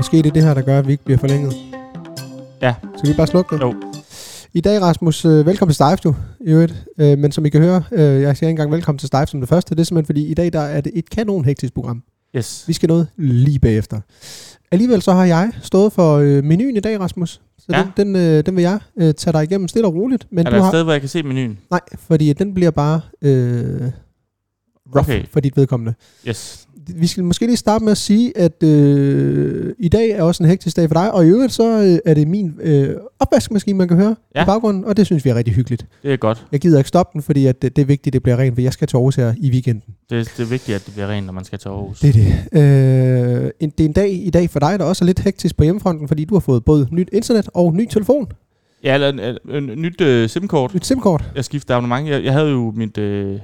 Måske 0.00 0.16
det 0.16 0.26
er 0.26 0.30
det 0.30 0.42
her, 0.42 0.54
der 0.54 0.62
gør, 0.62 0.78
at 0.78 0.86
vi 0.86 0.92
ikke 0.92 1.04
bliver 1.04 1.18
forlænget. 1.18 1.52
Ja. 2.62 2.74
Skal 2.98 3.10
vi 3.10 3.14
bare 3.16 3.26
slukke 3.26 3.54
det? 3.56 3.62
Jo. 3.62 3.74
I 4.52 4.60
dag, 4.60 4.80
Rasmus, 4.82 5.24
øh, 5.24 5.46
velkommen 5.46 5.70
til 5.70 5.74
Stejf, 5.74 6.00
du, 6.00 6.14
i 6.40 6.50
øvrigt. 6.50 6.84
Øh, 6.98 7.18
men 7.18 7.32
som 7.32 7.46
I 7.46 7.48
kan 7.48 7.60
høre, 7.62 7.82
øh, 7.92 8.00
jeg 8.00 8.36
siger 8.36 8.48
ikke 8.48 8.48
engang 8.50 8.70
velkommen 8.72 8.98
til 8.98 9.06
Stejf 9.06 9.28
som 9.28 9.40
det 9.40 9.48
første. 9.48 9.74
Det 9.74 9.80
er 9.80 9.84
simpelthen, 9.84 10.06
fordi 10.06 10.26
i 10.26 10.34
dag 10.34 10.52
der 10.52 10.60
er 10.60 10.80
det 10.80 10.92
et 10.94 11.10
kanon 11.10 11.44
hektisk 11.44 11.74
program. 11.74 12.02
Yes. 12.36 12.64
Vi 12.68 12.72
skal 12.72 12.86
noget 12.86 13.08
lige 13.16 13.58
bagefter. 13.58 14.00
Alligevel 14.70 15.02
så 15.02 15.12
har 15.12 15.24
jeg 15.24 15.50
stået 15.62 15.92
for 15.92 16.16
øh, 16.16 16.44
menuen 16.44 16.76
i 16.76 16.80
dag, 16.80 17.00
Rasmus. 17.00 17.40
Så 17.58 17.66
Ja. 17.72 17.84
den, 17.96 18.06
den, 18.06 18.16
øh, 18.16 18.46
den 18.46 18.56
vil 18.56 18.62
jeg 18.62 18.78
øh, 18.96 19.14
tage 19.14 19.32
dig 19.32 19.42
igennem 19.44 19.68
stille 19.68 19.86
og 19.88 19.94
roligt. 19.94 20.26
Men 20.30 20.46
er 20.46 20.50
du 20.50 20.54
der 20.56 20.60
et 20.60 20.64
har... 20.64 20.70
sted, 20.70 20.82
hvor 20.82 20.92
jeg 20.92 21.00
kan 21.00 21.08
se 21.08 21.22
menuen? 21.22 21.58
Nej, 21.70 21.80
fordi 21.98 22.32
den 22.32 22.54
bliver 22.54 22.70
bare 22.70 23.00
øh, 23.22 23.80
rough 24.96 25.08
Okay. 25.08 25.24
for 25.32 25.40
dit 25.40 25.56
vedkommende. 25.56 25.94
Yes. 26.28 26.66
Vi 26.96 27.06
skal 27.06 27.24
måske 27.24 27.46
lige 27.46 27.56
starte 27.56 27.84
med 27.84 27.92
at 27.92 27.98
sige, 27.98 28.38
at 28.38 28.62
øh, 28.62 29.74
i 29.78 29.88
dag 29.88 30.10
er 30.10 30.22
også 30.22 30.42
en 30.42 30.48
hektisk 30.48 30.76
dag 30.76 30.88
for 30.88 30.94
dig, 30.94 31.14
og 31.14 31.26
i 31.26 31.28
øvrigt 31.28 31.52
så 31.52 31.82
øh, 31.82 31.98
er 32.10 32.14
det 32.14 32.28
min 32.28 32.54
øh, 32.62 32.96
opvaskemaskine, 33.18 33.78
man 33.78 33.88
kan 33.88 33.96
høre 33.96 34.16
ja. 34.34 34.42
I 34.42 34.46
baggrunden, 34.46 34.84
og 34.84 34.96
det 34.96 35.06
synes 35.06 35.24
vi 35.24 35.30
er 35.30 35.34
rigtig 35.34 35.54
hyggeligt. 35.54 35.86
Det 36.02 36.12
er 36.12 36.16
godt. 36.16 36.46
Jeg 36.52 36.60
gider 36.60 36.78
ikke 36.78 36.88
stoppe 36.88 37.10
den, 37.12 37.22
fordi 37.22 37.46
at 37.46 37.62
det, 37.62 37.76
det 37.76 37.82
er 37.82 37.86
vigtigt, 37.86 38.06
at 38.06 38.12
det 38.12 38.22
bliver 38.22 38.36
rent, 38.36 38.54
for 38.54 38.62
jeg 38.62 38.72
skal 38.72 38.88
til 38.88 38.96
Aarhus 38.96 39.16
her 39.16 39.34
i 39.40 39.50
weekenden. 39.50 39.94
Det, 40.10 40.32
det 40.36 40.42
er 40.42 40.48
vigtigt, 40.48 40.76
at 40.76 40.86
det 40.86 40.94
bliver 40.94 41.08
rent, 41.08 41.26
når 41.26 41.32
man 41.32 41.44
skal 41.44 41.58
til 41.58 41.68
Aarhus. 41.68 42.00
Det 42.00 42.08
er 42.08 42.12
det. 42.12 43.42
Øh, 43.42 43.50
en, 43.60 43.70
det 43.70 43.84
er 43.84 43.88
en 43.88 43.92
dag 43.92 44.12
i 44.12 44.30
dag 44.30 44.50
for 44.50 44.60
dig, 44.60 44.78
der 44.78 44.84
også 44.84 45.04
er 45.04 45.06
lidt 45.06 45.20
hektisk 45.20 45.56
på 45.56 45.64
hjemmefronten, 45.64 46.08
fordi 46.08 46.24
du 46.24 46.34
har 46.34 46.40
fået 46.40 46.64
både 46.64 46.88
nyt 46.90 47.08
internet 47.12 47.48
og 47.54 47.74
ny 47.74 47.88
telefon. 47.90 48.26
Ja, 48.84 48.94
eller 48.94 49.08
en, 49.08 49.20
en, 49.54 49.70
en 49.70 49.82
nyt 49.82 50.00
øh, 50.00 50.28
SIM-kort. 50.28 50.74
Nyt 50.74 50.86
SIM-kort. 50.86 51.24
Jeg 51.34 51.44
skiftede 51.44 51.76
abonnement. 51.76 52.08
Jeg, 52.08 52.24
jeg 52.24 52.32
havde 52.32 52.50
jo 52.50 52.72
mit... 52.76 52.98
Øh, 52.98 53.38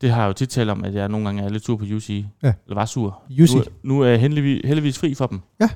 det 0.00 0.10
har 0.10 0.20
jeg 0.20 0.28
jo 0.28 0.32
tit 0.32 0.48
talt 0.48 0.70
om, 0.70 0.84
at 0.84 0.94
jeg 0.94 1.08
nogle 1.08 1.26
gange 1.26 1.42
er 1.42 1.48
lidt 1.48 1.64
sur 1.64 1.76
på 1.76 1.84
UC. 1.84 2.24
Ja. 2.42 2.52
Eller 2.66 2.74
var 2.74 2.84
sur. 2.84 3.22
UC. 3.42 3.54
Nu, 3.54 3.62
nu 3.82 4.00
er 4.00 4.08
jeg 4.08 4.20
heldigvis, 4.20 4.60
heldigvis 4.64 4.98
fri 4.98 5.14
for 5.14 5.26
dem. 5.26 5.40
Ja. 5.60 5.68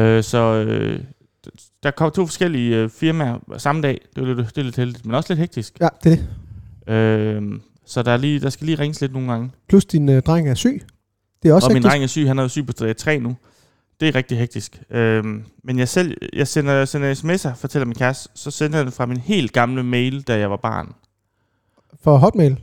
Øh, 0.00 0.22
så 0.24 0.38
øh, 0.38 1.00
der 1.82 1.90
kom 1.90 2.10
to 2.10 2.26
forskellige 2.26 2.76
øh, 2.76 2.90
firmaer 2.90 3.38
samme 3.58 3.82
dag. 3.82 4.00
Det, 4.16 4.28
var 4.28 4.34
lidt, 4.34 4.48
det 4.48 4.58
er 4.58 4.62
lidt 4.62 4.76
heldigt, 4.76 5.06
men 5.06 5.14
også 5.14 5.32
lidt 5.32 5.40
hektisk. 5.40 5.80
Ja, 5.80 5.88
det 6.04 6.12
er 6.12 6.16
det. 6.86 6.94
Øh, 6.94 7.60
så 7.86 8.02
der, 8.02 8.12
er 8.12 8.16
lige, 8.16 8.40
der 8.40 8.50
skal 8.50 8.66
lige 8.66 8.78
ringes 8.78 9.00
lidt 9.00 9.12
nogle 9.12 9.30
gange. 9.30 9.50
Plus 9.68 9.84
din 9.84 10.08
øh, 10.08 10.22
dreng 10.22 10.48
er 10.48 10.54
syg. 10.54 10.82
Det 11.42 11.48
er 11.48 11.54
også 11.54 11.66
og 11.66 11.72
min 11.72 11.76
hektisk. 11.76 11.90
dreng 11.90 12.02
er 12.04 12.08
syg, 12.08 12.26
han 12.26 12.38
er 12.38 12.42
jo 12.42 12.48
syg 12.48 12.66
på 12.66 12.72
stadie 12.72 12.94
3 12.94 13.18
nu. 13.18 13.36
Det 14.00 14.08
er 14.08 14.14
rigtig 14.14 14.38
hektisk. 14.38 14.82
Øhm, 14.90 15.44
men 15.64 15.78
jeg 15.78 15.88
selv, 15.88 16.16
jeg 16.32 16.48
sender, 16.48 16.72
jeg 16.72 16.88
sender 16.88 17.14
sms'er, 17.14 17.54
fortæller 17.54 17.86
min 17.86 17.94
kæreste, 17.94 18.28
så 18.34 18.50
sender 18.50 18.78
jeg 18.78 18.84
den 18.84 18.92
fra 18.92 19.06
min 19.06 19.16
helt 19.16 19.52
gamle 19.52 19.82
mail, 19.82 20.22
da 20.22 20.38
jeg 20.38 20.50
var 20.50 20.56
barn. 20.56 20.92
For 22.02 22.16
Hotmail. 22.16 22.58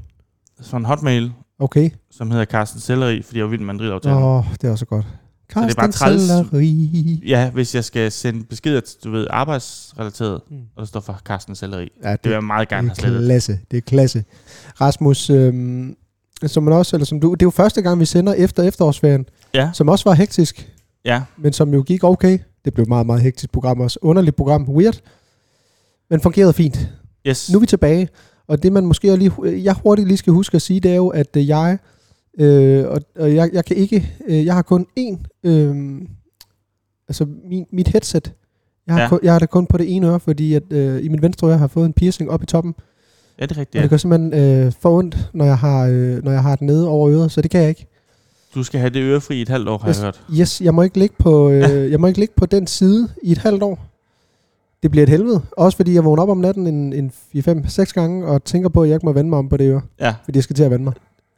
Fra 0.63 0.77
en 0.77 0.85
hotmail, 0.85 1.31
Okay. 1.59 1.89
som 2.11 2.31
hedder 2.31 2.45
Carsten 2.45 2.79
Selleri, 2.81 3.21
fordi 3.21 3.37
jeg 3.37 3.45
var 3.45 3.49
vild 3.49 3.61
med 3.61 3.73
Madrid-aftalen. 3.73 4.17
Åh, 4.17 4.37
oh, 4.37 4.45
det 4.61 4.63
er 4.67 4.71
også 4.71 4.85
godt. 4.85 5.05
det 5.49 5.55
er 5.55 5.61
bare 5.61 5.69
Carsten 5.71 5.91
træls. 5.91 6.21
Selleri. 6.21 7.21
Ja, 7.27 7.49
hvis 7.51 7.75
jeg 7.75 7.83
skal 7.83 8.11
sende 8.11 8.43
beskeder, 8.43 8.79
til, 8.81 8.97
du 9.03 9.11
ved, 9.11 9.27
arbejdsrelateret, 9.29 10.41
Mm. 10.49 10.55
og 10.75 10.79
der 10.81 10.85
står 10.85 10.99
for 10.99 11.21
Carsten 11.25 11.55
Selleri. 11.55 11.89
Ja, 12.03 12.11
Det 12.11 12.19
vil 12.23 12.31
jeg 12.31 12.43
meget 12.43 12.69
gerne 12.69 12.87
have 12.87 12.95
det 12.95 13.03
er 13.03 13.07
slettet. 13.07 13.25
klasse. 13.27 13.59
Det 13.71 13.77
er 13.77 13.81
klasse. 13.81 14.23
Rasmus, 14.81 15.29
øhm, 15.29 15.95
som 16.45 16.63
man 16.63 16.73
også, 16.73 16.95
eller 16.95 17.05
som 17.05 17.19
du, 17.19 17.31
det 17.33 17.41
er 17.41 17.45
jo 17.45 17.49
første 17.49 17.81
gang, 17.81 17.99
vi 17.99 18.05
sender 18.05 18.33
efter 18.33 18.63
efterårsferien, 18.63 19.25
Ja, 19.53 19.69
som 19.73 19.89
også 19.89 20.09
var 20.09 20.13
hektisk, 20.15 20.71
ja. 21.05 21.23
men 21.37 21.53
som 21.53 21.73
jo 21.73 21.81
gik 21.81 22.03
okay. 22.03 22.39
Det 22.65 22.73
blev 22.73 22.83
et 22.83 22.89
meget, 22.89 23.05
meget 23.05 23.21
hektisk 23.21 23.51
program 23.51 23.79
også. 23.81 23.99
Underligt 24.01 24.35
program, 24.35 24.69
weird, 24.69 24.99
men 26.09 26.21
fungerede 26.21 26.53
fint. 26.53 26.89
Yes. 27.27 27.51
Nu 27.51 27.57
er 27.57 27.59
vi 27.59 27.65
tilbage, 27.65 28.09
og 28.47 28.63
det 28.63 28.71
man 28.73 28.85
måske 28.85 29.15
lige, 29.15 29.31
jeg 29.43 29.75
hurtigt 29.83 30.07
lige 30.07 30.17
skal 30.17 30.33
huske 30.33 30.55
at 30.55 30.61
sige, 30.61 30.79
det 30.79 30.91
er 30.91 30.95
jo, 30.95 31.07
at 31.07 31.37
øh, 31.37 31.47
jeg, 31.47 31.77
øh, 32.39 32.85
og, 32.87 33.01
og 33.19 33.35
jeg, 33.35 33.49
jeg 33.53 33.65
kan 33.65 33.77
ikke, 33.77 34.13
øh, 34.27 34.45
jeg 34.45 34.53
har 34.53 34.61
kun 34.61 34.85
én, 34.99 35.39
øh, 35.43 36.01
altså 37.09 37.25
min, 37.49 37.65
mit 37.71 37.87
headset, 37.87 38.33
jeg 38.87 38.95
har, 38.95 39.01
ja. 39.01 39.09
Kun, 39.09 39.19
jeg 39.23 39.31
har 39.31 39.39
det 39.39 39.49
kun 39.49 39.65
på 39.67 39.77
det 39.77 39.95
ene 39.95 40.07
øre, 40.07 40.19
fordi 40.19 40.53
at, 40.53 40.63
øh, 40.69 41.03
i 41.05 41.07
min 41.07 41.21
venstre 41.21 41.47
øre 41.47 41.57
har 41.57 41.67
fået 41.67 41.85
en 41.85 41.93
piercing 41.93 42.29
op 42.31 42.43
i 42.43 42.45
toppen, 42.45 42.75
ja, 43.39 43.45
det 43.45 43.51
er 43.51 43.57
rigtigt. 43.59 43.75
og 43.79 43.81
det 43.83 43.89
gør 43.89 43.97
simpelthen 43.97 44.33
øh, 44.33 44.71
for 44.81 44.97
ondt, 44.97 45.29
når 45.33 45.45
jeg, 45.45 45.57
har, 45.57 45.85
øh, 45.87 46.23
når 46.23 46.31
jeg 46.31 46.41
har 46.41 46.55
den 46.55 46.67
nede 46.67 46.87
over 46.87 47.09
øret, 47.11 47.31
så 47.31 47.41
det 47.41 47.51
kan 47.51 47.59
jeg 47.61 47.69
ikke. 47.69 47.87
Du 48.55 48.63
skal 48.63 48.79
have 48.79 48.89
det 48.89 48.99
ørefri 49.01 49.37
i 49.37 49.41
et 49.41 49.49
halvt 49.49 49.69
år, 49.69 49.77
har 49.77 49.89
Yes. 49.89 49.97
jeg 49.97 50.05
hørt. 50.05 50.21
Yes, 50.39 50.61
jeg 50.61 50.73
må 50.73 50.81
ikke 50.81 50.99
ligge 50.99 51.15
på, 51.19 51.49
øh, 51.49 51.91
jeg 51.91 51.99
må 51.99 52.07
ikke 52.07 52.19
ligge 52.19 52.33
på 52.37 52.45
den 52.45 52.67
side 52.67 53.09
i 53.23 53.31
et 53.31 53.37
halvt 53.37 53.63
år. 53.63 53.85
Det 54.85 54.91
bliver 54.91 55.03
et 55.03 55.09
helvede. 55.09 55.41
Også 55.51 55.75
fordi 55.75 55.93
jeg 55.93 56.05
vågner 56.05 56.23
op 56.23 56.29
om 56.29 56.37
natten 56.37 56.67
en, 56.67 56.93
en 56.93 57.11
4-5-6 57.35 57.83
gange 57.93 58.25
og 58.25 58.43
tænker 58.43 58.69
på, 58.69 58.81
at 58.83 58.89
jeg 58.89 58.95
ikke 58.95 59.05
må 59.05 59.11
vende 59.13 59.29
mig 59.29 59.39
om 59.39 59.49
på 59.49 59.57
det 59.57 59.71
øre. 59.71 59.81
Ja, 59.99 60.15
Fordi 60.25 60.37
jeg 60.37 60.43
skal 60.43 60.55
til 60.55 60.63
at 60.63 60.71
vende 60.71 60.83
mig. 60.83 60.93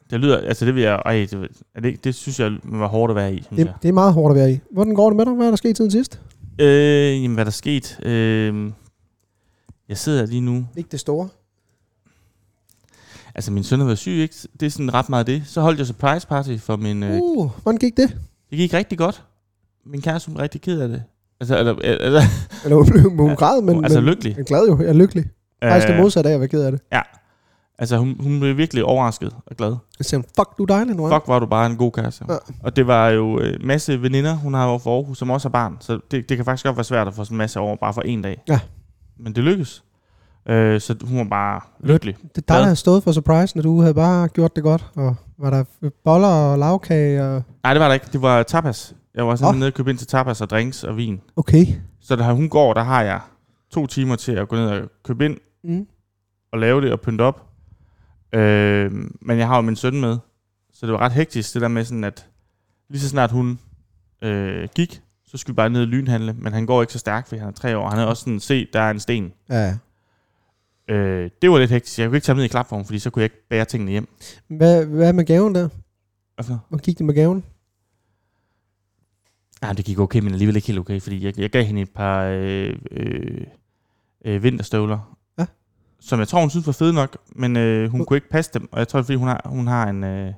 det 0.09 0.19
lyder, 0.19 0.37
altså 0.37 0.65
det 0.65 0.75
vil 0.75 0.83
jeg, 0.83 1.01
ej, 1.05 1.27
det, 1.31 1.49
er 1.75 1.81
det, 1.81 2.03
det 2.03 2.15
synes 2.15 2.39
jeg 2.39 2.51
var 2.63 2.87
hårdt 2.87 3.11
at 3.11 3.15
være 3.15 3.33
i, 3.33 3.37
synes 3.43 3.57
Det, 3.59 3.65
jeg. 3.65 3.73
det 3.81 3.89
er 3.89 3.93
meget 3.93 4.13
hårdt 4.13 4.31
at 4.31 4.39
være 4.39 4.51
i. 4.51 4.59
Hvordan 4.71 4.95
går 4.95 5.09
det 5.09 5.17
med 5.17 5.25
dig? 5.25 5.33
Hvad 5.33 5.45
er 5.45 5.51
der 5.51 5.55
sket 5.57 5.77
siden 5.77 5.91
sidst? 5.91 6.21
Øh, 6.61 7.23
jamen, 7.23 7.33
hvad 7.33 7.41
er 7.41 7.45
der 7.45 7.51
sket? 7.51 7.99
Øh, 8.05 8.71
jeg 9.89 9.97
sidder 9.97 10.25
lige 10.25 10.41
nu. 10.41 10.65
Ikke 10.77 10.89
det 10.91 10.99
store. 10.99 11.29
Altså, 13.35 13.51
min 13.51 13.63
søn 13.63 13.79
har 13.79 13.85
været 13.85 13.97
syg, 13.97 14.11
ikke? 14.11 14.35
Det 14.59 14.65
er 14.65 14.69
sådan 14.69 14.93
ret 14.93 15.09
meget 15.09 15.27
det. 15.27 15.43
Så 15.45 15.61
holdt 15.61 15.79
jeg 15.79 15.87
surprise 15.87 16.27
party 16.27 16.57
for 16.57 16.75
min... 16.75 17.03
Øh, 17.03 17.19
Uh, 17.21 17.49
hvordan 17.63 17.77
gik 17.77 17.97
det? 17.97 18.17
det 18.49 18.57
gik 18.57 18.73
rigtig 18.73 18.97
godt. 18.97 19.23
Min 19.85 20.01
kæreste 20.01 20.31
er 20.31 20.39
rigtig 20.39 20.61
ked 20.61 20.79
af 20.81 20.87
det. 20.89 21.03
Altså, 21.39 21.57
eller, 21.59 21.75
eller, 21.83 22.21
Eller 22.63 22.75
hun 22.75 22.85
blev 22.91 23.01
hun 23.27 23.35
græd, 23.35 23.61
men, 23.61 23.83
altså 23.83 23.99
men 24.01 24.09
lykkelig. 24.09 24.33
jeg 24.35 24.39
er 24.41 24.45
glad 24.45 24.67
jo. 24.67 24.77
Jeg 24.79 24.87
er 24.89 24.93
lykkelig. 24.93 25.25
Faktisk 25.63 25.87
det 25.87 25.93
Øh, 25.93 26.01
modsatte 26.01 26.29
af 26.29 26.33
at 26.33 26.39
være 26.39 26.49
ked 26.49 26.63
af 26.63 26.71
det. 26.71 26.81
Altså, 27.79 27.97
hun, 27.97 28.15
hun 28.19 28.39
blev 28.39 28.57
virkelig 28.57 28.83
overrasket 28.83 29.31
og 29.45 29.55
glad. 29.57 29.75
Jeg 29.99 30.05
siger, 30.05 30.21
fuck, 30.21 30.57
du 30.57 30.63
er 30.63 30.67
dejlig 30.67 30.95
nu. 30.95 31.07
hva'?" 31.09 31.13
Fuck, 31.15 31.27
var 31.27 31.39
du 31.39 31.45
bare 31.45 31.65
en 31.65 31.77
god 31.77 31.91
kæreste. 31.91 32.25
Ja. 32.29 32.35
Og 32.63 32.75
det 32.75 32.87
var 32.87 33.09
jo 33.09 33.39
øh, 33.39 33.53
masse 33.63 34.01
veninder, 34.01 34.33
hun 34.35 34.53
har 34.53 34.65
over 34.65 34.79
for 34.79 34.95
Aarhus, 34.97 35.17
som 35.17 35.29
også 35.29 35.47
har 35.47 35.51
barn. 35.51 35.77
Så 35.79 35.99
det, 36.11 36.29
det 36.29 36.37
kan 36.37 36.45
faktisk 36.45 36.65
godt 36.65 36.77
være 36.77 36.83
svært 36.83 37.07
at 37.07 37.13
få 37.13 37.23
sådan 37.23 37.35
en 37.35 37.37
masse 37.37 37.59
over 37.59 37.75
bare 37.75 37.93
for 37.93 38.01
en 38.01 38.21
dag. 38.21 38.41
Ja. 38.47 38.59
Men 39.19 39.35
det 39.35 39.43
lykkedes. 39.43 39.83
Øh, 40.49 40.81
så 40.81 40.95
hun 41.03 41.17
var 41.17 41.23
bare 41.23 41.61
lykkelig. 41.83 42.15
Det 42.21 42.23
er 42.29 42.33
dig, 42.33 42.43
der 42.47 42.63
havde 42.63 42.75
stået 42.75 43.03
for 43.03 43.11
surprise, 43.11 43.57
når 43.57 43.63
du 43.63 43.81
havde 43.81 43.93
bare 43.93 44.27
gjort 44.27 44.55
det 44.55 44.63
godt. 44.63 44.85
Og 44.95 45.15
var 45.39 45.49
der 45.49 45.63
boller 46.05 46.27
og 46.27 46.59
lavkage 46.59 47.23
og... 47.23 47.43
Nej, 47.63 47.73
det 47.73 47.81
var 47.81 47.87
der 47.87 47.93
ikke. 47.93 48.05
Det 48.13 48.21
var 48.21 48.43
tapas. 48.43 48.95
Jeg 49.17 49.27
var 49.27 49.35
sådan 49.35 49.49
oh. 49.53 49.59
nede 49.59 49.67
og 49.69 49.73
købe 49.73 49.89
ind 49.89 49.97
til 49.97 50.07
tapas 50.07 50.41
og 50.41 50.49
drinks 50.49 50.83
og 50.83 50.97
vin. 50.97 51.21
Okay. 51.35 51.65
Så 52.01 52.15
da 52.15 52.33
hun 52.33 52.49
går, 52.49 52.73
der 52.73 52.83
har 52.83 53.01
jeg 53.03 53.21
to 53.69 53.87
timer 53.87 54.15
til 54.15 54.31
at 54.31 54.47
gå 54.47 54.55
ned 54.55 54.67
og 54.67 54.89
købe 55.03 55.25
ind 55.25 55.37
Mm. 55.63 55.87
og 56.51 56.59
lave 56.59 56.81
det 56.81 56.91
og 56.91 57.01
pynte 57.01 57.21
op. 57.21 57.49
Øh, 58.33 58.91
men 59.21 59.37
jeg 59.37 59.47
har 59.47 59.55
jo 59.55 59.61
min 59.61 59.75
søn 59.75 60.01
med, 60.01 60.17
så 60.73 60.85
det 60.85 60.93
var 60.93 60.99
ret 60.99 61.11
hektisk 61.11 61.53
det 61.53 61.61
der 61.61 61.67
med 61.67 61.83
sådan, 61.85 62.03
at 62.03 62.27
lige 62.89 63.01
så 63.01 63.09
snart 63.09 63.31
hun 63.31 63.59
øh, 64.21 64.67
gik, 64.75 65.01
så 65.25 65.37
skulle 65.37 65.53
vi 65.53 65.55
bare 65.55 65.69
ned 65.69 65.81
og 65.81 65.87
lynhandle, 65.87 66.33
men 66.33 66.53
han 66.53 66.65
går 66.65 66.81
ikke 66.81 66.93
så 66.93 66.99
stærkt, 66.99 67.27
fordi 67.27 67.39
han 67.39 67.47
er 67.47 67.53
tre 67.53 67.77
år. 67.77 67.87
Han 67.89 67.97
havde 67.97 68.09
også 68.09 68.19
sådan, 68.23 68.39
se, 68.39 68.67
der 68.73 68.79
er 68.79 68.91
en 68.91 68.99
sten. 68.99 69.33
Ja. 69.49 69.77
Øh, 70.89 71.29
det 71.41 71.51
var 71.51 71.57
lidt 71.59 71.71
hektisk. 71.71 71.99
Jeg 71.99 72.07
kunne 72.07 72.17
ikke 72.17 72.25
tage 72.25 72.33
ham 72.33 72.37
ned 72.37 72.45
i 72.45 72.47
klapvognen, 72.47 72.85
fordi 72.85 72.99
så 72.99 73.09
kunne 73.09 73.21
jeg 73.21 73.25
ikke 73.25 73.47
bære 73.49 73.65
tingene 73.65 73.91
hjem. 73.91 74.07
Hvad, 74.47 74.85
hvad 74.85 75.13
med 75.13 75.25
gaven 75.25 75.55
der? 75.55 75.69
Hvad 76.35 76.45
for? 76.45 76.65
Hvordan 76.69 76.83
gik 76.83 76.97
det 76.97 77.05
med 77.05 77.15
gaven? 77.15 77.43
Ja, 79.63 79.73
det 79.73 79.85
gik 79.85 79.99
okay, 79.99 80.19
men 80.19 80.31
alligevel 80.31 80.55
ikke 80.55 80.67
helt 80.67 80.79
okay, 80.79 81.01
fordi 81.01 81.25
jeg, 81.25 81.39
jeg 81.39 81.49
gav 81.49 81.63
hende 81.63 81.81
et 81.81 81.89
par 81.89 82.23
øh, 82.23 82.75
øh, 82.91 83.41
øh, 84.25 84.43
vinterstøvler, 84.43 85.17
Ja. 85.39 85.45
som 85.99 86.19
jeg 86.19 86.27
tror, 86.27 86.39
hun 86.39 86.49
synes 86.49 86.67
var 86.67 86.73
fede 86.73 86.93
nok, 86.93 87.17
men 87.35 87.57
øh, 87.57 87.89
hun 87.91 88.05
kunne 88.05 88.17
ikke 88.17 88.29
passe 88.29 88.51
dem, 88.53 88.69
og 88.71 88.79
jeg 88.79 88.87
tror, 88.87 88.99
det 88.99 89.03
er, 89.03 89.05
fordi 89.05 89.15
hun 89.15 89.27
har, 89.27 89.41
hun 89.45 89.67
har 89.67 89.87
en... 89.89 90.03
Øh, 90.03 90.33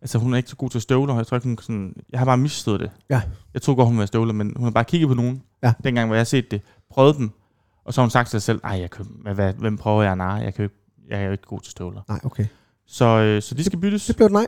altså, 0.00 0.18
hun 0.18 0.32
er 0.32 0.36
ikke 0.36 0.48
så 0.50 0.56
god 0.56 0.70
til 0.70 0.80
støvler, 0.80 1.12
og 1.14 1.18
jeg 1.18 1.26
tror 1.26 1.36
ikke, 1.36 1.48
hun 1.48 1.58
sådan... 1.58 1.94
Jeg 2.12 2.20
har 2.20 2.24
bare 2.24 2.36
misforstået 2.36 2.80
det. 2.80 2.90
Ja. 3.10 3.22
Jeg 3.54 3.62
tror 3.62 3.74
godt, 3.74 3.88
hun 3.88 3.98
var 3.98 4.06
støvler, 4.06 4.32
men 4.32 4.52
hun 4.56 4.64
har 4.64 4.70
bare 4.70 4.84
kigget 4.84 5.08
på 5.08 5.14
nogen, 5.14 5.42
Ja. 5.62 5.72
dengang, 5.84 6.06
hvor 6.08 6.14
jeg 6.14 6.20
har 6.20 6.24
set 6.24 6.50
det, 6.50 6.60
prøvet 6.90 7.16
dem, 7.16 7.30
og 7.84 7.94
så 7.94 8.00
har 8.00 8.04
hun 8.04 8.10
sagt 8.10 8.28
til 8.28 8.40
sig 8.40 8.42
selv, 8.42 8.60
ej, 8.64 8.80
jeg 8.80 8.90
kan, 8.90 9.06
hvad, 9.22 9.34
hvad, 9.34 9.52
hvem 9.54 9.76
prøver 9.76 10.02
jeg 10.02 10.12
at 10.12 10.18
narre? 10.18 10.34
Jeg, 10.34 10.54
kan 10.54 10.62
jo 10.62 10.64
ikke, 10.66 10.76
jeg 11.08 11.20
er 11.20 11.24
jo 11.26 11.32
ikke 11.32 11.44
god 11.46 11.60
til 11.60 11.70
støvler. 11.70 12.02
Nej, 12.08 12.20
okay. 12.24 12.46
Så, 12.86 13.04
øh, 13.04 13.42
så 13.42 13.54
de 13.54 13.64
skal 13.64 13.78
byttes. 13.78 14.06
Det 14.06 14.16
blev 14.16 14.26
et 14.26 14.32
nej. 14.32 14.46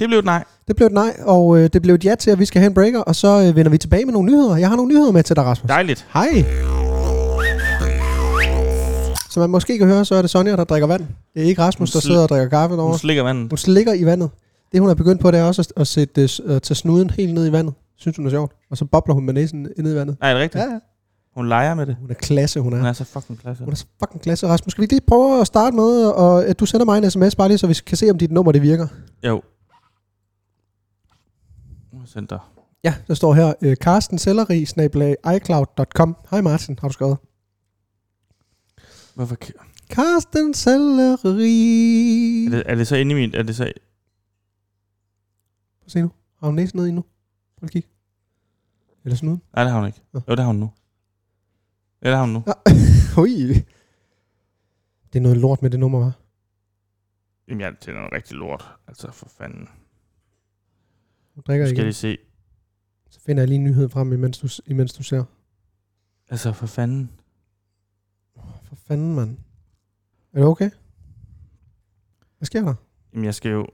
Det 0.00 0.08
blev 0.08 0.18
et 0.18 0.24
nej. 0.24 0.44
Det 0.68 0.76
blev 0.76 0.86
et 0.86 0.92
nej, 0.92 1.16
og 1.22 1.58
øh, 1.58 1.70
det 1.72 1.82
blev 1.82 1.94
et 1.94 2.04
ja 2.04 2.14
til, 2.14 2.30
at 2.30 2.38
vi 2.38 2.44
skal 2.44 2.60
have 2.60 2.66
en 2.66 2.74
breaker, 2.74 3.00
og 3.00 3.16
så 3.16 3.28
øh, 3.48 3.56
vender 3.56 3.70
vi 3.70 3.78
tilbage 3.78 4.04
med 4.04 4.12
nogle 4.12 4.32
nyheder. 4.32 4.56
Jeg 4.56 4.68
har 4.68 4.76
nogle 4.76 4.94
nyheder 4.94 5.12
med 5.12 5.22
til 5.22 5.36
dig, 5.36 5.44
Rasmus. 5.44 5.68
Dejligt. 5.68 6.06
Hej. 6.14 6.44
Som 9.30 9.40
man 9.40 9.50
måske 9.50 9.78
kan 9.78 9.86
høre, 9.86 10.04
så 10.04 10.14
er 10.14 10.22
det 10.22 10.30
Sonja, 10.30 10.56
der 10.56 10.64
drikker 10.64 10.86
vand. 10.86 11.06
Det 11.34 11.42
er 11.42 11.46
ikke 11.46 11.62
Rasmus, 11.62 11.90
der 11.90 12.00
sidder 12.00 12.22
og 12.22 12.28
drikker 12.28 12.48
kaffe 12.48 12.76
derovre. 12.76 12.92
Hun 12.92 12.98
slikker 12.98 13.22
vandet. 13.22 13.50
Hun 13.50 13.58
slikker 13.58 13.92
i 13.92 14.04
vandet. 14.04 14.30
Det, 14.72 14.80
hun 14.80 14.90
er 14.90 14.94
begyndt 14.94 15.20
på, 15.20 15.30
det 15.30 15.40
er 15.40 15.44
også 15.44 15.62
at, 15.62 15.80
at, 15.80 15.86
sætte, 15.86 16.20
øh, 16.20 16.56
at 16.56 16.62
tage 16.62 16.74
snuden 16.74 17.10
helt 17.10 17.34
ned 17.34 17.46
i 17.46 17.52
vandet. 17.52 17.74
Synes 17.96 18.16
hun 18.16 18.26
er 18.26 18.30
sjovt. 18.30 18.52
Og 18.70 18.76
så 18.76 18.84
bobler 18.84 19.14
hun 19.14 19.24
med 19.24 19.34
næsen 19.34 19.68
ned 19.78 19.92
i 19.92 19.96
vandet. 19.96 20.16
Nej, 20.20 20.30
er 20.30 20.34
det 20.34 20.42
rigtigt? 20.42 20.64
Ja, 20.64 20.70
ja. 20.70 20.78
Hun 21.36 21.48
leger 21.48 21.74
med 21.74 21.86
det. 21.86 21.96
Hun 22.00 22.10
er 22.10 22.14
klasse, 22.14 22.60
hun 22.60 22.72
er. 22.72 22.76
Hun 22.76 22.86
er 22.86 22.92
så 22.92 23.04
fucking 23.04 23.40
klasse. 23.40 23.64
Hun 23.64 23.72
er 23.72 23.76
så 23.76 23.86
fucking 24.02 24.22
klasse. 24.22 24.48
Rasmus, 24.48 24.70
skal 24.70 24.82
vi 24.82 24.86
lige 24.86 25.00
prøve 25.08 25.40
at 25.40 25.46
starte 25.46 25.76
med, 25.76 26.04
og 26.06 26.44
at 26.44 26.60
du 26.60 26.66
sender 26.66 26.84
mig 26.84 26.98
en 26.98 27.10
sms, 27.10 27.36
bare 27.36 27.48
lige 27.48 27.58
så 27.58 27.66
vi 27.66 27.74
kan 27.86 27.96
se, 27.96 28.10
om 28.10 28.18
dit 28.18 28.32
nummer 28.32 28.52
det 28.52 28.62
virker. 28.62 28.86
Jo. 29.26 29.42
Center. 32.06 32.52
Ja, 32.84 32.94
der 33.06 33.14
står 33.14 33.34
her, 33.34 33.54
øh, 33.62 33.76
Carsten 33.76 34.18
Selleri, 34.18 34.66
icloud.com. 35.36 36.16
Hej 36.30 36.40
Martin, 36.40 36.78
har 36.80 36.88
du 36.88 36.92
skrevet. 36.92 37.18
Hvorfor? 39.14 39.36
Carsten 39.88 40.54
Selleri. 40.54 42.46
Er 42.46 42.50
det, 42.50 42.62
er 42.66 42.74
det 42.74 42.86
så 42.86 42.96
inde 42.96 43.12
i 43.12 43.14
min... 43.14 43.34
Er 43.34 43.42
det 43.42 43.56
så... 43.56 43.72
Prøv 45.80 45.88
se 45.88 46.00
nu. 46.00 46.10
Har 46.40 46.46
hun 46.46 46.54
næsen 46.54 46.76
ned 46.78 46.86
i 46.86 46.90
nu? 46.90 47.04
Prøv 47.56 47.66
at 47.66 47.70
kigge. 47.70 47.88
Eller 49.04 49.18
noget. 49.22 49.40
Nej, 49.54 49.64
det 49.64 49.72
har 49.72 49.78
hun 49.78 49.86
ikke. 49.86 50.00
Nå. 50.12 50.20
Jo, 50.28 50.34
det 50.34 50.38
har 50.38 50.46
hun 50.46 50.56
nu. 50.56 50.70
Ja, 52.02 52.08
det 52.08 52.16
har 52.16 52.24
hun 52.24 52.32
nu. 52.32 52.44
Ui. 53.22 53.64
Det 55.12 55.18
er 55.18 55.20
noget 55.20 55.38
lort 55.38 55.62
med 55.62 55.70
det 55.70 55.80
nummer, 55.80 55.98
var. 55.98 56.12
Jamen, 57.48 57.60
ja, 57.60 57.70
det 57.70 57.88
er 57.88 57.92
noget 57.92 58.12
rigtig 58.12 58.36
lort. 58.36 58.64
Altså, 58.88 59.12
for 59.12 59.28
fanden. 59.38 59.68
Du 61.36 61.40
drikker 61.46 61.64
Nu 61.64 61.68
skal 61.68 61.76
igen. 61.78 61.84
lige 61.84 61.94
se. 61.94 62.18
Så 63.10 63.20
finder 63.26 63.42
jeg 63.42 63.48
lige 63.48 63.56
en 63.58 63.64
nyhed 63.64 63.88
frem, 63.88 64.12
imens 64.12 64.38
du, 64.38 64.48
imens 64.66 64.92
du 64.92 65.02
ser. 65.02 65.24
Altså, 66.30 66.52
for 66.52 66.66
fanden. 66.66 67.10
For 68.64 68.76
fanden, 68.88 69.14
mand. 69.14 69.36
Er 70.32 70.38
det 70.38 70.48
okay? 70.48 70.70
Hvad 72.38 72.46
sker 72.46 72.64
der? 72.64 72.74
Jamen, 73.12 73.24
jeg 73.24 73.34
skal 73.34 73.50
jo... 73.50 73.66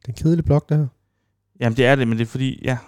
Det 0.00 0.04
er 0.04 0.08
en 0.08 0.14
kedelig 0.14 0.44
blok, 0.44 0.68
det 0.68 0.76
her. 0.76 0.86
Jamen, 1.60 1.76
det 1.76 1.86
er 1.86 1.94
det, 1.96 2.08
men 2.08 2.18
det 2.18 2.24
er 2.24 2.28
fordi... 2.28 2.60
Ja, 2.64 2.78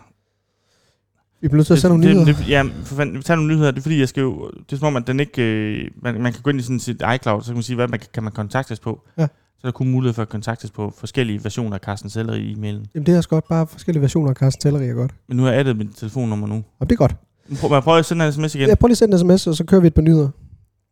Vi 1.41 1.49
bliver 1.49 1.57
nødt 1.57 1.67
til 1.67 1.73
at 1.75 1.79
sende 1.81 1.99
nogle 1.99 2.09
det, 2.09 2.27
nyheder. 2.27 2.39
det, 2.43 2.49
ja, 2.49 2.63
for 2.85 2.95
fanden, 2.97 3.17
vi 3.19 3.23
tager 3.23 3.37
nogle 3.37 3.55
nyheder. 3.55 3.71
Det 3.71 3.79
er 3.79 3.83
fordi, 3.83 3.99
jeg 4.01 4.09
skal 4.09 4.21
jo... 4.21 4.51
Det 4.51 4.73
er 4.73 4.77
som 4.77 4.87
om, 4.87 4.97
at 4.97 5.07
den 5.07 5.21
ikke... 5.21 5.43
Øh, 5.43 5.91
man, 5.97 6.23
man 6.23 6.33
kan 6.33 6.43
gå 6.43 6.51
ind 6.51 6.61
i 6.61 6.63
sådan 6.63 6.81
sit 6.81 7.03
iCloud, 7.15 7.43
så 7.43 7.47
kan 7.47 7.55
man 7.55 7.63
sige, 7.63 7.77
hvad 7.77 7.89
man, 7.89 8.01
kan- 8.01 8.09
kan 8.13 8.23
man 8.23 8.33
kontaktes 8.33 8.81
på. 8.81 9.07
Ja. 9.19 9.29
Så 9.59 9.67
er 9.67 9.71
der 9.71 9.73
kun 9.73 9.89
mulighed 9.89 10.15
for 10.15 10.23
at 10.23 10.29
kontaktes 10.29 10.71
på 10.71 10.93
forskellige 10.97 11.45
versioner 11.45 11.75
af 11.75 11.81
Carsten 11.81 12.11
Seller 12.11 12.35
i 12.35 12.53
e-mailen. 12.53 12.87
Jamen, 12.95 13.07
det 13.07 13.09
er 13.09 13.17
også 13.17 13.29
godt. 13.29 13.49
Bare 13.49 13.67
forskellige 13.67 14.03
versioner 14.03 14.31
af 14.31 14.37
Carsten 14.37 14.61
Telleri 14.61 14.89
er 14.89 14.95
godt. 14.95 15.15
Men 15.29 15.37
nu 15.37 15.43
har 15.43 15.51
jeg 15.51 15.61
addet 15.61 15.77
mit 15.77 15.89
telefonnummer 15.97 16.47
nu. 16.47 16.65
Og 16.79 16.91
det 16.91 16.93
er 16.93 16.97
godt. 16.97 17.17
Prøv, 17.61 17.71
man 17.71 17.83
prøver 17.83 17.99
at 17.99 18.05
sende 18.05 18.27
en 18.27 18.33
sms 18.33 18.55
igen. 18.55 18.69
Jeg 18.69 18.79
prøver 18.79 18.89
lige 18.89 18.95
at 18.95 18.99
sende 18.99 19.15
en 19.15 19.39
sms, 19.39 19.47
og 19.47 19.55
så 19.55 19.65
kører 19.65 19.81
vi 19.81 19.87
et 19.87 19.95
par 19.95 20.03
nyheder. 20.03 20.29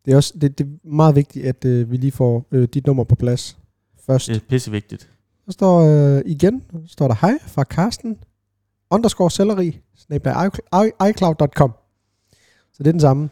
Det 0.05 0.13
er 0.13 0.17
også 0.17 0.35
det, 0.41 0.59
det 0.59 0.67
er 0.67 0.89
meget 0.89 1.15
vigtigt, 1.17 1.47
at 1.47 1.65
øh, 1.65 1.91
vi 1.91 1.97
lige 1.97 2.13
får 2.13 2.47
øh, 2.53 2.69
dit 2.75 2.87
nummer 2.87 3.05
på 3.05 3.15
plads 3.15 3.59
først. 4.07 4.29
Det 4.29 4.37
er 4.37 4.41
pissevigtigt. 4.49 5.11
Så 5.47 5.53
står 5.53 5.81
øh, 5.81 6.23
igen, 6.27 6.63
står 6.87 7.09
der 7.09 7.15
hej 7.21 7.39
fra 7.47 7.65
Karsten, 7.65 8.17
underscore 8.91 9.31
selleri, 9.31 9.81
snabla 9.97 10.51
iCloud.com. 11.09 11.73
Så 12.73 12.79
det 12.79 12.87
er 12.87 12.93
den 12.93 13.01
samme. 13.01 13.29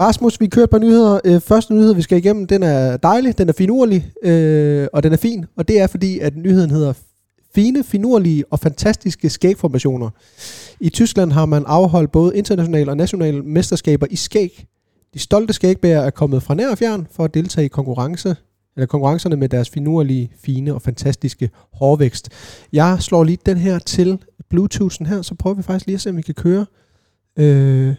Rasmus, 0.00 0.40
vi 0.40 0.46
kører 0.46 0.64
et 0.64 0.70
par 0.70 0.78
nyheder. 0.78 1.20
Øh, 1.24 1.40
første 1.40 1.74
nyhed, 1.74 1.94
vi 1.94 2.02
skal 2.02 2.18
igennem, 2.18 2.46
den 2.46 2.62
er 2.62 2.96
dejlig, 2.96 3.38
den 3.38 3.48
er 3.48 3.52
finurlig, 3.52 4.12
øh, 4.22 4.88
og 4.92 5.02
den 5.02 5.12
er 5.12 5.16
fin. 5.16 5.44
Og 5.56 5.68
det 5.68 5.80
er 5.80 5.86
fordi, 5.86 6.18
at 6.18 6.36
nyheden 6.36 6.70
hedder 6.70 6.92
fine, 7.54 7.84
finurlige 7.84 8.44
og 8.50 8.58
fantastiske 8.58 9.30
skægformationer. 9.30 10.10
I 10.80 10.88
Tyskland 10.88 11.32
har 11.32 11.46
man 11.46 11.64
afholdt 11.66 12.12
både 12.12 12.36
internationale 12.36 12.90
og 12.90 12.96
nationale 12.96 13.42
mesterskaber 13.42 14.06
i 14.10 14.16
skæg. 14.16 14.66
De 15.14 15.18
stolte 15.18 15.52
skægbærer 15.52 16.00
er 16.00 16.10
kommet 16.10 16.42
fra 16.42 16.54
nær 16.54 16.70
og 16.70 16.78
fjern 16.78 17.06
for 17.10 17.24
at 17.24 17.34
deltage 17.34 17.64
i 17.64 17.68
konkurrence 17.68 18.36
eller 18.76 18.86
konkurrencerne 18.86 19.36
med 19.36 19.48
deres 19.48 19.70
finurlige, 19.70 20.30
fine 20.44 20.74
og 20.74 20.82
fantastiske 20.82 21.50
hårvækst. 21.72 22.28
Jeg 22.72 22.96
slår 23.00 23.24
lige 23.24 23.38
den 23.46 23.56
her 23.56 23.78
til 23.78 24.18
Bluetoothen 24.50 25.06
her, 25.06 25.22
så 25.22 25.34
prøver 25.34 25.56
vi 25.56 25.62
faktisk 25.62 25.86
lige 25.86 25.94
at 25.94 26.00
se, 26.00 26.10
om 26.10 26.16
vi 26.16 26.22
kan 26.22 26.34
køre. 26.34 26.66
Øh, 27.38 27.94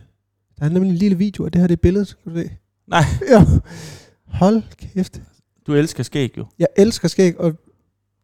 der 0.59 0.65
er 0.65 0.69
nemlig 0.69 0.89
en 0.91 0.95
lille 0.97 1.17
video, 1.17 1.43
og 1.43 1.53
det 1.53 1.61
her 1.61 1.67
det 1.67 1.75
er 1.75 1.81
billedet. 1.81 2.17
Kan 2.23 2.33
du 2.33 2.39
se? 2.39 2.49
Nej. 2.87 3.03
Ja. 3.31 3.45
Hold 4.27 4.63
kæft. 4.93 5.21
Du 5.67 5.73
elsker 5.73 6.03
skæg 6.03 6.37
jo. 6.37 6.45
Jeg 6.59 6.67
elsker 6.77 7.07
skæg, 7.07 7.39
og 7.39 7.53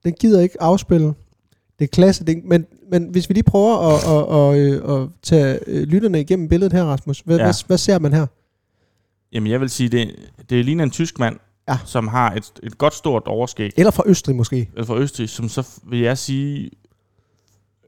den 0.05 0.13
gider 0.13 0.41
ikke 0.41 0.61
afspille. 0.61 1.05
Det 1.79 1.83
er 1.85 1.87
klasse, 1.87 2.25
det, 2.25 2.43
men, 2.45 2.65
men 2.91 3.07
hvis 3.07 3.29
vi 3.29 3.33
lige 3.33 3.43
prøver 3.43 3.77
at, 3.77 4.03
at, 4.03 4.59
at, 4.59 4.91
at, 4.91 5.01
at 5.01 5.09
tage 5.21 5.59
øh, 5.67 5.83
lytterne 5.83 6.21
igennem 6.21 6.47
billedet 6.49 6.73
her, 6.73 6.83
Rasmus. 6.83 7.19
Hvad, 7.19 7.37
Ja. 7.37 7.43
hvad, 7.43 7.67
hvad 7.67 7.77
ser 7.77 7.99
man 7.99 8.13
her? 8.13 8.25
Jamen, 9.31 9.51
jeg 9.51 9.61
vil 9.61 9.69
sige, 9.69 9.89
det, 9.89 10.15
det 10.49 10.65
ligner 10.65 10.83
en 10.83 10.91
tysk 10.91 11.19
mand, 11.19 11.35
Ja. 11.69 11.77
som 11.85 12.07
har 12.07 12.31
et, 12.33 12.51
et 12.63 12.77
godt 12.77 12.93
stort 12.93 13.23
overskæg. 13.25 13.71
Eller 13.77 13.91
fra 13.91 14.03
Østrig 14.05 14.35
måske. 14.35 14.69
Eller 14.73 14.85
fra 14.85 14.97
Østrig, 14.97 15.29
som 15.29 15.49
så 15.49 15.69
vil 15.89 15.99
jeg 15.99 16.17
sige, 16.17 16.71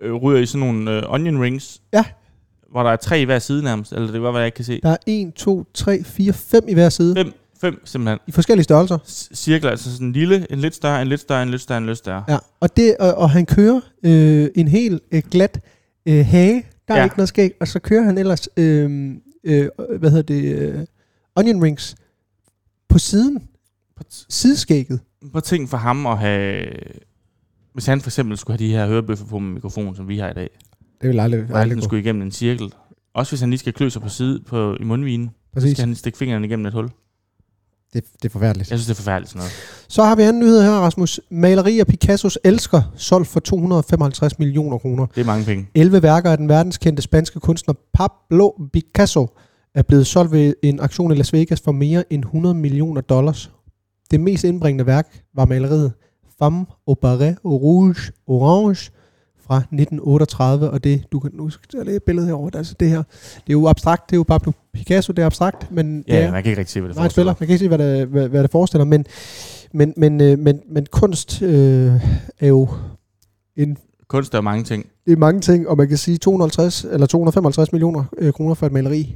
øh, 0.01 0.13
ryger 0.13 0.39
i 0.41 0.45
sådan 0.45 0.67
nogle 0.67 0.91
øh, 0.91 1.03
onion 1.07 1.41
rings. 1.41 1.81
Ja. 1.93 2.03
Hvor 2.71 2.83
der 2.83 2.89
er 2.91 2.95
tre 2.95 3.21
i 3.21 3.23
hver 3.25 3.39
side 3.39 3.63
nærmest. 3.63 3.91
Eller 3.91 4.03
det 4.05 4.13
kan 4.13 4.21
godt 4.21 4.33
være, 4.33 4.39
jeg 4.39 4.47
ikke 4.47 4.55
kan 4.55 4.65
se. 4.65 4.79
Der 4.83 4.89
er 4.89 4.97
1, 5.07 5.33
2, 5.33 5.65
3, 5.73 6.03
4, 6.03 6.33
5 6.33 6.63
i 6.67 6.73
hver 6.73 6.89
side. 6.89 7.15
Fem, 7.15 7.31
fem 7.61 7.81
simpelthen. 7.85 8.19
I 8.27 8.31
forskellige 8.31 8.63
størrelser. 8.63 8.97
S- 9.07 9.29
cirkler, 9.33 9.71
altså 9.71 9.91
sådan 9.91 10.07
en 10.07 10.13
lille, 10.13 10.47
en 10.51 10.59
lidt 10.59 10.75
større, 10.75 11.01
en 11.01 11.07
lidt 11.07 11.21
større, 11.21 11.43
en 11.43 11.49
lidt 11.49 11.61
større, 11.61 11.77
en 11.77 11.85
lidt 11.85 11.97
større. 11.97 12.23
Ja, 12.27 12.37
og, 12.59 12.77
det, 12.77 12.97
og, 12.99 13.13
og 13.15 13.29
han 13.29 13.45
kører 13.45 13.81
øh, 14.03 14.47
en 14.55 14.67
helt 14.67 15.03
øh, 15.11 15.23
glat 15.31 15.59
øh, 16.05 16.25
hage. 16.25 16.65
Der 16.87 16.93
er 16.93 16.97
Ja. 16.97 17.03
ikke 17.03 17.17
noget 17.17 17.29
skæg. 17.29 17.51
Og 17.61 17.67
så 17.67 17.79
kører 17.79 18.03
han 18.03 18.17
ellers, 18.17 18.49
øh, 18.57 19.11
øh, 19.43 19.69
hvad 19.99 20.09
hedder 20.09 20.21
det, 20.23 20.43
øh, 20.55 20.79
onion 21.35 21.63
rings 21.63 21.95
på 22.89 22.99
siden. 22.99 23.39
På, 23.97 24.03
t- 24.13 24.25
Sideskægget. 24.29 24.99
på 25.33 25.39
ting 25.39 25.69
for 25.69 25.77
ham 25.77 26.05
at 26.05 26.17
have... 26.17 26.65
Hvis 27.73 27.85
han 27.85 28.01
for 28.01 28.09
eksempel 28.09 28.37
skulle 28.37 28.57
have 28.59 28.67
de 28.67 28.71
her 28.73 28.87
hørebøffer 28.87 29.25
på 29.25 29.39
med 29.39 29.53
mikrofon, 29.53 29.95
som 29.95 30.07
vi 30.07 30.17
har 30.17 30.29
i 30.29 30.33
dag, 30.33 30.49
Det 31.01 31.09
vil 31.09 31.19
aldrig, 31.19 31.41
aldrig 31.41 31.69
den 31.69 31.79
gå. 31.79 31.83
skulle 31.83 32.01
igennem 32.01 32.21
en 32.21 32.31
cirkel. 32.31 32.73
Også 33.15 33.31
hvis 33.31 33.39
han 33.39 33.49
lige 33.49 33.59
skal 33.59 33.73
klø 33.73 33.89
sig 33.89 34.01
på 34.01 34.09
side 34.09 34.39
på, 34.47 34.75
i 34.79 34.83
mundvinen, 34.83 35.27
så 35.27 35.53
Præcis. 35.53 35.71
skal 35.71 35.85
han 35.87 35.95
stikke 35.95 36.17
fingrene 36.17 36.47
igennem 36.47 36.65
et 36.65 36.73
hul. 36.73 36.89
Det, 37.93 38.03
det 38.21 38.25
er 38.25 38.29
forfærdeligt. 38.29 38.69
Jeg 38.71 38.79
synes, 38.79 38.87
det 38.87 38.93
er 38.93 38.95
forfærdeligt 38.95 39.29
sådan 39.29 39.39
noget. 39.39 39.51
Så 39.87 40.03
har 40.03 40.15
vi 40.15 40.21
anden 40.21 40.39
nyhed 40.41 40.61
her, 40.63 40.71
Rasmus. 40.71 41.19
Maleri 41.31 41.79
af 41.79 41.87
Picassos 41.87 42.39
elsker, 42.43 42.81
solgt 42.95 43.27
for 43.27 43.39
255 43.39 44.39
millioner 44.39 44.77
kroner. 44.77 45.05
Det 45.05 45.21
er 45.21 45.25
mange 45.25 45.45
penge. 45.45 45.67
11 45.75 46.03
værker 46.03 46.31
af 46.31 46.37
den 46.37 46.49
verdenskendte 46.49 47.01
spanske 47.01 47.39
kunstner 47.39 47.73
Pablo 47.93 48.49
Picasso 48.73 49.27
er 49.75 49.81
blevet 49.81 50.07
solgt 50.07 50.31
ved 50.31 50.53
en 50.63 50.79
aktion 50.79 51.11
i 51.11 51.15
Las 51.15 51.33
Vegas 51.33 51.61
for 51.61 51.71
mere 51.71 52.13
end 52.13 52.23
100 52.23 52.55
millioner 52.55 53.01
dollars. 53.01 53.51
Det 54.11 54.19
mest 54.19 54.43
indbringende 54.43 54.85
værk 54.85 55.23
var 55.35 55.45
maleriet 55.45 55.93
Femme 56.39 56.65
au 56.87 56.93
barret 56.93 57.37
au 57.45 57.57
rouge 57.57 58.11
orange 58.27 58.91
fra 59.47 59.57
1938, 59.57 60.69
og 60.71 60.83
det, 60.83 61.03
du 61.11 61.19
kan 61.19 61.31
nu 61.33 61.49
skal 61.49 61.67
jeg 61.73 61.85
lægge 61.85 61.95
et 61.97 62.03
billede 62.03 62.27
herovre, 62.27 62.57
altså 62.57 62.75
det 62.79 62.89
her, 62.89 62.97
det 63.23 63.49
er 63.49 63.53
jo 63.53 63.67
abstrakt, 63.67 64.09
det 64.09 64.15
er 64.15 64.17
jo 64.17 64.23
Pablo 64.23 64.51
Picasso, 64.73 65.13
det 65.13 65.21
er 65.21 65.25
abstrakt, 65.25 65.71
men 65.71 65.97
det 65.97 66.03
Ja, 66.07 66.25
er, 66.25 66.31
man 66.31 66.43
kan 66.43 66.49
ikke 66.49 66.59
rigtig 66.59 66.73
se, 66.73 66.79
hvad 66.81 66.89
det 66.89 66.95
Nej, 66.95 67.03
forestiller. 67.03 67.31
Man 67.39 67.47
kan 67.47 67.49
ikke 67.49 67.57
se, 67.57 67.67
hvad 67.67 67.77
det, 67.77 68.07
hvad, 68.07 68.27
hvad 68.29 68.43
det 68.43 68.51
forestiller, 68.51 68.85
men, 68.85 69.05
men, 69.73 69.93
men, 69.97 70.21
øh, 70.21 70.39
men, 70.39 70.59
men 70.69 70.85
kunst 70.91 71.41
øh, 71.41 71.91
er 72.39 72.47
jo 72.47 72.69
en, 73.55 73.77
Kunst 74.07 74.33
er 74.33 74.41
mange 74.41 74.63
ting. 74.63 74.85
det 75.05 75.13
er 75.13 75.17
mange 75.17 75.41
ting, 75.41 75.67
og 75.69 75.77
man 75.77 75.87
kan 75.87 75.97
sige 75.97 76.17
250 76.17 76.83
eller 76.91 77.07
255 77.07 77.71
millioner 77.71 78.03
øh, 78.17 78.33
kroner 78.33 78.53
for 78.53 78.65
et 78.65 78.71
maleri. 78.71 79.15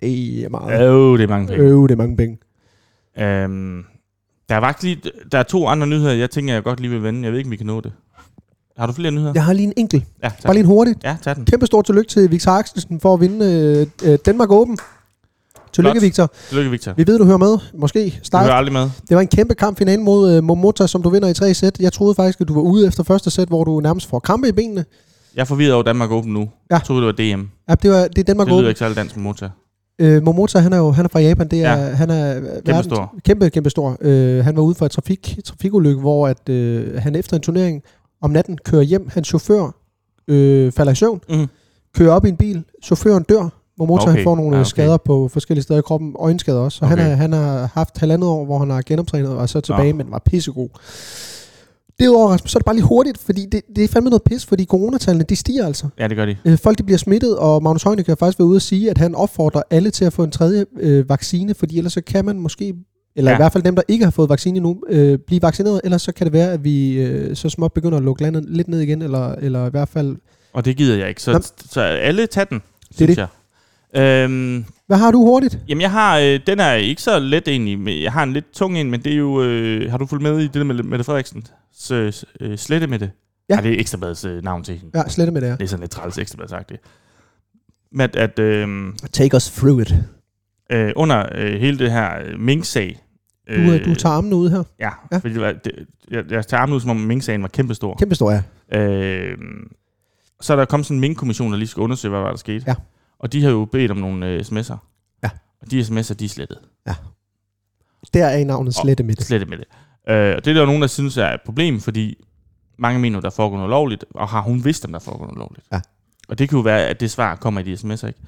Det 0.00 0.44
er 0.44 0.48
meget. 0.48 0.82
Øh, 0.82 1.18
det 1.18 1.24
er 1.24 1.28
mange 1.28 1.46
penge. 1.46 1.62
Øh, 1.64 1.82
det 1.82 1.90
er 1.90 1.96
mange 1.96 2.16
penge. 2.16 2.38
Øhm, 3.18 3.84
der 4.48 4.54
er 4.54 4.60
faktisk 4.60 4.82
lige, 4.82 5.12
der 5.32 5.38
er 5.38 5.42
to 5.42 5.66
andre 5.66 5.86
nyheder, 5.86 6.12
jeg 6.12 6.30
tænker, 6.30 6.54
jeg 6.54 6.62
godt 6.62 6.80
lige 6.80 6.90
vil 6.90 7.02
vende. 7.02 7.22
Jeg 7.22 7.30
ved 7.32 7.38
ikke, 7.38 7.48
om 7.48 7.50
vi 7.50 7.56
kan 7.56 7.66
nå 7.66 7.80
det. 7.80 7.92
Har 8.78 8.86
du 8.86 8.92
flere 8.92 9.10
nyheder? 9.10 9.32
Jeg 9.34 9.44
har 9.44 9.52
lige 9.52 9.66
en 9.66 9.72
enkelt. 9.76 10.04
Ja, 10.24 10.30
Bare 10.44 10.54
lige 10.54 10.60
en 10.60 10.66
hurtigt. 10.66 10.98
Ja, 11.04 11.16
tag 11.22 11.36
den. 11.36 11.44
Kæmpe 11.44 11.66
stort 11.66 11.84
tillykke 11.84 12.08
til 12.10 12.30
Victor 12.30 12.52
Axelsen 12.52 13.00
for 13.00 13.14
at 13.14 13.20
vinde 13.20 13.46
øh, 14.04 14.12
øh, 14.12 14.18
Danmark 14.26 14.50
Open. 14.50 14.78
Tillykke. 15.72 16.00
Victor. 16.00 16.30
Tillykke, 16.48 16.70
Victor. 16.70 16.92
Vi 16.96 17.06
ved, 17.06 17.18
du 17.18 17.24
hører 17.24 17.36
med. 17.38 17.58
Måske. 17.74 18.04
Du 18.04 18.24
Start. 18.24 18.44
hører 18.44 18.54
aldrig 18.54 18.72
med. 18.72 18.80
Det 19.08 19.14
var 19.14 19.20
en 19.20 19.26
kæmpe 19.28 19.54
kamp 19.54 19.78
finalen 19.78 20.04
mod 20.04 20.32
øh, 20.32 20.44
Momota, 20.44 20.86
som 20.86 21.02
du 21.02 21.08
vinder 21.10 21.28
i 21.28 21.34
tre 21.34 21.54
sæt. 21.54 21.80
Jeg 21.80 21.92
troede 21.92 22.14
faktisk, 22.14 22.40
at 22.40 22.48
du 22.48 22.54
var 22.54 22.60
ude 22.60 22.86
efter 22.86 23.02
første 23.02 23.30
sæt, 23.30 23.48
hvor 23.48 23.64
du 23.64 23.80
nærmest 23.80 24.08
får 24.08 24.18
krampe 24.18 24.48
i 24.48 24.52
benene. 24.52 24.84
Jeg 25.34 25.40
er 25.40 25.44
forvirret 25.44 25.72
over 25.74 25.82
Danmark 25.82 26.10
Open 26.10 26.32
nu. 26.32 26.40
Ja. 26.40 26.46
Jeg 26.70 26.82
troede, 26.84 27.06
det 27.06 27.06
var 27.06 27.36
DM. 27.36 27.42
Ja, 27.68 27.74
det, 27.74 27.90
var, 27.90 28.08
det 28.08 28.18
er 28.18 28.22
Danmark 28.24 28.46
Det 28.46 28.52
lyder 28.52 28.58
Open. 28.60 28.68
ikke 28.68 28.78
særlig 28.78 28.96
dansk 28.96 29.16
med 29.16 29.22
motor. 29.22 29.50
Øh, 30.00 30.22
Momota, 30.22 30.58
han 30.58 30.72
er 30.72 30.76
jo 30.78 30.90
han 30.90 31.04
er 31.04 31.08
fra 31.08 31.20
Japan. 31.20 31.48
Det 31.48 31.64
er, 31.64 31.72
Ja. 31.76 31.94
Han 31.94 32.10
er 32.10 32.40
verdens- 32.66 32.84
stor. 32.84 33.14
Kæmpe, 33.24 33.50
kæmpe 33.50 33.70
stor. 33.70 33.96
Øh, 34.00 34.44
han 34.44 34.56
var 34.56 34.62
ude 34.62 34.74
for 34.74 34.86
et 34.86 34.92
trafik, 34.92 35.38
trafikulykke, 35.44 36.00
hvor 36.00 36.28
at, 36.28 36.48
øh, 36.48 37.02
han 37.02 37.14
efter 37.16 37.36
en 37.36 37.42
turnering 37.42 37.82
om 38.22 38.30
natten 38.30 38.58
kører 38.64 38.82
hjem. 38.82 39.08
Hans 39.12 39.28
chauffør 39.28 39.74
øh, 40.28 40.72
falder 40.72 40.92
i 40.92 40.94
søvn, 40.94 41.20
Mm. 41.30 41.46
kører 41.96 42.12
op 42.12 42.24
i 42.24 42.28
en 42.28 42.36
bil. 42.36 42.64
Chaufføren 42.84 43.22
dør. 43.22 43.48
Momota 43.78 44.02
okay. 44.02 44.10
Okay. 44.10 44.18
han 44.18 44.24
får 44.24 44.36
nogle 44.36 44.50
Ah, 44.56 44.58
ah, 44.58 44.60
okay. 44.60 44.68
skader 44.68 44.96
på 44.96 45.28
forskellige 45.28 45.62
steder 45.62 45.78
i 45.78 45.82
kroppen. 45.82 46.14
Øjenskader 46.18 46.58
også. 46.60 46.78
Så 46.78 46.84
okay. 46.84 46.96
han, 46.96 47.10
er, 47.12 47.14
han 47.16 47.32
har 47.32 47.70
haft 47.74 47.98
halvandet 47.98 48.28
år, 48.28 48.44
hvor 48.44 48.58
han 48.58 48.70
har 48.70 48.82
genoptrænet 48.86 49.30
og 49.30 49.42
er 49.42 49.46
så 49.46 49.60
tilbage, 49.60 49.92
Nå. 49.92 49.96
men 49.96 50.06
var 50.10 50.22
pissegod. 50.26 50.68
Derudover, 52.00 52.28
Rasmus, 52.28 52.50
så 52.50 52.58
er 52.58 52.60
det 52.60 52.64
bare 52.64 52.74
lige 52.74 52.84
hurtigt, 52.86 53.18
fordi 53.18 53.46
det, 53.52 53.62
det 53.76 53.84
er 53.84 53.88
fandme 53.88 54.10
noget 54.10 54.22
pis, 54.22 54.46
fordi 54.46 54.64
coronatallene, 54.64 55.24
de 55.24 55.36
stiger 55.36 55.66
altså. 55.66 55.88
Ja, 55.98 56.08
det 56.08 56.16
gør 56.16 56.26
de. 56.26 56.36
Øh, 56.44 56.58
folk 56.58 56.78
de 56.78 56.82
bliver 56.82 56.98
smittet, 56.98 57.38
og 57.38 57.62
Magnus 57.62 57.82
Heunicke 57.82 58.10
har 58.10 58.16
faktisk 58.16 58.38
været 58.38 58.48
ude 58.48 58.56
at 58.56 58.62
sige, 58.62 58.90
at 58.90 58.98
han 58.98 59.14
opfordrer 59.14 59.62
alle 59.70 59.90
til 59.90 60.04
at 60.04 60.12
få 60.12 60.24
en 60.24 60.30
tredje 60.30 60.64
øh, 60.80 61.08
vaccine, 61.08 61.54
fordi 61.54 61.78
ellers 61.78 61.92
så 61.92 62.00
kan 62.00 62.24
man 62.24 62.38
måske, 62.38 62.74
eller 63.18 63.30
ja. 63.30 63.32
Ja. 63.34 63.38
i 63.38 63.42
hvert 63.42 63.52
fald 63.52 63.64
dem, 63.64 63.74
der 63.76 63.82
ikke 63.88 64.04
har 64.04 64.10
fået 64.10 64.28
vaccine 64.28 64.56
endnu, 64.56 64.82
øh, 64.88 65.18
blive 65.18 65.42
vaccineret, 65.42 65.80
ellers 65.84 66.02
så 66.02 66.12
kan 66.12 66.24
det 66.24 66.32
være, 66.32 66.52
at 66.52 66.64
vi 66.64 66.92
øh, 67.00 67.36
så 67.36 67.48
småt 67.48 67.72
begynder 67.72 67.98
at 67.98 68.04
lukke 68.04 68.22
landet 68.22 68.44
lidt 68.48 68.68
ned 68.68 68.80
igen, 68.80 69.02
eller, 69.02 69.32
eller 69.32 69.66
i 69.66 69.70
hvert 69.70 69.88
fald... 69.88 70.16
Og 70.52 70.64
det 70.64 70.76
gider 70.76 70.96
jeg 70.98 71.08
ikke. 71.08 71.22
Så, 71.22 71.32
Nå. 71.32 71.38
så 71.70 71.80
alle 71.80 72.26
tager 72.26 72.44
den, 72.44 72.58
Det 72.58 72.90
er 72.90 72.94
synes 72.94 73.16
det. 73.16 73.28
jeg. 73.94 74.24
Øhm, 74.24 74.64
Hvad 74.86 74.96
har 74.96 75.10
du 75.10 75.18
hurtigt? 75.18 75.58
jamen, 75.68 75.82
jeg 75.82 75.90
har, 75.90 76.18
øh, 76.18 76.40
den 76.46 76.60
er 76.60 76.72
ikke 76.74 77.02
så 77.02 77.18
let 77.18 77.48
egentlig. 77.48 78.02
Jeg 78.02 78.12
har 78.12 78.22
en 78.22 78.32
lidt 78.32 78.52
tung 78.52 78.78
en, 78.78 78.90
men 78.90 79.00
det 79.04 79.12
er 79.12 79.16
jo... 79.16 79.42
Øh, 79.42 79.90
har 79.90 79.98
du 79.98 80.06
fulgt 80.06 80.22
med 80.22 80.38
i 80.38 80.42
det 80.42 80.54
der 80.54 80.64
med 80.64 80.82
Mette 80.82 81.04
Frederiksen? 81.04 81.44
Så, 81.74 82.24
øh, 82.40 82.58
slette 82.58 82.86
med 82.86 82.98
det. 82.98 83.10
Ja. 83.48 83.54
Ej, 83.54 83.60
det 83.60 83.72
er 83.72 83.80
Ekstrabladets 83.80 84.24
øh, 84.24 84.44
navn 84.44 84.64
til 84.64 84.74
hende. 84.78 84.98
Ja, 84.98 85.08
slette 85.08 85.32
med 85.32 85.40
det 85.40 85.48
her. 85.48 85.56
Det 85.56 85.64
er 85.64 85.68
sådan 85.68 85.80
lidt 85.80 85.90
træls 85.90 86.18
Ekstrabladet 86.18 86.50
sagt 86.50 86.68
det. 86.68 86.76
Men 87.92 88.10
at 88.14 88.38
øh, 88.38 88.68
Take 89.12 89.36
us 89.36 89.50
through 89.50 89.82
it. 89.82 89.94
øh, 90.72 90.92
under 90.96 91.26
øh, 91.34 91.60
hele 91.60 91.78
det 91.78 91.92
her 91.92 92.10
øh, 92.26 92.40
Mink-sag... 92.40 93.00
Du, 93.48 93.54
øh, 93.54 93.84
du 93.84 93.94
tager 93.94 94.14
armene 94.14 94.36
ud 94.36 94.50
her. 94.50 94.62
Ja, 94.80 94.84
Ja. 94.86 94.90
ja. 95.12 95.16
fordi 95.18 95.34
det 95.34 95.40
var, 95.42 95.52
det, 95.52 95.86
jeg, 96.10 96.24
jeg 96.30 96.46
tager 96.46 96.60
armen 96.60 96.74
ud, 96.74 96.80
som 96.80 96.90
om 96.90 96.96
Mink-sagen 96.96 97.42
var 97.42 97.48
kæmpestor. 97.48 97.96
Kæmpe 97.96 98.14
stor, 98.14 98.32
ja. 98.32 98.42
Øh, 98.78 99.38
så 100.40 100.52
er 100.52 100.56
der 100.56 100.64
kommet 100.64 100.86
sådan 100.86 100.96
en 100.96 101.00
minkkommission, 101.00 101.52
der 101.52 101.58
lige 101.58 101.68
skal 101.68 101.80
undersøge, 101.80 102.10
hvad 102.10 102.20
var 102.20 102.30
der 102.30 102.36
skete. 102.36 102.64
Ja. 102.66 102.74
Og 103.18 103.32
de 103.32 103.42
har 103.42 103.50
jo 103.50 103.64
bedt 103.64 103.90
om 103.90 103.96
nogle 103.96 104.26
øh, 104.26 104.40
sms'er. 104.40 104.76
Ja. 105.24 105.30
Og 105.62 105.70
de 105.70 105.80
sms'er, 105.80 106.14
de 106.14 106.24
er 106.24 106.28
slettet. 106.28 106.58
Der 108.14 108.26
er 108.26 108.36
i 108.36 108.44
navnet 108.44 108.74
slette 108.74 109.02
med 109.04 109.14
det. 109.16 109.24
Slette 109.26 109.46
med 109.46 109.58
det. 109.58 109.64
Øh, 110.08 110.36
og 110.36 110.44
det 110.44 110.50
er 110.50 110.54
der 110.54 110.60
jo 110.60 110.66
nogen, 110.66 110.82
der 110.82 110.88
synes 110.88 111.16
er 111.16 111.28
et 111.28 111.40
problem, 111.44 111.80
fordi 111.80 112.24
mange 112.78 113.00
mener, 113.00 113.20
der 113.20 113.30
foregår 113.30 113.56
noget 113.56 113.70
lovligt, 113.70 114.04
og 114.14 114.28
har 114.28 114.40
hun 114.40 114.64
vidst, 114.64 114.84
om 114.84 114.92
der 114.92 114.98
foregår 114.98 115.24
noget 115.24 115.38
lovligt. 115.38 115.66
Ja. 115.72 115.80
Og 116.28 116.38
det 116.38 116.48
kan 116.48 116.56
jo 116.56 116.62
være, 116.62 116.86
at 116.86 117.00
det 117.00 117.10
svar 117.10 117.34
kommer 117.36 117.60
i 117.60 117.64
de 117.64 117.72
sms'er, 117.74 118.06
ikke? 118.06 118.20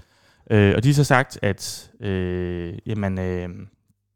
Øh, 0.51 0.75
og 0.77 0.83
de 0.83 0.89
har 0.89 0.95
så 0.95 1.05
sagt, 1.05 1.39
at 1.43 1.91
øh, 2.01 2.75
jamen, 2.87 3.19
øh, 3.19 3.49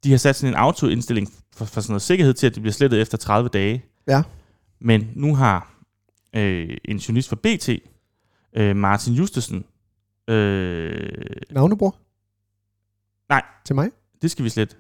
de 0.05 0.11
har 0.11 0.19
sat 0.19 0.37
sådan 0.37 0.55
en 0.55 0.59
autoindstilling 0.59 1.29
for, 1.53 1.65
for 1.65 1.81
sådan 1.81 1.93
noget 1.93 2.03
sikkerhed 2.03 2.35
til, 2.35 2.47
at 2.47 2.55
det 2.55 2.63
bliver 2.63 2.73
slettet 2.73 3.01
efter 3.01 3.19
30 3.19 3.49
dage. 3.49 3.85
Ja. 4.07 4.23
Men 4.81 5.11
nu 5.15 5.35
har 5.35 5.75
øh, 6.37 6.77
en 6.85 6.97
journalist 6.97 7.29
fra 7.29 7.37
BT, 7.37 7.69
øh, 8.57 8.77
Martin 8.77 9.15
Justesen, 9.15 9.65
øh, 10.29 11.13
Navnebror? 11.51 11.97
Nej. 13.29 13.43
Til 13.65 13.75
mig? 13.75 13.91
det 14.23 14.31
skal 14.31 14.45
vi 14.45 14.49
slet. 14.49 14.79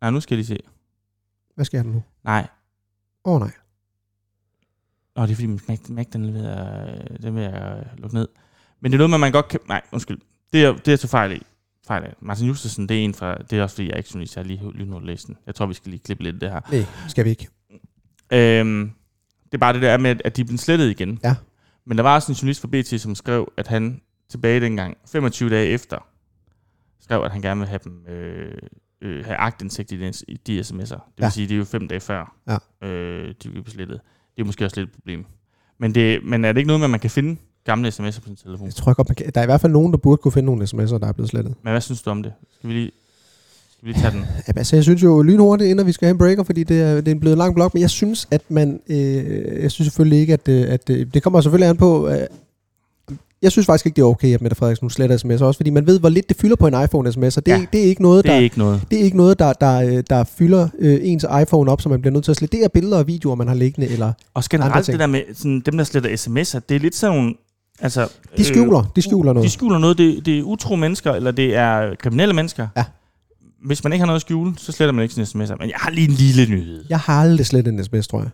Nej, 0.00 0.10
nu 0.10 0.20
skal 0.20 0.34
jeg 0.34 0.44
lige 0.44 0.56
se. 0.56 0.58
Hvad 1.54 1.64
skal 1.64 1.78
jeg 1.78 1.86
nu? 1.86 2.02
Nej, 2.24 2.48
Åh 3.24 3.34
oh, 3.34 3.40
nej. 3.40 3.50
Åh, 5.16 5.22
det 5.22 5.30
er 5.30 5.34
fordi 5.34 5.46
min 5.46 5.60
Mac, 5.68 5.88
Mac 5.88 6.06
den 6.12 6.24
er 6.24 6.32
ved 6.32 6.46
at, 6.46 7.22
den 7.22 7.26
er 7.26 7.30
ved 7.30 7.44
at 7.44 7.86
lukke 7.98 8.16
ned. 8.16 8.28
Men 8.80 8.92
det 8.92 8.96
er 8.96 8.98
noget, 8.98 9.10
man, 9.10 9.20
man 9.20 9.32
godt 9.32 9.48
kan... 9.48 9.60
Nej, 9.68 9.82
undskyld. 9.92 10.18
Det 10.52 10.64
er, 10.64 10.76
det 10.76 10.92
er 10.92 10.96
så 10.96 11.08
fejl 11.08 11.32
i. 11.32 11.42
Fejl 11.88 12.04
af. 12.04 12.14
Martin 12.20 12.46
Justesen, 12.46 12.88
det 12.88 13.00
er 13.00 13.04
en 13.04 13.14
fra... 13.14 13.34
Det 13.50 13.58
er 13.58 13.62
også 13.62 13.76
fordi, 13.76 13.88
jeg 13.88 13.96
ikke 13.96 14.10
journalist. 14.14 14.36
Jeg 14.36 14.44
lige, 14.44 14.72
lige 14.74 14.90
nu 14.90 14.98
læst 14.98 15.26
den. 15.26 15.36
Jeg 15.46 15.54
tror, 15.54 15.66
vi 15.66 15.74
skal 15.74 15.90
lige 15.90 16.00
klippe 16.04 16.22
lidt 16.24 16.34
af 16.34 16.40
det 16.40 16.50
her. 16.50 16.60
Nej, 16.72 17.08
skal 17.08 17.24
vi 17.24 17.30
ikke. 17.30 17.48
Øhm, 18.32 18.90
det 19.44 19.54
er 19.54 19.58
bare 19.58 19.72
det 19.72 19.82
der 19.82 19.96
med, 19.96 20.16
at 20.24 20.36
de 20.36 20.44
blevet 20.44 20.60
slettet 20.60 20.90
igen. 20.90 21.20
Ja. 21.24 21.34
Men 21.86 21.96
der 21.98 22.02
var 22.02 22.14
også 22.14 22.32
en 22.32 22.36
journalist 22.36 22.60
fra 22.60 22.68
BT, 22.68 23.00
som 23.00 23.14
skrev, 23.14 23.52
at 23.56 23.66
han 23.66 24.00
tilbage 24.30 24.60
dengang, 24.60 24.96
25 25.12 25.50
dage 25.50 25.66
efter, 25.66 26.06
skrev, 27.00 27.22
at 27.22 27.32
han 27.32 27.42
gerne 27.42 27.60
vil 27.60 27.68
have 27.68 27.80
dem 27.84 28.06
øh, 28.08 28.58
øh, 29.02 29.24
have 29.24 29.36
agtindsigt 29.36 29.92
i, 29.92 30.00
den, 30.00 30.14
i 30.28 30.36
de 30.36 30.60
sms'er. 30.60 30.70
Det 30.80 30.90
vil 31.16 31.24
Ja. 31.24 31.30
sige, 31.30 31.48
det 31.48 31.54
er 31.54 31.58
jo 31.58 31.64
fem 31.64 31.88
dage 31.88 32.00
før, 32.00 32.36
Ja. 32.82 32.88
øh, 32.88 33.34
de 33.42 33.48
bliver 33.48 33.64
slettet. 33.66 34.00
Det 34.36 34.42
er 34.42 34.46
måske 34.46 34.64
også 34.64 34.80
lidt 34.80 34.88
et 34.90 34.94
problem. 34.94 35.24
Men, 35.78 35.94
det, 35.94 36.24
men 36.24 36.44
er 36.44 36.52
det 36.52 36.58
ikke 36.60 36.66
noget 36.66 36.80
med, 36.80 36.86
at 36.86 36.90
man 36.90 37.00
kan 37.00 37.10
finde 37.10 37.36
gamle 37.70 37.88
sms'er 37.88 38.20
på 38.20 38.26
sin 38.26 38.36
telefon? 38.36 38.66
Jeg 38.66 38.74
tror 38.74 38.92
godt, 38.92 39.08
man 39.08 39.14
kan. 39.14 39.26
Der 39.34 39.40
er 39.40 39.44
i 39.44 39.46
hvert 39.46 39.60
fald 39.60 39.72
nogen, 39.72 39.92
der 39.92 39.98
burde 39.98 40.16
kunne 40.16 40.32
finde 40.32 40.46
nogle 40.46 40.64
sms'er, 40.64 40.98
der 40.98 41.06
er 41.08 41.12
blevet 41.12 41.30
slettet. 41.30 41.54
Men 41.62 41.70
hvad 41.70 41.80
synes 41.80 42.02
du 42.02 42.10
om 42.10 42.22
det? 42.22 42.32
Skal 42.58 42.68
vi 42.70 42.74
lige, 42.74 42.90
skal 43.76 43.86
vi 43.86 43.92
lige 43.92 44.02
tage 44.02 44.12
den? 44.12 44.20
Ja, 44.48 44.52
altså, 44.56 44.76
jeg 44.76 44.82
synes 44.82 45.02
jo 45.02 45.22
lynhurtigt, 45.22 45.70
inden 45.70 45.86
vi 45.86 45.92
skal 45.92 46.06
have 46.06 46.12
en 46.12 46.18
breaker, 46.18 46.42
fordi 46.42 46.62
det 46.64 46.80
er, 46.80 46.94
det 46.94 47.08
er 47.08 47.12
en 47.12 47.20
blevet 47.20 47.38
lang 47.38 47.54
blok, 47.54 47.74
men 47.74 47.80
jeg 47.80 47.90
synes, 47.90 48.28
at 48.30 48.42
man, 48.48 48.80
øh, 48.88 49.62
jeg 49.62 49.70
synes 49.70 49.86
selvfølgelig 49.86 50.18
ikke, 50.20 50.32
at, 50.32 50.48
øh, 50.48 50.72
at 50.72 50.90
øh, 50.90 51.06
det 51.14 51.22
kommer 51.22 51.40
selvfølgelig 51.40 51.68
an 51.70 51.76
på, 51.76 52.08
øh, 52.08 52.18
jeg 53.42 53.52
synes 53.52 53.66
faktisk 53.66 53.86
ikke, 53.86 53.96
det 53.96 54.02
er 54.02 54.06
okay, 54.06 54.34
at 54.34 54.42
Mette 54.42 54.54
Frederiksen 54.56 54.84
nu 54.84 54.88
sletter 54.88 55.16
sms'er, 55.18 55.44
også 55.44 55.58
fordi 55.58 55.70
man 55.70 55.86
ved, 55.86 56.00
hvor 56.00 56.08
lidt 56.08 56.28
det 56.28 56.36
fylder 56.36 56.56
på 56.56 56.66
en 56.66 56.74
iPhone 56.84 57.08
sms'er. 57.10 57.40
Det, 57.40 57.48
Ja. 57.48 57.66
det 57.72 57.80
er 57.80 57.84
ikke 57.84 58.02
noget, 58.02 58.24
Det 58.24 58.30
der, 58.30 58.36
er 58.36 58.40
ikke 58.40 58.58
noget. 58.58 58.82
det 58.90 59.00
er 59.00 59.04
ikke 59.04 59.16
noget, 59.16 59.38
der, 59.38 59.52
der, 59.52 59.76
øh, 59.80 60.02
der 60.10 60.24
fylder 60.24 60.68
øh, 60.78 60.98
ens 61.02 61.26
iPhone 61.42 61.70
op, 61.70 61.80
så 61.80 61.88
man 61.88 62.00
bliver 62.00 62.12
nødt 62.12 62.24
til 62.24 62.30
at 62.32 62.36
slette. 62.36 62.56
Det 62.56 62.64
er 62.64 62.68
billeder 62.68 62.98
og 62.98 63.06
videoer, 63.06 63.34
man 63.34 63.48
har 63.48 63.54
liggende, 63.54 63.88
eller 63.88 64.12
Og 64.34 64.44
generelt 64.50 64.86
det 64.86 64.98
der 65.00 65.06
med 65.06 65.22
sådan, 65.34 65.60
dem, 65.66 65.76
der 65.76 65.84
sletter 65.84 66.10
sms'er, 66.10 66.60
det 66.68 66.74
er 66.74 66.78
lidt 66.80 66.94
sådan 66.94 67.16
nogle... 67.16 67.34
Altså, 67.80 68.08
de 68.36 68.44
skjuler, 68.44 68.92
de 68.96 69.02
skjuler 69.02 69.32
De 69.32 69.34
noget. 69.34 69.50
skjuler 69.52 69.78
noget. 69.78 69.98
Det, 69.98 70.26
det 70.26 70.38
er 70.38 70.42
utro 70.42 70.76
mennesker, 70.76 71.12
eller 71.12 71.30
det 71.30 71.56
er 71.56 71.94
kriminelle 71.94 72.34
mennesker. 72.34 72.68
Ja. 72.76 72.84
Hvis 73.64 73.84
man 73.84 73.92
ikke 73.92 74.00
har 74.00 74.06
noget 74.06 74.16
at 74.16 74.20
skjule, 74.22 74.54
så 74.58 74.72
sletter 74.72 74.92
man 74.92 75.02
ikke 75.02 75.14
sin 75.14 75.24
sms'er. 75.24 75.56
Men 75.58 75.68
jeg 75.68 75.76
har 75.76 75.90
lige 75.90 76.08
en 76.08 76.14
lille 76.14 76.46
nyhed. 76.54 76.84
Jeg 76.88 76.98
har 76.98 77.20
aldrig 77.20 77.46
slettet 77.46 77.74
en 77.74 77.84
sms, 77.84 78.08
tror 78.08 78.18
jeg. 78.22 78.30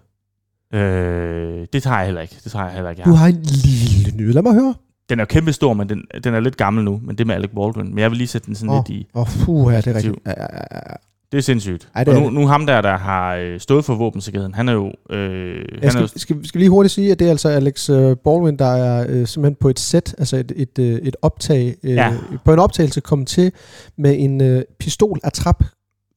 Øh, 0.80 1.66
det 1.72 1.82
tager 1.82 1.96
jeg 1.96 2.04
heller 2.06 2.20
ikke. 2.20 2.36
Det 2.44 2.52
tager 2.52 2.64
jeg 2.64 2.74
heller 2.74 2.90
ikke. 2.90 3.00
Jeg 3.00 3.06
Du 3.06 3.12
har. 3.14 3.26
en 3.26 3.42
lille 3.42 4.16
nyhed. 4.16 4.32
Lad 4.32 4.42
mig 4.42 4.54
høre. 4.54 4.74
Den 5.08 5.20
er 5.20 5.24
kæmpe 5.24 5.52
stor, 5.52 5.74
men 5.74 5.88
den, 5.88 6.02
den 6.24 6.34
er 6.34 6.40
lidt 6.40 6.56
gammel 6.56 6.84
nu. 6.84 7.00
Men 7.04 7.18
det 7.18 7.26
med 7.26 7.34
Alec 7.34 7.50
Baldwin. 7.50 7.88
Men 7.88 7.98
jeg 7.98 8.10
vil 8.10 8.18
lige 8.18 8.28
sætte 8.28 8.46
den 8.46 8.54
sådan 8.54 8.70
Åh. 8.70 8.76
lidt 8.76 8.88
i... 8.88 9.06
Åh, 9.14 9.20
oh, 9.22 9.28
puh, 9.44 9.72
ja, 9.72 9.76
det 9.80 9.86
er 9.86 9.94
rigtigt. 9.94 10.16
Ja, 10.26 10.30
ja, 10.38 10.46
ja. 10.72 10.94
Det 11.34 11.40
er 11.40 11.42
sindssygt. 11.42 11.88
Ej, 11.94 12.04
det 12.04 12.12
og 12.12 12.18
er 12.18 12.22
nu, 12.22 12.26
det. 12.26 12.34
nu 12.34 12.46
ham 12.46 12.66
der, 12.66 12.80
der 12.80 12.96
har 12.96 13.34
øh, 13.34 13.60
stået 13.60 13.84
for 13.84 13.94
våbensikkerheden, 13.94 14.54
han 14.54 14.68
er 14.68 14.72
jo... 14.72 14.92
Øh, 15.10 15.18
han 15.18 15.66
Jeg 15.82 15.94
er 15.94 16.00
jo 16.00 16.06
skal, 16.06 16.20
skal, 16.20 16.46
skal 16.46 16.58
lige 16.58 16.70
hurtigt 16.70 16.92
sige, 16.94 17.12
at 17.12 17.18
det 17.18 17.26
er 17.26 17.30
altså 17.30 17.48
Alex 17.48 17.90
øh, 17.90 18.16
Baldwin, 18.16 18.56
der 18.58 18.64
er 18.66 19.06
øh, 19.08 19.26
simpelthen 19.26 19.56
på 19.60 19.68
et 19.68 19.78
sæt, 19.80 20.14
altså 20.18 20.36
et, 20.36 20.52
et, 20.56 20.78
øh, 20.78 20.94
et 21.02 21.16
optag, 21.22 21.74
øh, 21.82 21.90
Ja. 21.94 22.12
på 22.44 22.52
en 22.52 22.58
optagelse 22.58 23.00
kommet 23.00 23.28
til 23.28 23.52
med 23.98 24.14
en 24.18 24.40
øh, 24.40 24.62
pistol 24.78 25.20
af 25.24 25.32
trap, 25.32 25.64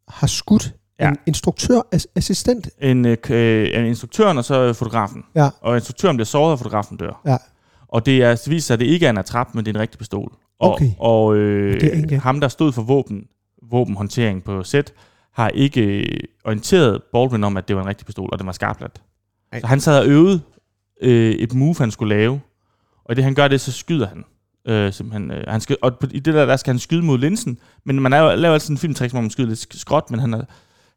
har 0.07 0.27
skudt 0.27 0.73
Ja. 0.99 1.09
en 1.09 1.15
instruktørassistent. 1.27 2.69
en, 2.81 3.05
øh, 3.05 3.17
en 3.73 3.85
instruktøren 3.85 4.37
og 4.37 4.45
så 4.45 4.73
fotografen. 4.73 5.23
Ja. 5.35 5.49
Og 5.61 5.75
instruktøren 5.75 6.17
bliver 6.17 6.25
såret, 6.25 6.51
og 6.51 6.57
fotografen 6.59 6.97
dør. 6.97 7.21
Ja. 7.25 7.37
Og 7.87 8.05
det 8.05 8.23
er, 8.23 8.49
viser 8.49 8.65
sig, 8.67 8.73
at 8.73 8.79
det 8.79 8.85
ikke 8.85 9.05
er 9.05 9.09
en 9.09 9.17
atrap, 9.17 9.47
men 9.55 9.65
det 9.65 9.71
er 9.71 9.75
en 9.75 9.81
rigtig 9.81 9.99
pistol. 9.99 10.31
Og, 10.59 10.71
Okay. 10.73 10.89
og 10.99 11.35
øh, 11.35 11.81
Det 11.81 12.11
er 12.13 12.19
ham, 12.19 12.39
der 12.39 12.47
stod 12.47 12.71
for 12.71 12.81
våben, 12.81 13.23
våbenhåndtering 13.71 14.43
på 14.43 14.63
sæt, 14.63 14.93
har 15.33 15.49
ikke 15.49 16.07
orienteret 16.45 17.01
Baldwin 17.13 17.43
om, 17.43 17.57
at 17.57 17.67
det 17.67 17.75
var 17.75 17.81
en 17.81 17.87
rigtig 17.87 18.05
pistol, 18.05 18.29
og 18.31 18.39
den 18.39 18.47
var 18.47 18.53
skarpladt. 18.53 19.01
Så 19.61 19.67
han 19.67 19.79
sad 19.79 19.99
og 19.99 20.07
øvede 20.07 20.41
øh, 21.01 21.31
et 21.31 21.53
move, 21.53 21.75
han 21.79 21.91
skulle 21.91 22.15
lave. 22.15 22.41
Og 23.05 23.11
i 23.11 23.15
det 23.15 23.23
han 23.23 23.33
gør 23.35 23.47
det, 23.47 23.61
så 23.61 23.71
skyder 23.71 24.07
han. 24.07 24.23
Øh, 24.67 24.93
simpelthen, 24.93 25.31
øh, 25.31 25.43
han 25.47 25.61
skal, 25.61 25.77
og 25.81 25.99
på, 25.99 26.07
i 26.11 26.19
det 26.19 26.33
der, 26.33 26.45
der 26.45 26.55
skal 26.55 26.73
han 26.73 26.79
skyde 26.79 27.01
mod 27.03 27.17
linsen. 27.17 27.59
Men 27.85 27.99
man 28.01 28.13
er 28.13 28.35
laver 28.35 28.53
altid 28.53 28.69
en 28.71 28.77
filmtrick, 28.77 29.11
hvor 29.13 29.21
man 29.21 29.29
skyder 29.29 29.47
lidt 29.49 29.59
sk- 29.59 29.79
skråt, 29.79 30.11
men 30.11 30.19
han, 30.19 30.33
er, 30.33 30.41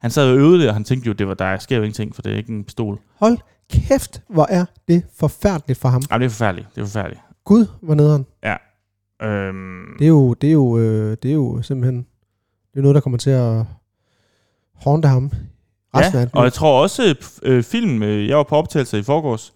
han 0.00 0.10
sad 0.10 0.30
og 0.30 0.36
øvede 0.36 0.58
det, 0.60 0.68
og 0.68 0.74
han 0.74 0.84
tænkte 0.84 1.06
jo, 1.06 1.12
det 1.12 1.28
var, 1.28 1.34
der 1.34 1.58
sker 1.58 1.76
jo 1.76 1.82
ingenting, 1.82 2.14
for 2.14 2.22
det 2.22 2.32
er 2.32 2.36
ikke 2.36 2.52
en 2.52 2.64
pistol. 2.64 2.98
Hold 3.18 3.38
kæft, 3.72 4.22
hvor 4.28 4.46
er 4.50 4.64
det 4.88 5.02
forfærdeligt 5.18 5.78
for 5.78 5.88
ham. 5.88 6.02
Ej, 6.10 6.18
det 6.18 6.24
er 6.24 6.30
forfærdeligt. 6.30 6.68
Det 6.74 6.80
er 6.80 6.84
forfærdeligt. 6.84 7.20
Gud, 7.44 7.66
hvor 7.82 7.94
nederen. 7.94 8.26
Øhm, 9.22 9.96
Det 9.98 10.04
er 10.04 10.08
jo, 10.08 10.34
det 10.34 10.48
er 10.48 10.52
jo, 10.52 10.78
øh, 10.78 11.16
det 11.22 11.30
er 11.30 11.34
jo 11.34 11.62
simpelthen 11.62 12.06
det 12.72 12.78
er 12.78 12.82
noget, 12.82 12.94
der 12.94 13.00
kommer 13.00 13.18
til 13.18 13.30
at 13.30 13.64
håndte 14.74 15.08
ham 15.08 15.30
resten 15.96 16.14
af 16.14 16.14
ja, 16.14 16.18
hans 16.18 16.30
og 16.34 16.44
jeg 16.44 16.52
tror 16.52 16.82
også, 16.82 17.14
øh, 17.42 17.62
film, 17.62 18.02
øh, 18.02 18.28
jeg 18.28 18.36
var 18.36 18.42
på 18.42 18.56
optagelse 18.56 18.98
i 18.98 19.02
forgårs, 19.02 19.54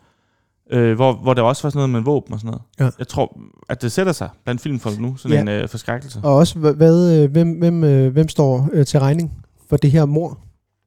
øh, 0.71 0.95
hvor, 0.95 1.13
hvor 1.13 1.35
der 1.35 1.43
også 1.43 1.63
var 1.63 1.71
sådan 1.71 1.79
noget 1.79 1.91
med 1.91 2.01
våben 2.13 2.33
og 2.35 2.41
sådan 2.41 2.49
noget. 2.51 2.63
Ja. 2.81 2.91
Jeg 2.99 3.09
tror, 3.09 3.41
at 3.69 3.83
det 3.83 3.93
sætter 3.93 4.13
sig 4.13 4.29
blandt 4.45 4.61
filmfolk 4.61 4.99
nu, 4.99 5.17
sådan 5.17 5.47
Ja. 5.49 5.55
en 5.55 5.63
øh, 5.63 5.69
forskrækkelse. 5.69 6.21
Og 6.23 6.35
også, 6.37 6.59
hvad, 6.59 7.23
øh, 7.23 7.31
hvem, 7.31 7.59
hvem, 7.59 7.85
øh, 7.85 8.13
hvem 8.13 8.29
står 8.29 8.69
øh, 8.73 8.87
til 8.87 9.01
regning 9.01 9.45
for 9.69 9.77
det 9.77 9.91
her 9.91 10.05
mor? 10.05 10.39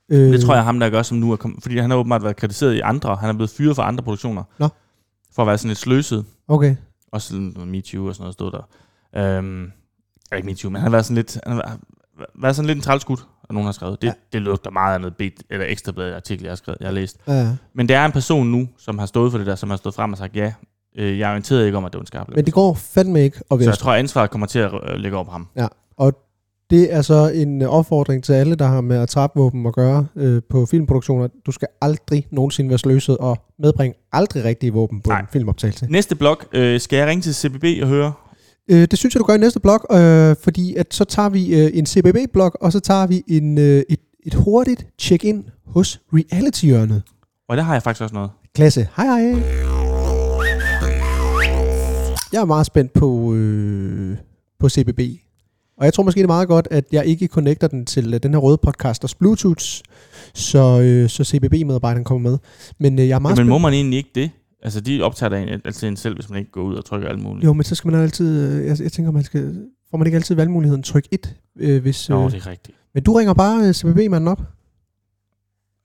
Øh, 0.10 0.20
Det 0.34 0.42
tror 0.42 0.56
jeg 0.56 0.64
ham, 0.64 0.80
der 0.80 0.90
gør, 0.90 1.02
som 1.02 1.18
nu 1.18 1.32
er 1.32 1.36
kommet, 1.36 1.62
fordi 1.64 1.78
han 1.78 1.90
har 1.90 1.98
åbenbart 1.98 2.24
været 2.24 2.36
kritiseret 2.36 2.74
i 2.74 2.80
andre, 2.80 3.16
han 3.16 3.30
er 3.30 3.34
blevet 3.34 3.50
fyret 3.50 3.76
fra 3.76 3.88
andre 3.88 4.04
produktioner. 4.04 4.44
Nå. 4.60 4.68
For 5.36 5.42
at 5.42 5.48
være 5.48 5.58
sådan 5.58 5.68
lidt 5.70 5.80
sløset. 5.80 6.26
Okay. 6.48 6.76
Også 7.12 7.28
sådan 7.28 7.44
noget 7.44 7.68
MeToo 7.70 8.06
og 8.08 8.16
sådan 8.16 8.24
noget 8.24 8.34
stod 8.34 8.52
der. 8.52 8.68
Øhm, 9.38 9.72
ikke 10.36 10.46
MeToo, 10.46 10.70
men 10.70 10.76
han 10.76 10.84
har 10.84 10.90
været 10.92 11.06
sådan 11.06 11.16
lidt, 11.16 11.38
han 11.48 11.56
har 11.56 11.78
været- 12.18 12.42
været 12.42 12.56
sådan 12.56 12.68
lidt 12.68 12.76
en 12.78 12.82
trælskud, 12.82 13.18
og 13.44 13.54
nogen 13.54 13.66
har 13.66 13.72
skrevet. 13.72 14.02
Det, 14.02 14.08
Ja. 14.08 14.12
ja. 14.34 14.38
det 14.38 14.42
lugter 14.42 14.72
meget 14.72 14.94
af 14.94 15.02
noget 15.02 15.34
eller 15.50 15.66
ekstrabladet 15.70 16.14
artikel, 16.16 16.44
jeg 16.44 16.52
har 16.52 16.56
skrevet, 16.56 16.78
jeg 16.80 16.88
har 16.88 16.94
læst. 16.94 17.18
Ja, 17.28 17.34
ja. 17.34 17.50
Men 17.76 17.88
det 17.88 17.96
er 17.96 18.06
en 18.06 18.12
person 18.12 18.48
nu, 18.48 18.68
som 18.78 19.00
har 19.00 19.06
stået 19.06 19.32
for 19.32 19.38
det 19.38 19.48
der, 19.48 19.56
som 19.56 19.70
har 19.70 19.78
stået 19.78 19.96
frem 19.96 20.12
og 20.12 20.18
sagt, 20.18 20.36
ja, 20.36 20.54
øh, 20.98 21.20
jeg 21.20 21.30
orienterede 21.30 21.66
ikke 21.66 21.78
om, 21.78 21.86
at 21.86 21.92
det 21.94 21.98
var 21.98 22.02
en 22.04 22.08
skarp 22.08 22.28
Men 22.36 22.46
det 22.46 22.54
går 22.54 22.74
fandme 22.74 23.22
ikke 23.24 23.38
at 23.38 23.44
Så 23.50 23.58
være 23.58 23.68
jeg 23.70 23.78
tror, 23.78 23.92
at 23.92 24.00
ansvaret 24.00 24.32
kommer 24.32 24.48
til 24.48 24.60
at 24.60 24.72
øh, 24.90 24.96
ligge 24.96 25.18
over 25.18 25.26
på 25.26 25.32
ham. 25.32 25.48
Det 26.70 26.94
er 26.94 27.02
så 27.02 27.32
en 27.36 27.62
øh, 27.62 27.70
opfordring 27.70 28.24
til 28.24 28.34
alle, 28.34 28.56
der 28.56 28.66
har 28.66 28.82
med 28.82 28.98
atrapvåben 28.98 29.66
at 29.66 29.74
gøre 29.74 30.08
øh, 30.16 30.42
på 30.50 30.66
filmproduktioner. 30.66 31.28
Du 31.46 31.52
skal 31.52 31.68
aldrig 31.82 32.28
nogensinde 32.32 32.70
være 32.70 32.78
sløset 32.80 33.18
og 33.18 33.38
medbringe 33.60 33.96
aldrig 34.12 34.44
rigtige 34.44 34.74
våben 34.74 35.02
på 35.02 35.10
Nej. 35.10 35.20
en 35.20 35.26
filmoptagelse. 35.32 35.88
Næste 35.90 36.16
blok, 36.16 36.46
øh, 36.54 36.80
skal 36.80 36.98
jeg 36.98 37.08
ringe 37.08 37.22
til 37.22 37.36
CBB 37.36 37.64
og 37.82 37.88
høre? 37.88 38.14
Øh, 38.70 38.88
det 38.92 38.98
synes 39.00 39.16
jeg, 39.16 39.20
du 39.20 39.26
gør 39.26 39.34
i 39.34 39.38
næste 39.38 39.60
blok, 39.60 39.88
øh, 39.92 40.36
fordi 40.42 40.76
at 40.76 40.94
så 40.94 41.04
tager 41.04 41.30
vi 41.30 41.56
øh, 41.56 41.72
en 41.74 41.86
CBB-blok, 41.86 42.58
og 42.62 42.72
så 42.72 42.80
tager 42.80 43.08
vi 43.08 43.24
en, 43.28 43.58
øh, 43.58 43.84
et, 43.90 44.00
et 44.26 44.34
hurtigt 44.34 44.88
check-in 45.00 45.50
hos 45.68 46.00
reality-hjørnet. 46.14 47.02
Og 47.50 47.58
der 47.58 47.64
har 47.64 47.74
jeg 47.74 47.84
faktisk 47.84 48.02
også 48.04 48.16
noget. 48.16 48.30
Klasse. 48.56 48.88
Hej 48.98 49.06
hej. 49.06 49.44
Jeg 52.34 52.42
er 52.42 52.46
meget 52.46 52.66
spændt 52.66 52.94
på, 52.94 53.34
øh, 53.34 54.18
på 54.60 54.70
CBB. 54.70 55.00
Og 55.78 55.86
jeg 55.86 55.94
tror 55.94 56.04
måske, 56.04 56.18
det 56.18 56.24
er 56.24 56.28
meget 56.28 56.48
godt, 56.48 56.68
at 56.72 56.86
jeg 56.92 57.06
ikke 57.06 57.28
connecter 57.28 57.68
den 57.68 57.86
til 57.86 58.14
øh, 58.14 58.20
den 58.24 58.34
her 58.34 58.38
røde 58.40 58.58
podcasters 58.58 59.16
Bluetooth, 59.16 59.64
så, 60.34 60.82
øh, 60.82 61.10
så 61.10 61.24
CBB-medarbejderen 61.24 62.04
kommer 62.04 62.30
med. 62.30 62.38
Men 62.80 63.00
øh, 63.00 63.08
jeg 63.08 63.16
er 63.16 63.20
meget 63.20 63.32
Men 63.32 63.38
spændt. 63.38 63.50
må 63.50 63.58
man 63.58 63.74
egentlig 63.74 63.98
ikke 63.98 64.10
det? 64.16 64.30
Altså, 64.62 64.82
de 64.82 65.02
optager 65.02 65.30
da 65.30 65.42
en- 65.42 65.62
altid 65.66 65.88
en 65.88 65.98
selv, 65.98 66.16
hvis 66.16 66.30
man 66.30 66.40
ikke 66.40 66.52
går 66.52 66.62
ud 66.64 66.76
og 66.76 66.86
trykker 66.86 67.10
alt 67.10 67.20
muligt. 67.20 67.46
Jo, 67.46 67.54
men 67.54 67.64
så 67.64 67.76
skal 67.76 67.92
man 67.92 68.02
altid... 68.02 68.60
Øh, 68.60 68.66
jeg, 68.66 68.80
jeg 68.82 68.92
tænker, 68.92 69.12
man 69.12 69.24
skal... 69.24 69.70
Får 69.90 69.98
man 69.98 70.08
ikke 70.08 70.16
altid 70.16 70.36
valgmuligheden 70.36 70.84
tryk 70.84 71.08
1, 71.12 71.36
øh, 71.56 71.82
hvis... 71.82 72.10
Nå, 72.10 72.26
Øh, 72.26 72.32
det 72.32 72.38
er 72.38 72.48
rigtigt. 72.48 72.78
men 72.94 73.04
du 73.04 73.14
ringer 73.14 73.34
bare 73.34 73.68
øh, 73.68 73.74
CBB-manden 73.74 74.28
op. 74.28 74.42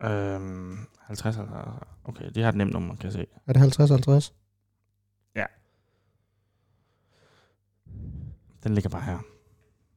Øhm, 0.05 0.79
50, 1.07 1.37
50. 1.37 1.59
Okay, 2.05 2.31
det 2.35 2.43
har 2.43 2.49
et 2.51 2.57
nemt 2.57 2.73
nummer, 2.73 2.95
kan 2.97 3.05
jeg 3.05 3.13
se. 3.13 3.27
Er 3.47 3.53
det 3.53 3.61
50-50? 3.81 4.39
Den 8.65 8.75
ligger 8.75 8.91
bare 8.91 9.03
her. 9.03 9.19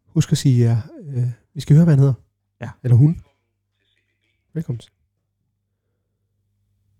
Husk 0.05 0.31
at 0.31 0.37
sige, 0.37 0.65
ja, 0.67 0.77
øh, 1.07 1.27
vi 1.53 1.61
skal 1.61 1.75
høre, 1.75 1.85
hvad 1.85 1.93
han 1.95 1.99
hedder. 1.99 2.13
Ja. 2.61 2.69
Eller 2.83 2.95
hun. 2.97 3.21
Velkommen 4.53 4.79
til. 4.79 4.91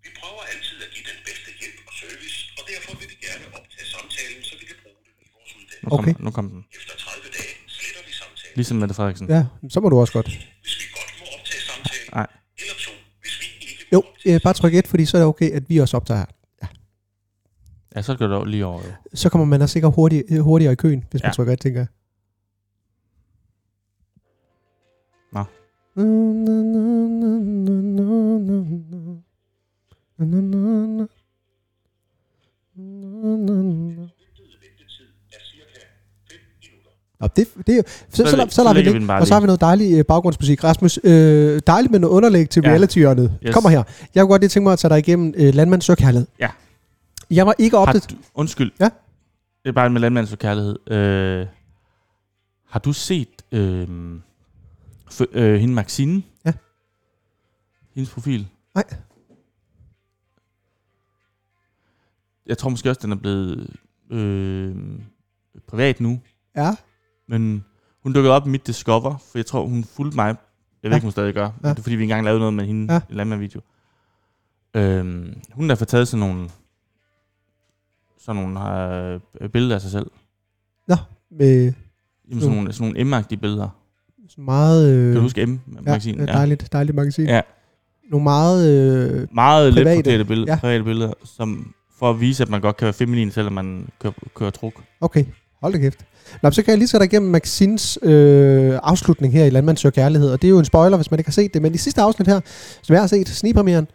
Vi 0.02 0.08
prøver 0.20 0.42
altid 0.54 0.76
at 0.86 0.90
give 0.94 1.04
den 1.12 1.20
bedste 1.28 1.50
hjælp 1.60 1.78
og 1.88 1.92
service 2.02 2.36
Nu 5.86 5.90
kom, 5.90 5.98
Okay. 5.98 6.14
nu 6.18 6.30
kom 6.30 6.48
den. 6.50 6.64
Efter 6.76 6.94
30 6.98 7.22
dage 7.36 7.52
sletter 7.68 8.02
vi 8.06 8.12
samtalen. 8.12 8.52
Ligesom 8.56 8.76
Mette 8.76 8.94
Frederiksen. 8.94 9.28
Ja, 9.28 9.46
så 9.70 9.80
må 9.80 9.88
du 9.88 9.98
også 9.98 10.12
godt. 10.12 10.26
Hvis 10.26 10.78
vi 10.80 10.84
godt 10.98 11.12
må 11.20 11.24
optage 11.38 11.60
samtalen. 11.70 12.10
Nej. 12.14 12.26
Eller 12.58 12.74
to, 12.84 12.90
hvis 13.20 13.40
vi 13.40 13.46
ikke 13.70 13.86
Jo, 13.92 14.02
øh, 14.26 14.40
bare 14.42 14.54
tryk 14.54 14.74
1, 14.74 14.86
fordi 14.88 15.04
så 15.06 15.16
er 15.16 15.20
det 15.20 15.28
okay, 15.28 15.50
at 15.50 15.62
vi 15.68 15.78
også 15.78 15.96
optager 15.96 16.18
her. 16.18 16.26
Ja, 17.96 18.02
så 18.02 18.16
går 18.16 18.26
det 18.26 18.48
lige 18.48 18.66
over. 18.66 18.82
Jo. 18.86 18.92
Så 19.14 19.28
kommer 19.28 19.44
man 19.44 19.60
da 19.60 19.66
sikkert 19.66 19.94
hurtig, 19.94 20.24
øh, 20.30 20.38
hurtigere 20.40 20.72
i 20.72 20.76
køen, 20.76 21.04
hvis 21.10 21.22
man 21.22 21.28
Ja. 21.28 21.32
trykker 21.32 21.52
1, 21.52 21.60
tænker 21.60 21.80
jeg. 21.80 21.86
Nå. 25.32 25.44
er 35.30 35.38
cirka 35.40 35.80
5 36.30 37.15
Nå, 37.26 37.30
det, 37.36 37.66
det, 37.66 37.82
så, 38.10 38.16
så, 38.16 38.24
Så 38.24 38.36
så, 38.36 38.46
så, 38.50 38.62
lader 38.64 38.74
vi 38.74 38.84
det. 38.92 39.02
vi 39.02 39.08
Og 39.08 39.26
så 39.26 39.34
har 39.34 39.40
vi 39.40 39.46
noget 39.46 39.60
dejlig 39.60 39.98
øh, 39.98 40.04
baggrundsmusik. 40.04 40.64
Rasmus, 40.64 40.98
øh, 41.04 41.60
dejligt 41.66 41.90
med 41.92 42.00
noget 42.00 42.14
underlæg 42.14 42.50
til 42.50 42.62
Ja. 42.64 42.70
reality-hjørnet. 42.70 43.38
Yes. 43.46 43.54
Kommer 43.54 43.70
her. 43.70 43.82
Jeg 44.14 44.22
kunne 44.22 44.30
godt 44.30 44.42
lige 44.42 44.48
tænke 44.48 44.64
mig 44.64 44.72
at 44.72 44.78
tage 44.78 44.90
dig 44.90 44.98
igennem 44.98 45.34
øh, 45.36 45.54
Landmands 45.54 45.84
Søkærlighed. 45.84 46.26
Ja. 46.40 46.48
Jeg 47.30 47.46
var 47.46 47.54
ikke 47.58 47.76
Har 47.76 47.82
opdateret. 47.82 48.10
du, 48.10 48.16
undskyld. 48.34 48.72
Ja. 48.80 48.84
Det 49.62 49.68
er 49.68 49.72
bare 49.72 49.90
med 49.90 50.00
landmandens 50.00 50.30
for 50.30 50.36
kærlighed. 50.36 50.90
Øh, 50.92 51.46
har 52.68 52.78
du 52.80 52.92
set 52.92 53.28
øh, 53.52 53.82
f- 55.10 55.24
øh, 55.38 55.60
hende 55.60 55.74
Maxine? 55.74 56.22
Ja. 56.44 56.52
Hendes 57.94 58.10
profil? 58.10 58.46
Nej. 58.74 58.84
Jeg 62.46 62.58
tror 62.58 62.70
måske 62.70 62.90
også, 62.90 63.00
den 63.02 63.12
er 63.12 63.16
blevet 63.16 63.70
øh, 64.10 64.74
privat 65.68 66.00
nu. 66.00 66.20
Ja. 66.56 66.70
Men 67.28 67.64
hun 68.02 68.12
dukkede 68.12 68.34
op 68.34 68.46
i 68.46 68.50
mit 68.50 68.66
Discover, 68.66 69.16
for 69.30 69.38
jeg 69.38 69.46
tror, 69.46 69.66
hun 69.66 69.84
fulgte 69.84 70.16
mig. 70.16 70.26
Jeg 70.26 70.36
ved 70.82 70.90
Ja. 70.90 70.96
ikke, 70.96 71.04
hun 71.04 71.12
stadig 71.12 71.34
gør. 71.34 71.50
Ja. 71.64 71.68
Det 71.70 71.78
er 71.78 71.82
fordi, 71.82 71.96
vi 71.96 72.02
engang 72.02 72.24
lavede 72.24 72.38
noget 72.40 72.54
med 72.54 72.64
hende 72.66 72.94
Ja. 72.94 73.00
i 73.10 73.14
landmand-video. 73.14 73.60
Øhm, 74.74 75.34
hun 75.52 75.68
har 75.68 75.76
fået 75.76 75.88
taget 75.88 76.08
sådan 76.08 76.20
nogle, 76.28 76.50
sådan 78.18 78.42
nogle 78.42 78.60
øh, 79.40 79.48
billeder 79.48 79.74
af 79.74 79.80
sig 79.80 79.90
selv. 79.90 80.06
Med 81.30 81.72
Jamen, 82.30 82.40
sådan, 82.40 82.56
nogle, 82.56 82.72
sådan 82.72 82.92
nogle 82.92 83.04
M-agtige 83.16 83.36
billeder. 83.40 83.68
sådan 84.28 84.44
meget... 84.44 84.94
Øh, 84.94 85.06
Kan 85.06 85.14
du 85.14 85.20
huske 85.20 85.40
ja, 85.40 85.46
M-magasinet? 85.46 86.26
ja, 86.28 86.32
dejligt, 86.32 86.72
dejligt 86.72 86.94
magasin. 86.94 87.26
Ja. 87.26 87.40
Nogle 88.10 88.24
meget... 88.24 88.68
Øh, 89.12 89.28
Meget 89.34 89.74
Private, 89.74 90.02
private 90.02 90.24
billeder, 90.24 90.52
ja. 90.52 90.54
ja. 90.54 90.60
private 90.60 90.84
billeder, 90.84 91.12
som 91.24 91.74
for 91.98 92.10
at 92.10 92.20
vise, 92.20 92.42
at 92.42 92.48
man 92.48 92.60
godt 92.60 92.76
kan 92.76 92.84
være 92.86 92.92
feminin, 92.92 93.30
selvom 93.30 93.52
man 93.52 93.88
kører, 93.98 94.12
kører 94.34 94.50
truk. 94.50 94.82
okay, 95.00 95.24
hold 95.66 95.74
da 95.74 95.78
kæft. 95.78 95.98
Nå, 96.42 96.50
så 96.50 96.62
kan 96.62 96.70
jeg 96.70 96.78
lige 96.78 96.88
sætte 96.88 97.06
dig 97.06 97.12
igennem 97.12 97.30
Maxins 97.30 97.98
øh, 98.02 98.78
afslutning 98.82 99.32
her 99.32 99.44
i 99.44 99.50
Landmand 99.50 99.76
Søger 99.76 99.90
Kærlighed. 99.90 100.30
Og 100.30 100.42
det 100.42 100.48
er 100.48 100.50
jo 100.50 100.58
en 100.58 100.64
spoiler, 100.64 100.96
hvis 100.96 101.10
man 101.10 101.20
ikke 101.20 101.28
har 101.28 101.32
set 101.32 101.54
det. 101.54 101.62
Men 101.62 101.74
i 101.74 101.78
sidste 101.78 102.02
afsnit 102.02 102.28
her, 102.28 102.40
som 102.82 102.92
jeg 102.94 103.02
har 103.02 103.06
set, 103.06 103.28
snigpremieren, 103.28 103.86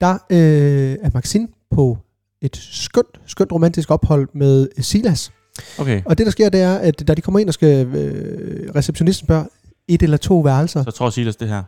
der 0.00 0.12
øh, 0.30 0.96
er 1.02 1.10
Maxine 1.14 1.48
på 1.70 1.98
et 2.42 2.56
skønt, 2.56 3.20
skønt 3.26 3.52
romantisk 3.52 3.90
ophold 3.90 4.28
med 4.34 4.68
Silas. 4.80 5.32
Okay, 5.78 6.02
Og 6.04 6.18
det, 6.18 6.26
der 6.26 6.32
sker, 6.32 6.48
det 6.48 6.60
er, 6.60 6.74
at 6.74 7.08
da 7.08 7.14
de 7.14 7.20
kommer 7.20 7.38
ind 7.38 7.48
og 7.48 7.54
skal... 7.54 7.86
Øh, 7.86 8.70
receptionisten 8.74 9.26
spørger, 9.26 9.44
et 9.88 10.02
eller 10.02 10.16
to 10.16 10.38
værelser. 10.38 10.84
så 10.84 10.90
tror 10.90 11.10
Silas 11.10 11.36
det 11.36 11.48
her. 11.48 11.62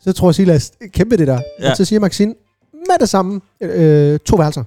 Så 0.00 0.12
tror 0.12 0.32
Silas, 0.32 0.72
kæmpe 0.92 1.16
det 1.16 1.26
der. 1.26 1.40
Ja. 1.60 1.70
Og 1.70 1.76
så 1.76 1.84
siger 1.84 2.00
Maxine, 2.00 2.34
med 2.72 2.98
det 3.00 3.08
samme, 3.08 3.40
øh, 3.60 4.18
to 4.18 4.36
værelser. 4.36 4.64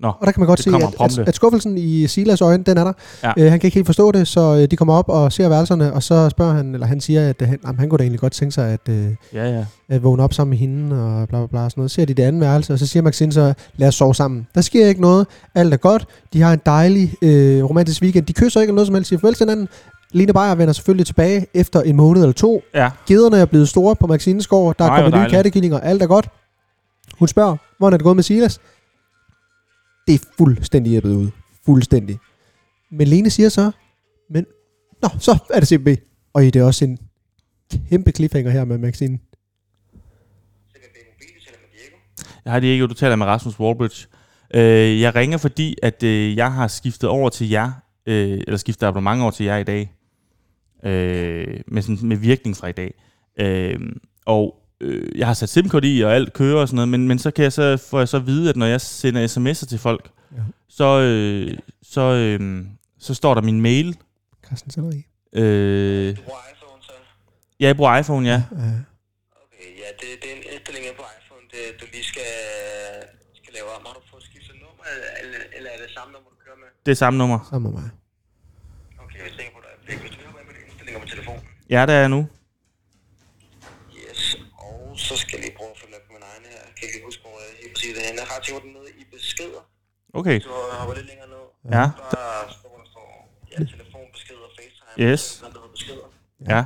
Nå, 0.00 0.08
Og 0.08 0.26
der 0.26 0.32
kan 0.32 0.40
man 0.40 0.46
godt 0.46 0.62
se, 0.62 0.70
at, 0.70 1.18
at, 1.18 1.28
at 1.28 1.34
skuffelsen 1.34 1.78
i 1.78 2.06
Silas 2.06 2.40
øjne, 2.40 2.64
den 2.64 2.78
er 2.78 2.84
der. 2.84 2.92
Ja. 3.22 3.32
Øh, 3.38 3.50
han 3.50 3.60
kan 3.60 3.66
ikke 3.66 3.74
helt 3.74 3.86
forstå 3.86 4.12
det, 4.12 4.28
så 4.28 4.40
øh, 4.56 4.70
de 4.70 4.76
kommer 4.76 4.94
op 4.94 5.08
og 5.08 5.32
ser 5.32 5.48
værelserne, 5.48 5.92
og 5.92 6.02
så 6.02 6.28
spørger 6.28 6.52
han, 6.52 6.74
eller 6.74 6.86
han 6.86 7.00
siger, 7.00 7.28
at 7.28 7.42
øh, 7.42 7.48
han, 7.48 7.58
jamen, 7.64 7.78
han 7.78 7.88
kunne 7.88 7.98
da 7.98 8.02
egentlig 8.02 8.20
godt 8.20 8.32
tænke 8.32 8.52
sig 8.52 8.68
at, 8.72 8.88
øh, 8.88 9.06
Ja, 9.34 9.50
ja. 9.58 9.64
at 9.88 10.02
vågne 10.02 10.22
op 10.22 10.32
sammen 10.34 10.50
med 10.50 10.58
hende, 10.58 11.02
og 11.04 11.28
bla 11.28 11.38
bla 11.38 11.46
bla, 11.46 11.58
sådan 11.60 11.72
noget. 11.80 11.90
Ser 11.90 12.04
de 12.04 12.14
det 12.14 12.22
andet 12.22 12.40
værelse, 12.40 12.72
og 12.72 12.78
så 12.78 12.86
siger 12.86 13.02
Maxine 13.02 13.32
så, 13.32 13.54
lad 13.76 13.88
os 13.88 13.94
sove 13.94 14.14
sammen. 14.14 14.46
Der 14.54 14.60
sker 14.60 14.86
ikke 14.86 15.00
noget, 15.00 15.26
alt 15.54 15.72
er 15.74 15.78
godt, 15.78 16.06
de 16.32 16.42
har 16.42 16.52
en 16.52 16.60
dejlig 16.66 17.14
øh, 17.22 17.64
romantisk 17.64 18.02
weekend, 18.02 18.26
de 18.26 18.32
kysser 18.32 18.60
ikke 18.60 18.72
noget 18.72 18.86
som 18.86 18.94
helst, 18.94 19.08
siger 19.08 19.20
farvel 19.20 19.34
til 19.34 19.44
hinanden. 19.44 19.68
Lene 20.14 20.32
Beyer 20.32 20.54
vender 20.54 20.72
selvfølgelig 20.72 21.06
tilbage 21.06 21.46
efter 21.54 21.80
en 21.80 21.96
måned 21.96 22.22
eller 22.22 22.32
to. 22.32 22.62
Ja, 22.74 22.90
Gederne 23.06 23.36
er 23.36 23.44
blevet 23.44 23.68
store 23.68 23.96
på 23.96 24.06
Maxines 24.06 24.46
gård. 24.46 24.76
Der 24.78 24.84
er 24.84 25.02
kommet 25.02 25.20
nye 25.22 25.30
kattekillinger. 25.30 25.80
Alt 25.80 26.02
er 26.02 26.06
godt. 26.06 26.28
Hun 27.18 27.28
spørger, 27.28 27.56
hvordan 27.78 27.94
er 27.94 27.98
det 27.98 28.04
gået 28.04 28.16
med 28.16 28.22
Silas? 28.22 28.60
Det 30.06 30.14
er 30.14 30.18
fuldstændig 30.38 30.96
æbbet 30.96 31.14
ud. 31.14 31.30
Fuldstændig. 31.64 32.18
Men 32.90 33.08
Lene 33.08 33.30
siger 33.30 33.48
så, 33.48 33.70
men 34.30 34.46
nå, 35.02 35.08
så 35.18 35.38
er 35.50 35.60
det 35.60 35.68
CB. 35.68 35.88
Og 36.32 36.42
det 36.42 36.56
er 36.56 36.64
også 36.64 36.84
en 36.84 36.98
kæmpe 37.90 38.10
cliffhanger 38.10 38.50
her 38.50 38.64
med 38.64 38.78
Maxine. 38.78 39.18
CBB 40.72 40.96
Mobil, 41.12 41.28
vi 41.28 41.78
Diego. 41.78 41.96
jeg 42.44 42.52
har 42.52 42.60
det 42.60 42.66
ikke, 42.66 42.86
du 42.86 42.94
taler 42.94 43.16
med 43.16 43.26
Rasmus 43.26 43.60
Wallbridge. 43.60 44.06
Øh, 44.54 45.00
jeg 45.00 45.14
ringer, 45.14 45.38
fordi 45.38 45.76
at 45.82 46.02
øh, 46.02 46.36
jeg 46.36 46.52
har 46.52 46.68
skiftet 46.68 47.08
over 47.08 47.28
til 47.28 47.48
jer, 47.48 47.72
øh, 48.06 48.40
eller 48.46 48.56
skiftet 48.56 48.86
abonnement 48.86 49.22
over 49.22 49.30
til 49.30 49.46
jer 49.46 49.56
i 49.56 49.64
dag, 49.64 49.92
øh, 50.84 51.60
med, 51.68 51.82
sådan, 51.82 52.08
med 52.08 52.16
virkning 52.16 52.56
fra 52.56 52.68
i 52.68 52.72
dag. 52.72 52.94
Øh, 53.40 53.80
og 54.26 54.61
øh, 54.82 55.18
jeg 55.18 55.26
har 55.26 55.34
sat 55.34 55.48
SIM-kort 55.48 55.84
i, 55.84 56.00
og 56.04 56.14
alt 56.14 56.32
kører 56.32 56.60
og 56.60 56.68
sådan 56.68 56.76
noget, 56.76 56.88
men, 56.88 57.08
men 57.08 57.18
så 57.18 57.30
kan 57.30 57.42
jeg 57.42 57.52
så, 57.52 57.76
får 57.76 57.98
jeg 57.98 58.08
så 58.08 58.18
vide, 58.18 58.50
at 58.50 58.56
når 58.56 58.66
jeg 58.66 58.80
sender 58.80 59.28
sms'er 59.28 59.66
til 59.68 59.78
folk, 59.78 60.10
Ja. 60.36 60.42
så, 60.68 61.00
øh, 61.00 61.58
så, 61.82 62.00
øh, 62.00 62.64
så 62.98 63.14
står 63.14 63.34
der 63.34 63.42
min 63.42 63.60
mail. 63.60 63.96
Carsten. 64.48 64.70
Øh, 65.32 66.16
Du 66.16 66.22
bruger 66.22 66.40
iPhone, 66.52 66.82
så? 66.82 66.92
ja, 67.60 67.66
jeg 67.66 67.76
bruger 67.76 67.98
iPhone, 67.98 68.28
ja. 68.32 68.32
Ja. 68.62 68.70
Okay, 69.44 69.68
ja, 69.82 69.88
det, 70.00 70.08
det 70.22 70.28
er 70.32 70.36
en 70.36 70.42
indstilling 70.52 70.84
på 71.00 71.04
iPhone, 71.18 71.44
det, 71.54 71.62
du 71.80 71.84
lige 71.92 72.04
skal, 72.12 72.32
skal 73.40 73.52
lave 73.58 73.68
om. 73.76 73.82
Har 73.86 73.94
du 73.98 74.02
fået 74.12 74.22
skiftet 74.28 74.54
nummer, 74.64 74.84
eller, 75.22 75.38
eller 75.56 75.70
er 75.74 75.78
det 75.84 75.90
samme 75.96 76.10
nummer, 76.14 76.28
du 76.34 76.36
kører 76.44 76.58
med? 76.62 76.68
Det 76.86 76.90
er 76.96 76.98
samme 77.04 77.16
nummer. 77.22 77.38
Sammen 77.50 77.64
med 77.68 77.72
mig. 77.80 77.88
Okay, 79.04 79.18
jeg 79.26 79.32
tænker 79.38 79.52
på 79.56 79.60
dig. 79.66 79.72
Hvis 80.02 80.10
du 80.14 80.18
ind 80.40 80.46
på 80.48 80.52
dine 80.56 80.64
indstillinger 80.68 81.00
på 81.04 81.08
telefonen. 81.14 81.42
Ja, 81.74 81.80
det 81.88 81.94
er 81.98 82.02
jeg 82.06 82.12
nu. 82.16 82.20
Yes, 84.02 84.22
og 84.66 84.76
så 85.06 85.14
skal 85.22 85.32
jeg 85.36 85.42
lige 85.46 85.56
prøve 85.58 85.70
at 85.74 85.78
følge 85.82 85.96
op 85.98 86.04
på 86.08 86.12
min 86.16 86.24
egen 86.30 86.44
her. 86.52 86.60
Jeg 86.68 86.74
kan 86.76 86.84
ikke 86.88 87.00
huske, 87.08 87.20
hvor 87.26 87.36
jeg 87.44 87.50
helt 87.62 87.76
Jeg 88.42 88.46
tænkt 88.46 88.62
den 88.64 88.72
nede 88.72 88.90
i 88.98 89.04
beskeder. 89.12 89.62
Okay. 90.14 90.40
Så 90.40 90.48
hopper 90.78 90.94
lidt 90.94 91.06
længere 91.06 91.28
ned. 91.28 91.44
Ja. 91.76 91.84
Der 92.10 92.52
står, 92.58 92.72
der 92.78 92.86
står 92.90 93.08
ja, 93.50 93.56
telefonbeskeder, 93.56 94.46
FaceTime. 94.56 95.10
Yes. 95.10 95.20
Sådan 95.20 95.54
noget 95.54 95.70
beskeder. 95.70 96.06
Ja. 96.48 96.64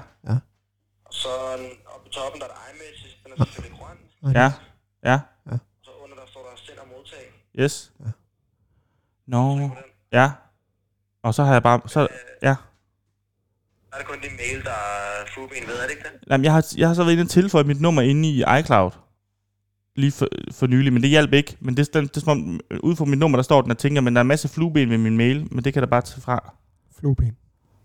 Og 1.04 1.14
så 1.14 1.28
oppe 1.94 2.08
i 2.08 2.12
toppen, 2.12 2.40
der 2.40 2.46
er 2.46 2.50
der 2.50 2.60
iMessage. 2.72 3.16
Den 3.24 3.32
er 3.32 3.44
selvfølgelig 3.44 3.78
grøn. 3.78 3.98
Ja. 4.34 4.52
Ja. 5.10 5.20
Så 5.82 5.90
under 6.02 6.16
der 6.16 6.26
står 6.26 6.42
der 6.42 6.56
send 6.56 6.78
og 6.78 6.88
modtag. 6.88 7.24
Yes. 7.58 7.92
Ja. 8.00 8.10
På 9.32 9.38
den. 9.58 9.72
Ja. 10.12 10.32
Og 11.22 11.34
så 11.34 11.42
har 11.44 11.52
jeg 11.52 11.62
bare... 11.62 11.80
Så, 11.86 12.08
ja. 12.42 12.56
Der 13.90 13.96
er 13.96 13.98
det 13.98 14.06
kun 14.06 14.20
din 14.20 14.36
mail, 14.36 14.64
der 14.64 14.70
er 14.70 15.26
flueben 15.34 15.68
ved, 15.68 15.76
er 15.76 15.82
det 15.82 15.90
ikke 15.90 16.02
det? 16.02 16.12
Jamen, 16.30 16.44
jeg 16.44 16.52
har, 16.52 16.66
jeg 16.76 16.88
har 16.88 16.94
så 16.94 17.02
været 17.02 17.12
inde 17.12 17.22
og 17.22 17.30
tilføje 17.30 17.64
mit 17.64 17.80
nummer 17.80 18.02
inde 18.02 18.28
i 18.28 18.44
iCloud. 18.60 18.90
Lige 19.96 20.12
for, 20.12 20.28
for 20.52 20.66
nylig, 20.66 20.92
men 20.92 21.02
det 21.02 21.11
hjalp 21.11 21.32
ikke. 21.32 21.56
Men 21.61 21.76
det, 21.76 21.94
det, 21.94 22.02
det 22.02 22.16
er 22.16 22.20
som 22.20 22.30
om, 22.30 22.61
ude 22.82 22.96
fra 22.96 23.04
mit 23.04 23.18
nummer, 23.18 23.38
der 23.38 23.42
står 23.42 23.62
den 23.62 23.70
og 23.70 23.78
tænker, 23.78 24.00
men 24.00 24.14
der 24.14 24.20
er 24.20 24.22
en 24.22 24.28
masse 24.28 24.48
flueben 24.48 24.90
ved 24.90 24.98
min 24.98 25.16
mail, 25.16 25.48
men 25.50 25.64
det 25.64 25.72
kan 25.72 25.82
der 25.82 25.88
bare 25.88 26.02
tage 26.02 26.20
fra. 26.20 26.54
Flueben. 26.98 27.37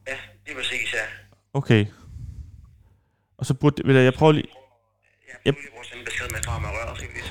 Ja, 0.08 0.14
lige 0.46 0.56
præcis, 0.56 0.94
ja. 0.94 1.00
Okay. 1.54 1.86
Og 3.38 3.46
så 3.46 3.54
burde, 3.54 3.84
vil 3.86 3.96
jeg, 3.96 4.04
jeg 4.04 4.14
prøve 4.14 4.34
lige, 4.34 4.48
Jeg 5.46 5.54
prøver 5.54 5.84
lige 5.92 6.12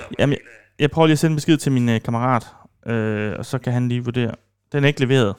jeg. 0.00 0.16
Jamen, 0.18 0.38
jeg 0.78 0.90
prøver 0.90 1.06
lige 1.06 1.12
at 1.12 1.18
sende 1.18 1.36
besked 1.36 1.56
til 1.56 1.72
min 1.72 1.88
øh, 1.88 2.02
kammerat, 2.02 2.46
øh, 2.86 3.38
og 3.38 3.46
så 3.46 3.58
kan 3.58 3.72
han 3.72 3.88
lige 3.88 4.04
vurdere. 4.04 4.34
Den 4.72 4.84
er 4.84 4.88
ikke 4.88 5.00
leveret. 5.00 5.34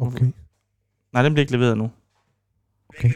Okay. 0.00 0.32
Nej, 1.12 1.22
den 1.22 1.32
bliver 1.34 1.42
ikke 1.42 1.52
leveret 1.52 1.78
nu. 1.78 1.90
Okay. 2.88 3.12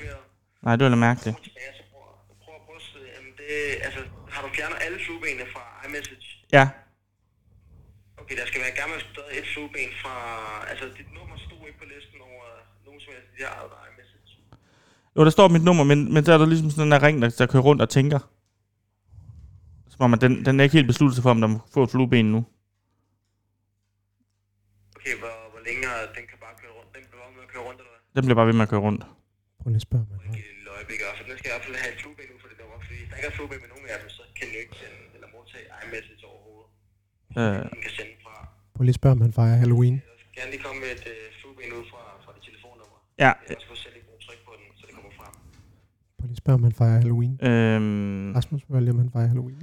Nej, 0.62 0.76
det 0.76 0.84
var 0.84 0.90
da 0.90 0.96
mærkeligt. 0.96 1.36
Ja, 1.36 1.72
så 1.76 1.82
prøv, 1.92 2.02
prøv 2.44 2.54
at 2.54 2.60
poste, 2.72 2.98
jamen 3.16 3.32
det, 3.50 3.60
altså, 3.86 4.00
har 4.34 4.40
du 4.46 4.48
fjernet 4.56 4.78
alle 4.84 4.98
fluebenene 5.04 5.46
fra 5.54 5.64
iMessage? 5.86 6.28
Ja, 6.52 6.64
Okay, 8.24 8.36
der 8.40 8.46
skal 8.46 8.60
være 8.64 8.74
gammel 8.80 8.98
stadig 9.12 9.34
et 9.42 9.48
flueben 9.54 9.92
fra, 10.02 10.14
altså 10.70 10.84
dit 10.98 11.10
nummer 11.18 11.36
stod 11.46 11.60
ikke 11.68 11.78
på 11.82 11.86
listen 11.94 12.18
over 12.30 12.44
nogen 12.86 13.00
som 13.00 13.10
helst, 13.14 13.28
de 13.36 13.42
har 13.44 13.88
iMessage. 13.88 14.30
jo, 15.16 15.20
der 15.26 15.30
står 15.36 15.48
mit 15.48 15.64
nummer, 15.68 15.84
men, 15.90 15.98
men 16.14 16.20
der 16.26 16.32
er 16.34 16.38
der 16.38 16.46
ligesom 16.52 16.70
sådan 16.70 16.92
en 16.92 17.02
ring, 17.06 17.16
der, 17.22 17.28
der 17.38 17.46
kører 17.52 17.62
rundt 17.68 17.82
og 17.82 17.88
tænker. 17.98 18.20
Som 19.92 20.00
om, 20.06 20.14
at 20.14 20.20
den, 20.24 20.32
den 20.46 20.52
er 20.60 20.64
ikke 20.64 20.78
helt 20.78 20.90
besluttet 20.92 21.14
sig 21.16 21.22
for, 21.22 21.30
om 21.30 21.40
der 21.40 21.48
må 21.54 21.58
få 21.74 21.80
et 21.84 21.90
flueben 21.90 22.28
nu. 22.34 22.40
Okay, 24.96 25.14
hvor, 25.22 25.34
hvor 25.52 25.62
længe 25.68 25.86
den 26.16 26.24
kan 26.30 26.38
bare 26.44 26.54
køre 26.62 26.72
rundt, 26.78 26.90
den 26.96 27.02
bliver 27.10 27.22
bare 27.24 27.32
med 27.36 27.42
at 27.46 27.50
køre 27.52 27.64
rundt, 27.68 27.78
eller 27.80 27.92
hvad? 27.92 28.02
Den 28.16 28.22
bliver 28.26 28.38
bare 28.40 28.48
ved 28.50 28.56
med 28.58 28.66
at 28.66 28.72
køre 28.72 28.84
rundt. 28.86 29.02
Prøv 29.60 29.68
lige 29.70 29.82
at 29.82 29.88
spørge 29.88 30.04
mig. 30.10 30.18
Øjeblik, 30.78 31.00
og 31.08 31.12
for 31.18 31.24
den 31.28 31.36
skal 31.38 31.48
i 31.50 31.52
hvert 31.54 31.64
fald 31.66 31.76
have 31.82 31.92
et 31.94 32.00
flueben 32.02 32.26
nu 32.32 32.36
for 32.42 32.48
det 32.50 32.56
er 33.28 33.30
flueben 33.36 33.60
med 33.64 33.70
nogen 33.74 33.86
af 33.92 33.96
dem, 34.02 34.08
så 34.16 34.22
kan 34.36 34.44
du 34.52 34.56
ikke 34.64 34.74
sende 34.82 34.98
eller 35.14 35.28
modtage 35.36 35.66
iMessage 35.82 36.22
overhovedet. 36.32 36.68
Øh, 37.40 37.58
Den 37.74 37.80
kan 37.86 37.92
sende 37.98 38.14
fra, 38.24 38.34
Prøv 38.74 38.82
lige 38.88 38.98
spørge, 39.02 39.14
om 39.18 39.22
han 39.26 39.32
fejrer 39.40 39.56
Halloween. 39.64 39.96
eller 40.06 40.26
gerne 40.38 40.50
lige 40.54 40.62
komme 40.66 40.78
med 40.84 40.90
et 40.96 41.04
øh, 41.14 41.24
flueben 41.38 41.70
ud 41.78 41.84
fra, 41.92 42.02
fra 42.24 42.30
dit 42.36 42.42
telefonnummer. 42.48 42.98
Ja, 43.24 43.30
Jeg 43.52 43.58
skal 43.64 43.76
selv 43.84 43.94
lige 43.96 44.06
bruge 44.08 44.20
tryk 44.26 44.40
på 44.48 44.52
den, 44.58 44.66
så 44.78 44.82
det 44.88 44.94
kommer 44.98 45.12
frem. 45.20 45.32
Prøv 46.18 46.26
lige 46.30 46.40
spørge, 46.44 46.56
om 46.60 46.64
han 46.68 46.74
fejrer 46.82 46.98
Halloween. 47.04 47.32
øhm, 47.48 48.32
Rasmus 48.38 48.60
spørger 48.66 48.82
lige, 48.84 48.94
om 48.96 49.00
han 49.04 49.10
fejrer 49.16 49.30
Halloween. 49.32 49.58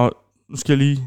og 0.00 0.06
nu 0.50 0.56
skal 0.62 0.72
jeg 0.74 0.78
lige... 0.86 0.98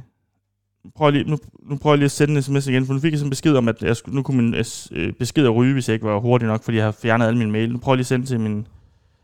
Prøv 0.95 1.11
lige, 1.11 1.23
nu, 1.31 1.37
nu 1.69 1.73
prøver 1.77 1.93
jeg 1.93 1.99
lige 1.99 2.11
at 2.13 2.17
sende 2.19 2.35
en 2.35 2.41
sms 2.41 2.67
igen, 2.67 2.85
for 2.85 2.93
nu 2.93 2.99
fik 2.99 3.11
jeg 3.11 3.19
sådan 3.19 3.27
en 3.27 3.35
besked 3.37 3.55
om, 3.61 3.67
at 3.67 3.83
jeg 3.83 3.95
skulle, 3.97 4.15
nu 4.15 4.23
kunne 4.23 4.37
min 4.41 4.53
øh, 4.91 5.13
besked 5.13 5.45
at 5.45 5.55
ryge, 5.55 5.73
hvis 5.73 5.89
jeg 5.89 5.93
ikke 5.93 6.05
var 6.05 6.19
hurtig 6.19 6.47
nok, 6.47 6.63
fordi 6.63 6.77
jeg 6.77 6.85
har 6.85 6.91
fjernet 6.91 7.25
alle 7.27 7.37
mine 7.37 7.51
mail. 7.51 7.71
Nu 7.71 7.77
prøver 7.77 7.93
jeg 7.93 7.97
lige 7.97 8.03
at 8.03 8.07
sende 8.07 8.25
til 8.25 8.39
min... 8.39 8.67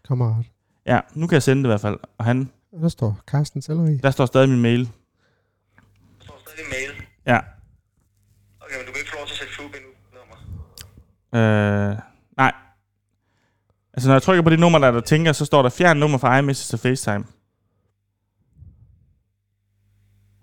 Kammerat. 0.08 0.46
Ja, 0.86 1.00
nu 1.16 1.28
kan 1.28 1.34
jeg 1.34 1.44
sende 1.44 1.64
det 1.64 1.68
i 1.68 1.72
hvert 1.72 1.82
fald. 1.82 1.98
Og 2.18 2.26
han, 2.26 2.52
der 2.72 2.90
står 2.90 3.20
Carsten 3.28 3.62
Selleri. 3.62 3.98
der 3.98 4.12
står 4.12 4.26
stadig 4.26 4.50
min 4.50 4.62
mail. 4.62 4.80
Der 4.86 4.92
står 6.24 6.40
stadig 6.48 6.66
mail. 6.70 7.08
Ja. 7.26 7.40
Okay, 8.62 8.76
men 8.78 8.86
du 8.86 8.92
kan 8.92 9.00
ikke 9.00 9.12
få 9.12 9.18
lov 9.18 9.28
til 9.28 9.34
at 9.34 9.38
sætte 9.40 9.54
flueben 9.54 9.84
ud 9.90 9.96
nummer. 10.18 10.38
Øh, 11.92 11.98
nej. 12.38 12.54
Altså, 13.94 14.10
når 14.10 14.16
jeg 14.16 14.22
trykker 14.22 14.44
på 14.44 14.50
det 14.50 14.60
nummer, 14.60 14.80
der, 14.80 14.92
der 14.92 15.02
tænker, 15.02 15.32
så 15.32 15.46
står 15.46 15.62
der 15.62 15.70
fjern 15.70 15.98
nummer 15.98 16.18
fra 16.18 16.38
iMessage 16.38 16.70
til 16.78 16.80
FaceTime. 16.80 17.26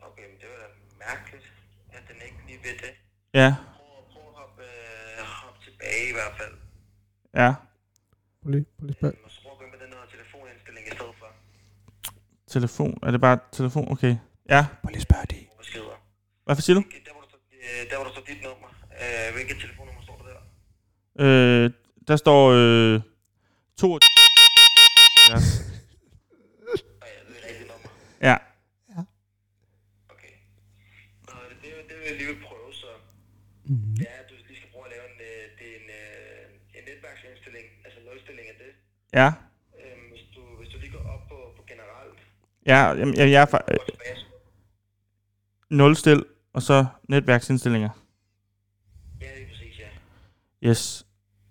Okay, 0.08 0.22
men 0.30 0.36
det 0.40 0.46
var 0.52 0.58
da 0.64 0.68
mærkeligt, 1.08 1.46
at 1.92 2.02
den 2.08 2.16
ikke 2.26 2.40
lige 2.46 2.58
ved 2.66 2.74
det. 2.84 2.92
Ja, 3.34 3.54
Prøv, 3.76 3.86
prøv 4.12 4.22
at 4.32 4.34
hoppe, 4.40 4.62
øh, 4.62 5.26
hoppe 5.42 5.58
tilbage 5.66 6.04
i 6.10 6.12
hvert 6.18 6.34
fald. 6.40 6.54
ja. 7.42 7.50
Prøv 8.42 8.50
lige, 8.50 8.64
prøv 8.78 8.84
lige 8.86 8.94
at 8.96 8.96
spørge. 9.00 9.14
Og 9.24 9.30
så 9.30 9.38
prøv 9.42 9.52
at 9.52 9.58
gå 9.58 9.64
ind 9.64 9.72
på 9.76 9.80
den 9.84 9.92
her 9.96 10.04
telefonindstilling 10.14 10.84
i 10.90 10.94
stedet 10.96 11.14
for. 11.20 11.28
Telefon. 12.48 12.98
Er 13.02 13.10
det 13.10 13.20
bare 13.20 13.38
telefon? 13.52 13.92
Okay. 13.92 14.16
Ja. 14.48 14.66
Prøv 14.82 14.90
lige 14.90 15.02
spørge. 15.02 15.26
Beskeder. 15.58 15.96
Hvad 16.44 16.56
for 16.56 16.62
siger 16.62 16.74
du? 16.74 16.80
Okay, 16.86 17.00
der 17.06 17.12
hvor 17.12 17.22
der 17.22 17.28
står, 17.28 17.38
øh, 17.52 17.90
der 17.90 17.96
hvor 17.96 18.04
der 18.04 18.12
står 18.12 18.22
dit 18.30 18.42
nummer. 18.42 18.68
Øh, 19.02 19.34
hvilket 19.34 19.56
telefonnummer 19.64 20.02
står 20.02 20.16
der 20.18 20.24
der? 20.32 20.40
Øh, 21.64 21.70
der 22.08 22.16
står 22.16 22.42
øh, 22.60 23.00
to... 23.80 23.88
Ja. 23.92 23.98
Ja, 25.30 25.36
ja, 28.20 28.34
er 28.34 28.38
ja. 28.96 29.02
Okay. 30.14 30.32
Nå, 31.28 31.34
det, 31.50 31.56
det, 31.62 31.70
det 31.88 31.94
vil 31.98 32.06
jeg 32.10 32.16
lige 32.20 32.28
vil 32.32 32.40
prøve, 32.48 32.68
så 32.82 32.86
Mm. 33.70 33.94
det 33.98 34.06
er, 34.14 34.18
at 34.22 34.28
du 34.30 34.34
lige 34.48 34.58
skal 34.60 34.70
prøve 34.74 34.84
at 34.88 34.92
lave 34.94 35.04
en, 35.12 35.18
øh, 35.30 35.42
det 35.58 35.66
er 35.72 35.76
en, 35.82 35.88
øh, 36.00 36.78
en 36.78 36.82
netværksindstilling, 36.90 37.66
altså 37.84 37.98
nulstilling 38.06 38.46
af 38.52 38.56
det. 38.64 38.72
Ja. 39.20 39.28
Øhm, 39.80 40.04
hvis, 40.12 40.24
du, 40.34 40.42
hvis 40.58 40.68
du 40.72 40.76
lige 40.82 40.92
går 40.96 41.04
op 41.14 41.22
på, 41.32 41.38
på 41.56 41.62
generelt, 41.72 42.18
Ja, 42.72 42.80
jamen, 43.00 43.14
jeg, 43.18 43.26
jeg 43.34 43.42
er 43.42 43.46
så 43.52 43.58
nulstil, 45.70 46.20
og 46.56 46.62
så 46.68 46.86
netværksindstillinger. 47.12 47.90
ja, 49.22 49.26
det 49.36 49.42
er 49.44 49.48
præcis, 49.52 49.74
ja. 49.84 49.88
Yes. 50.68 50.82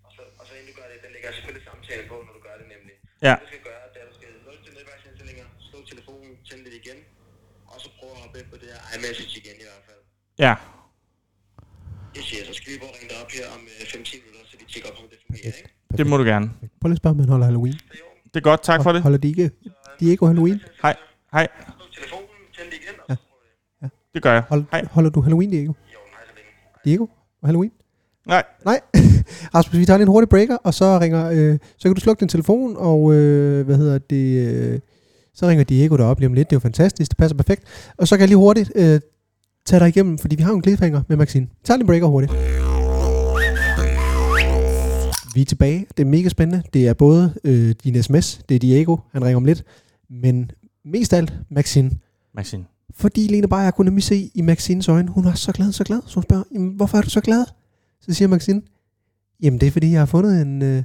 Og 0.08 0.12
så, 0.16 0.22
og 0.40 0.44
så 0.48 0.52
inden 0.58 0.68
du 0.72 0.76
gør 0.80 0.88
det, 0.94 1.00
der 1.06 1.10
ligger 1.16 1.30
selvfølgelig 1.38 1.66
samtale 1.72 2.04
på, 2.12 2.16
når 2.28 2.34
du 2.38 2.42
gør 2.48 2.56
det 2.62 2.68
nemlig. 2.76 2.94
Ja. 3.28 3.34
Det 3.36 3.42
du 3.46 3.48
skal 3.52 3.64
gøre, 3.70 3.82
det 3.94 4.00
er, 4.02 4.06
at 4.06 4.10
du 4.12 4.16
skal 4.20 4.28
nul 4.48 4.58
til 4.66 4.72
netværksindstillinger, 4.80 5.46
slå 5.70 5.78
telefonen, 5.92 6.32
tænde 6.48 6.64
lidt 6.68 6.76
igen, 6.84 7.00
og 7.72 7.78
så 7.84 7.88
prøve 7.98 8.12
at 8.16 8.20
hoppe 8.24 8.36
ind 8.40 8.48
på 8.54 8.58
det 8.62 8.68
her 8.74 8.80
iMessage 8.94 9.34
igen 9.42 9.56
i 9.64 9.66
hvert 9.70 9.84
fald. 9.88 10.02
Ja. 10.46 10.54
Jeg 12.18 12.24
siger, 12.30 12.42
så 12.50 12.54
skal 12.58 12.68
vi 12.74 12.78
prøve 12.82 12.92
at 12.94 12.98
ringe 13.00 13.10
dig 13.14 13.20
op 13.24 13.32
her 13.38 13.46
om 13.56 13.62
øh, 13.74 13.84
5-10 13.94 14.26
minutter, 14.26 14.44
så 14.50 14.54
vi 14.62 14.66
tjekker 14.72 14.90
op, 14.92 14.98
om 15.04 15.08
det 15.12 15.20
fungerer, 15.26 15.56
ikke? 15.62 15.72
Det 16.00 16.06
må 16.12 16.16
du 16.22 16.26
gerne. 16.34 16.46
Prøv 16.80 16.88
lige 16.90 16.98
at 17.00 17.04
spørge, 17.04 17.16
om 17.16 17.20
han 17.24 17.30
holder 17.36 17.48
Halloween. 17.52 17.78
Det 17.92 18.00
er. 18.04 18.08
Det 18.34 18.40
er 18.44 18.46
godt. 18.52 18.62
Tak 18.70 18.80
for 18.84 18.92
det. 18.94 19.02
Holder 19.08 19.18
de 19.18 19.28
ikke 19.34 19.52
Diego 20.00 20.26
Halloween? 20.26 20.60
Hej. 20.82 20.96
Hej. 21.34 21.48
Telefonen, 21.96 22.28
tænd 22.58 22.72
det 24.14 24.24
gør 24.24 24.34
jeg. 24.34 24.44
Hold, 24.50 24.64
Hej. 24.72 24.86
holder 24.92 25.10
du 25.10 25.22
Halloween, 25.22 25.50
Diego? 25.50 25.72
Orden, 25.72 25.82
hej 26.12 26.22
så 26.28 26.34
længe. 26.36 26.50
Diego 26.86 27.04
og 27.42 27.48
Halloween? 27.48 27.72
Nej. 28.28 28.44
Nej. 28.66 28.80
Rasmus, 29.56 29.80
vi 29.80 29.86
tager 29.86 29.98
lige 29.98 30.04
en 30.04 30.12
hurtig 30.12 30.30
breaker, 30.30 30.56
og 30.56 30.74
så 30.74 31.00
ringer, 31.00 31.30
øh, 31.32 31.60
så 31.78 31.84
kan 31.90 31.96
du 31.96 32.02
slukke 32.02 32.20
din 32.20 32.28
telefon, 32.28 32.76
og 32.78 33.14
øh, 33.14 33.66
hvad 33.66 33.78
hedder 33.78 33.98
det, 33.98 34.48
øh, 34.48 34.80
så 35.34 35.48
ringer 35.48 35.64
Diego 35.64 35.98
derop 35.98 36.20
lige 36.20 36.28
om 36.28 36.34
lidt. 36.34 36.50
Det 36.50 36.56
er 36.56 36.58
jo 36.58 36.60
fantastisk, 36.60 37.12
det 37.12 37.18
passer 37.18 37.38
perfekt. 37.38 37.64
Og 37.98 38.08
så 38.08 38.16
kan 38.16 38.22
jeg 38.22 38.28
lige 38.28 38.38
hurtigt 38.38 38.72
øh, 38.76 39.00
tage 39.66 39.80
dig 39.80 39.88
igennem, 39.88 40.18
fordi 40.18 40.36
vi 40.36 40.44
har 40.44 40.50
jo 40.50 40.56
en 40.56 40.64
cliffhanger 40.64 41.02
med 41.08 41.18
Maxine. 41.18 41.46
Vi 41.46 41.64
tager 41.64 41.78
lige 41.78 41.84
en 41.84 41.88
breaker 41.88 42.08
hurtigt. 42.08 42.34
Vi 45.36 45.42
er 45.42 45.46
tilbage. 45.46 45.88
Det 45.98 46.04
er 46.04 46.08
mega 46.08 46.30
spændende. 46.30 46.64
Det 46.74 46.88
er 46.88 46.94
både 46.94 47.34
øh, 47.44 47.76
din 47.84 48.04
sms, 48.04 48.42
det 48.50 48.56
er 48.56 48.60
Diego, 48.60 48.98
han 49.12 49.24
ringer 49.24 49.38
om 49.38 49.46
lidt, 49.46 49.64
men 50.10 50.52
mest 50.86 51.14
af 51.14 51.18
alt 51.18 51.34
Maxine. 51.50 51.92
Maxine. 52.36 52.66
Fordi 52.96 53.28
Lene 53.28 53.48
Beyer 53.48 53.72
kunne 53.72 53.86
nemlig 53.86 54.04
se 54.04 54.32
i 54.36 54.42
Maxines 54.42 54.90
øjne, 54.90 55.12
hun 55.12 55.26
var 55.26 55.34
så 55.34 55.52
glad, 55.52 55.72
så 55.72 55.84
glad. 55.84 56.02
Så 56.06 56.14
hun 56.16 56.24
spørger, 56.24 56.44
jamen, 56.54 56.70
hvorfor 56.70 56.98
er 56.98 57.02
du 57.02 57.10
så 57.10 57.22
glad? 57.22 57.46
Så 58.02 58.14
siger 58.14 58.28
Maxine, 58.28 58.62
jamen 59.44 59.60
det 59.60 59.68
er 59.68 59.72
fordi, 59.72 59.92
jeg 59.92 60.02
har 60.02 60.06
fundet 60.06 60.42
en, 60.42 60.62
øh, 60.62 60.84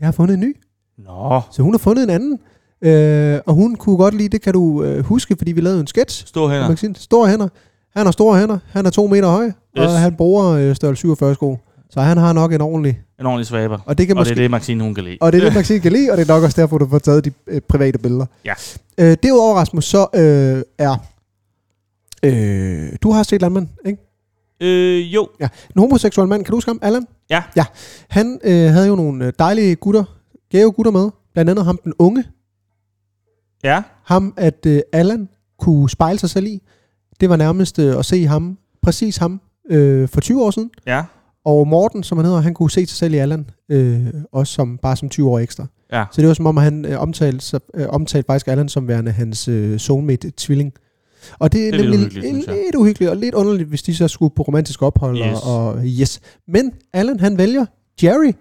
jeg 0.00 0.06
har 0.06 0.12
fundet 0.12 0.34
en 0.34 0.40
ny. 0.40 0.56
Nå. 0.98 1.40
Så 1.52 1.62
hun 1.62 1.74
har 1.74 1.78
fundet 1.78 2.02
en 2.04 2.10
anden. 2.10 2.38
Øh, 2.82 3.40
og 3.46 3.54
hun 3.54 3.76
kunne 3.76 3.96
godt 3.96 4.14
lide, 4.14 4.28
det 4.28 4.42
kan 4.42 4.52
du 4.52 4.84
øh, 4.84 5.04
huske, 5.04 5.36
fordi 5.36 5.52
vi 5.52 5.60
lavede 5.60 5.80
en 5.80 5.86
sketch. 5.86 6.26
Ja. 6.36 6.48
hænder. 6.48 6.68
Maxine, 6.68 6.94
store 6.96 7.28
hænder. 7.28 7.48
Han 7.96 8.06
har 8.06 8.12
store 8.12 8.40
hænder. 8.40 8.58
Han 8.68 8.86
er 8.86 8.90
to 8.90 9.06
meter 9.06 9.28
høj. 9.28 9.46
Yes. 9.46 9.54
Og 9.76 9.98
han 9.98 10.16
bruger 10.16 10.44
øh, 10.44 10.74
størrelse 10.76 11.00
47 11.00 11.34
sko. 11.34 11.58
Så 11.94 12.00
han 12.00 12.16
har 12.16 12.32
nok 12.32 12.52
en 12.52 12.60
ordentlig. 12.60 13.00
En 13.20 13.26
ordentlig 13.26 13.46
svaber. 13.46 13.78
Og 13.86 13.98
det 13.98 14.06
kan 14.06 14.16
Og 14.16 14.20
måske, 14.20 14.30
det 14.30 14.38
er 14.38 14.42
det, 14.42 14.50
Maxine, 14.50 14.84
hun 14.84 14.94
kan 14.94 15.04
lide. 15.04 15.18
og 15.20 15.32
det 15.32 15.40
er 15.40 15.44
det, 15.44 15.54
Maxine 15.54 15.80
kan 15.80 15.92
lide, 15.92 16.10
og 16.10 16.16
det 16.16 16.30
er 16.30 16.34
nok 16.34 16.42
også 16.42 16.60
derfor, 16.60 16.78
du 16.78 16.88
får 16.88 16.98
taget 16.98 17.24
de 17.24 17.32
øh, 17.46 17.60
private 17.60 17.98
billeder. 17.98 18.26
Ja. 18.44 18.54
Øh, 18.98 19.16
derudover, 19.22 19.54
Rasmus, 19.54 19.84
så 19.84 20.06
øh, 20.14 20.62
er... 20.78 20.96
Øh, 22.22 22.92
du 23.02 23.10
har 23.10 23.22
set 23.22 23.40
Landmand, 23.40 23.68
ikke? 23.86 23.98
Øh, 24.60 25.14
jo. 25.14 25.28
En 25.40 25.48
homoseksuel 25.78 26.28
mand, 26.28 26.44
kan 26.44 26.50
du 26.50 26.56
huske 26.56 26.68
ham? 26.68 26.78
Allan? 26.82 27.06
Ja. 27.30 27.42
Ja. 27.56 27.64
Han 28.08 28.40
øh, 28.44 28.52
havde 28.70 28.86
jo 28.86 28.94
nogle 28.96 29.26
øh, 29.26 29.32
dejlige 29.38 29.76
gutter, 29.76 30.04
gave 30.52 30.72
gutter 30.72 30.92
med. 30.92 31.10
Blandt 31.32 31.50
andet 31.50 31.64
ham 31.64 31.78
den 31.84 31.92
unge. 31.98 32.24
Ja. 33.64 33.82
Ham, 34.04 34.34
at 34.36 34.66
øh, 34.66 34.80
Allan 34.92 35.28
kunne 35.58 35.90
spejle 35.90 36.18
sig 36.18 36.30
selv 36.30 36.46
i. 36.46 36.62
Det 37.20 37.28
var 37.30 37.36
nærmest 37.36 37.78
øh, 37.78 37.98
at 37.98 38.04
se 38.04 38.26
ham, 38.26 38.58
præcis 38.82 39.16
ham, 39.16 39.40
øh, 39.70 40.08
for 40.08 40.20
20 40.20 40.44
år 40.44 40.50
siden. 40.50 40.70
Ja. 40.86 41.02
Og 41.44 41.68
Morten, 41.68 42.02
som 42.02 42.18
han 42.18 42.24
hedder, 42.24 42.40
han 42.40 42.54
kunne 42.54 42.70
se 42.70 42.86
sig 42.86 42.96
selv 42.96 43.14
i 43.14 43.16
Allan, 43.16 43.46
øh, 43.68 44.06
også 44.32 44.52
som, 44.52 44.78
bare 44.78 44.96
som 44.96 45.08
20 45.08 45.30
år 45.30 45.38
ekstra. 45.38 45.66
Ja. 45.92 46.04
Så 46.12 46.20
det 46.20 46.28
var 46.28 46.34
som 46.34 46.46
om, 46.46 46.58
at 46.58 46.64
han 46.64 46.84
øh, 46.84 47.00
omtalte, 47.00 47.40
sig, 47.44 47.60
øh, 47.74 47.86
omtalte 47.88 48.26
faktisk 48.26 48.48
Allan 48.48 48.68
som 48.68 48.88
værende 48.88 49.12
hans 49.12 49.48
øh, 49.48 49.78
soulmate-tvilling. 49.80 50.72
Og 51.38 51.52
det 51.52 51.66
er, 51.68 51.70
Det 51.70 51.80
er 51.80 51.84
lidt 51.84 51.90
nemlig 51.90 51.98
uhyggeligt, 52.00 52.26
synes 52.34 52.46
jeg. 52.46 52.54
lidt 52.64 52.74
uhyggeligt 52.74 53.10
og 53.10 53.16
lidt 53.16 53.34
underligt, 53.34 53.68
hvis 53.68 53.82
de 53.82 53.94
så 53.96 54.08
skulle 54.08 54.34
på 54.36 54.42
romantisk 54.42 54.82
ophold. 54.82 55.18
Yes. 55.18 55.38
Og, 55.44 55.68
og 55.68 55.82
yes. 55.84 56.20
Men 56.48 56.72
Allan, 56.92 57.20
han 57.20 57.38
vælger 57.38 57.66
Jerry, 58.02 58.32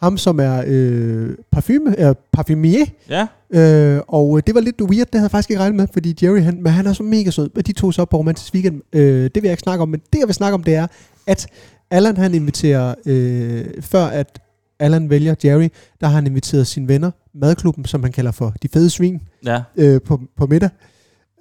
ham 0.00 0.16
som 0.18 0.40
er 0.40 0.62
øh, 0.66 1.30
parfume, 1.52 2.00
øh, 2.08 2.14
parfumier, 2.32 2.84
Ja. 3.08 3.26
Øh, 3.50 4.00
og 4.08 4.46
det 4.46 4.54
var 4.54 4.60
lidt 4.60 4.82
weird, 4.82 5.06
det 5.06 5.14
havde 5.14 5.24
jeg 5.24 5.30
faktisk 5.30 5.50
ikke 5.50 5.60
regnet 5.62 5.76
med, 5.76 5.86
fordi 5.92 6.16
Jerry, 6.22 6.40
han, 6.40 6.62
men 6.62 6.72
han 6.72 6.86
er 6.86 6.92
så 6.92 7.02
mega 7.02 7.30
sød. 7.30 7.48
De 7.62 7.72
tog 7.72 7.94
så 7.94 8.02
op 8.02 8.08
på 8.08 8.16
romantisk 8.16 8.54
weekend. 8.54 8.82
Øh, 8.92 9.22
det 9.24 9.30
vil 9.34 9.42
jeg 9.42 9.50
ikke 9.52 9.60
snakke 9.62 9.82
om, 9.82 9.88
men 9.88 10.00
det 10.12 10.18
jeg 10.18 10.26
vil 10.28 10.34
snakke 10.34 10.54
om, 10.54 10.62
det 10.62 10.74
er, 10.74 10.86
at 11.26 11.46
Allan 11.90 12.16
han 12.16 12.34
inviterer, 12.34 12.94
øh, 13.06 13.64
før 13.80 14.04
at 14.04 14.38
Allan 14.80 15.10
vælger 15.10 15.34
Jerry, 15.44 15.68
der 16.00 16.06
har 16.06 16.14
han 16.14 16.26
inviteret 16.26 16.66
sine 16.66 16.88
venner, 16.88 17.10
madklubben, 17.34 17.84
som 17.84 18.02
han 18.02 18.12
kalder 18.12 18.30
for 18.32 18.54
de 18.62 18.68
fede 18.72 18.90
svin, 18.90 19.20
Ja. 19.46 19.62
øh, 19.76 20.00
på, 20.02 20.20
på 20.38 20.46
middag. 20.46 20.70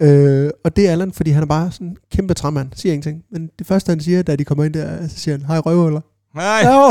Øh, 0.01 0.49
og 0.65 0.75
det 0.75 0.87
er 0.87 0.91
Allan, 0.91 1.11
fordi 1.11 1.31
han 1.31 1.43
er 1.43 1.47
bare 1.47 1.71
sådan 1.71 1.87
en 1.87 1.97
kæmpe 2.11 2.33
træmand, 2.33 2.67
siger 2.75 2.93
ingenting. 2.93 3.23
Men 3.31 3.49
det 3.59 3.67
første, 3.67 3.89
han 3.89 3.99
siger, 3.99 4.23
da 4.23 4.35
de 4.35 4.43
kommer 4.45 4.63
ind 4.63 4.73
der, 4.73 5.07
så 5.07 5.19
siger 5.19 5.37
han, 5.37 5.45
hej 5.47 5.57
røvhuller. 5.59 6.01
Nej. 6.35 6.59
Ja, 6.63 6.89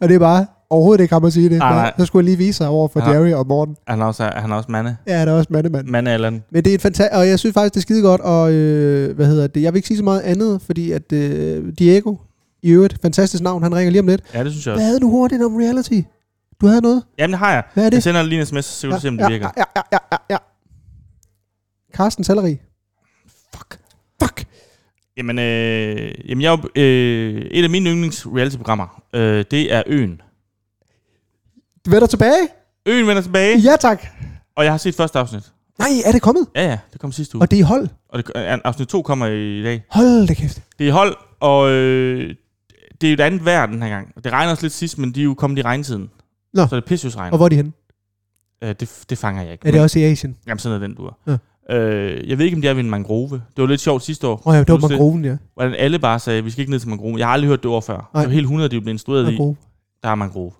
og 0.00 0.08
det 0.08 0.14
er 0.14 0.18
bare 0.18 0.46
overhovedet 0.70 1.02
ikke 1.02 1.14
ham 1.14 1.24
at 1.24 1.32
sige 1.32 1.48
det. 1.48 1.58
Nej, 1.58 1.72
nej. 1.74 1.92
Så 1.98 2.06
skulle 2.06 2.20
jeg 2.24 2.24
lige 2.36 2.46
vise 2.46 2.56
sig 2.56 2.68
over 2.68 2.88
for 2.88 3.00
Ja. 3.00 3.10
Jerry 3.10 3.32
og 3.32 3.46
Morten. 3.46 3.76
Han 3.88 4.00
er 4.00 4.04
også, 4.04 4.30
han 4.36 4.50
er 4.50 4.54
også 4.56 4.72
mande. 4.72 4.96
Ja, 5.06 5.20
det 5.20 5.28
er 5.28 5.32
også 5.32 5.48
mandemand. 5.52 5.86
Mande 5.88 6.10
Allan. 6.10 6.42
Men 6.52 6.64
det 6.64 6.70
er 6.70 6.74
et 6.74 6.80
fantastisk, 6.82 7.18
og 7.18 7.28
jeg 7.28 7.38
synes 7.38 7.54
faktisk, 7.54 7.74
det 7.74 7.80
er 7.80 7.82
skide 7.82 8.02
godt, 8.02 8.20
og 8.20 8.52
øh, 8.52 9.16
hvad 9.16 9.26
hedder 9.26 9.46
det, 9.46 9.62
jeg 9.62 9.72
vil 9.72 9.78
ikke 9.78 9.88
sige 9.88 9.98
så 9.98 10.04
meget 10.04 10.20
andet, 10.20 10.62
fordi 10.62 10.92
at 10.92 11.12
øh, 11.12 11.72
Diego, 11.78 12.14
i 12.62 12.70
øvrigt, 12.70 12.98
fantastisk 13.02 13.42
navn, 13.42 13.62
han 13.62 13.74
ringer 13.74 13.90
lige 13.90 14.00
om 14.00 14.06
lidt. 14.06 14.22
Ja, 14.34 14.44
det 14.44 14.52
synes 14.52 14.66
jeg 14.66 14.72
Hvad 14.72 14.80
også. 14.82 14.86
havde 14.86 15.00
du 15.00 15.10
hurtigt 15.10 15.42
om 15.42 15.56
reality? 15.56 16.00
Du 16.60 16.66
havde 16.66 16.80
noget? 16.80 17.02
Jamen, 17.18 17.32
det 17.32 17.38
har 17.38 17.52
jeg. 17.52 17.62
Hvad 17.74 17.82
er 17.82 17.86
Jeg 17.86 17.92
det? 17.92 18.02
sender 18.02 18.22
lige 18.22 18.40
en 18.40 18.46
sms, 18.46 18.64
så 18.64 18.86
kan 18.88 18.94
du 18.94 19.00
se, 19.00 19.08
om 19.08 19.16
det 19.18 19.24
ja, 19.24 19.28
virker. 19.28 19.50
Ja, 19.56 19.62
ja, 19.76 19.82
ja, 19.92 19.98
ja, 20.12 20.16
ja. 20.30 20.36
Carsten 21.94 22.24
Selleri. 22.24 22.58
Fuck. 23.56 23.78
Fuck. 24.22 24.44
Jamen, 25.16 25.38
øh, 25.38 26.14
jamen 26.28 26.42
jeg 26.42 26.58
øh, 26.76 27.42
et 27.50 27.64
af 27.64 27.70
mine 27.70 27.90
yndlings 27.90 28.26
reality-programmer, 28.26 29.02
øh, 29.14 29.44
det 29.50 29.72
er 29.74 29.82
Øen. 29.86 30.20
Du 31.86 31.90
vender 31.90 32.06
tilbage? 32.06 32.48
Øen 32.86 33.06
vender 33.06 33.22
tilbage, 33.22 33.58
Ja, 33.58 33.76
tak. 33.80 34.06
og 34.56 34.64
jeg 34.64 34.72
har 34.72 34.78
set 34.78 34.94
første 34.94 35.18
afsnit. 35.18 35.52
Nej, 35.78 35.88
er 36.04 36.12
det 36.12 36.22
kommet? 36.22 36.46
Ja, 36.56 36.64
ja, 36.64 36.78
det 36.92 37.00
kom 37.00 37.12
sidste 37.12 37.36
uge. 37.36 37.42
Og 37.42 37.50
det 37.50 37.56
er 37.56 37.60
i 37.60 37.62
hold. 37.62 37.88
Og 38.08 38.18
det, 38.18 38.32
øh, 38.36 38.58
afsnit 38.64 38.88
2 38.88 39.02
kommer 39.02 39.26
i 39.26 39.62
dag. 39.62 39.84
Hold 39.90 40.26
da 40.28 40.34
kæft. 40.34 40.62
Det 40.78 40.84
er 40.84 40.88
i 40.88 40.90
hold, 40.90 41.16
og 41.40 41.70
øh, 41.70 42.34
det 43.00 43.06
er 43.06 43.10
jo 43.10 43.14
et 43.14 43.20
andet 43.20 43.44
vejr 43.44 43.66
den 43.66 43.82
her 43.82 43.88
gang. 43.88 44.24
Det 44.24 44.32
regner 44.32 44.50
også 44.50 44.64
lidt 44.64 44.72
sidst, 44.72 44.98
men 44.98 45.12
de 45.12 45.20
er 45.20 45.24
jo 45.24 45.34
kommet 45.34 45.58
i 45.58 45.62
regntiden. 45.62 46.10
Nå. 46.54 46.66
Så 46.66 46.76
det 46.76 46.82
er 46.82 46.86
pissehusregn. 46.86 47.32
Og 47.32 47.36
hvor 47.36 47.44
er 47.44 47.48
de 47.48 47.56
henne? 47.56 47.72
Øh, 48.64 48.74
det, 48.80 49.04
det 49.10 49.18
fanger 49.18 49.42
jeg 49.42 49.52
ikke. 49.52 49.68
Er 49.68 49.72
det 49.72 49.80
også 49.80 49.98
i 49.98 50.02
Asien? 50.02 50.36
Jamen, 50.46 50.58
sådan 50.58 50.82
er 50.82 50.86
den, 50.86 50.94
du 50.96 51.10
er. 51.28 51.38
Øh, 51.70 52.28
jeg 52.28 52.38
ved 52.38 52.44
ikke, 52.44 52.56
om 52.56 52.62
de 52.62 52.68
er 52.68 52.74
ved 52.74 52.84
en 52.84 52.90
mangrove. 52.90 53.30
Det 53.30 53.62
var 53.62 53.66
lidt 53.66 53.80
sjovt 53.80 54.02
sidste 54.02 54.26
år. 54.26 54.32
Åh 54.32 54.46
oh, 54.46 54.54
ja, 54.54 54.60
det 54.60 54.68
var 54.68 54.88
mangroven, 54.88 55.24
ja. 55.24 55.36
Hvordan 55.54 55.74
alle 55.74 55.98
bare 55.98 56.18
sagde, 56.18 56.44
vi 56.44 56.50
skal 56.50 56.60
ikke 56.60 56.70
ned 56.70 56.80
til 56.80 56.88
mangrove. 56.88 57.18
Jeg 57.18 57.26
har 57.26 57.32
aldrig 57.32 57.48
hørt 57.48 57.62
det 57.62 57.70
ord 57.70 57.82
før. 57.82 58.10
Nej. 58.14 58.22
Det 58.22 58.28
var 58.28 58.34
helt 58.34 58.44
100, 58.44 58.68
de 58.70 58.80
blev 58.80 58.92
instrueret 58.92 59.22
i. 59.22 59.26
Mangrove. 59.26 59.56
Der 60.02 60.08
er 60.08 60.14
mangrove. 60.14 60.52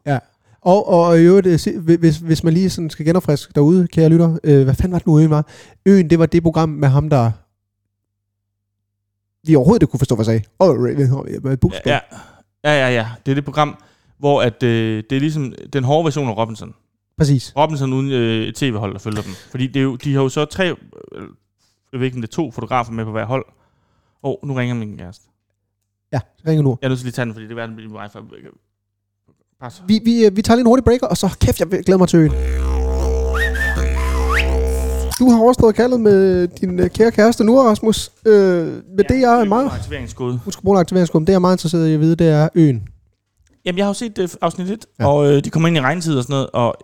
Og, 0.62 0.88
og 0.88 1.18
i 1.18 1.22
øvrigt, 1.22 1.46
øh, 1.46 1.98
hvis, 1.98 2.16
hvis 2.16 2.44
man 2.44 2.54
lige 2.54 2.70
sådan 2.70 2.90
skal 2.90 3.06
genopfriske 3.06 3.52
derude, 3.54 3.86
kære 3.86 4.08
lytter, 4.08 4.38
øh, 4.44 4.64
hvad 4.64 4.74
fanden 4.74 4.92
var 4.92 4.98
det 4.98 5.06
nu, 5.06 5.18
øen 5.18 5.30
var? 5.30 5.46
Øen, 5.86 6.10
det 6.10 6.18
var 6.18 6.26
det 6.26 6.42
program 6.42 6.68
med 6.68 6.88
ham, 6.88 7.10
der 7.10 7.30
vi 9.48 9.54
overhovedet 9.56 9.82
ikke 9.82 9.90
kunne 9.90 9.98
forstå, 9.98 10.14
hvad 10.14 10.26
jeg 10.26 10.40
sagde. 10.40 10.42
Åh, 10.60 10.68
oh, 10.68 10.76
Ja, 11.86 12.00
ja, 12.64 12.70
ja, 12.72 12.88
ja, 12.88 12.94
ja. 12.94 13.08
Det 13.26 13.30
er 13.32 13.34
det 13.34 13.44
program, 13.44 13.76
hvor 14.18 14.42
at, 14.42 14.62
øh, 14.62 15.02
det 15.10 15.16
er 15.16 15.20
ligesom 15.20 15.54
den 15.72 15.84
hårde 15.84 16.04
version 16.04 16.28
af 16.28 16.36
Robinson. 16.36 16.74
Præcis. 17.18 17.52
Robinson 17.56 17.92
uden 17.92 18.10
øh, 18.10 18.46
et 18.46 18.54
tv-hold, 18.54 18.92
der 18.92 18.98
følger 18.98 19.22
dem. 19.22 19.32
Fordi 19.50 19.66
det 19.66 19.76
er 19.76 19.84
jo, 19.84 19.96
de 19.96 20.14
har 20.14 20.22
jo 20.22 20.28
så 20.28 20.44
tre, 20.44 20.64
øh, 20.64 20.74
jeg 21.92 22.00
ved 22.00 22.06
ikke, 22.06 22.16
det 22.16 22.24
er 22.24 22.32
to 22.32 22.50
fotografer 22.50 22.92
med 22.92 23.04
på 23.04 23.10
hver 23.10 23.24
hold. 23.24 23.44
Åh, 24.22 24.30
oh, 24.30 24.48
nu 24.48 24.54
ringer 24.54 24.74
min 24.74 24.98
kæreste. 24.98 25.24
Ja, 26.12 26.20
ringer 26.46 26.62
nu. 26.62 26.78
Jeg 26.82 26.86
er 26.86 26.88
nødt 26.88 26.98
til 26.98 27.04
lige 27.04 27.10
at 27.10 27.14
tage 27.14 27.26
den, 27.26 27.34
fordi 27.34 27.44
det 27.44 27.52
er 27.52 27.56
verden, 27.56 27.76
min 27.76 27.92
wifi. 27.92 28.18
Pas. 29.60 29.82
Vi, 29.86 30.00
vi, 30.04 30.26
øh, 30.26 30.36
vi 30.36 30.42
tager 30.42 30.56
lige 30.56 30.60
en 30.62 30.66
hurtig 30.66 30.84
breaker, 30.84 31.06
og 31.06 31.16
så 31.16 31.36
kæft, 31.40 31.60
jeg 31.60 31.68
glæder 31.68 31.98
mig 31.98 32.08
til 32.08 32.18
øen. 32.18 32.67
Du 35.18 35.30
har 35.30 35.40
overstået 35.40 35.74
kaldet 35.74 36.00
med 36.00 36.48
din 36.48 36.78
øh, 36.80 36.90
kære 36.90 37.10
kæreste 37.12 37.44
nu, 37.44 37.60
Rasmus. 37.62 38.10
Øh, 38.26 38.32
med 38.66 38.82
ja, 38.98 39.14
det, 39.14 39.20
jeg 39.20 39.40
er 39.40 39.44
meget... 39.44 39.70
Aktiveringskode. 39.72 40.40
Hun 40.44 40.52
skal 40.52 40.62
bruge 40.62 40.76
en 40.76 40.80
aktiveringsgruppe. 40.80 41.26
Det, 41.26 41.30
jeg 41.32 41.34
er 41.36 41.40
meget 41.40 41.54
interesseret 41.54 41.88
i 41.88 41.94
at 41.94 42.00
vide, 42.00 42.16
det 42.16 42.28
er 42.28 42.48
øen. 42.54 42.88
Jamen, 43.64 43.78
jeg 43.78 43.84
har 43.84 43.90
jo 43.90 43.94
set 43.94 44.18
uh, 44.18 44.28
afsnit 44.40 44.70
1, 44.70 44.86
Ja. 45.00 45.06
og 45.06 45.32
øh, 45.32 45.44
de 45.44 45.50
kommer 45.50 45.68
ind 45.68 45.76
i 45.76 45.80
regntid 45.80 46.16
og 46.16 46.22
sådan 46.22 46.32
noget, 46.32 46.50
og 46.50 46.76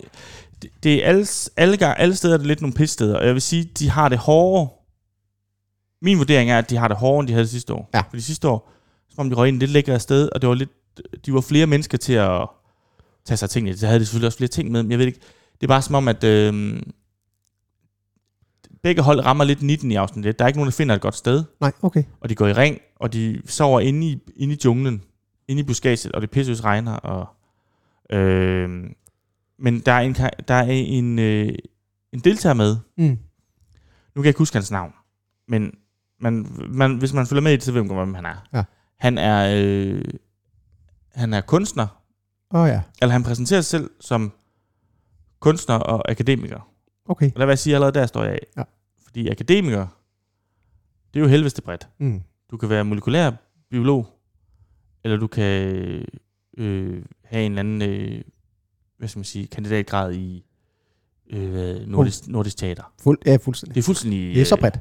det, 0.63 0.71
det 0.83 1.05
er 1.05 1.09
alle, 1.09 1.27
alle, 1.57 1.77
gang, 1.77 1.99
alle 2.01 2.15
steder 2.17 2.35
er 2.35 2.39
det 2.39 2.47
lidt 2.47 2.61
nogle 2.61 2.75
pissteder, 2.75 3.17
og 3.19 3.27
jeg 3.27 3.35
vil 3.35 3.43
sige, 3.43 3.71
de 3.79 3.91
har 3.91 4.09
det 4.09 4.19
hårdere. 4.19 4.69
Min 6.03 6.19
vurdering 6.19 6.51
er, 6.51 6.59
at 6.59 6.71
de 6.71 6.77
har 6.77 6.89
det 6.89 6.97
hårdere, 6.97 7.21
end 7.21 7.29
de 7.29 7.33
havde 7.33 7.47
sidste 7.47 7.75
år. 7.75 7.91
Ja. 7.95 8.03
Fordi 8.11 8.23
sidste 8.23 8.49
år, 8.49 8.73
som 9.15 9.21
om 9.27 9.31
de 9.31 9.37
røg 9.37 9.49
ind 9.49 9.61
lidt 9.61 9.71
lækkere 9.71 10.01
sted, 10.01 10.29
og 10.33 10.43
det 10.43 10.49
var 10.49 10.55
lidt, 10.55 10.71
de 11.27 11.35
var 11.35 11.41
flere 11.41 11.67
mennesker 11.67 11.99
til 11.99 12.13
at 12.13 12.49
tage 13.27 13.37
sig 13.37 13.47
af 13.47 13.51
tingene. 13.51 13.79
Så 13.79 13.87
havde 13.87 14.01
de 14.01 14.07
selvfølgelig 14.07 14.27
også 14.27 14.39
flere 14.39 14.49
ting 14.49 14.71
med, 14.71 14.83
men 14.83 14.91
jeg 14.91 14.99
ved 14.99 15.07
ikke, 15.07 15.21
det 15.61 15.63
er 15.63 15.69
bare 15.69 15.83
som 15.83 15.95
om, 15.95 16.09
at 16.09 16.25
øh, 16.25 16.83
begge 18.85 19.03
hold 19.03 19.25
rammer 19.25 19.45
lidt 19.45 19.63
19 19.63 19.91
i 19.91 19.95
afsnit 19.95 20.27
1. 20.27 20.39
Der 20.39 20.45
er 20.45 20.49
ikke 20.49 20.59
nogen, 20.59 20.67
der 20.71 20.77
finder 20.77 20.95
et 20.95 21.01
godt 21.01 21.15
sted 21.15 21.45
Nej, 21.61 21.73
okay. 21.83 22.05
og 22.21 22.29
de 22.29 22.35
går 22.35 22.47
i 22.47 22.53
ring, 22.53 22.79
og 22.97 23.13
de 23.13 23.43
sover 23.47 23.81
inde 23.81 24.07
i, 24.07 24.19
inde 24.37 24.55
i 24.55 24.59
junglen, 24.65 25.03
inde 25.49 25.61
i 25.61 25.65
buskaget, 25.65 26.13
og 26.13 26.21
det 26.21 26.31
pisseøs 26.31 26.65
regner. 26.65 26.93
Og, 26.93 27.27
øh, 28.17 28.71
men 29.59 29.81
der 29.81 29.93
er 29.93 30.01
en, 30.01 30.15
der 30.49 30.55
er 30.55 30.63
en, 30.69 31.19
øh, 31.19 31.55
en 32.13 32.19
deltager 32.19 32.55
med. 32.55 32.77
Mm. 32.97 33.05
Nu 33.05 33.17
kan 34.15 34.25
jeg 34.25 34.27
ikke 34.27 34.39
huske 34.39 34.57
hans 34.57 34.71
navn, 34.71 34.93
men 35.49 35.73
man, 36.21 36.47
man, 36.69 36.97
hvis 36.97 37.13
man 37.13 37.27
følger 37.27 37.43
med 37.43 37.53
i 37.53 37.57
det, 37.57 37.63
så 37.63 37.73
ved 37.73 37.83
man, 37.83 37.97
hvem 37.97 38.15
han 38.15 38.27
er. 38.27 38.47
Ja. 38.53 38.65
Han 38.99 39.19
er, 39.19 39.55
øh, 39.57 40.05
han 41.15 41.33
er 41.33 41.41
kunstner, 41.41 41.87
oh, 42.51 42.69
ja, 42.69 42.83
eller 43.03 43.13
han 43.13 43.23
præsenterer 43.23 43.61
sig 43.61 43.81
selv 43.81 43.91
som 44.01 44.33
kunstner 45.41 45.75
og 45.75 46.11
akademiker. 46.11 46.69
okay. 47.07 47.27
Og 47.35 47.41
der 47.41 47.47
vil 47.47 47.51
jeg 47.51 47.59
sige, 47.59 47.75
allerede 47.75 47.99
der 47.99 48.07
står 48.07 48.25
jeg 48.25 48.33
af. 48.33 48.47
Ja. 48.57 48.63
Fordi 49.15 49.29
akademiker, 49.29 49.87
det 51.15 51.21
er 51.21 51.25
jo 51.25 51.27
helveste 51.31 51.63
bredt. 51.63 51.89
Mm. 51.99 52.23
Du 52.51 52.57
kan 52.57 52.69
være 52.69 52.85
molekylær 52.85 53.31
biolog, 53.71 54.07
eller 55.05 55.17
du 55.17 55.27
kan 55.27 55.45
øh, 56.59 57.03
have 57.25 57.47
en 57.47 57.53
eller 57.53 57.61
anden, 57.61 57.83
øh, 57.83 58.23
hvad 58.99 59.09
skal 59.09 59.19
man 59.19 59.25
sige, 59.25 59.47
kandidatgrad 59.47 60.15
i 60.15 60.45
øh, 61.31 61.87
nordisk, 61.87 62.29
nordisk 62.29 62.57
teater. 62.57 62.93
Fuld, 63.03 63.19
ja, 63.27 63.37
fuldstændig. 63.37 63.75
Det 63.75 63.81
er 63.81 63.85
fuldstændig... 63.85 64.35
Det 64.35 64.41
er 64.41 64.45
så 64.45 64.55
øh, 64.55 64.61
bredt. 64.61 64.79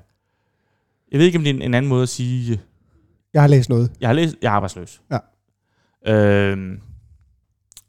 Jeg 1.11 1.19
ved 1.19 1.25
ikke, 1.25 1.37
om 1.37 1.43
det 1.43 1.49
er 1.49 1.53
en, 1.55 1.61
en 1.61 1.73
anden 1.73 1.89
måde 1.89 2.03
at 2.03 2.09
sige, 2.09 2.51
øh, 2.53 2.59
Jeg 3.33 3.41
har 3.41 3.47
læst 3.47 3.69
noget. 3.69 3.91
jeg 3.99 4.09
har 4.09 4.13
læst, 4.13 4.35
jeg 4.41 4.49
er 4.49 4.53
arbejdsløs. 4.53 5.01
Ja. 5.11 6.13
Øh, 6.13 6.57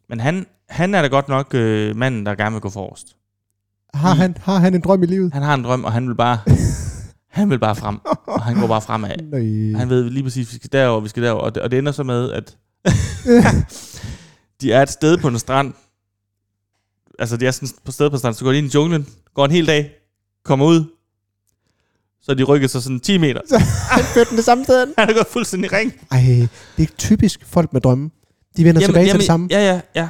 men 0.09 0.21
han, 0.21 0.47
han 0.69 0.95
er 0.95 1.03
da 1.03 1.09
godt 1.09 1.29
nok 1.29 1.55
øh, 1.55 1.97
manden, 1.97 2.27
der 2.27 2.35
gerne 2.35 2.53
vil 2.53 2.61
gå 2.61 2.71
forrest. 2.71 3.17
Har 3.95 4.15
I- 4.15 4.17
han, 4.17 4.37
har 4.41 4.59
han 4.59 4.75
en 4.75 4.81
drøm 4.81 5.03
i 5.03 5.07
livet? 5.07 5.33
Han 5.33 5.43
har 5.43 5.55
en 5.55 5.65
drøm, 5.65 5.85
og 5.85 5.93
han 5.93 6.09
vil 6.09 6.15
bare, 6.15 6.39
han 7.39 7.51
vil 7.51 7.59
bare 7.59 7.77
frem, 7.77 7.99
og 8.27 8.43
han 8.43 8.61
går 8.61 8.67
bare 8.67 8.81
fremad. 8.83 9.17
Nej. 9.23 9.79
Han 9.81 9.89
ved 9.89 10.11
lige 10.11 10.23
præcis, 10.23 10.53
vi 10.53 10.57
skal 10.57 10.73
derover, 10.73 11.01
vi 11.01 11.09
skal 11.09 11.23
derover. 11.23 11.43
Og 11.43 11.55
det, 11.55 11.63
og 11.63 11.71
det 11.71 11.79
ender 11.79 11.93
så 11.93 12.03
med, 12.03 12.31
at 12.33 12.57
de 14.61 14.73
er 14.73 14.83
et 14.83 14.91
sted 14.91 15.19
på 15.19 15.29
en 15.29 15.39
strand. 15.39 15.73
Altså, 17.19 17.37
de 17.37 17.47
er 17.47 17.51
sådan 17.51 17.69
på 17.85 17.93
sted 17.93 18.11
på 18.11 18.17
stranden, 18.19 18.39
så 18.39 18.45
går 18.45 18.53
de 18.53 18.59
ind 18.59 18.67
i 18.67 18.71
junglen, 18.75 19.07
går 19.35 19.45
en 19.45 19.51
hel 19.51 19.67
dag, 19.67 19.91
kommer 20.45 20.67
ud, 20.67 20.85
så 22.23 22.33
er 22.33 22.37
de 22.37 22.43
rykket 22.43 22.71
sig 22.71 22.83
sådan 22.83 23.01
10 23.01 23.19
meter. 23.19 23.41
han 23.95 24.05
førte 24.05 24.31
den 24.31 24.37
det 24.37 24.45
samme 24.45 24.65
sted. 24.65 24.95
Han 24.99 25.09
er 25.09 25.13
gået 25.15 25.27
fuldstændig 25.27 25.73
i 25.73 25.77
ring. 25.77 25.93
Ej, 26.11 26.49
det 26.77 26.83
er 26.91 26.95
typisk 26.99 27.45
folk 27.47 27.73
med 27.73 27.81
drømme. 27.81 28.11
De 28.57 28.65
vender 28.65 28.81
tilbage 28.81 29.07
til 29.11 29.19
det 29.19 29.27
samme. 29.27 29.49
Ja, 29.51 29.73
ja, 29.73 29.81
ja. 29.95 30.09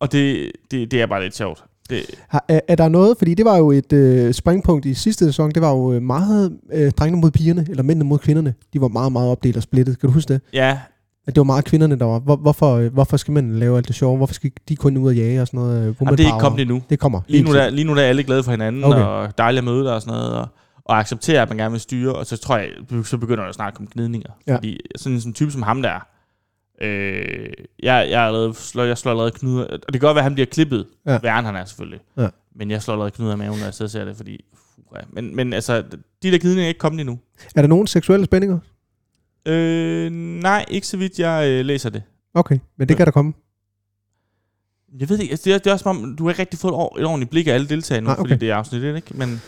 Og 0.00 0.12
det, 0.12 0.52
det, 0.70 0.90
det 0.90 1.02
er 1.02 1.06
bare 1.06 1.22
lidt 1.22 1.36
sjovt. 1.36 1.64
Det, 1.90 2.02
Har, 2.28 2.44
er, 2.48 2.60
er 2.68 2.74
der 2.76 2.88
noget, 2.88 3.18
fordi 3.18 3.34
det 3.34 3.44
var 3.44 3.56
jo 3.56 3.70
et 3.70 3.92
øh, 3.92 4.32
springpunkt 4.34 4.86
i 4.86 4.94
sidste 4.94 5.24
sæson, 5.24 5.50
det 5.50 5.62
var 5.62 5.70
jo 5.70 5.92
øh, 5.92 6.02
meget 6.02 6.58
øh, 6.72 6.90
drengene 6.90 7.20
mod 7.20 7.30
pigerne, 7.30 7.66
eller 7.70 7.82
mændene 7.82 8.08
mod 8.08 8.18
kvinderne. 8.18 8.54
De 8.72 8.80
var 8.80 8.88
meget, 8.88 9.12
meget 9.12 9.30
opdelt 9.30 9.56
og 9.56 9.62
splittet. 9.62 10.00
Kan 10.00 10.06
du 10.08 10.12
huske 10.14 10.32
det? 10.32 10.40
ja, 10.52 10.78
At 11.26 11.34
det 11.34 11.40
var 11.40 11.44
meget 11.44 11.64
kvinderne, 11.64 11.98
der 11.98 12.04
var. 12.04 12.18
Hvor, 12.18 12.36
hvorfor, 12.36 12.74
øh, 12.76 12.92
hvorfor 12.92 13.16
skal 13.16 13.32
man 13.34 13.58
lave 13.58 13.76
alt 13.76 13.88
det 13.88 13.96
sjove? 13.96 14.16
Hvorfor 14.16 14.34
skal 14.34 14.50
de 14.68 14.76
kun 14.76 14.96
ud 14.96 15.08
og 15.08 15.14
jage 15.16 15.40
og 15.40 15.46
sådan 15.46 15.60
noget? 15.60 15.88
Øh, 15.88 15.94
Jamen, 16.00 16.12
det 16.18 16.20
er 16.22 16.26
ikke 16.28 16.38
kommet 16.40 16.60
endnu. 16.60 16.82
Det 16.90 16.98
kommer. 16.98 17.20
Lige 17.28 17.42
nu, 17.42 17.52
der, 17.54 17.70
lige 17.70 17.84
nu 17.84 17.94
der 17.94 18.02
er 18.02 18.06
alle 18.08 18.22
glade 18.22 18.42
for 18.42 18.50
hinanden, 18.50 18.84
Okay. 18.84 19.00
og 19.00 19.38
dejligt 19.38 19.58
at 19.58 19.64
møde 19.64 19.94
og 19.94 20.00
sådan 20.02 20.14
noget, 20.14 20.32
og, 20.32 20.48
og 20.84 20.98
acceptere, 20.98 21.42
at 21.42 21.48
man 21.48 21.58
gerne 21.58 21.70
vil 21.72 21.80
styre, 21.80 22.12
og 22.14 22.26
så 22.26 22.36
tror 22.36 22.56
jeg, 22.56 22.68
så 23.04 23.18
begynder 23.18 23.44
der 23.44 23.52
snart 23.52 23.68
at 23.68 23.74
komme 23.74 23.88
gnidninger. 23.94 24.30
Ja. 24.46 24.54
Fordi 24.54 24.80
sådan 24.96 25.20
en 25.26 25.32
type 25.32 25.50
som 25.50 25.62
ham 25.62 25.82
der, 25.82 26.06
øh, 26.80 27.48
jeg, 27.82 28.06
jeg, 28.10 28.22
er 28.22 28.26
allerede, 28.26 28.54
slår, 28.54 28.84
jeg 28.84 28.98
slår 28.98 29.12
allerede 29.12 29.30
knuder, 29.30 29.64
og 29.66 29.72
det 29.72 29.92
kan 29.92 30.00
godt 30.00 30.14
være, 30.14 30.20
at 30.22 30.24
han 30.24 30.34
bliver 30.34 30.46
klippet, 30.46 30.86
Ja. 31.06 31.16
end 31.16 31.46
han 31.46 31.56
er 31.56 31.64
selvfølgelig. 31.64 32.00
Ja. 32.18 32.28
Men 32.54 32.70
jeg 32.70 32.82
slår 32.82 32.94
allerede 32.94 33.10
knuder 33.10 33.32
af 33.32 33.38
maven, 33.38 33.58
når 33.58 33.64
jeg 33.64 33.74
sidder 33.74 33.86
og 33.86 33.90
ser 33.90 34.04
det, 34.04 34.16
fordi... 34.16 34.44
Uh, 34.90 34.98
men, 35.12 35.36
men 35.36 35.52
altså, 35.52 35.82
de 36.22 36.30
der 36.30 36.38
gnidninger 36.38 36.64
er 36.64 36.68
ikke 36.68 36.78
kommet 36.78 37.00
endnu. 37.00 37.18
Er 37.56 37.60
der 37.60 37.68
nogen 37.68 37.86
seksuelle 37.86 38.24
spændinger? 38.26 38.58
Øh, 39.46 40.10
nej, 40.12 40.64
ikke 40.68 40.86
så 40.86 40.96
vidt 40.96 41.18
jeg 41.18 41.48
øh, 41.50 41.64
læser 41.64 41.90
det. 41.90 42.02
Okay, 42.34 42.58
men 42.78 42.88
det 42.88 42.96
kan 42.96 43.06
der 43.06 43.12
komme. 43.12 43.32
Jeg 44.98 45.08
ved 45.08 45.18
ikke, 45.18 45.30
altså, 45.32 45.44
det, 45.44 45.54
er, 45.54 45.58
det 45.58 45.66
er 45.66 45.72
også 45.72 45.82
som 45.82 46.04
om, 46.04 46.16
du 46.16 46.24
har 46.24 46.30
ikke 46.30 46.40
rigtig 46.40 46.58
fået 46.58 46.72
et, 46.72 47.00
et 47.00 47.06
ordentligt 47.06 47.30
blik 47.30 47.46
af 47.46 47.52
alle 47.54 47.68
deltagere 47.68 48.00
nu, 48.02 48.06
Nej, 48.06 48.16
okay. 48.18 48.30
fordi 48.30 48.40
det 48.40 48.50
er 48.50 48.54
afsnit 48.56 48.82
1, 48.84 48.96
ikke? 48.96 49.16
Men, 49.16 49.40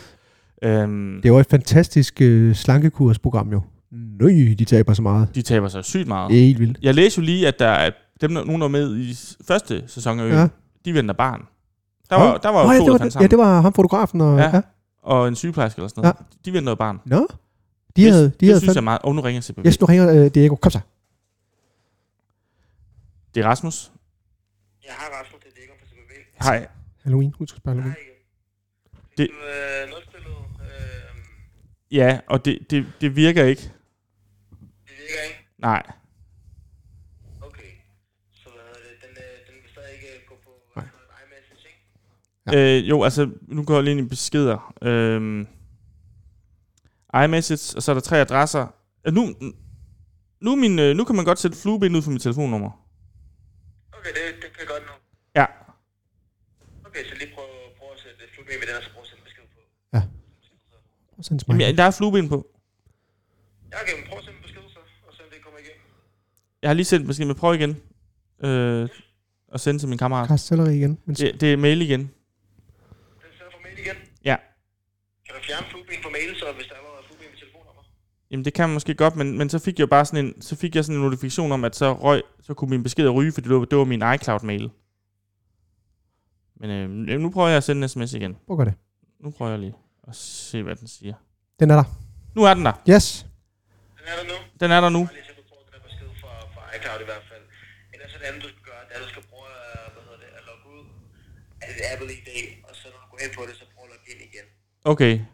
øhm, 0.62 1.16
Det 1.22 1.28
er 1.28 1.32
jo 1.32 1.38
et 1.38 1.46
fantastisk 1.50 2.20
øh, 2.20 2.54
slankekursprogram 2.54 3.52
jo. 3.52 3.60
Nøj, 3.90 4.30
de 4.58 4.64
taber 4.64 4.92
så 4.94 5.02
meget. 5.02 5.34
de 5.34 5.42
taber 5.42 5.68
sig 5.68 5.84
sygt 5.84 6.08
meget. 6.08 6.30
Det 6.30 6.38
er 6.40 6.44
helt 6.44 6.58
vildt. 6.58 6.78
Jeg 6.82 6.94
læste 6.94 7.18
jo 7.20 7.24
lige, 7.24 7.48
at 7.48 7.58
der 7.58 7.68
er 7.68 7.90
dem, 8.20 8.34
der, 8.34 8.44
nogen 8.44 8.60
der 8.60 8.64
var 8.64 8.68
med 8.68 8.96
i 8.96 9.14
første 9.44 9.84
sæson 9.86 10.20
af 10.20 10.24
Øen, 10.24 10.32
Ja. 10.34 10.40
ja. 10.40 10.48
de 10.84 10.94
venter 10.94 11.14
barn. 11.14 11.46
Der 12.10 12.16
var, 12.16 12.36
der 12.38 12.48
var 12.48 12.64
Nå, 12.64 12.72
jo 12.72 12.72
ja, 12.72 12.78
to, 12.78 12.84
det 12.84 12.92
var, 12.92 12.98
der 13.08 13.20
ja, 13.20 13.26
det 13.26 13.38
var 13.38 13.60
ham 13.60 13.72
fotografen. 13.72 14.20
Og, 14.20 14.38
ja. 14.38 14.44
Ja. 14.44 14.56
ja. 14.56 14.60
Og 15.02 15.28
en 15.28 15.36
sygeplejerske 15.36 15.78
eller 15.78 15.88
sådan 15.88 16.02
noget. 16.02 16.16
Ja. 16.20 16.24
De 16.44 16.52
venter 16.52 16.74
barn. 16.74 17.00
Nå, 17.06 17.26
de 17.96 18.04
havde, 18.10 18.24
de 18.24 18.30
det 18.40 18.48
havde 18.48 18.60
synes 18.60 18.68
fandt... 18.68 18.74
jeg 18.76 18.84
meget... 18.84 19.00
Og 19.02 19.14
nu 19.14 19.20
ringer 19.20 19.42
CPV. 19.42 19.66
Yes, 19.66 19.80
nu 19.80 19.86
ringer 19.86 20.24
øh, 20.24 20.30
Diego. 20.34 20.54
Kom 20.56 20.70
så. 20.70 20.80
Det 23.34 23.44
er 23.44 23.48
Rasmus. 23.48 23.92
Jeg 24.84 24.92
har 24.96 25.20
Rasmus, 25.20 25.40
det 25.40 25.48
er 25.48 25.54
Diego 25.56 25.72
fra 25.80 25.86
CBB. 25.86 26.44
Hej. 26.44 26.66
Halloween. 27.02 27.34
Husk 27.38 27.54
at 27.54 27.60
spørge 27.60 27.74
Halloween. 27.82 27.96
Hej. 27.96 29.06
Det- 29.18 29.28
Du 29.30 29.34
øh, 29.34 29.90
nulspillet. 29.90 30.36
Øh, 30.60 31.22
Ja, 31.92 32.18
og 32.26 32.44
det, 32.44 32.58
det, 32.70 32.86
det 33.00 33.16
virker 33.16 33.44
ikke. 33.44 33.72
Virker 35.08 35.22
ikke. 35.28 35.40
Nej. 35.58 35.82
Okay. 37.48 37.70
Så 38.30 38.48
hvad 38.54 38.62
hedder 38.66 38.80
det? 38.88 38.94
Den, 39.04 39.12
øh, 39.24 39.46
den 39.46 39.54
vil 39.62 39.70
stadig 39.74 39.92
ikke 39.94 40.08
øh, 40.14 40.20
gå 40.28 40.34
på 40.44 40.50
Nej. 40.76 40.84
øh, 40.84 41.24
iMessage, 41.24 41.64
ikke? 41.70 41.80
Ja. 42.46 42.78
Øh, 42.78 42.88
jo, 42.90 43.02
altså, 43.04 43.30
nu 43.42 43.64
går 43.64 43.74
jeg 43.74 43.84
lige 43.84 43.96
ind 43.98 44.06
i 44.06 44.08
beskeder. 44.08 44.74
Øhm, 44.82 45.46
iMessage, 47.24 47.76
og 47.76 47.82
så 47.82 47.92
er 47.92 47.94
der 47.94 48.00
tre 48.00 48.16
adresser. 48.20 48.66
Øh, 49.06 49.12
nu, 49.14 49.22
nu, 50.40 50.56
min, 50.56 50.78
øh, 50.78 50.96
nu 50.96 51.04
kan 51.04 51.16
man 51.16 51.24
godt 51.24 51.38
sætte 51.38 51.56
flueben 51.56 51.96
ud 51.96 52.02
for 52.02 52.10
mit 52.10 52.22
telefonnummer. 52.22 52.70
Okay, 53.92 54.12
det, 54.18 54.24
det 54.42 54.48
kan 54.52 54.60
jeg 54.60 54.68
godt 54.68 54.82
nu. 54.90 54.94
Ja. 55.40 55.46
Okay, 56.86 57.02
så 57.08 57.14
lige 57.20 57.30
prøv, 57.34 57.44
prøv 57.78 57.88
at 57.94 58.00
sætte 58.04 58.22
flueben 58.34 58.58
med 58.60 58.66
den, 58.68 58.76
og 58.76 58.82
så 58.82 58.90
prøv 58.94 59.02
at 59.02 59.08
sende 59.08 59.22
besked 59.24 59.42
på. 59.54 59.60
Og 61.18 61.24
send 61.24 61.40
Jamen, 61.48 61.60
ja, 61.60 61.72
der 61.72 61.86
er 61.90 61.90
flueben 61.90 62.28
på. 62.28 62.38
Ja, 63.72 63.76
okay, 63.82 63.94
men 63.98 64.04
prøv 64.08 64.18
at 64.18 64.24
sende 64.24 64.40
besked 64.42 64.62
så, 64.74 64.80
og 65.08 65.12
se 65.14 65.20
om 65.24 65.30
det 65.34 65.40
kommer 65.44 65.58
igennem. 65.64 65.86
Jeg 66.62 66.68
har 66.68 66.74
lige 66.74 66.84
sendt 66.84 67.06
måske, 67.06 67.24
men 67.24 67.34
prøv 67.36 67.54
igen. 67.54 67.76
Øh, 68.44 68.88
at 69.52 69.60
sende 69.60 69.80
til 69.80 69.88
min 69.88 69.98
kammerat. 69.98 70.28
Kast 70.28 70.46
selleri 70.46 70.76
igen. 70.76 70.98
Men 71.04 71.14
Det, 71.14 71.40
det 71.40 71.52
er 71.52 71.56
mail 71.56 71.82
igen. 71.82 72.00
Den 72.00 72.08
sender 73.38 73.50
fra 73.52 73.58
mail 73.64 73.78
igen. 73.78 73.96
Ja. 74.24 74.36
Kan 75.26 75.34
du 75.34 75.40
fjerne 75.46 75.66
flueben 75.70 76.02
fra 76.02 76.10
mail, 76.10 76.36
så 76.36 76.44
hvis 76.56 76.66
der 76.66 76.74
er 76.74 76.78
flueben 77.06 77.26
med 77.32 77.38
telefonnummer? 77.38 77.82
Jamen 78.30 78.44
det 78.44 78.54
kan 78.54 78.68
man 78.68 78.74
måske 78.74 78.94
godt, 78.94 79.16
men, 79.16 79.38
men 79.38 79.48
så 79.50 79.58
fik 79.58 79.74
jeg 79.78 79.80
jo 79.80 79.86
bare 79.86 80.04
sådan 80.04 80.24
en, 80.24 80.42
så 80.42 80.56
fik 80.56 80.76
jeg 80.76 80.84
sådan 80.84 80.96
en 80.96 81.02
notifikation 81.04 81.52
om, 81.52 81.64
at 81.64 81.76
så 81.76 81.92
røg, 81.92 82.22
så 82.40 82.54
kunne 82.54 82.70
min 82.70 82.82
besked 82.82 83.08
ryge, 83.08 83.32
fordi 83.32 83.48
det 83.48 83.56
var, 83.56 83.64
det 83.64 83.78
var 83.78 83.84
min 83.84 84.02
iCloud-mail. 84.14 84.70
Men 86.60 86.70
øh, 86.70 87.20
nu 87.20 87.30
prøver 87.30 87.48
jeg 87.48 87.56
at 87.56 87.64
sende 87.64 87.82
en 87.82 87.88
sms 87.88 88.12
igen. 88.12 88.36
at 88.50 88.56
gøre 88.56 88.66
det. 88.66 88.74
Nu 89.20 89.30
prøver 89.30 89.50
jeg 89.50 89.60
lige 89.60 89.74
og 90.02 90.14
se, 90.14 90.62
hvad 90.62 90.76
den 90.76 90.88
siger. 90.88 91.14
Den 91.60 91.70
er 91.70 91.76
der. 91.76 91.84
Nu 92.34 92.42
er 92.44 92.54
den 92.54 92.64
der. 92.64 92.72
Yes. 92.90 93.26
Den 93.98 94.06
er 94.06 94.16
der 94.16 94.24
nu. 94.24 94.34
Den 94.60 94.70
er 94.70 94.80
der 94.80 94.88
nu. 94.88 94.98
Bare 95.04 95.14
lige 95.14 95.24
så 95.24 95.32
du 95.36 95.42
får 95.48 95.56
den 95.64 95.72
der 95.72 95.80
besked 95.88 96.06
fra 96.82 96.84
iCloud 96.86 97.00
i 97.04 97.08
hvert 97.12 97.26
fald. 97.30 97.44
Ellers 97.94 98.14
er 98.14 98.18
det 98.20 98.26
andet, 98.28 98.42
du 98.46 98.48
skal 98.52 98.64
gøre, 98.70 98.82
det 98.86 98.92
er, 98.94 98.98
at 99.00 99.04
du 99.06 99.10
skal 99.14 99.24
prøve 99.30 99.46
at, 99.72 99.92
hvad 99.94 100.02
hedder 100.06 100.20
det, 100.24 100.30
at 100.38 100.42
logge 100.50 100.66
ud 100.76 100.82
af 101.62 101.66
dit 101.72 101.82
Apple 101.92 102.08
ID, 102.18 102.30
og 102.68 102.72
så 102.80 102.84
når 102.92 103.00
du 103.04 103.08
går 103.12 103.18
ind 103.24 103.32
på 103.38 103.42
det, 103.48 103.54
så 103.60 103.64
prøv 103.74 103.82
at 103.86 103.90
logge 103.94 104.06
ind 104.12 104.20
igen. 104.30 104.46
Okay. 104.92 105.14
Hvis 105.18 105.26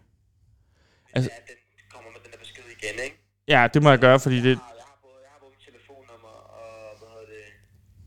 Altså- 1.16 1.30
altså, 1.30 1.30
det 1.46 1.54
er, 1.54 1.60
at 1.62 1.78
den 1.80 1.86
kommer 1.94 2.08
med 2.14 2.20
den 2.24 2.30
der 2.34 2.40
besked 2.44 2.64
igen, 2.78 2.96
ikke? 3.06 3.16
Ja, 3.54 3.60
det 3.72 3.78
må 3.84 3.88
jeg 3.94 4.00
gøre, 4.06 4.18
fordi 4.26 4.38
det... 4.48 4.54
Jeg 4.56 4.64
har, 4.68 4.74
jeg 4.82 4.88
har, 4.92 4.98
både, 5.06 5.18
jeg 5.26 5.30
har 5.34 5.40
både 5.44 5.52
mit 5.56 5.62
telefonnummer 5.70 6.34
og, 6.60 6.70
hvad 6.98 7.08
hedder 7.14 7.28
det, 7.36 7.44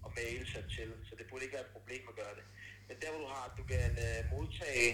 og 0.06 0.10
mail 0.19 0.39
sat 0.56 0.67
til, 0.78 0.88
så 1.08 1.13
det 1.19 1.26
burde 1.30 1.41
ikke 1.45 1.56
være 1.58 1.65
et 1.69 1.73
problem 1.78 2.02
at 2.12 2.15
gøre 2.21 2.34
det. 2.39 2.45
Men 2.88 2.95
der, 3.02 3.10
hvor 3.13 3.21
du 3.26 3.30
har, 3.36 3.45
du 3.60 3.63
kan 3.71 3.86
uh, 4.06 4.19
modtage 4.34 4.89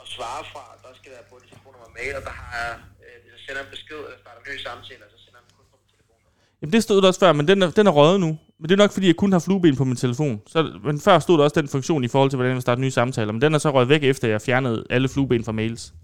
og 0.00 0.06
svare 0.16 0.42
fra, 0.52 0.64
der 0.82 0.90
skal 1.00 1.10
være 1.16 1.24
både 1.30 1.40
dit 1.42 1.50
telefonnummer 1.52 1.86
og 1.90 1.94
mail, 2.00 2.12
og 2.18 2.22
der 2.28 2.34
har 2.42 2.50
jeg, 2.64 2.72
uh, 3.04 3.16
hvis 3.22 3.32
jeg 3.36 3.42
sender 3.46 3.60
en 3.66 3.70
besked, 3.76 4.00
eller 4.06 4.18
starter 4.24 4.40
en 4.42 4.48
ny 4.52 4.56
samtale, 4.68 5.04
så 5.14 5.18
sender 5.24 5.38
jeg 5.40 5.46
den 5.48 5.54
kun 5.58 5.66
på 5.72 5.76
min 5.82 5.88
telefonnummer. 5.94 6.30
Jamen, 6.62 6.72
det 6.72 6.82
stod 6.82 7.02
der 7.02 7.08
også 7.08 7.20
før, 7.20 7.32
men 7.32 7.48
den 7.48 7.62
er, 7.62 7.70
den 7.70 7.86
er 7.86 7.90
røget 7.90 8.20
nu. 8.20 8.38
Men 8.58 8.68
det 8.68 8.72
er 8.72 8.76
nok, 8.76 8.92
fordi 8.92 9.06
jeg 9.06 9.16
kun 9.16 9.32
har 9.32 9.38
flueben 9.38 9.76
på 9.76 9.84
min 9.84 9.96
telefon. 9.96 10.42
Så, 10.46 10.78
men 10.84 11.00
før 11.00 11.18
stod 11.18 11.38
der 11.38 11.44
også 11.44 11.60
den 11.60 11.68
funktion 11.68 12.04
i 12.04 12.08
forhold 12.08 12.30
til, 12.30 12.36
hvordan 12.36 12.50
jeg 12.50 12.54
vil 12.54 12.62
starte 12.62 12.80
nye 12.80 12.90
samtaler. 12.90 13.32
Men 13.32 13.42
den 13.42 13.54
er 13.54 13.58
så 13.58 13.70
røget 13.70 13.88
væk, 13.88 14.02
efter 14.02 14.28
jeg 14.28 14.42
fjernede 14.42 14.86
alle 14.90 15.08
flueben 15.08 15.44
fra 15.44 15.52
mails. 15.52 15.94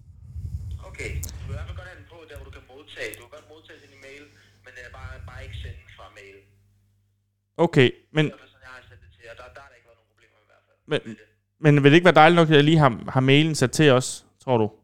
Okay, 0.89 1.11
du 1.15 1.47
vil 1.49 1.55
i 1.55 1.75
godt 1.79 1.89
have 1.89 1.99
den 1.99 2.07
på, 2.11 2.17
der 2.31 2.37
hvor 2.37 2.45
du 2.45 2.51
kan 2.51 2.63
modtage. 2.77 3.11
Du 3.19 3.21
kan 3.23 3.31
godt 3.37 3.47
modtage 3.55 3.79
sin 3.85 3.91
e-mail, 3.99 4.23
men 4.65 4.73
uh, 4.87 4.93
bare, 4.99 5.13
bare 5.27 5.41
ikke 5.45 5.57
sende 5.63 5.79
fra 5.97 6.05
mail. 6.19 6.37
Okay, 7.57 7.89
men, 8.17 8.25
så 8.27 8.57
jeg 8.65 8.71
har 8.77 8.83
sendt 8.89 9.01
det 9.05 9.11
til 9.17 9.23
jer. 9.29 9.35
Der, 9.41 9.47
der 9.57 9.61
har 9.67 9.71
ikke 9.79 9.87
været 9.89 9.99
nogen 10.01 10.11
problemer 10.13 10.39
i 10.45 10.47
hvert 10.51 10.65
fald. 10.67 10.77
Men- 10.93 11.17
det. 11.17 11.25
men 11.65 11.73
vil 11.83 11.91
det 11.93 11.97
ikke 11.99 12.09
være 12.11 12.21
dejligt 12.23 12.37
nok, 12.41 12.49
at 12.51 12.57
jeg 12.57 12.65
lige 12.71 12.79
har, 12.85 12.91
har 13.17 13.21
mailen 13.31 13.55
sat 13.55 13.71
til 13.79 13.91
os, 13.99 14.07
tror 14.45 14.57
du? 14.63 14.67
Altså, 14.71 14.79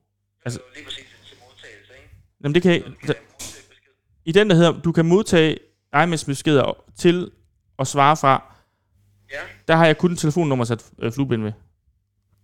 Altså- 0.47 0.61
lige 0.77 0.85
præcis 0.89 1.07
til 1.29 1.37
modtagelse, 1.45 1.93
ikke? 2.01 2.11
Jamen, 2.43 2.55
det 2.55 2.63
kan 2.63 2.73
jeg, 2.73 2.83
Så 2.83 2.89
du 2.91 2.95
kan 2.97 3.15
modtage 3.33 3.65
besked. 3.73 3.93
I 4.29 4.33
den, 4.33 4.51
der 4.51 4.57
hedder, 4.57 4.81
du 4.81 4.93
kan 4.93 5.07
modtage 5.07 5.57
iMessage-beskeder 6.03 6.85
til 6.97 7.31
og 7.77 7.87
svare 7.87 8.17
fra, 8.17 8.55
Ja, 9.31 9.41
der 9.69 9.77
har 9.77 9.87
jeg 9.87 9.99
kun 9.99 10.13
et 10.13 10.19
telefonnummer 10.19 10.65
sat 10.65 10.91
øh, 10.99 11.13
flueben 11.13 11.45
ved. 11.45 11.53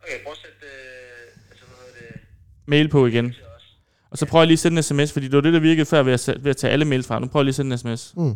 okay, 0.02 0.22
prøv 0.24 0.32
at 0.32 0.38
sætte, 0.38 0.56
øh, 0.66 1.50
altså, 1.50 1.64
hvad 1.66 1.76
hedder 1.76 2.12
det, 2.12 2.20
Mail 2.66 2.88
på 2.88 3.06
igen. 3.06 3.34
Og 4.10 4.18
så 4.18 4.26
prøver 4.26 4.42
jeg 4.42 4.46
lige 4.46 4.54
at 4.54 4.58
sende 4.58 4.76
en 4.76 4.82
sms, 4.82 5.12
fordi 5.12 5.26
det 5.28 5.34
var 5.36 5.40
det, 5.40 5.52
der 5.52 5.60
virkede 5.60 5.86
før 5.86 6.02
ved 6.02 6.12
at, 6.12 6.44
ved 6.44 6.50
at 6.50 6.56
tage 6.56 6.72
alle 6.72 6.84
mails 6.84 7.06
fra. 7.06 7.18
Nu 7.18 7.26
prøver 7.26 7.42
jeg 7.42 7.44
lige 7.44 7.52
at 7.52 7.56
sende 7.56 7.72
en 7.72 7.78
sms. 7.78 8.16
Mm. 8.16 8.34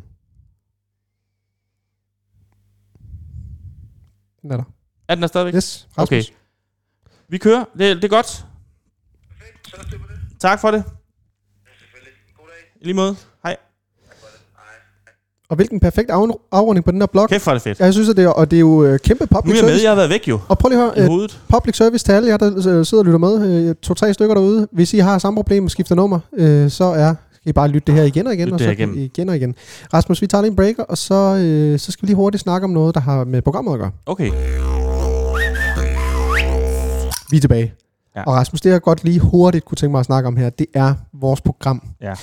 Den 4.43 4.51
er 4.53 4.57
der. 4.57 4.65
Er 5.09 5.15
den 5.15 5.23
der 5.23 5.29
stadigvæk? 5.29 5.55
Yes, 5.55 5.89
Rasmus. 5.99 6.09
Okay. 6.09 6.23
Vi 7.29 7.39
kører. 7.39 7.65
Det, 7.79 7.97
det 7.97 8.05
er 8.05 8.09
godt. 8.09 8.47
Perfekt, 9.39 9.69
så 9.69 9.77
er 9.79 9.83
det. 9.83 10.01
Tak 10.41 10.61
for 10.61 10.71
det. 10.71 10.79
Ja, 11.67 11.71
selvfølgelig. 11.79 12.13
God 12.37 12.47
dag. 12.49 12.57
I 12.67 12.68
lige 12.83 12.95
måde. 12.95 13.17
Hej. 13.45 13.57
Og 15.51 15.57
hvilken 15.57 15.81
perfekt 15.81 16.11
af- 16.11 16.27
afrunding 16.53 16.85
på 16.85 16.91
den 16.91 17.01
her 17.01 17.07
blog. 17.07 17.29
Kæft, 17.29 17.45
hvor 17.45 17.51
er 17.53 17.55
det 17.55 17.63
fedt. 17.63 17.81
Jeg 17.81 17.93
synes, 17.93 18.09
at 18.09 18.17
det 18.17 18.25
er, 18.25 18.29
og 18.29 18.51
det 18.51 18.57
er 18.57 18.61
jo 18.61 18.85
øh, 18.85 18.99
kæmpe 18.99 19.25
Nu 19.31 19.37
er 19.37 19.41
public 19.41 19.57
jeg 19.57 19.63
med. 19.65 19.71
service. 19.71 19.85
Jeg 19.85 19.91
har 19.91 19.97
været 19.97 20.11
væk 20.11 20.29
jo. 20.29 20.41
Og 20.49 20.59
prøv 20.59 20.69
lige 20.69 20.83
at 20.83 21.03
høre, 21.03 21.21
øh, 21.23 21.29
public 21.49 21.77
service 21.77 22.05
til 22.05 22.13
alle 22.13 22.29
jer, 22.29 22.37
der 22.37 22.57
øh, 22.57 22.63
sidder 22.87 22.99
og 22.99 23.05
lytter 23.05 23.19
med. 23.19 23.75
To-tre 23.75 24.15
stykker 24.15 24.35
derude. 24.35 24.69
Hvis 24.73 24.95
I 24.95 24.99
har 24.99 25.19
samme 25.19 25.37
problem 25.37 25.65
og 25.65 25.71
skifter 25.71 25.95
nummer, 25.95 26.19
øh, 26.37 26.71
så 26.71 26.85
er 26.85 27.15
skal 27.35 27.51
I 27.51 27.53
bare 27.53 27.69
lytte 27.69 27.87
det 27.87 27.95
her 27.95 28.03
igen 28.07 28.27
og 28.27 28.35
igen, 28.35 28.47
Lyt 28.49 28.53
og 28.53 28.61
så 28.61 28.71
igen 28.71 29.29
og 29.29 29.37
igen. 29.37 29.55
Rasmus, 29.95 30.23
vi 30.23 30.27
tager 30.27 30.43
lige 30.43 30.51
en 30.51 30.57
breaker, 30.57 30.83
og 30.83 30.99
så, 30.99 31.15
øh, 31.15 31.79
så 31.79 31.93
skal 31.93 32.03
vi 32.03 32.07
lige 32.07 32.17
hurtigt 32.17 32.43
snakke 32.43 32.65
om 32.65 32.71
noget, 32.71 32.95
der 32.95 33.01
har 33.01 33.25
med 33.25 33.43
programmet 33.43 33.73
at 33.73 33.79
gøre. 33.79 33.91
Okay. 34.07 34.31
Vi 37.31 37.37
er 37.37 37.41
tilbage. 37.41 37.75
Ja. 38.19 38.25
Og 38.25 38.35
Rasmus, 38.35 38.61
det 38.61 38.71
jeg 38.71 38.83
godt 38.83 39.05
lige 39.05 39.21
hurtigt 39.21 39.65
kunne 39.65 39.77
tænke 39.77 39.91
mig 39.91 40.01
at 40.01 40.07
snakke 40.07 40.27
om 40.27 40.37
her, 40.37 40.51
det 40.51 40.67
er 40.75 40.95
vores 41.13 41.41
program. 41.41 41.83
Ja. 42.03 42.15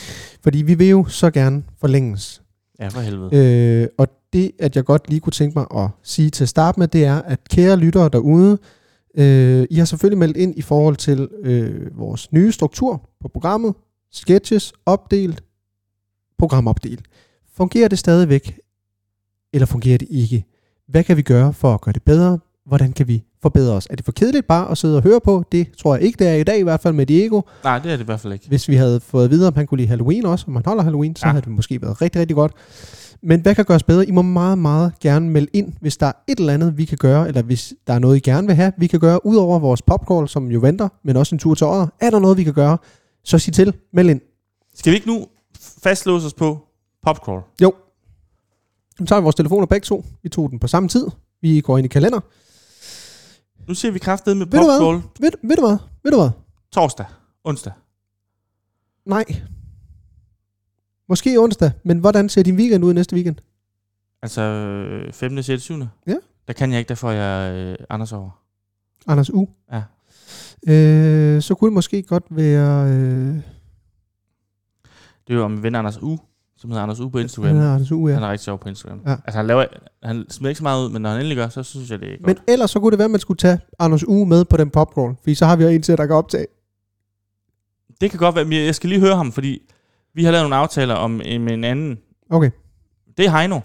Fordi 0.44 0.62
vi 0.62 0.74
vil 0.74 0.90
jo 0.90 1.06
så 1.06 1.32
gerne 1.32 1.64
forlænges. 1.80 2.42
Ja, 2.80 2.88
for 2.88 3.00
helvede. 3.00 3.30
Øh, 3.34 3.88
og 3.98 4.08
det, 4.34 4.52
at 4.60 4.76
jeg 4.76 4.86
godt 4.86 5.10
lige 5.10 5.20
kunne 5.20 5.32
tænke 5.32 5.60
mig 5.60 5.84
at 5.84 5.90
sige 6.04 6.30
til 6.30 6.44
at 6.44 6.50
starte 6.50 6.80
med, 6.80 6.88
det 6.88 7.06
er, 7.06 7.22
at 7.22 7.40
kære 7.50 7.78
lyttere 7.78 8.10
derude, 8.10 8.58
øh, 9.18 9.66
I 9.70 9.76
har 9.76 9.86
selvfølgelig 9.86 10.18
meldt 10.18 10.38
ind 10.38 10.58
i 10.58 10.62
forhold 10.62 10.96
til 10.96 11.30
øh, 11.42 11.98
vores 11.98 12.32
nye 12.32 12.52
struktur 12.52 13.10
på 13.22 13.28
programmet. 13.28 13.76
Sketches, 14.12 14.74
opdelt, 14.86 15.44
programopdelt. 16.38 17.06
Fungerer 17.54 17.88
det 17.88 18.00
stadigvæk, 18.00 18.60
eller 19.54 19.66
fungerer 19.66 19.98
det 19.98 20.08
ikke? 20.12 20.46
Hvad 20.88 21.04
kan 21.04 21.18
vi 21.18 21.22
gøre 21.22 21.54
for 21.54 21.74
at 21.74 21.82
gøre 21.82 21.94
det 21.94 22.04
bedre? 22.04 22.40
Hvordan 22.66 22.94
kan 22.94 23.08
vi 23.08 23.24
forbedre 23.46 23.74
os? 23.74 23.88
Er 23.90 23.96
det 23.96 24.06
for 24.06 24.12
kedeligt 24.12 24.48
bare 24.48 24.72
at 24.72 24.78
sidde 24.78 24.98
og 24.98 25.04
høre 25.04 25.20
på? 25.24 25.44
Det 25.52 25.68
tror 25.78 25.96
jeg 25.96 26.04
ikke, 26.04 26.20
det 26.20 26.28
er 26.28 26.34
i 26.34 26.44
dag, 26.44 26.60
i 26.60 26.64
hvert 26.64 26.80
fald 26.82 26.94
med 26.94 27.06
Diego. 27.06 27.42
Nej, 27.64 27.80
det 27.80 27.92
er 27.92 27.96
det 27.98 28.04
i 28.04 28.06
hvert 28.06 28.20
fald 28.20 28.34
ikke. 28.34 28.48
Hvis 28.48 28.68
vi 28.70 28.76
havde 28.76 29.00
fået 29.00 29.24
at 29.26 29.32
vide, 29.32 29.48
om 29.48 29.54
han 29.56 29.68
kunne 29.68 29.78
lide 29.78 29.88
Halloween 29.88 30.26
også, 30.26 30.46
om 30.48 30.56
han 30.56 30.64
holder 30.66 30.84
Halloween, 30.84 31.16
så 31.16 31.26
Ja. 31.26 31.32
havde 31.32 31.42
det 31.46 31.52
måske 31.52 31.82
været 31.82 32.02
rigtig, 32.02 32.22
rigtig 32.22 32.36
godt. 32.36 32.52
Men 33.24 33.42
hvad 33.42 33.56
kan 33.56 33.66
gøres 33.66 33.84
bedre? 33.84 34.06
I 34.08 34.12
må 34.12 34.22
meget, 34.22 34.58
meget 34.58 34.94
gerne 35.00 35.30
melde 35.30 35.48
ind, 35.54 35.74
hvis 35.82 35.98
der 35.98 36.06
er 36.06 36.12
et 36.28 36.40
eller 36.40 36.54
andet, 36.54 36.78
vi 36.78 36.86
kan 36.86 36.98
gøre, 36.98 37.28
eller 37.28 37.42
hvis 37.42 37.74
der 37.88 37.94
er 37.94 38.00
noget, 38.00 38.16
I 38.16 38.20
gerne 38.20 38.48
vil 38.48 38.56
have, 38.56 38.72
vi 38.78 38.88
kan 38.88 39.00
gøre, 39.00 39.26
ud 39.26 39.36
over 39.36 39.60
vores 39.60 39.82
popcall, 39.82 40.28
som 40.28 40.52
jo 40.52 40.60
venter, 40.60 40.88
men 41.04 41.18
også 41.18 41.36
en 41.36 41.40
tur 41.40 41.56
til 41.56 41.66
året. 41.68 41.90
Er 42.02 42.10
der 42.10 42.20
noget, 42.20 42.38
vi 42.38 42.44
kan 42.44 42.54
gøre, 42.54 42.78
så 43.24 43.40
sig 43.40 43.54
til, 43.54 43.74
meld 43.94 44.10
ind. 44.10 44.22
Skal 44.76 44.92
vi 44.92 44.96
ikke 44.96 45.08
nu 45.08 45.26
fastlåse 45.84 46.26
os 46.26 46.34
på 46.34 46.60
popcrawl? 47.04 47.42
Jo. 47.62 47.74
Nu 49.00 49.06
tager 49.06 49.20
vi 49.20 49.24
vores 49.24 49.36
telefoner 49.36 49.66
begge 49.66 49.86
to. 49.86 50.06
Vi 50.24 50.30
tog 50.30 50.50
den 50.52 50.60
på 50.60 50.68
samme 50.68 50.90
tid. 50.90 51.08
Vi 51.42 51.62
går 51.62 51.78
ind 51.78 51.86
i 51.86 51.88
kalender. 51.88 52.20
Nu 53.68 53.74
ser 53.74 53.92
vi 53.92 54.00
kraftedet 54.00 54.38
med 54.38 54.46
Ved 54.46 54.60
du 54.60 54.66
hvad? 54.66 54.80
popcrawl 54.80 55.02
Ved, 55.20 55.32
ved 55.44 55.56
du 55.56 55.62
hvad? 55.68 55.78
Ved 56.04 56.12
du 56.12 56.18
hvad? 56.18 56.30
torsdag, 56.72 57.06
onsdag. 57.44 57.74
Nej. 59.06 59.24
Måske 61.10 61.40
onsdag, 61.40 61.72
men 61.84 62.00
hvordan 62.00 62.30
ser 62.30 62.44
din 62.44 62.56
weekend 62.56 62.84
ud 62.86 62.94
næste 62.94 63.16
weekend? 63.16 63.36
Altså 64.22 64.42
øh, 64.42 65.14
5. 65.14 65.44
6. 65.44 65.64
7. 65.64 65.74
Ja. 66.08 66.16
Der 66.48 66.54
kan 66.54 66.72
jeg 66.72 66.80
ikke, 66.80 66.90
der 66.90 66.96
får 66.96 67.12
jeg 67.12 67.54
øh, 67.56 67.76
Anders 67.90 68.12
over. 68.14 68.42
Anders 69.08 69.30
U. 69.34 69.48
Ja. 69.72 69.84
Øh, 70.74 71.42
så 71.42 71.56
kunne 71.56 71.70
det 71.70 71.74
måske 71.74 72.04
godt 72.04 72.24
være... 72.30 72.90
Øh, 72.92 73.36
Det 75.28 75.34
er 75.34 75.38
jo 75.38 75.44
om 75.44 75.52
min 75.52 75.64
ven 75.64 75.76
Anders 75.76 75.98
U, 76.02 76.18
som 76.66 76.72
hedder 76.72 76.84
Anders 76.84 77.00
U 77.00 77.10
på 77.10 77.20
Instagram. 77.20 77.48
han 77.48 77.56
hedder 77.56 77.74
Anders 77.74 77.92
U, 77.92 78.08
ja. 78.08 78.14
Han 78.14 78.24
er 78.24 78.32
rigtig 78.32 78.46
sjov 78.46 78.60
på 78.60 78.70
Instagram. 78.70 79.02
Ja. 79.06 79.12
Altså 79.12 79.38
han 79.38 79.48
laver, 79.48 79.66
han 80.04 80.26
smider 80.30 80.50
ikke 80.50 80.58
så 80.58 80.64
meget 80.64 80.86
ud, 80.86 80.90
men 80.90 81.02
når 81.02 81.10
han 81.10 81.20
endelig 81.20 81.38
gør, 81.38 81.50
så 81.50 81.64
synes 81.64 81.92
jeg, 81.92 82.00
det 82.00 82.08
er 82.08 82.18
godt. 82.18 82.26
Men 82.26 82.38
ellers 82.48 82.72
så 82.72 82.80
kunne 82.80 82.92
det 82.92 82.98
være, 83.00 83.06
at 83.06 83.12
man 83.12 83.20
skulle 83.20 83.38
tage 83.38 83.60
Anders 83.80 84.04
U 84.08 84.26
med 84.26 84.46
på 84.46 84.58
den 84.58 84.70
popcorn. 84.70 85.18
Fordi 85.22 85.36
så 85.36 85.46
har 85.46 85.56
vi 85.56 85.64
jo 85.64 85.70
en 85.70 85.82
til, 85.82 85.98
der 85.98 86.06
kan 86.06 86.16
optage. 86.16 86.46
Det 88.02 88.10
kan 88.10 88.20
godt 88.20 88.36
være, 88.36 88.46
men 88.46 88.66
jeg 88.66 88.76
skal 88.76 88.90
lige 88.90 89.00
høre 89.00 89.16
ham, 89.16 89.32
fordi 89.32 89.62
vi 90.14 90.24
har 90.24 90.32
lavet 90.32 90.44
nogle 90.44 90.56
aftaler 90.56 90.96
om 90.96 91.22
en, 91.26 91.64
anden. 91.64 92.00
Okay. 92.30 92.52
Det 93.18 93.26
er 93.26 93.38
Heino. 93.38 93.60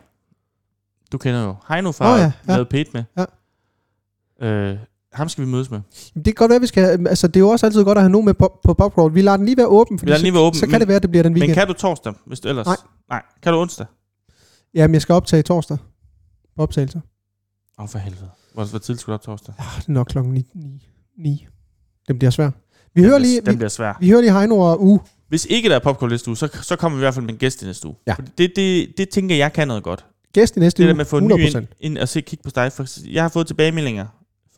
Du 1.13 1.19
kender 1.19 1.45
jo 1.45 1.55
Heino 1.69 1.93
fra 1.93 2.13
oh, 2.13 2.19
ja, 2.19 2.25
ja, 2.25 2.33
ja. 2.49 2.53
lavet 2.53 2.69
Pete 2.69 2.91
med. 2.95 3.05
Ja. 4.41 4.47
Øh, 4.47 4.79
ham 5.12 5.29
skal 5.29 5.44
vi 5.44 5.49
mødes 5.51 5.70
med. 5.70 5.81
Det 6.14 6.25
kan 6.25 6.35
godt 6.35 6.51
være, 6.51 6.61
vi 6.61 6.66
skal... 6.66 7.07
Altså, 7.09 7.27
det 7.29 7.37
er 7.37 7.40
jo 7.40 7.49
også 7.49 7.66
altid 7.66 7.85
godt 7.85 7.99
at 7.99 8.03
have 8.03 8.11
nogen 8.12 8.25
med 8.25 8.35
på, 8.35 8.61
på 8.64 8.75
popcorn. 8.75 9.14
Vi 9.14 9.23
lader 9.23 9.37
den 9.37 9.46
lige 9.46 9.57
være 9.57 9.66
åben, 9.66 9.99
den 9.99 10.09
lige 10.20 10.33
være 10.33 10.42
åben, 10.42 10.55
så, 10.55 10.61
så 10.61 10.66
kan 10.66 10.70
men- 10.73 10.81
det 10.81 10.88
være, 10.88 10.96
at 10.96 11.03
det 11.03 11.11
bliver 11.11 11.23
den 11.23 11.33
Men 11.33 11.40
weekend. 11.42 11.55
kan 11.55 11.66
du 11.66 11.73
torsdag, 11.73 12.12
hvis 12.27 12.40
du 12.40 12.49
ellers... 12.49 12.66
Nej. 12.66 12.77
Nej. 13.11 13.23
Kan 13.42 13.53
du 13.53 13.59
onsdag? 13.59 13.87
Jamen, 14.75 14.94
jeg 14.94 15.03
skal 15.03 15.12
optage 15.12 15.42
torsdag. 15.42 15.77
På 16.57 16.62
optagelser. 16.62 17.01
Åh, 17.79 17.83
oh, 17.83 17.88
for 17.88 17.99
helvede. 17.99 18.29
Hvor, 18.55 18.64
hvor 18.64 18.79
tidligt 18.79 19.01
skulle 19.01 19.12
du 19.12 19.14
op 19.14 19.23
torsdag? 19.23 19.55
Ja, 19.59 19.64
det 19.81 19.88
er 19.88 19.92
nok 19.92 20.07
klokken 20.11 20.33
9. 20.35 20.46
9. 20.55 20.87
9. 21.18 21.46
Det 22.09 22.18
bliver 22.18 22.31
svært. 22.31 22.53
Vi 22.94 23.03
hører 23.03 23.18
lige, 23.18 23.40
Den 23.40 23.53
vi, 23.53 23.57
bliver 23.57 23.68
svær. 23.68 23.96
vi 24.01 24.09
hører 24.09 24.20
lige 24.20 24.33
Heino 24.38 24.59
og 24.59 24.85
U. 24.85 25.01
Hvis 25.29 25.44
ikke 25.51 25.68
der 25.68 25.75
er 25.75 25.79
popcorn 25.79 26.11
næste 26.11 26.29
uge, 26.29 26.37
så, 26.37 26.49
så 26.62 26.77
kommer 26.77 26.96
vi 26.99 27.01
i 27.01 27.05
hvert 27.05 27.14
fald 27.14 27.25
med 27.25 27.33
en 27.35 27.38
gæst 27.38 27.62
i 27.62 27.66
næste 27.66 27.87
uge. 27.88 27.96
Ja. 28.07 28.12
Fordi 28.14 28.31
Det, 28.38 28.53
det, 28.57 28.88
det 28.99 29.09
tænker 29.09 29.37
jeg 29.37 29.53
kan 29.53 29.68
noget 29.68 29.83
godt. 29.83 30.05
Gæst 30.33 30.57
i 30.57 30.61
næste 30.61 30.83
Det 30.83 30.88
der 30.88 30.92
uge. 30.92 30.96
med 30.96 31.01
at 31.05 31.07
få 31.07 31.18
en 31.18 31.33
100%. 31.33 31.37
ny 31.37 31.40
ind, 31.57 31.66
ind 31.81 31.99
og 31.99 32.09
se 32.09 32.20
kigge 32.20 32.42
på 32.42 32.51
dig. 32.55 32.73
For 32.73 32.87
jeg 33.11 33.23
har 33.25 33.29
fået 33.29 33.46
tilbagemeldinger. 33.46 34.06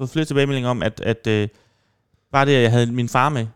Fået 0.03 0.11
flere 0.11 0.25
tilbagemeldinger 0.25 0.71
om, 0.71 0.83
at, 0.83 1.01
at 1.01 1.27
øh, 1.27 1.49
bare 2.33 2.47
det, 2.47 2.55
at 2.57 2.63
jeg 2.63 2.71
havde 2.71 2.93
min 2.93 3.09
far 3.09 3.29
med, 3.29 3.47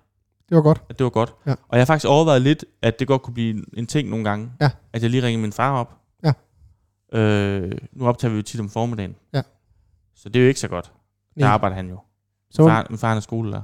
Det 0.49 0.57
var 0.57 0.63
godt. 0.63 0.83
at 0.89 0.99
det 0.99 1.05
var 1.05 1.11
godt. 1.11 1.35
Ja. 1.47 1.51
Og 1.51 1.59
jeg 1.73 1.81
har 1.81 1.85
faktisk 1.85 2.09
overvejet 2.11 2.43
lidt, 2.43 2.65
at 2.83 2.99
det 2.99 3.09
godt 3.09 3.23
kunne 3.23 3.35
blive 3.35 3.65
en, 3.79 3.87
ting 3.87 4.09
nogle 4.09 4.25
gange. 4.25 4.53
Ja. 4.61 4.71
At 4.93 5.03
jeg 5.03 5.11
lige 5.11 5.23
ringer 5.23 5.41
min 5.41 5.53
far 5.53 5.73
op. 5.73 5.95
Ja. 6.25 6.33
Øh, 7.19 7.73
nu 7.93 8.07
optager 8.07 8.33
vi 8.33 8.37
jo 8.37 8.43
tit 8.43 8.61
om 8.61 8.69
formiddagen. 8.69 9.15
Ja. 9.35 9.43
Så 10.15 10.29
det 10.29 10.37
er 10.41 10.43
jo 10.45 10.49
ikke 10.49 10.61
så 10.61 10.69
godt. 10.69 10.93
Der 11.35 11.41
Nej. 11.41 11.51
arbejder 11.51 11.77
han 11.77 11.89
jo. 11.91 11.99
Så, 12.51 12.63
Min 12.63 12.71
far, 12.71 12.87
min 12.91 12.99
far 12.99 13.09
han 13.09 13.17
er 13.17 13.21
skolelærer. 13.21 13.63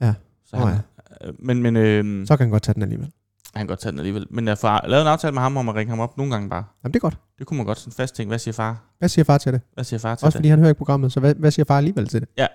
Ja. 0.00 0.14
Så 0.44 0.56
han, 0.56 0.78
øh, 1.24 1.34
men 1.38 1.62
men 1.62 1.76
øh, 1.76 2.26
så 2.26 2.36
kan 2.36 2.44
han 2.44 2.50
godt 2.50 2.62
tage 2.62 2.74
den 2.74 2.82
alligevel. 2.82 3.12
Han 3.54 3.60
kan 3.60 3.66
godt 3.66 3.80
tage 3.80 3.90
den 3.90 3.98
alligevel. 3.98 4.26
Men 4.30 4.48
jeg 4.48 4.56
har 4.62 4.84
lavet 4.88 5.02
en 5.02 5.08
aftale 5.08 5.32
med 5.32 5.42
ham 5.42 5.56
om 5.56 5.68
at 5.68 5.74
ringe 5.74 5.90
ham 5.90 6.00
op 6.00 6.16
nogle 6.18 6.32
gange 6.32 6.48
bare. 6.48 6.64
Jamen, 6.84 6.92
det 6.92 6.98
er 6.98 7.00
godt. 7.00 7.18
Det 7.38 7.46
kunne 7.46 7.56
man 7.56 7.66
godt 7.66 7.78
sådan 7.78 7.92
fast 7.92 8.14
ting. 8.14 8.28
Hvad 8.28 8.38
siger 8.38 8.52
far? 8.52 8.94
Hvad 8.98 9.08
siger 9.08 9.24
far 9.24 9.38
til 9.38 9.52
det? 9.52 9.60
Hvad 9.74 9.84
siger 9.84 10.00
far 10.00 10.14
til 10.14 10.24
Også 10.26 10.36
det? 10.36 10.40
fordi 10.40 10.48
han 10.48 10.58
hører 10.58 10.68
ikke 10.68 10.78
programmet, 10.78 11.12
så 11.12 11.20
hvad, 11.20 11.34
hvad 11.34 11.50
siger 11.50 11.64
far 11.64 11.76
alligevel 11.76 12.08
til 12.08 12.20
det? 12.20 12.28
Ja. 12.38 12.46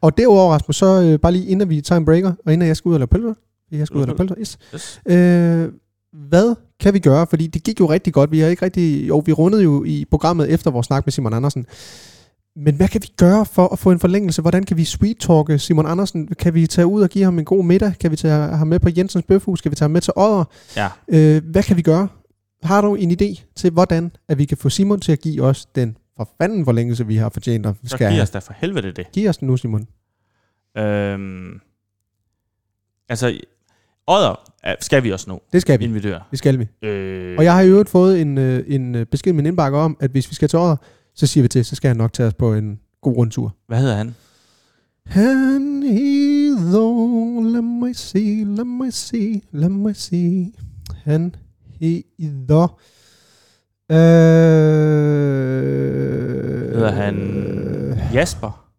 Og 0.00 0.18
derudover, 0.18 0.52
Rasmus, 0.52 0.76
så 0.76 1.02
øh, 1.02 1.18
bare 1.18 1.32
lige 1.32 1.46
inden 1.46 1.68
vi 1.68 1.80
tager 1.80 1.98
en 1.98 2.04
breaker, 2.04 2.32
og 2.46 2.52
inden 2.52 2.68
jeg 2.68 2.76
skal 2.76 2.88
ud 2.88 2.94
og 2.94 3.00
lave 3.00 3.06
pølser, 3.06 3.34
jeg 3.72 3.86
skal 3.86 3.96
ud 3.96 4.02
og 4.02 4.06
lave 4.06 4.16
pølser, 4.16 4.34
yes. 4.38 4.58
Yes. 4.74 5.00
Øh, 5.06 5.72
hvad 6.28 6.54
kan 6.80 6.94
vi 6.94 6.98
gøre? 6.98 7.26
Fordi 7.26 7.46
det 7.46 7.62
gik 7.62 7.80
jo 7.80 7.90
rigtig 7.90 8.12
godt. 8.12 8.30
Vi 8.30 8.40
har 8.40 8.48
ikke 8.48 8.64
rigtig, 8.64 9.08
jo, 9.08 9.22
vi 9.26 9.32
rundede 9.32 9.62
jo 9.62 9.84
i 9.84 10.04
programmet 10.10 10.50
efter 10.50 10.70
vores 10.70 10.86
snak 10.86 11.06
med 11.06 11.12
Simon 11.12 11.34
Andersen. 11.34 11.66
Men 12.56 12.74
hvad 12.74 12.88
kan 12.88 13.02
vi 13.02 13.08
gøre 13.16 13.46
for 13.46 13.68
at 13.72 13.78
få 13.78 13.90
en 13.90 13.98
forlængelse? 13.98 14.42
Hvordan 14.42 14.64
kan 14.64 14.76
vi 14.76 14.84
sweet-talke 14.84 15.58
Simon 15.58 15.86
Andersen? 15.86 16.26
Kan 16.28 16.54
vi 16.54 16.66
tage 16.66 16.86
ud 16.86 17.02
og 17.02 17.08
give 17.08 17.24
ham 17.24 17.38
en 17.38 17.44
god 17.44 17.64
middag? 17.64 17.94
Kan 18.00 18.10
vi 18.10 18.16
tage 18.16 18.32
ham 18.34 18.66
med 18.68 18.78
på 18.80 18.88
Jensens 18.96 19.24
Bøfhus? 19.28 19.60
Kan 19.60 19.70
vi 19.70 19.76
tage 19.76 19.84
ham 19.84 19.90
med 19.90 20.00
til 20.00 20.12
Odder? 20.16 20.44
Ja. 20.76 20.88
Øh, 21.08 21.42
hvad 21.44 21.62
kan 21.62 21.76
vi 21.76 21.82
gøre? 21.82 22.08
Har 22.62 22.80
du 22.80 22.94
en 22.94 23.10
idé 23.10 23.42
til, 23.56 23.70
hvordan 23.70 24.12
at 24.28 24.38
vi 24.38 24.44
kan 24.44 24.56
få 24.56 24.68
Simon 24.68 25.00
til 25.00 25.12
at 25.12 25.20
give 25.20 25.42
os 25.42 25.66
den 25.66 25.96
for 26.16 26.28
fanden 26.40 26.64
forlængelse, 26.64 27.06
vi 27.06 27.16
har 27.16 27.28
fortjent? 27.28 27.66
Og 27.66 27.76
Så 27.82 27.88
skal 27.88 27.98
giv 27.98 28.08
have? 28.14 28.22
os 28.22 28.30
da 28.30 28.38
for 28.38 28.54
helvede 28.56 28.92
det. 28.92 29.12
Giv 29.12 29.28
os 29.28 29.36
den 29.36 29.48
nu, 29.48 29.56
Simon. 29.56 29.86
Øhm, 30.78 31.60
altså, 33.08 33.38
Odder 34.06 34.50
skal 34.80 35.02
vi 35.02 35.12
også 35.12 35.30
nå, 35.30 35.42
Det 35.52 35.62
skal 35.62 35.78
vi. 35.78 35.84
inden 35.84 35.94
vi 35.94 36.00
dør. 36.08 36.28
Det 36.30 36.38
skal 36.38 36.58
vi. 36.58 36.86
Øh, 36.88 37.38
Og 37.38 37.44
jeg 37.44 37.54
har 37.54 37.60
i 37.60 37.68
øvrigt 37.68 37.88
fået 37.88 38.20
en, 38.20 38.38
øh, 38.38 38.64
en 38.66 38.94
øh, 38.94 39.06
besked 39.06 39.32
med 39.32 39.42
min 39.42 39.46
indbakke 39.46 39.78
om, 39.78 39.96
at 40.00 40.10
hvis 40.10 40.30
vi 40.30 40.34
skal 40.34 40.48
til 40.48 40.58
Odder, 40.58 40.76
så 41.14 41.26
siger 41.26 41.42
vi 41.42 41.48
til, 41.48 41.64
så 41.64 41.74
skal 41.76 41.88
han 41.88 41.96
nok 41.96 42.12
tage 42.12 42.26
os 42.26 42.34
på 42.34 42.54
en 42.54 42.80
god 43.00 43.16
rundtur. 43.16 43.56
Hvad 43.66 43.80
hedder 43.80 43.96
han? 43.96 44.14
Han 45.06 45.82
hedder, 45.82 47.42
lad 47.52 47.62
mig 47.62 47.96
se, 47.96 48.44
lad 48.46 48.64
mig 48.64 48.92
se, 48.92 49.42
lad 49.52 49.68
mig 49.68 49.96
se. 49.96 50.52
Han 51.04 51.34
hedder... 51.80 52.80
Øh, 53.90 53.96
Hedder 56.74 56.90
han 56.92 57.14
Jasper? 58.14 58.70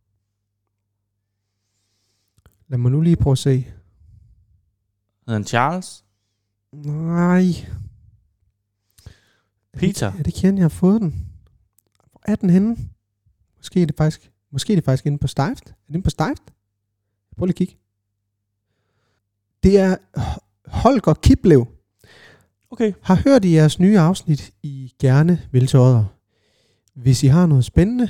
lad 2.68 2.78
mig 2.78 2.92
nu 2.92 3.02
lige 3.02 3.16
prøve 3.16 3.32
at 3.32 3.38
se. 3.38 3.52
Hedder 3.58 5.34
han 5.34 5.44
Charles? 5.44 6.04
Nej. 6.74 7.44
Peter? 9.74 10.08
Er 10.08 10.18
det 10.18 10.28
ikke 10.28 10.42
hende, 10.42 10.58
jeg 10.60 10.64
har 10.64 10.70
fået 10.70 11.02
den? 11.02 11.25
Er 12.26 12.36
den 12.36 12.50
henne? 12.50 12.78
Måske 13.58 13.82
er 13.82 13.86
det 13.86 13.96
faktisk, 13.98 14.32
måske 14.52 14.74
er 14.74 14.78
det 14.78 14.86
faktisk 14.86 15.06
inde 15.06 15.18
på 15.18 15.28
Stift. 15.28 15.70
Er 15.70 15.74
det 15.88 15.94
inde 15.96 16.04
på 16.04 16.10
Stift? 16.10 16.44
Prøv 17.38 17.46
lige 17.46 17.52
at 17.52 17.56
kigge. 17.56 17.76
Det 19.64 19.80
er 19.80 19.96
Holger 20.70 21.14
Kiblev. 21.14 21.68
Okay. 22.72 22.94
Har 23.02 23.16
hørt 23.16 23.46
i 23.46 23.54
jeres 23.56 23.80
nye 23.80 24.00
afsnit, 24.00 24.54
I 24.64 24.94
gerne 25.00 25.42
vil 25.52 25.68
til 25.68 25.80
Odder. 25.80 26.06
Hvis 26.94 27.24
I 27.24 27.28
har 27.28 27.46
noget 27.46 27.66
spændende, 27.66 28.10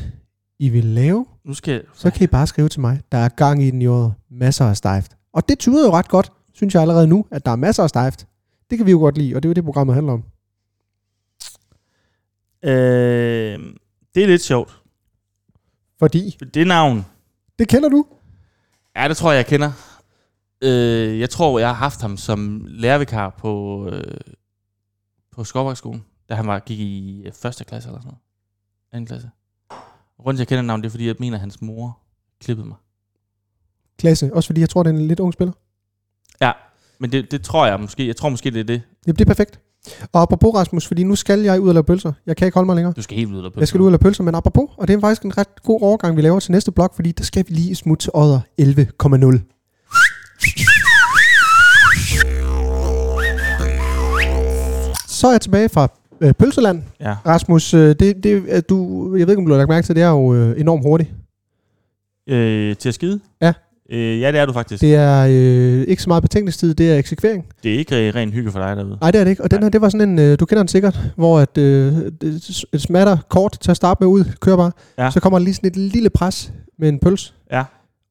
I 0.59 0.69
vil 0.69 0.85
lave, 0.85 1.25
Nu 1.43 1.53
skal 1.53 1.71
jeg... 1.71 1.81
så 1.93 2.11
kan 2.11 2.23
I 2.23 2.27
bare 2.27 2.47
skrive 2.47 2.69
til 2.69 2.81
mig. 2.81 3.01
Der 3.11 3.17
er 3.17 3.29
gang 3.29 3.63
i 3.63 3.71
den 3.71 3.81
i 3.81 3.87
Odder. 3.87 4.11
Masser 4.29 4.65
af 4.65 4.77
Stift. 4.77 5.17
Og 5.33 5.49
det 5.49 5.59
tyder 5.59 5.85
jo 5.85 5.91
ret 5.91 6.09
godt, 6.09 6.31
synes 6.53 6.73
jeg 6.73 6.81
allerede 6.81 7.07
nu, 7.07 7.25
at 7.31 7.45
der 7.45 7.51
er 7.51 7.55
masser 7.55 7.83
af 7.83 7.89
Stift. 7.89 8.27
Det 8.69 8.77
kan 8.77 8.85
vi 8.85 8.91
jo 8.91 8.99
godt 8.99 9.17
lide, 9.17 9.35
og 9.35 9.43
det 9.43 9.47
er 9.47 9.49
jo 9.49 9.53
det, 9.53 9.63
programmet 9.63 9.95
handler 9.95 10.13
om. 10.13 10.23
Øh, 12.63 13.59
det 14.15 14.23
er 14.23 14.27
lidt 14.27 14.41
sjovt. 14.41 14.81
Fordi, 15.99 16.37
Det 16.53 16.67
navn, 16.67 17.05
det 17.59 17.67
kender 17.67 17.89
du. 17.89 18.05
ja, 18.95 19.07
det 19.07 19.17
tror 19.17 19.31
jeg, 19.31 19.37
jeg 19.37 19.45
kender. 19.45 19.71
Øh, 20.61 21.19
jeg 21.19 21.29
tror, 21.29 21.59
jeg 21.59 21.67
har 21.67 21.75
haft 21.75 22.01
ham 22.01 22.17
som 22.17 22.65
lærervikar 22.67 23.29
på, 23.29 23.85
øh, 23.91 24.17
på 25.31 25.43
Skovbakskolen, 25.43 26.05
da 26.29 26.35
han 26.35 26.47
var, 26.47 26.59
gik 26.59 26.79
i 26.79 27.23
øh, 27.25 27.31
første 27.33 27.63
klasse 27.63 27.89
eller 27.89 27.99
sådan 27.99 28.07
noget. 28.07 28.19
Anden 28.91 29.07
klasse. 29.07 29.29
At 30.27 30.39
jeg 30.39 30.47
kender 30.47 30.61
navnet, 30.61 30.83
det 30.83 30.89
er, 30.89 30.91
fordi 30.91 31.07
jeg 31.07 31.15
mener, 31.19 31.37
at 31.37 31.41
hans 31.41 31.61
mor 31.61 31.99
klippede 32.39 32.67
mig. 32.67 32.77
Klasse. 33.97 34.33
Også 34.33 34.47
fordi 34.47 34.61
jeg 34.61 34.69
tror, 34.69 34.83
det 34.83 34.89
er 34.89 34.97
en 34.97 35.07
lidt 35.07 35.19
ung 35.19 35.33
spiller. 35.33 35.53
Men 36.99 37.11
det, 37.11 37.31
det 37.31 37.43
tror 37.43 37.67
jeg 37.67 37.79
måske. 37.79 38.07
Jeg 38.07 38.15
tror 38.15 38.29
måske, 38.29 38.51
det 38.51 38.59
er 38.59 38.63
det. 38.63 38.81
Jamen, 39.07 39.15
det 39.15 39.21
er 39.21 39.25
perfekt. 39.25 39.59
Og 40.13 40.21
apropos 40.21 40.53
Rasmus, 40.55 40.87
fordi 40.87 41.03
nu 41.03 41.15
skal 41.15 41.39
jeg 41.39 41.61
ud 41.61 41.67
og 41.67 41.73
lave 41.73 41.83
pølser. 41.83 42.13
Jeg 42.25 42.37
kan 42.37 42.45
ikke 42.45 42.55
holde 42.55 42.65
mig 42.65 42.75
længere. 42.75 42.93
Du 42.93 43.01
skal 43.01 43.17
helt 43.17 43.31
ud 43.31 43.45
af 43.45 43.49
Jeg 43.57 43.67
skal 43.67 43.81
ud 43.81 43.85
og 43.85 43.91
lave 43.91 43.99
pølser, 43.99 44.23
men 44.23 44.35
apropos, 44.35 44.69
og 44.77 44.87
det 44.87 44.95
er 44.95 44.99
faktisk 44.99 45.23
en 45.23 45.37
ret 45.37 45.63
god 45.63 45.81
overgang, 45.81 46.17
vi 46.17 46.21
laver 46.21 46.39
til 46.39 46.51
næste 46.51 46.71
blok, 46.71 46.95
fordi 46.95 47.11
der 47.11 47.23
skal 47.23 47.45
vi 47.47 47.53
lige 47.53 47.75
smutte 47.75 48.03
til 48.03 48.11
Odder 48.13 48.39
11,0. 48.61 49.55
Så 55.07 55.27
er 55.27 55.31
jeg 55.31 55.41
tilbage 55.41 55.69
fra 55.69 55.87
øh, 56.21 56.33
Pølseland. 56.33 56.83
Ja. 56.99 57.15
Rasmus, 57.25 57.73
øh, 57.73 57.95
det, 57.99 58.23
det, 58.23 58.43
er 58.47 58.61
du, 58.61 59.09
jeg 59.15 59.27
ved 59.27 59.33
ikke, 59.33 59.39
om 59.39 59.45
du 59.45 59.51
har 59.51 59.57
lagt 59.57 59.69
mærke 59.69 59.85
til, 59.85 59.95
det 59.95 60.03
er 60.03 60.09
jo 60.09 60.33
øh, 60.35 60.59
enormt 60.59 60.83
hurtigt. 60.83 61.11
Øh, 62.29 62.75
til 62.75 62.89
at 62.89 62.95
skide? 62.95 63.19
Ja. 63.41 63.53
Øh, 63.91 64.21
ja, 64.21 64.31
det 64.31 64.39
er 64.39 64.45
du 64.45 64.53
faktisk. 64.53 64.81
Det, 64.81 64.95
er 64.95 65.25
øh, 65.29 65.87
ikke 65.87 66.01
så 66.03 66.09
meget 66.09 66.21
betænkningstid, 66.23 66.73
det 66.75 66.91
er 66.91 66.97
eksekvering. 66.97 67.45
det 67.63 67.73
er 67.73 67.77
ikke 67.79 68.07
øh, 68.07 68.15
ren 68.15 68.33
hygge 68.33 68.51
for 68.51 68.59
dig 68.59 68.75
derude. 68.77 68.97
Nej, 69.01 69.11
det 69.11 69.19
er 69.19 69.23
det 69.23 69.31
ikke. 69.31 69.43
Og 69.43 69.51
den 69.51 69.63
her, 69.63 69.69
det 69.69 69.81
var 69.81 69.89
sådan 69.89 70.09
en, 70.09 70.19
øh, 70.19 70.39
du 70.39 70.45
kender 70.45 70.63
den 70.63 70.67
sikkert, 70.67 70.99
hvor 71.15 71.39
at, 71.39 71.57
øh, 71.57 71.93
et 72.23 72.81
smatter 72.81 73.17
kort 73.29 73.57
til 73.61 73.71
at 73.71 73.77
starte 73.77 73.97
med 74.03 74.07
ud, 74.07 74.23
kører 74.41 74.57
bare. 74.57 74.71
Ja. 74.97 75.11
Så 75.11 75.19
kommer 75.19 75.39
der 75.39 75.43
lige 75.43 75.53
sådan 75.53 75.69
et 75.69 75.75
lille 75.77 76.09
pres 76.09 76.53
med 76.79 76.89
en 76.89 76.99
pøls. 76.99 77.33
Ja. 77.51 77.63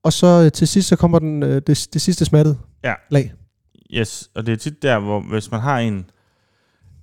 Og 0.05 0.13
så 0.13 0.43
øh, 0.45 0.53
til 0.53 0.69
sidst, 0.69 0.89
så 0.89 0.97
kommer 0.97 1.19
den, 1.19 1.43
øh, 1.43 1.63
det, 1.67 1.89
det 1.93 2.01
sidste 2.01 2.25
smattet 2.25 2.59
Ja. 2.85 2.93
lag. 3.11 3.33
Yes, 3.95 4.29
og 4.35 4.47
det 4.47 4.53
er 4.53 4.57
tit 4.57 4.83
der, 4.83 4.99
hvor 4.99 5.21
hvis 5.31 5.51
man 5.51 5.61
har 5.61 5.79
en, 5.79 6.05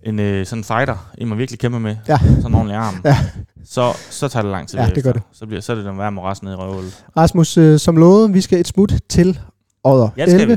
en 0.04 0.20
øh, 0.20 0.46
sådan 0.46 0.64
fighter, 0.64 1.12
en 1.18 1.28
man 1.28 1.38
virkelig 1.38 1.60
kæmper 1.60 1.80
med, 1.80 1.96
Ja. 2.08 2.18
sådan 2.18 2.46
en 2.46 2.56
ordentlig 2.56 2.78
arm, 2.78 2.96
Ja. 3.06 3.18
Så, 3.66 3.94
så 4.10 4.28
tager 4.28 4.44
det 4.44 4.52
lang 4.52 4.68
tid 4.68 4.80
Ja, 4.80 4.90
det 4.96 5.04
gør 5.04 5.12
det. 5.12 5.22
Så, 5.32 5.46
bliver, 5.46 5.62
så 5.62 5.72
er 5.72 5.76
det 5.76 5.86
den 5.86 5.98
værre 5.98 6.12
moras 6.12 6.44
nede 6.44 6.54
i 6.54 6.58
røvhullet. 6.58 7.06
Rasmus, 7.18 7.58
øh, 7.58 7.80
som 7.80 7.98
lovet, 7.98 8.34
vi 8.34 8.42
skal 8.42 8.60
et 8.60 8.68
smut 8.68 8.94
til 9.10 9.40
Odder. 9.84 10.10
Ja, 10.18 10.26
det 10.26 10.34
skal 10.34 10.48
vi. 10.48 10.54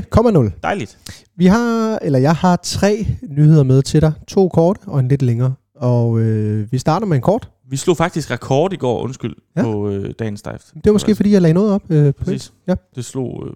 11,0. 0.47 0.59
Dejligt. 0.63 0.97
Vi 1.35 1.45
har, 1.45 1.99
eller 2.01 2.19
jeg 2.19 2.35
har 2.35 2.55
tre 2.63 3.07
nyheder 3.29 3.63
med 3.63 3.81
til 3.81 4.01
dig. 4.01 4.13
To 4.27 4.49
kort 4.49 4.77
og 4.87 4.99
en 4.99 5.07
lidt 5.07 5.21
længere. 5.21 5.53
Og 5.75 6.19
øh, 6.19 6.71
vi 6.71 6.77
starter 6.77 7.05
med 7.07 7.15
en 7.17 7.21
kort. 7.21 7.49
Vi 7.69 7.77
slog 7.77 7.97
faktisk 7.97 8.31
rekord 8.31 8.73
i 8.73 8.75
går, 8.75 9.01
undskyld, 9.03 9.35
Ja. 9.55 9.61
ja. 9.61 9.65
på 9.71 9.89
øh, 9.89 10.13
dagens 10.19 10.41
dive. 10.41 10.53
Det 10.53 10.85
var 10.85 10.91
måske, 10.91 11.15
fordi 11.15 11.31
jeg 11.31 11.41
lagde 11.41 11.53
noget 11.53 11.73
op. 11.73 11.81
Øh, 11.89 12.13
på 12.13 12.23
Præcis. 12.23 12.53
Ja. 12.67 12.75
Det 12.95 13.05
slog, 13.05 13.43
øh, 13.47 13.53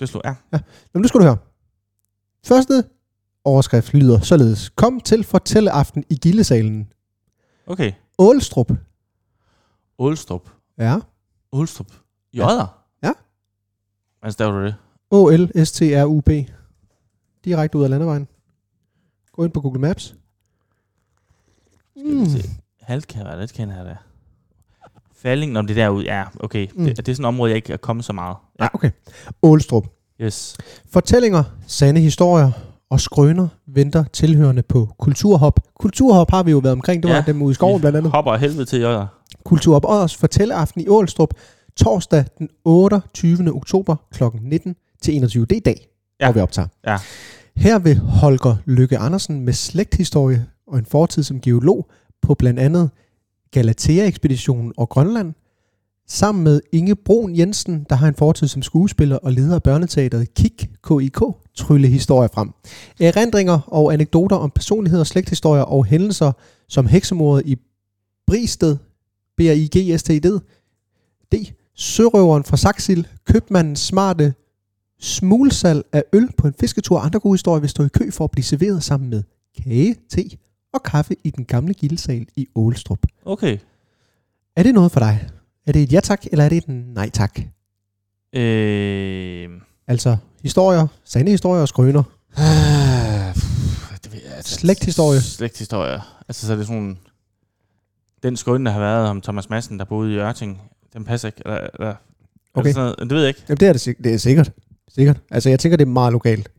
det 0.00 0.08
slog, 0.08 0.22
ja. 0.24 0.34
Nå, 0.94 1.00
nu 1.00 1.08
skal 1.08 1.20
du 1.20 1.24
høre. 1.24 1.36
Første 2.46 2.84
overskrift 3.44 3.94
lyder 3.94 4.20
således. 4.20 4.68
Kom 4.76 5.00
til 5.00 5.24
fortælleaften 5.24 6.04
i 6.10 6.14
Gildesalen. 6.14 6.88
Okay. 7.66 7.92
Ålstrup. 8.18 8.72
Ålstrup. 9.98 10.48
Ja. 10.78 10.98
Ålstrup. 11.52 11.86
I 12.32 12.36
Ja. 12.38 12.46
Odder? 12.52 12.84
Ja. 13.02 13.12
Hvordan 14.18 14.32
staver 14.32 14.52
du 14.52 14.64
det? 14.64 14.74
O-L-S-T-R-U-B. 15.10 16.28
Direkte 17.44 17.78
ud 17.78 17.84
af 17.84 17.90
landevejen. 17.90 18.28
Gå 19.32 19.44
ind 19.44 19.52
på 19.52 19.60
Google 19.60 19.80
Maps. 19.80 20.14
Skal 21.96 22.14
Mm. 22.14 22.20
vi 22.24 22.30
se. 22.30 22.48
Halvkær, 22.82 23.36
det 23.36 23.52
kender 23.52 23.76
jeg 23.76 23.84
da. 23.84 23.96
Falling, 25.12 25.52
når 25.52 25.62
det 25.62 25.70
er 25.70 25.74
derude, 25.74 26.04
ja, 26.04 26.24
okay. 26.40 26.68
Mm. 26.74 26.84
Det, 26.84 26.96
det 26.96 27.08
er 27.08 27.14
sådan 27.14 27.24
et 27.24 27.28
område, 27.28 27.50
jeg 27.50 27.56
ikke 27.56 27.72
er 27.72 27.76
kommet 27.76 28.04
så 28.04 28.12
meget. 28.12 28.36
Ja, 28.60 28.68
okay. 28.74 28.90
Ålstrup. 29.42 29.86
Yes. 30.20 30.56
Fortællinger, 30.86 31.44
sande 31.66 32.00
historier 32.00 32.50
og 32.90 33.00
skrøner 33.00 33.48
venter 33.66 34.04
tilhørende 34.12 34.62
på 34.62 34.88
Kulturhop. 34.98 35.60
Kulturhop 35.80 36.30
har 36.30 36.42
vi 36.42 36.50
jo 36.50 36.58
været 36.58 36.72
omkring. 36.72 37.02
Det 37.02 37.08
var 37.10 37.16
Ja. 37.16 37.22
dem 37.26 37.42
ude 37.42 37.50
i 37.50 37.54
skoven 37.54 37.80
blandt 37.80 37.96
andet. 37.98 38.12
Hopper 38.12 38.36
helvede 38.36 38.64
til 38.64 38.86
Odder. 38.86 39.06
Kulturhop 39.44 39.84
Odders 39.84 40.16
fortælleaften 40.16 40.80
i 40.80 40.88
Ålstrup. 40.88 41.34
Torsdag 41.76 42.24
den 42.38 42.48
28. 42.64 43.54
oktober 43.54 43.96
kl. 44.14 44.22
19 44.40 44.76
til 45.02 45.14
21. 45.16 45.44
Det 45.46 45.52
er 45.52 45.56
i 45.56 45.60
dag, 45.60 45.88
Ja. 46.20 46.26
hvor 46.26 46.32
vi 46.32 46.40
optager. 46.40 46.68
Ja. 46.86 46.96
Her 47.56 47.78
vil 47.78 47.98
Holger 47.98 48.56
Lykke 48.66 48.98
Andersen 48.98 49.40
med 49.44 49.52
slægthistorie 49.52 50.46
og 50.66 50.78
en 50.78 50.84
fortid 50.86 51.22
som 51.22 51.40
geolog 51.40 51.86
på 52.22 52.34
blandt 52.34 52.60
andet 52.60 52.90
Galatea-ekspeditionen 53.50 54.72
og 54.76 54.88
Grønland, 54.88 55.34
sammen 56.08 56.44
med 56.44 56.60
Inge 56.72 56.96
Brun 56.96 57.36
Jensen, 57.36 57.86
der 57.90 57.96
har 57.96 58.08
en 58.08 58.14
fortid 58.14 58.48
som 58.48 58.62
skuespiller 58.62 59.16
og 59.16 59.32
leder 59.32 59.54
af 59.54 59.62
børneteateret 59.62 60.34
KIK, 60.34 60.68
KIK, 60.88 61.20
trylle 61.54 61.88
historier 61.88 62.28
frem. 62.34 62.50
Erindringer 63.00 63.58
og 63.66 63.92
anekdoter 63.92 64.36
om 64.36 64.50
personligheder, 64.50 65.04
slægthistorier 65.04 65.62
og 65.62 65.84
hændelser 65.84 66.32
som 66.68 66.86
heksemordet 66.86 67.46
i 67.46 67.56
Bristed, 68.26 68.76
b 69.36 69.40
i 69.40 69.68
g 69.76 69.98
s 69.98 70.02
t 70.02 70.08
d 70.08 70.40
D. 71.32 71.34
Sørøveren 71.74 72.44
fra 72.44 72.56
Saxil, 72.56 73.06
købmandens 73.24 73.80
smarte 73.80 74.34
smulsalg 75.00 75.84
af 75.92 76.04
øl 76.12 76.28
på 76.36 76.46
en 76.46 76.54
fisketur 76.60 76.96
og 76.96 77.04
andre 77.04 77.20
gode 77.20 77.34
historier 77.34 77.60
vil 77.60 77.70
stå 77.70 77.84
i 77.84 77.88
kø 77.88 78.10
for 78.10 78.24
at 78.24 78.30
blive 78.30 78.44
serveret 78.44 78.82
sammen 78.82 79.10
med 79.10 79.22
kage, 79.64 79.96
te 80.10 80.24
og 80.72 80.82
kaffe 80.82 81.16
i 81.24 81.30
den 81.30 81.44
gamle 81.44 81.74
gildesal 81.74 82.26
i 82.36 82.46
Ålstrup. 82.54 83.06
Okay. 83.24 83.58
Er 84.56 84.62
det 84.62 84.74
noget 84.74 84.92
for 84.92 85.00
dig? 85.00 85.28
Er 85.68 85.72
det 85.72 85.82
et 85.82 85.92
ja 85.92 86.00
tak, 86.00 86.22
eller 86.32 86.44
er 86.44 86.48
det 86.48 86.56
et 86.58 86.68
nej 86.68 87.10
tak? 87.10 87.38
Øh, 88.34 89.48
Altså 89.88 90.16
historier, 90.42 90.86
sande 91.04 91.30
historier 91.30 91.62
og 91.62 91.68
skrøner. 91.68 92.02
det 94.04 94.12
ved 94.12 94.20
jeg, 94.24 94.32
altså, 94.36 94.54
Slægthistorie. 94.54 95.20
Slægthistorie. 95.20 96.00
Altså, 96.28 96.46
så 96.46 96.52
er 96.52 96.56
det 96.56 96.66
sådan... 96.66 96.98
Den 98.22 98.36
skrøn, 98.36 98.66
der 98.66 98.72
har 98.72 98.80
været 98.80 99.08
om 99.08 99.20
Thomas 99.20 99.50
Madsen, 99.50 99.78
der 99.78 99.84
boede 99.84 100.14
i 100.14 100.16
Ørting, 100.18 100.60
den 100.92 101.04
passer 101.04 101.28
ikke. 101.28 101.42
Eller, 101.44 101.58
eller, 101.74 101.94
Okay. 102.54 102.60
okay. 102.70 102.72
sådan 102.72 102.82
noget, 102.84 102.98
det 102.98 103.10
ved 103.10 103.20
jeg 103.20 103.28
ikke. 103.28 103.42
Jamen, 103.48 103.56
det 103.60 103.68
er 103.68 103.72
det, 103.72 103.94
det 104.04 104.14
er 104.14 104.18
sikkert. 104.18 104.52
Sikkert. 104.94 105.20
Altså, 105.30 105.48
jeg 105.48 105.60
tænker, 105.60 105.76
det 105.76 105.84
er 105.84 105.90
meget 105.90 106.12
lokalt. 106.12 106.50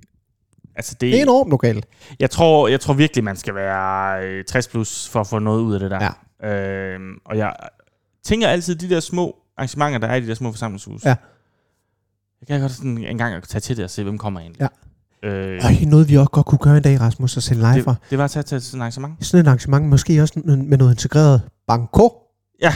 Altså, 0.76 0.94
det, 0.94 1.02
Det 1.02 1.18
er 1.20 1.22
enormt 1.24 1.50
lokalt. 1.50 1.86
jeg, 2.20 2.30
tror, 2.30 2.68
jeg 2.68 2.80
tror 2.80 2.94
virkelig, 2.94 3.24
man 3.24 3.36
skal 3.36 3.56
være 3.56 4.24
øh, 4.26 4.44
60 4.46 4.68
plus 4.68 5.08
for 5.10 5.20
at 5.20 5.28
få 5.28 5.40
noget 5.40 5.62
ud 5.62 5.74
af 5.74 5.80
det 5.80 5.92
der. 5.92 6.14
Ja. 6.44 6.50
Øhm, 6.50 7.18
og 7.26 7.38
jeg, 7.38 7.54
tænker 8.24 8.48
altid 8.48 8.76
de 8.76 8.90
der 8.90 9.00
små 9.00 9.36
arrangementer, 9.58 9.98
der 10.00 10.08
er 10.08 10.16
i 10.16 10.22
de 10.22 10.28
der 10.28 10.34
små 10.36 10.52
forsamlingshus. 10.52 11.06
Ja. 11.06 11.16
Jeg 12.42 12.48
kan 12.48 12.60
godt 12.62 12.72
sådan 12.72 12.98
en 12.98 13.18
gang 13.18 13.34
at 13.36 13.44
tage 13.44 13.60
til 13.62 13.78
det 13.78 13.84
og 13.86 13.90
se, 13.90 14.04
hvem 14.04 14.18
kommer 14.18 14.40
egentlig. 14.40 14.62
Ja. 15.24 15.30
Øh, 15.30 15.62
Og 15.66 15.72
noget, 15.88 16.10
vi 16.10 16.18
også 16.18 16.30
godt 16.30 16.46
kunne 16.46 16.60
gøre 16.60 16.78
en 16.78 16.84
dag, 16.84 17.02
Rasmus, 17.02 17.38
og 17.38 17.44
sende 17.44 17.74
live 17.74 17.84
fra. 17.84 17.92
det, 17.92 18.10
det 18.10 18.18
var 18.18 18.24
at 18.24 18.32
tage 18.32 18.44
til 18.44 18.62
sådan 18.62 18.80
et 18.80 18.82
arrangement. 18.82 19.26
Sådan 19.26 19.46
et 19.46 19.48
arrangement, 19.48 19.86
måske 19.90 20.22
også 20.22 20.42
med 20.46 20.58
med 20.58 20.78
noget 20.78 20.92
integreret 20.92 21.42
banko. 21.68 22.10
Ja. 22.62 22.74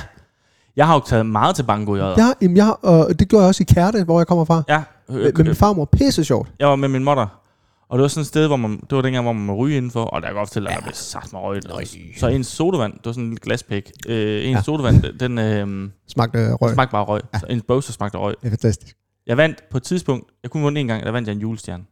Jeg 0.76 0.88
har 0.88 0.94
jo 0.94 1.02
taget 1.08 1.26
meget 1.26 1.56
til 1.56 1.64
banko 1.64 1.96
i 1.96 2.00
øjet. 2.00 2.18
Ja, 2.18 2.32
jamen, 2.42 2.58
jeg, 2.58 2.76
og 2.84 3.20
det 3.20 3.28
gjorde 3.30 3.44
jeg 3.44 3.48
også 3.48 3.64
i 3.64 3.74
Kærte, 3.74 4.04
hvor 4.04 4.20
jeg 4.20 4.28
kommer 4.28 4.46
fra. 4.46 4.64
ja. 4.70 4.84
Med, 5.10 5.18
Øh, 5.20 5.38
med 5.38 5.46
min 5.46 5.56
farmor. 5.56 5.86
Pisse 5.86 6.24
sjovt. 6.24 6.50
Jeg 6.60 6.68
var 6.68 6.76
med 6.76 6.90
min 6.90 7.04
motter. 7.04 7.40
Og 7.90 7.98
det 7.98 8.02
var 8.02 8.08
sådan 8.08 8.22
et 8.22 8.28
sted, 8.28 8.48
hvor 8.48 8.56
man, 8.56 8.72
det 8.72 8.96
var 8.96 9.02
dengang, 9.02 9.24
hvor 9.26 9.34
man 9.34 9.46
må 9.46 9.56
ryge 9.56 9.78
indenfor, 9.78 10.04
og 10.04 10.22
der 10.22 10.28
kan 10.28 10.36
godt 10.36 10.50
fortælle, 10.50 10.70
at 10.70 10.76
der 10.78 10.82
blev 10.82 10.94
sagt 10.94 11.34
med. 11.34 11.40
Nøj. 11.70 11.86
Så 12.18 12.28
en 12.28 12.44
sodavand, 12.44 12.94
det 12.94 13.06
var 13.06 13.12
sådan 13.12 13.24
en 13.24 13.30
lille 13.30 13.40
glaspæk, 13.42 13.92
øh, 14.08 14.16
en 14.46 14.50
Ja. 14.52 14.58
ja. 14.58 14.62
sodavand, 14.62 15.04
den 15.20 15.38
øh, 15.38 15.90
Smagte 16.08 16.54
røg. 16.54 16.74
smagte 16.74 16.92
bare 16.92 17.04
røg. 17.04 17.22
Ja. 17.34 17.40
Så 17.40 17.46
en 17.50 17.62
bowser 17.62 17.94
smagte 17.94 18.18
røg. 18.18 18.36
Det 18.42 18.48
er 18.48 18.50
fantastisk. 18.50 18.96
Jeg 19.28 19.38
vandt 19.38 19.58
på 19.72 19.78
et 19.78 19.84
tidspunkt, 19.84 20.32
jeg 20.44 20.52
kunne 20.52 20.64
vinde 20.66 20.82
en 20.82 20.88
gang, 20.88 21.04
der 21.04 21.12
vandt 21.12 21.28
jeg 21.28 21.36
en 21.36 21.42
julestjerne. 21.42 21.84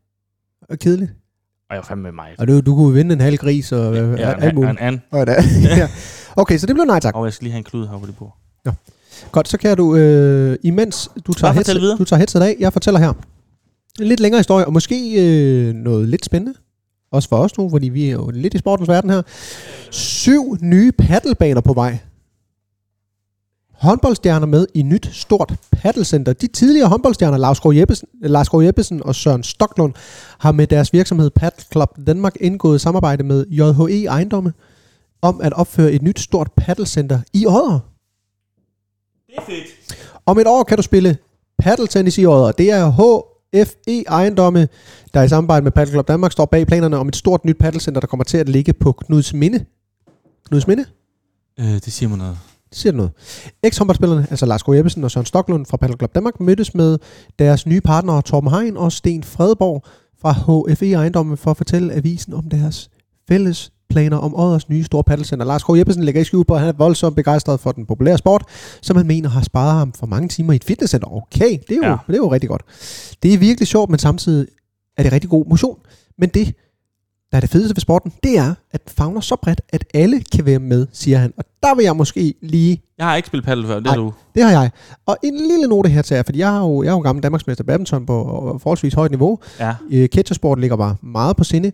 Og 0.70 0.80
kedeligt. 0.80 1.12
Og 1.70 1.76
jeg 1.76 1.78
var 1.78 1.84
fandme 1.88 2.04
med 2.04 2.12
mig. 2.12 2.36
Og 2.40 2.48
du, 2.48 2.60
du 2.62 2.76
kunne 2.76 2.94
vinde 2.94 3.14
en 3.14 3.22
halv 3.22 3.38
gris 3.38 3.72
og 3.72 3.96
ja, 3.96 4.02
Ja, 4.12 4.34
alt 4.34 4.44
en, 4.44 4.56
muligt. 4.56 4.72
en, 4.72 4.78
an. 4.80 5.02
Og 5.12 5.28
da. 5.28 5.36
ja. 5.78 5.90
Okay, 6.36 6.58
så 6.58 6.68
det 6.68 6.76
blev 6.76 6.86
nej 6.86 7.00
tak. 7.00 7.16
Og 7.16 7.26
jeg 7.26 7.34
skal 7.34 7.44
lige 7.46 7.52
have 7.52 7.58
en 7.58 7.64
klud 7.64 7.88
her 7.88 7.98
på 8.00 8.06
det 8.06 8.16
bord. 8.16 8.38
Godt, 9.32 9.48
så 9.48 9.58
kan 9.58 9.78
du, 9.78 9.96
øh, 9.96 10.58
imens 10.64 11.12
du 11.28 11.34
tager, 11.34 11.54
headset, 11.54 11.82
du 12.00 12.04
tager 12.04 12.18
headset 12.18 12.42
af, 12.42 12.56
jeg 12.60 12.74
fortæller 12.74 13.00
her. 13.00 13.14
En 14.00 14.08
lidt 14.08 14.20
længere 14.20 14.40
historie, 14.40 14.66
og 14.66 14.74
måske 14.74 15.26
øh, 15.26 15.74
noget 15.74 16.10
lidt 16.10 16.26
spændende. 16.26 16.54
Også 17.12 17.30
for 17.30 17.38
os 17.38 17.58
nu, 17.58 17.70
fordi 17.70 17.90
vi 17.90 18.06
er 18.06 18.12
jo 18.12 18.30
lidt 18.30 18.54
i 18.54 18.58
sportens 18.58 18.90
verden 18.90 19.10
her. 19.10 19.22
Syv 19.92 20.58
nye 20.62 20.92
paddelbaner 20.92 21.62
på 21.62 21.74
vej. 21.74 21.98
Håndboldstjerner 23.74 24.48
med 24.48 24.68
i 24.74 24.82
nyt 24.82 25.10
stort 25.12 25.54
paddelcenter. 25.72 26.34
De 26.34 26.48
tidligere 26.48 26.88
håndboldstjerner, 26.88 27.38
Lars 27.38 27.58
Skov 27.58 27.74
Jeppesen, 27.76 28.08
Lars 28.22 28.46
Skov 28.46 28.64
Jeppesen 28.64 29.04
og 29.04 29.16
Søren 29.16 29.44
Stoklund, 29.44 29.94
har 30.40 30.52
med 30.52 30.68
deres 30.68 30.94
virksomhed 30.94 31.30
Paddle 31.30 31.66
Club 31.72 31.90
Danmark 32.08 32.38
indgået 32.40 32.82
samarbejde 32.82 33.24
med 33.24 33.46
JHE 33.48 34.06
Ejendomme 34.06 34.54
om 35.22 35.42
at 35.42 35.54
opføre 35.54 35.92
et 35.92 36.02
nyt 36.02 36.20
stort 36.20 36.52
paddelcenter 36.58 37.20
i 37.34 37.46
Odder. 37.46 37.80
Det 39.28 39.36
er 39.38 39.42
fedt. 39.46 39.98
Om 40.26 40.40
et 40.40 40.48
år 40.48 40.64
kan 40.64 40.78
du 40.78 40.84
spille 40.84 41.18
paddeltennis 41.60 42.18
i 42.18 42.26
Odder. 42.26 42.52
Det 42.52 42.72
er 42.72 42.86
HFE 43.56 44.04
Ejendomme, 44.08 44.68
der 45.14 45.22
i 45.22 45.30
samarbejde 45.30 45.64
med 45.64 45.72
Paddle 45.72 45.92
Club 45.92 46.08
Danmark 46.08 46.32
står 46.32 46.46
bag 46.46 46.68
planerne 46.68 46.98
om 46.98 47.08
et 47.08 47.16
stort 47.16 47.46
nyt 47.46 47.58
paddelcenter, 47.58 48.02
der 48.02 48.08
kommer 48.08 48.24
til 48.24 48.38
at 48.38 48.50
ligge 48.50 48.74
på 48.74 48.92
Knuds 48.92 49.34
Minde. 49.34 49.66
Knuds 50.48 50.68
Minde? 50.68 50.86
Øh, 51.60 51.66
det 51.66 51.94
siger 51.94 52.10
mig 52.10 52.18
noget. 52.18 52.38
Det 52.70 52.78
siger 52.78 52.92
det 52.92 52.98
noget. 52.98 53.12
Ex-håndboldspillerne, 53.64 54.28
altså 54.30 54.46
Lars 54.46 54.64
K. 54.64 54.68
Jeppesen 54.68 55.04
og 55.04 55.12
Søren 55.12 55.26
Stoklund 55.26 55.66
fra 55.66 55.78
Paddle 55.78 55.98
Club 55.98 56.16
Danmark, 56.16 56.40
mødtes 56.40 56.74
med 56.74 56.98
deres 57.40 57.66
nye 57.66 57.82
partnere 57.82 58.22
Torben 58.22 58.52
Hein 58.52 58.78
og 58.78 58.92
Sten 58.92 59.24
Fredborg 59.24 59.84
fra 60.22 60.32
HFE 60.72 60.94
Ejendomme 60.94 61.38
for 61.38 61.52
at 61.52 61.58
fortælle 61.58 61.94
avisen 61.94 62.34
om 62.34 62.50
deres 62.50 62.90
fælles 63.28 63.72
planer 63.92 64.18
om 64.18 64.36
Odders 64.36 64.70
nye 64.70 64.84
store 64.84 65.04
paddelcenter. 65.04 65.46
Lars 65.46 65.64
K. 65.64 65.70
Jeppesen 65.78 66.04
lægger 66.04 66.22
i 66.22 66.24
skjul 66.24 66.46
på, 66.46 66.54
at 66.54 66.60
han 66.60 66.70
er 66.70 66.74
voldsomt 66.74 67.16
begejstret 67.16 67.60
for 67.60 67.72
den 67.72 67.86
populære 67.86 68.18
sport, 68.18 68.44
som 68.82 68.98
han 68.98 69.08
mener 69.08 69.30
har 69.30 69.42
sparet 69.42 69.74
ham 69.78 69.94
for 69.94 70.06
mange 70.08 70.28
timer 70.28 70.54
i 70.54 70.56
et 70.56 70.64
fitnesscenter. 70.64 71.14
Okay, 71.16 71.58
det 71.70 71.72
er 71.72 71.76
jo, 71.76 71.84
ja. 71.84 71.98
Det 72.08 72.14
er 72.14 72.18
jo 72.18 72.32
rigtig 72.32 72.50
godt. 72.50 72.62
Det 73.24 73.34
er 73.34 73.38
virkelig 73.38 73.68
sjovt, 73.68 73.90
men 73.90 74.00
samtidig 74.00 74.48
er 74.98 75.04
det 75.04 75.12
rigtig 75.12 75.30
god 75.30 75.46
motion. 75.46 75.78
Men 76.18 76.30
det, 76.30 76.56
der 77.32 77.38
er 77.38 77.42
det 77.42 77.50
fedeste 77.50 77.76
ved 77.76 77.82
sporten, 77.82 78.14
det 78.24 78.38
er, 78.38 78.54
at 78.72 78.84
den 78.86 78.92
fagner 78.98 79.22
så 79.22 79.36
bredt, 79.36 79.62
at 79.70 79.86
alle 79.94 80.22
kan 80.36 80.46
være 80.46 80.60
med, 80.60 80.88
siger 80.94 81.18
han. 81.18 81.34
Og 81.38 81.44
der 81.64 81.76
vil 81.76 81.84
jeg 81.84 81.96
måske 81.96 82.34
lige 82.42 82.82
Jeg 82.98 83.06
har 83.06 83.16
ikke 83.16 83.28
spillet 83.28 83.46
paddle 83.46 83.68
før, 83.68 83.80
det 83.80 83.88
har 83.88 83.96
du. 83.96 84.14
det 84.36 84.44
har 84.44 84.52
jeg. 84.52 84.72
Og 85.06 85.18
en 85.24 85.36
lille 85.38 85.68
note 85.68 85.90
her 85.90 86.02
til 86.02 86.16
jer, 86.16 86.24
fordi 86.24 86.40
jeg 86.40 86.56
er 86.56 86.60
jo, 86.60 86.84
jeg 86.84 86.90
er 86.90 86.94
jo 86.94 87.00
gammel 87.00 87.24
Danmarksmester 87.24 87.64
badminton 87.64 88.06
på 88.06 88.52
øh, 88.54 88.60
forholdsvis 88.60 88.94
højt 88.94 89.12
niveau. 89.12 89.40
Ja. 89.60 89.76
Øh, 89.92 90.08
Catchersport 90.08 90.60
ligger 90.60 90.78
bare 90.78 90.96
meget 91.02 91.38
på 91.38 91.44
sinde. 91.44 91.72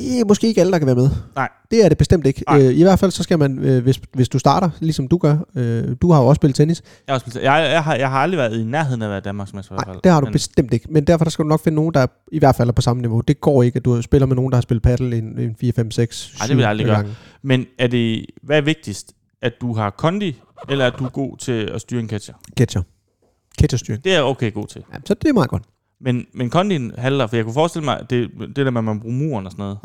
Eh, 0.00 0.26
måske 0.28 0.46
ikke 0.46 0.60
alle, 0.60 0.72
der 0.72 0.78
kan 0.78 0.86
være 0.86 0.96
med. 0.96 1.10
Nej. 1.34 1.48
Det 1.70 1.84
er 1.84 1.88
det 1.88 1.98
bestemt 1.98 2.26
ikke. 2.26 2.42
Nej. 2.48 2.58
Øh, 2.62 2.74
I 2.74 2.82
hvert 2.82 2.98
fald 2.98 3.10
så 3.10 3.22
skal 3.22 3.38
man, 3.38 3.58
øh, 3.58 3.82
hvis, 3.82 4.00
hvis 4.14 4.28
du 4.28 4.38
starter, 4.38 4.70
ligesom 4.80 5.08
du 5.08 5.18
gør, 5.18 5.36
øh, 5.54 5.96
du 6.02 6.12
har 6.12 6.20
jo 6.20 6.26
også 6.26 6.38
spillet 6.38 6.54
tennis. 6.56 6.82
Jeg 7.06 7.14
har, 7.14 7.18
spillet, 7.18 7.42
jeg, 7.42 7.68
jeg, 7.72 7.84
har, 7.84 7.94
jeg 7.94 8.10
har 8.10 8.18
aldrig 8.18 8.38
været 8.38 8.60
i 8.60 8.64
nærheden 8.64 9.02
af 9.02 9.06
at 9.06 9.10
være 9.10 9.20
Danmarksmester 9.20 9.74
i 9.74 9.78
Nej, 9.86 9.96
det 10.04 10.12
har 10.12 10.20
du 10.20 10.24
Men- 10.26 10.32
bestemt 10.32 10.72
ikke. 10.74 10.86
Men 10.90 11.04
derfor 11.04 11.24
der 11.24 11.30
skal 11.30 11.42
du 11.42 11.48
nok 11.48 11.64
finde 11.64 11.76
nogen, 11.76 11.94
der 11.94 12.06
i 12.32 12.38
hvert 12.38 12.56
fald 12.56 12.68
er 12.68 12.72
på 12.72 12.82
samme 12.82 13.00
niveau. 13.02 13.20
Det 13.20 13.40
går 13.40 13.62
ikke, 13.62 13.76
at 13.76 13.84
du 13.84 14.02
spiller 14.02 14.26
med 14.26 14.36
nogen, 14.36 14.52
der 14.52 14.56
har 14.56 14.62
spillet 14.62 14.82
paddle 14.82 15.18
en, 15.18 15.38
en 15.38 15.56
4, 15.60 15.72
5, 15.72 15.90
6, 15.90 16.34
Ej, 16.40 16.46
det 16.46 16.56
vil 16.56 16.62
jeg 16.62 16.70
aldrig 16.70 16.86
gøre. 16.86 16.96
gange. 16.96 17.14
Men 17.42 17.66
er 17.78 17.86
det, 17.86 18.26
hvad 18.42 18.56
er 18.56 18.62
vigtigst? 18.62 19.12
At 19.42 19.52
du 19.60 19.74
har 19.74 19.90
kondi, 19.90 20.40
eller 20.68 20.86
at 20.86 20.92
du 20.98 21.04
er 21.04 21.08
god 21.08 21.36
til 21.36 21.52
at 21.74 21.80
styre 21.80 22.00
en 22.00 22.08
catcher? 22.08 22.34
Catcher. 22.58 22.82
Catcherstyring. 23.60 24.04
Det 24.04 24.14
er 24.14 24.22
okay 24.22 24.52
god 24.52 24.66
til. 24.66 24.84
Ja, 24.92 24.98
så 25.06 25.14
det 25.14 25.28
er 25.28 25.32
meget 25.32 25.48
godt. 25.50 25.62
Men, 26.00 26.26
men 26.34 26.50
kondien 26.50 26.92
halter, 26.98 27.26
for 27.26 27.36
jeg 27.36 27.44
kunne 27.44 27.54
forestille 27.54 27.84
mig, 27.84 28.00
at 28.00 28.10
det, 28.10 28.28
det 28.38 28.56
der 28.56 28.70
med, 28.70 28.78
at 28.80 28.84
man 28.84 29.00
bruger 29.00 29.16
muren 29.16 29.46
og 29.46 29.52
sådan 29.52 29.62
noget, 29.62 29.78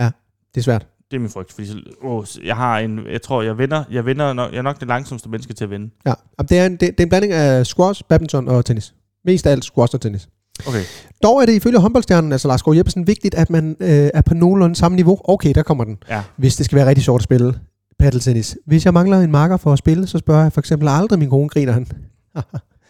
Det 0.55 0.61
er 0.61 0.63
svært. 0.63 0.87
det 1.11 1.17
er 1.17 1.21
min 1.21 1.29
frygt. 1.29 1.53
Fordi 1.53 1.67
åh, 2.03 2.25
jeg 2.45 2.55
har 2.55 2.79
en, 2.79 2.99
jeg 3.11 3.21
tror, 3.21 3.41
jeg 3.41 3.57
vinder, 3.57 3.83
jeg 3.91 4.05
vinder 4.05 4.33
nok, 4.33 4.51
jeg 4.51 4.57
er 4.57 4.61
nok 4.61 4.79
det 4.79 4.87
langsomste 4.87 5.29
menneske 5.29 5.53
til 5.53 5.63
at 5.63 5.69
vinde. 5.69 5.89
Ja. 6.05 6.13
Jamen, 6.39 6.47
Det, 6.49 6.59
er 6.59 6.65
en, 6.65 6.71
det, 6.71 6.79
det 6.81 6.99
er 6.99 7.03
en 7.03 7.09
blanding 7.09 7.33
af 7.33 7.65
squash, 7.65 8.03
badminton 8.09 8.47
og 8.47 8.65
tennis. 8.65 8.93
Mest 9.25 9.47
af 9.47 9.51
alt 9.51 9.65
squash 9.65 9.95
og 9.95 10.01
tennis. 10.01 10.27
Okay. 10.67 10.81
Dog 11.23 11.41
er 11.41 11.45
det 11.45 11.53
ifølge 11.53 11.79
håndboldstjernen, 11.79 12.31
altså 12.31 12.47
Lars 12.47 12.63
Gård 12.63 12.75
Jeppesen, 12.75 13.07
vigtigt, 13.07 13.35
at 13.35 13.49
man 13.49 13.75
øh, 13.79 14.09
er 14.13 14.21
på 14.21 14.33
nogenlunde 14.33 14.75
samme 14.75 14.95
niveau. 14.95 15.17
Okay, 15.23 15.51
der 15.55 15.63
kommer 15.63 15.83
den. 15.83 15.97
Ja. 16.09 16.23
Hvis 16.37 16.55
det 16.55 16.65
skal 16.65 16.75
være 16.75 16.87
rigtig 16.87 17.03
sjovt 17.03 17.19
at 17.19 17.23
spille 17.23 17.59
paddeltennis. 17.99 18.57
Hvis 18.65 18.85
jeg 18.85 18.93
mangler 18.93 19.19
en 19.19 19.31
marker 19.31 19.57
for 19.57 19.73
at 19.73 19.79
spille, 19.79 20.07
så 20.07 20.17
spørger 20.17 20.41
jeg 20.43 20.53
for 20.53 20.61
eksempel 20.61 20.87
aldrig 20.87 21.19
min 21.19 21.29
kone, 21.29 21.49
griner 21.49 21.71
han. 21.73 21.87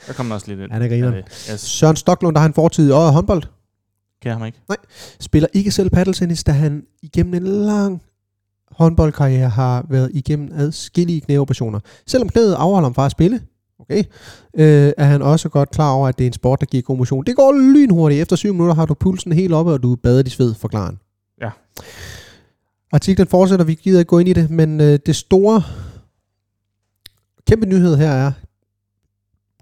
Der 0.08 0.14
kommer 0.14 0.36
også 0.36 0.48
lidt 0.48 0.60
ind. 0.60 0.72
Han 0.72 0.82
er 0.82 0.88
grineren. 0.88 1.14
Jeg 1.50 1.60
Søren 1.60 1.96
Stoklund, 1.96 2.36
der 2.36 2.40
har 2.40 2.48
en 2.48 2.54
fortid 2.54 2.90
i 2.90 2.92
Odder 2.92 3.12
håndbold, 3.12 3.44
kender 4.22 4.38
ham 4.38 4.46
ikke. 4.46 4.58
spiller 5.20 5.48
ikke 5.54 5.72
selv 5.72 5.90
paddeltennis, 5.90 6.44
da 6.44 6.52
han 6.52 6.84
igennem 7.02 7.34
en 7.34 7.44
lang 7.44 8.02
håndboldkarriere 8.72 9.50
har 9.50 9.86
været 9.90 10.12
igennem 10.14 10.52
adskillige 10.56 11.22
knæoperationer. 11.22 11.80
Selvom 12.08 12.30
knæet 12.30 12.54
afholder 12.54 12.86
ham 12.86 12.94
fra 12.94 13.06
at 13.06 13.12
spille, 13.12 13.42
okay, 13.80 14.04
øh, 14.54 14.94
er 14.98 15.06
han 15.06 15.22
også 15.22 15.50
godt 15.50 15.70
klar 15.72 15.92
over, 15.92 16.08
at 16.08 16.18
det 16.18 16.24
er 16.24 16.28
en 16.28 16.34
sport, 16.34 16.60
der 16.60 16.66
giver 16.66 16.84
god 16.84 16.98
motion. 16.98 17.26
Det 17.26 17.36
går 17.36 17.52
lynhurtigt. 17.52 18.22
Efter 18.22 18.36
syv 18.36 18.54
minutter 18.54 18.76
har 18.76 18.86
du 18.86 18.94
pulsen 18.94 19.32
helt 19.32 19.54
oppe, 19.54 19.72
og 19.72 19.84
du 19.84 19.92
er 19.92 19.96
badet 19.96 20.28
i 20.28 20.30
sved, 20.30 20.54
forklarer 20.54 20.86
han. 20.86 21.00
Ja. 21.42 21.50
Artiklen 22.92 23.28
fortsætter, 23.28 23.66
vi 23.66 23.74
gider 23.74 24.00
ikke 24.00 24.10
gå 24.10 24.20
ind 24.20 24.30
i 24.30 24.34
det, 24.34 24.50
men 24.50 24.82
øh, 24.82 25.00
det 25.06 25.16
store, 25.16 25.64
kæmpe 27.48 27.66
nyhed 27.66 27.96
her 27.96 28.12
er, 28.12 28.32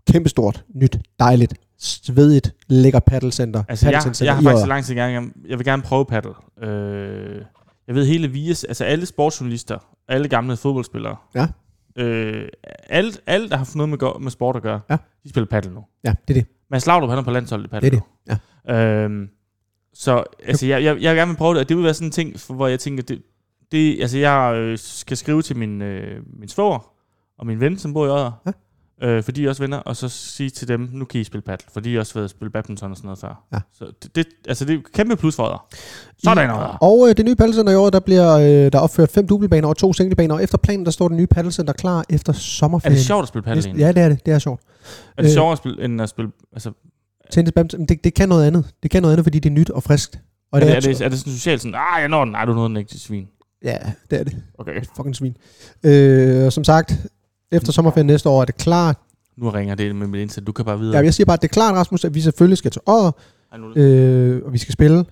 kæmpe 0.07 0.29
stort, 0.29 0.65
nyt, 0.75 0.97
dejligt, 1.19 1.53
svedigt, 1.77 2.55
lækker 2.67 2.99
paddelcenter. 2.99 3.63
Altså, 3.69 3.85
jeg, 3.89 4.01
jeg 4.21 4.35
har 4.35 4.41
faktisk 4.41 4.67
lang 4.67 4.85
tid 4.85 4.95
gerne, 4.95 5.31
jeg 5.47 5.57
vil 5.57 5.65
gerne 5.65 5.81
prøve 5.83 6.05
paddle. 6.05 6.33
Øh, 6.61 7.41
jeg 7.87 7.95
ved 7.95 8.05
hele 8.05 8.27
Vias, 8.27 8.63
altså 8.63 8.83
alle 8.85 9.05
sportsjournalister, 9.05 9.77
alle 10.07 10.27
gamle 10.27 10.57
fodboldspillere, 10.57 11.15
Ja. 11.35 11.47
øh, 12.03 12.49
alle, 12.89 13.11
alle, 13.27 13.49
der 13.49 13.55
har 13.55 13.57
haft 13.65 13.75
noget 13.75 13.89
med, 13.89 13.97
med 14.21 14.31
sport 14.31 14.55
at 14.55 14.61
gøre, 14.61 14.79
Ja. 14.89 14.97
de 15.23 15.29
spiller 15.29 15.47
paddle 15.47 15.73
nu. 15.73 15.83
Ja, 16.03 16.13
det 16.27 16.37
er 16.37 16.41
det. 16.41 16.47
Mads 16.71 16.85
Laudrup, 16.87 17.09
han 17.09 17.19
er 17.19 17.23
på 17.23 17.31
landsholdet 17.31 17.65
i 17.65 17.69
paddle 17.69 17.89
Det 17.89 18.01
er 18.27 18.33
det, 18.33 18.39
nu. 18.67 18.73
Øhm, 18.75 19.29
så 19.93 20.23
altså, 20.45 20.65
jeg, 20.67 20.83
jeg, 20.83 21.01
jeg 21.01 21.11
vil 21.11 21.19
gerne 21.19 21.35
prøve 21.35 21.53
det, 21.53 21.61
og 21.61 21.69
det 21.69 21.77
vil 21.77 21.83
være 21.83 21.93
sådan 21.93 22.07
en 22.07 22.11
ting, 22.11 22.35
hvor 22.49 22.67
jeg 22.67 22.79
tænker, 22.79 23.03
det, 23.03 23.21
det, 23.71 24.01
altså, 24.01 24.17
jeg 24.17 24.53
øh, 24.55 24.77
skal 24.77 25.17
skrive 25.17 25.41
til 25.41 25.57
min, 25.57 25.81
øh, 25.81 26.21
min 26.39 26.49
svoger 26.49 26.91
og 27.37 27.47
min 27.47 27.59
ven, 27.59 27.77
som 27.77 27.93
bor 27.93 28.05
i 28.05 28.09
Odder, 28.09 28.31
Ja. 28.45 28.51
Øh, 29.01 29.23
for 29.23 29.31
de 29.31 29.45
er 29.45 29.49
også 29.49 29.63
venner, 29.63 29.77
og 29.77 29.95
så 29.95 30.09
sige 30.09 30.49
til 30.49 30.67
dem, 30.67 30.89
nu 30.93 31.05
kan 31.05 31.21
I 31.21 31.23
spille 31.23 31.41
paddle, 31.41 31.65
for 31.73 31.79
de 31.79 31.93
har 31.93 31.99
også 31.99 32.13
været 32.13 32.23
at 32.25 32.29
spille 32.31 32.51
badminton 32.51 32.91
og 32.91 32.97
sådan 32.97 33.05
noget 33.07 33.19
før. 33.19 33.43
Ja. 33.53 33.57
Så 33.73 33.85
det, 34.03 34.15
det, 34.15 34.25
altså, 34.47 34.65
det 34.65 34.73
er 34.75 34.77
et 34.79 34.91
kæmpe 34.93 35.15
plus 35.15 35.35
for 35.35 35.43
Odder. 35.43 35.67
Sådan 36.23 36.49
I- 36.49 36.51
Odder. 36.53 36.77
Og 36.81 37.09
øh, 37.09 37.17
det 37.17 37.25
nye 37.25 37.35
paddelcenter 37.35 37.73
i 37.73 37.75
år, 37.75 37.89
der 37.89 37.99
bliver 37.99 38.37
øh, 38.37 38.43
der 38.71 38.77
er 38.77 38.79
opført 38.79 39.09
fem 39.09 39.27
dubbelbaner 39.27 39.67
og 39.67 39.77
to 39.77 39.93
singlebaner, 39.93 40.35
og 40.35 40.43
efter 40.43 40.57
planen, 40.57 40.85
der 40.85 40.91
står 40.91 41.07
det 41.07 41.17
nye 41.17 41.27
paddelcenter 41.27 41.73
klar 41.73 42.05
efter 42.09 42.33
Er 42.33 42.37
sommerferien. 42.37 42.97
det 42.97 43.05
sjovt 43.05 43.21
at 43.21 43.27
spille 43.27 43.43
paddle? 43.43 43.73
Ja, 43.77 43.87
det 43.91 43.97
er 44.03 44.09
det. 44.09 44.25
Det 44.25 44.33
er 44.33 44.39
sjovt. 44.39 44.61
Er 45.17 45.21
det 45.21 45.29
Øh, 45.29 45.33
sjovere 45.33 45.51
at 45.51 45.57
spille, 45.57 45.85
end 45.85 46.01
at 46.01 46.09
spille... 46.09 46.31
Altså, 46.53 46.71
Tennis, 47.31 47.51
badminton, 47.51 47.85
det, 47.85 48.03
det 48.03 48.13
kan 48.13 48.29
noget 48.29 48.47
andet. 48.47 48.65
Det 48.83 48.91
kan 48.91 49.01
noget 49.01 49.13
andet, 49.13 49.25
fordi 49.25 49.39
det 49.39 49.49
er 49.49 49.53
nyt 49.53 49.69
og 49.69 49.83
friskt. 49.83 50.19
Og 50.51 50.59
er, 50.61 50.65
det, 50.65 50.75
er, 50.75 50.79
det, 50.79 51.01
er 51.01 51.09
det 51.09 51.19
sådan 51.19 51.33
socialt 51.33 51.61
sådan, 51.61 51.75
ah, 51.75 52.01
jeg 52.01 52.09
når 52.09 52.23
den, 52.25 52.31
nej, 52.31 52.45
du 52.45 52.53
nåede 52.53 52.69
den 52.69 52.77
ikke 52.77 52.89
til 52.89 52.99
svin. 52.99 53.27
Ja, 53.63 53.77
det 54.11 54.19
er 54.19 54.23
det. 54.23 54.35
Okay. 54.59 54.81
Fucking 54.95 55.15
svin. 55.15 55.37
Øh, 55.83 56.45
og 56.45 56.53
som 56.53 56.63
sagt, 56.63 56.93
efter 57.51 57.71
sommerferien 57.71 58.07
næste 58.07 58.29
år 58.29 58.41
er 58.41 58.45
det 58.45 58.57
klart. 58.57 58.97
Nu 59.37 59.49
ringer 59.49 59.75
det 59.75 59.95
med 59.95 60.07
mit 60.07 60.21
indsat, 60.21 60.47
du 60.47 60.51
kan 60.51 60.65
bare 60.65 60.79
videre. 60.79 60.97
Ja, 60.97 61.03
jeg 61.03 61.13
siger 61.13 61.25
bare, 61.25 61.33
at 61.33 61.41
det 61.41 61.47
er 61.47 61.53
klart, 61.53 61.75
Rasmus, 61.75 62.05
at 62.05 62.13
vi 62.13 62.21
selvfølgelig 62.21 62.57
skal 62.57 62.71
til 62.71 62.81
nu, 63.57 63.73
øh, 63.75 64.45
og 64.45 64.53
vi 64.53 64.57
skal 64.57 64.73
spille, 64.73 65.05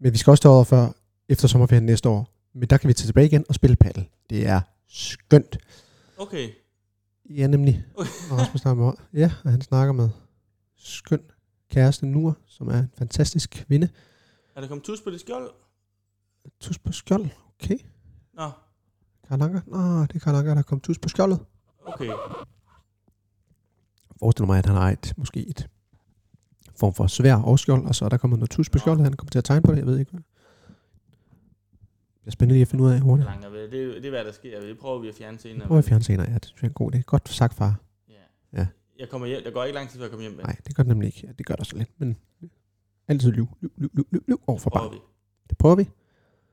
men 0.00 0.12
vi 0.12 0.18
skal 0.18 0.30
også 0.30 0.40
til 0.40 0.50
Odder 0.50 0.64
før 0.64 0.88
efter 1.28 1.48
sommerferien 1.48 1.86
næste 1.86 2.08
år. 2.08 2.28
Men 2.54 2.68
der 2.70 2.76
kan 2.76 2.88
vi 2.88 2.92
tage 2.94 3.08
tilbage 3.08 3.26
igen 3.26 3.44
og 3.48 3.54
spille 3.54 3.76
paddle. 3.76 4.04
Det 4.30 4.48
er 4.48 4.60
skønt. 4.88 5.58
okay. 6.18 6.48
Ja, 7.30 7.46
nemlig. 7.46 7.84
Okay. 7.94 8.10
Og 8.30 8.38
Rasmus 8.38 8.60
snakker 8.60 8.84
med, 8.84 8.92
ja, 9.14 9.30
og 9.44 9.50
han 9.50 9.60
snakker 9.60 9.92
med 9.92 10.08
skøn 10.78 11.20
kæreste 11.70 12.06
Nur, 12.06 12.36
som 12.46 12.68
er 12.68 12.78
en 12.78 12.90
fantastisk 12.98 13.64
kvinde. 13.66 13.88
Er 14.56 14.60
der 14.60 14.68
kommet 14.68 14.84
tus 14.84 15.00
på 15.00 15.10
det 15.10 15.20
skjold? 15.20 15.50
Tus 16.60 16.78
på 16.78 16.92
skjold. 16.92 17.26
Okay. 17.62 17.78
Nå, 18.34 18.50
Karl 19.28 19.42
Anker. 19.42 19.60
Nå, 19.66 20.02
det 20.02 20.14
er 20.14 20.18
Karl 20.18 20.34
Anker, 20.34 20.54
der 20.54 20.62
kom 20.62 20.80
tus 20.80 20.98
på 20.98 21.08
skjoldet. 21.08 21.38
Okay. 21.86 22.10
forestiller 24.18 24.46
mig, 24.46 24.58
at 24.58 24.66
han 24.66 24.74
har 24.76 24.90
et, 24.90 25.14
måske 25.16 25.46
et 25.48 25.68
form 26.76 26.94
for 26.94 27.06
svær 27.06 27.34
og 27.36 27.58
skjold, 27.58 27.86
og 27.86 27.94
så 27.94 28.04
er 28.04 28.08
der 28.08 28.16
kommet 28.16 28.38
noget 28.38 28.50
tus 28.50 28.70
på 28.70 28.78
skjoldet, 28.78 29.04
han 29.04 29.12
kommer 29.12 29.30
til 29.30 29.38
at 29.38 29.44
tegne 29.44 29.62
på 29.62 29.72
det, 29.72 29.78
jeg 29.78 29.86
ved 29.86 29.98
ikke. 29.98 30.10
Det 30.12 30.22
er 32.26 32.30
spændende 32.30 32.54
lige 32.54 32.62
at 32.62 32.68
finde 32.68 32.84
ud 32.84 32.90
af 32.90 32.98
Hvor 33.00 33.08
hurtigt. 33.08 33.28
er? 33.28 33.50
Det, 33.50 33.64
er- 33.64 33.68
det 33.94 34.04
er, 34.06 34.10
hvad 34.10 34.24
der 34.24 34.32
sker. 34.32 34.60
Det 34.60 34.78
prøver 34.78 34.98
vi 34.98 35.08
at 35.08 35.14
fjerne 35.14 35.38
senere. 35.38 35.68
Prøv 35.68 35.78
at 35.78 35.84
fjerne 35.84 36.04
senere, 36.04 36.28
ja, 36.28 36.34
det 36.34 36.44
synes 36.44 36.62
jeg 36.62 36.66
er 36.66 36.70
en 36.70 36.74
god 36.74 36.94
idé. 36.94 37.00
Godt 37.02 37.28
sagt, 37.28 37.54
far. 37.54 37.80
Ja. 38.08 38.14
Ja. 38.58 38.66
Jeg 38.98 39.08
kommer 39.08 39.26
hjem. 39.26 39.42
Der 39.44 39.50
går 39.50 39.64
ikke 39.64 39.74
lang 39.74 39.88
tid, 39.88 39.98
før 39.98 40.04
jeg 40.04 40.10
kommer 40.10 40.28
hjem. 40.28 40.38
Nej, 40.42 40.56
det 40.66 40.76
gør 40.76 40.82
det 40.82 40.88
nemlig 40.88 41.06
ikke. 41.06 41.26
Ja, 41.26 41.32
det 41.32 41.46
gør 41.46 41.54
der 41.54 41.64
så 41.64 41.76
lidt, 41.76 41.90
men 42.00 42.16
altid 43.08 43.30
lyv, 43.32 43.48
lyv, 43.60 43.72
lyv, 43.76 43.90
lyv, 43.94 44.06
lyv, 44.12 44.24
lyv 44.28 44.40
over 44.46 44.58
for 44.58 44.70
prøver 44.70 44.86
barn. 44.88 44.94
vi. 44.94 45.00
Det 45.50 45.58
prøver 45.58 45.76
vi. 45.76 45.82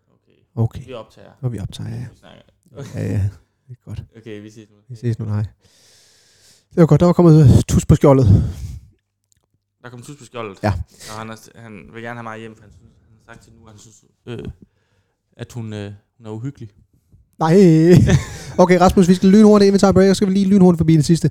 Okay. 0.08 0.34
Okay, 0.56 0.86
Vi 0.86 0.94
optager. 0.94 1.32
og 1.42 1.54
vi 1.54 1.60
optager, 1.60 1.90
ja. 1.90 2.08
Vi 2.12 2.18
snakker. 2.18 2.42
Ja, 2.96 3.06
ja, 3.06 3.30
det 3.70 3.78
er 3.78 3.86
godt. 3.86 4.04
Okay, 4.18 4.42
vi 4.42 4.50
ses 4.50 4.70
nu. 4.70 4.76
Vi 4.90 4.96
ses 4.96 5.20
nu, 5.20 5.26
nej. 5.26 5.46
Det 6.70 6.78
var 6.78 6.86
godt, 6.86 7.00
der 7.00 7.06
var 7.06 7.14
kommet 7.14 7.44
øh, 7.44 7.64
tus 7.68 7.86
på 7.86 7.96
skjoldet. 7.96 8.26
Der 9.84 9.90
kom 9.90 10.02
tus 10.02 10.18
på 10.18 10.26
skjoldet. 10.26 10.60
Ja. 10.64 10.74
Og 11.12 11.18
han, 11.18 11.30
er, 11.30 11.36
han 11.56 11.90
vil 11.94 12.04
gerne 12.04 12.18
have 12.18 12.24
mig 12.24 12.40
hjem, 12.40 12.56
for 12.56 12.62
han, 12.62 12.72
synes, 12.72 12.92
han 13.02 13.12
har 13.18 13.34
sagt 13.34 13.44
til 13.44 13.54
nu, 13.54 13.66
at 13.66 13.72
han 13.72 13.80
synes, 13.80 14.04
øh, 14.26 14.40
at 15.38 15.54
hun, 15.54 15.74
øh, 15.74 15.92
hun 16.18 16.26
er 16.26 16.32
uhyggelig. 16.32 16.70
Nej. 17.40 17.56
Okay, 18.58 18.80
Rasmus, 18.80 19.08
vi 19.08 19.16
skal 19.16 19.30
lynhurtigt, 19.30 19.68
inden 19.68 19.74
vi 19.74 19.80
tager 19.80 19.92
break, 19.92 20.10
og 20.10 20.16
skal 20.16 20.28
vi 20.28 20.34
lige 20.34 20.46
lynhurtigt 20.46 20.80
forbi 20.80 20.96
det 20.96 21.06
sidste. 21.06 21.30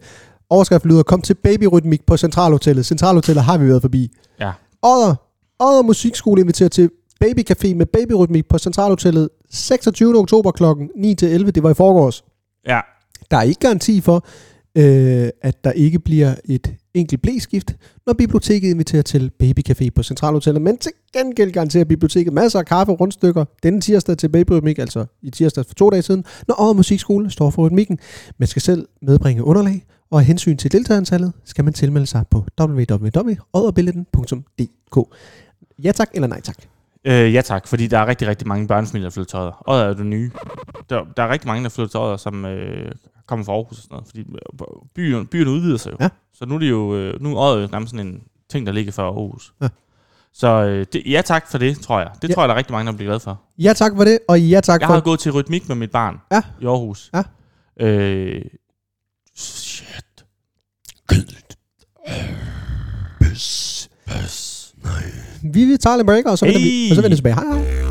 Overskrift 0.50 0.84
lyder, 0.84 1.02
kom 1.02 1.22
til 1.22 1.34
babyrytmik 1.34 2.06
på 2.06 2.16
Centralhotellet. 2.16 2.86
Centralhotellet 2.86 3.44
har 3.44 3.58
vi 3.58 3.68
været 3.68 3.82
forbi. 3.82 4.16
Ja. 4.40 4.52
Odder, 4.82 5.14
Odder 5.58 5.82
Musikskole 5.82 6.40
inviterer 6.40 6.68
til 6.68 6.90
babycafé 7.24 7.74
med 7.74 7.86
babyrytmik 7.86 8.48
på 8.48 8.58
Centralhotellet 8.58 9.28
26. 9.50 10.18
oktober 10.18 10.50
kl. 10.50 10.64
9-11. 10.64 11.50
Det 11.50 11.62
var 11.62 11.70
i 11.70 11.74
forgårs. 11.74 12.24
Ja. 12.66 12.80
Der 13.30 13.36
er 13.36 13.42
ikke 13.42 13.60
garanti 13.60 14.00
for, 14.00 14.26
øh, 14.74 15.28
at 15.42 15.64
der 15.64 15.72
ikke 15.72 15.98
bliver 15.98 16.34
et 16.44 16.74
enkelt 16.94 17.22
blæskift, 17.22 17.76
når 18.06 18.12
biblioteket 18.12 18.70
inviterer 18.70 19.02
til 19.02 19.30
babycafé 19.42 19.88
på 19.94 20.02
Centralhotellet. 20.02 20.62
Men 20.62 20.78
til 20.78 20.92
gengæld 21.12 21.52
garanterer 21.52 21.84
biblioteket 21.84 22.32
masser 22.32 22.58
af 22.58 22.66
kaffe 22.66 22.92
og 22.92 23.00
rundstykker 23.00 23.44
denne 23.62 23.80
tirsdag 23.80 24.16
til 24.16 24.28
babyrytmik, 24.28 24.78
altså 24.78 25.06
i 25.22 25.30
tirsdag 25.30 25.66
for 25.66 25.74
to 25.74 25.90
dage 25.90 26.02
siden, 26.02 26.24
når 26.48 26.60
Odder 26.60 26.74
Musikskole 26.74 27.30
står 27.30 27.50
for 27.50 27.66
rytmikken. 27.66 27.98
Man 28.38 28.46
skal 28.46 28.62
selv 28.62 28.88
medbringe 29.02 29.44
underlag, 29.44 29.84
og 30.10 30.18
af 30.18 30.24
hensyn 30.24 30.56
til 30.56 30.72
deltagerantallet 30.72 31.32
skal 31.44 31.64
man 31.64 31.72
tilmelde 31.72 32.06
sig 32.06 32.24
på 32.30 32.44
www.odderbilletten.dk. 32.60 35.14
Ja 35.84 35.92
tak 35.92 36.08
eller 36.14 36.28
nej 36.28 36.40
tak? 36.40 36.56
Øh, 37.08 37.34
ja 37.34 37.40
tak, 37.40 37.66
fordi 37.68 37.86
der 37.86 37.98
er 37.98 38.06
rigtig, 38.06 38.28
rigtig 38.28 38.48
mange 38.48 38.68
børnefamilier, 38.68 39.08
der 39.08 39.14
flytter 39.14 39.30
til 39.30 39.38
Odder. 39.38 39.62
Odder 39.66 39.84
er 39.84 39.94
det 39.94 40.06
nye. 40.06 40.30
Der, 40.90 41.04
der 41.16 41.22
er 41.22 41.28
rigtig 41.28 41.46
mange, 41.46 41.64
der 41.64 41.70
flytter 41.70 41.90
til 41.90 42.00
Odder, 42.00 42.16
som 42.16 42.44
øh, 42.44 42.92
kommer 43.26 43.44
fra 43.44 43.52
Aarhus 43.52 43.76
og 43.78 43.82
sådan 43.82 43.94
noget. 43.94 44.06
Fordi 44.06 44.20
øh, 44.20 44.66
byen, 44.94 45.26
byen 45.26 45.48
udvider 45.48 45.76
sig 45.76 45.90
jo. 45.92 45.96
Ja. 46.00 46.08
Så 46.34 46.46
nu 46.46 46.54
er 46.54 46.58
det 46.58 46.70
jo, 46.70 46.94
øh, 46.96 47.22
nu 47.22 47.36
er 47.36 47.40
Odder 47.40 47.68
nærmest 47.72 47.90
sådan 47.90 48.06
en 48.06 48.22
ting, 48.50 48.66
der 48.66 48.72
ligger 48.72 48.92
for 48.92 49.02
Aarhus. 49.02 49.52
Ja. 49.62 49.68
Så 50.32 50.48
øh, 50.64 50.86
det, 50.92 51.02
ja 51.06 51.22
tak 51.24 51.50
for 51.50 51.58
det, 51.58 51.80
tror 51.80 51.98
jeg. 51.98 52.10
Det 52.22 52.28
Ja. 52.28 52.34
tror 52.34 52.42
jeg, 52.42 52.48
der 52.48 52.54
er 52.54 52.58
rigtig 52.58 52.72
mange, 52.72 52.90
der 52.92 52.96
bliver 52.96 53.08
glade 53.08 53.20
for. 53.20 53.40
Ja 53.58 53.72
tak 53.72 53.92
for 53.96 54.04
det, 54.04 54.18
og 54.28 54.40
ja 54.42 54.60
tak 54.60 54.80
Jeg 54.80 54.86
for... 54.88 54.94
har 54.94 55.00
gået 55.00 55.20
til 55.20 55.32
rytmik 55.32 55.68
med 55.68 55.76
mit 55.76 55.90
barn 55.90 56.16
Ja. 56.32 56.42
i 56.60 56.66
Aarhus. 56.66 57.10
Ja. 57.14 57.22
Øh, 57.86 58.42
shit. 59.36 60.24
Pøs. 63.20 63.88
Pøs. 64.06 64.47
Vi 65.42 65.64
vil 65.64 65.78
tage 65.78 66.00
en 66.00 66.06
break, 66.06 66.24
og 66.24 66.38
så 66.38 66.44
vender, 66.44 66.60
vi, 66.60 66.88
og 66.90 66.96
så 66.96 67.02
vender 67.02 67.08
vi 67.10 67.16
tilbage. 67.16 67.34
Hej, 67.34 67.44
hej. 67.44 67.88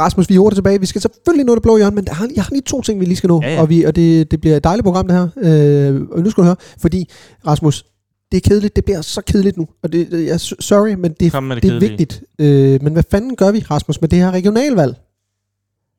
Rasmus, 0.00 0.28
vi 0.28 0.34
er 0.34 0.38
hurtigt 0.38 0.56
tilbage. 0.56 0.80
Vi 0.80 0.86
skal 0.86 1.00
selvfølgelig 1.00 1.46
nå 1.46 1.54
det 1.54 1.62
blå 1.62 1.76
hjørne, 1.76 1.94
men 1.94 2.04
der 2.04 2.12
har, 2.14 2.28
jeg 2.36 2.44
har 2.44 2.50
lige 2.52 2.62
to 2.62 2.82
ting, 2.82 3.00
vi 3.00 3.04
lige 3.04 3.16
skal 3.16 3.28
nå. 3.28 3.40
Ja, 3.42 3.54
ja. 3.54 3.60
Og, 3.60 3.68
vi, 3.68 3.84
og 3.84 3.96
det, 3.96 4.30
det 4.30 4.40
bliver 4.40 4.56
et 4.56 4.64
dejligt 4.64 4.84
program, 4.84 5.08
det 5.08 5.16
her. 5.16 5.28
Øh, 5.36 6.00
og 6.12 6.20
nu 6.22 6.30
skal 6.30 6.42
du 6.42 6.44
høre, 6.44 6.56
fordi 6.78 7.08
Rasmus, 7.46 7.84
det 8.32 8.36
er 8.36 8.48
kedeligt. 8.48 8.76
Det 8.76 8.84
bliver 8.84 9.00
så 9.00 9.22
kedeligt 9.26 9.56
nu. 9.56 9.68
Og 9.82 9.92
det, 9.92 10.26
jeg, 10.26 10.40
sorry, 10.40 10.94
men 10.94 11.12
det, 11.20 11.32
Kom 11.32 11.48
det, 11.48 11.62
det 11.62 11.70
er 11.72 11.80
vigtigt. 11.80 12.22
Øh, 12.38 12.82
men 12.82 12.92
hvad 12.92 13.02
fanden 13.10 13.36
gør 13.36 13.50
vi, 13.50 13.64
Rasmus, 13.70 14.00
med 14.00 14.08
det 14.08 14.18
her 14.18 14.30
regionalvalg? 14.30 14.94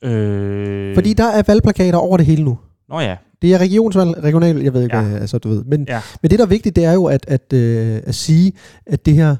Øh, 0.03 0.95
Fordi 0.95 1.13
der 1.13 1.25
er 1.27 1.43
valgplakater 1.47 1.97
over 1.97 2.17
det 2.17 2.25
hele 2.25 2.43
nu. 2.43 2.57
Nå 2.89 2.99
ja. 2.99 3.15
Det 3.41 3.53
er 3.53 3.57
regionsvalg, 3.57 4.23
regional, 4.23 4.57
jeg 4.57 4.73
ved 4.73 4.83
ikke, 4.83 4.97
Ja. 4.97 5.03
altså 5.17 5.37
du 5.37 5.49
ved. 5.49 5.63
Men, 5.63 5.85
Ja. 5.89 6.01
men 6.21 6.31
det, 6.31 6.39
der 6.39 6.45
er 6.45 6.49
vigtigt, 6.49 6.75
det 6.75 6.85
er 6.85 6.93
jo 6.93 7.05
at, 7.05 7.25
at, 7.27 7.53
øh, 7.53 8.01
at 8.05 8.15
sige, 8.15 8.53
at 8.85 9.05
det 9.05 9.13
her 9.13 9.35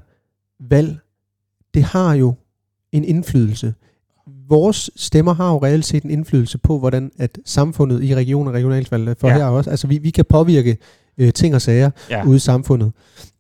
valg, 0.70 0.98
det 1.74 1.84
har 1.84 2.14
jo 2.14 2.34
en 2.92 3.04
indflydelse. 3.04 3.74
Vores 4.50 4.90
stemmer 4.96 5.34
har 5.34 5.52
jo 5.52 5.58
reelt 5.64 5.86
set 5.86 6.04
en 6.04 6.10
indflydelse 6.10 6.58
på, 6.58 6.80
hvordan 6.80 7.12
at 7.20 7.38
samfundet 7.46 8.04
i 8.04 8.16
region 8.16 8.48
og 8.48 8.54
regionalvalg 8.54 9.16
for 9.20 9.28
Ja. 9.28 9.34
her 9.38 9.46
også, 9.46 9.70
altså 9.70 9.88
vi, 9.88 9.98
vi 9.98 10.10
kan 10.10 10.26
påvirke 10.30 10.78
øh, 11.18 11.34
ting 11.34 11.56
og 11.56 11.62
sager 11.62 11.90
Ja. 12.10 12.26
ude 12.26 12.36
i 12.36 12.40
samfundet. 12.40 12.92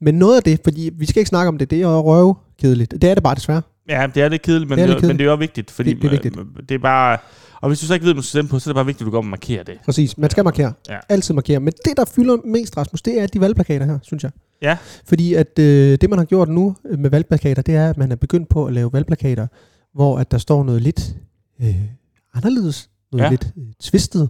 Men 0.01 0.15
noget 0.15 0.37
af 0.37 0.43
det, 0.43 0.59
fordi 0.63 0.89
vi 0.93 1.05
skal 1.05 1.19
ikke 1.19 1.29
snakke 1.29 1.47
om 1.47 1.57
det, 1.57 1.69
det 1.69 1.77
er 1.77 1.81
jo 1.81 2.01
røve 2.01 2.35
kedeligt. 2.61 2.91
Det 2.91 3.03
er 3.03 3.13
det 3.13 3.23
bare 3.23 3.35
desværre. 3.35 3.61
Ja, 3.89 4.07
det 4.15 4.23
er 4.23 4.29
lidt 4.29 4.41
kedeligt, 4.41 4.69
men 4.69 4.77
Det 4.77 4.83
er 4.83 4.87
lidt 4.87 4.99
det, 5.01 5.07
men 5.07 5.17
det 5.17 5.25
er 5.25 5.29
jo 5.29 5.35
vigtigt, 5.37 5.71
fordi 5.71 5.93
Det- 5.93 6.01
det 6.01 6.07
er 6.07 6.11
vigtigt. 6.11 6.37
øh, 6.39 6.45
det 6.69 6.75
er 6.75 6.79
bare... 6.79 7.17
Og 7.63 7.69
hvis 7.69 7.79
du 7.79 7.85
så 7.85 7.93
ikke 7.93 8.05
ved, 8.05 8.13
hvad 8.13 8.21
du 8.21 8.25
skal 8.25 8.29
stemme 8.29 8.49
på, 8.49 8.59
så 8.59 8.69
er 8.69 8.71
det 8.71 8.75
bare 8.75 8.85
vigtigt, 8.85 9.01
at 9.01 9.05
du 9.05 9.11
går 9.11 9.17
og 9.17 9.25
markerer 9.25 9.63
det. 9.63 9.77
Præcis. 9.85 10.17
Man 10.17 10.29
skal 10.29 10.43
markere. 10.43 10.73
Ja. 10.89 10.97
Altid 11.09 11.33
markere. 11.33 11.59
Men 11.59 11.73
det, 11.85 11.97
der 11.97 12.05
fylder 12.05 12.37
mest, 12.45 12.77
Rasmus, 12.77 13.01
det 13.01 13.19
er 13.21 13.27
de 13.27 13.39
valgplakater 13.39 13.85
her, 13.85 13.99
synes 14.01 14.23
jeg. 14.23 14.31
Ja. 14.61 14.77
Fordi 15.05 15.33
at 15.33 15.59
øh, 15.59 15.97
det, 16.01 16.09
man 16.09 16.19
har 16.19 16.25
gjort 16.25 16.49
nu 16.49 16.75
med 16.97 17.09
valgplakater, 17.09 17.61
det 17.61 17.75
er, 17.75 17.89
at 17.89 17.97
man 17.97 18.11
er 18.11 18.15
begyndt 18.15 18.49
på 18.49 18.65
at 18.65 18.73
lave 18.73 18.93
valgplakater, 18.93 19.47
hvor 19.93 20.19
at 20.19 20.31
der 20.31 20.37
står 20.37 20.63
noget 20.63 20.81
lidt 20.81 21.15
øh, 21.61 21.75
anderledes, 22.33 22.89
noget 23.11 23.23
ja. 23.23 23.29
lidt 23.29 23.47
øh, 23.57 23.63
tvistet. 23.79 24.29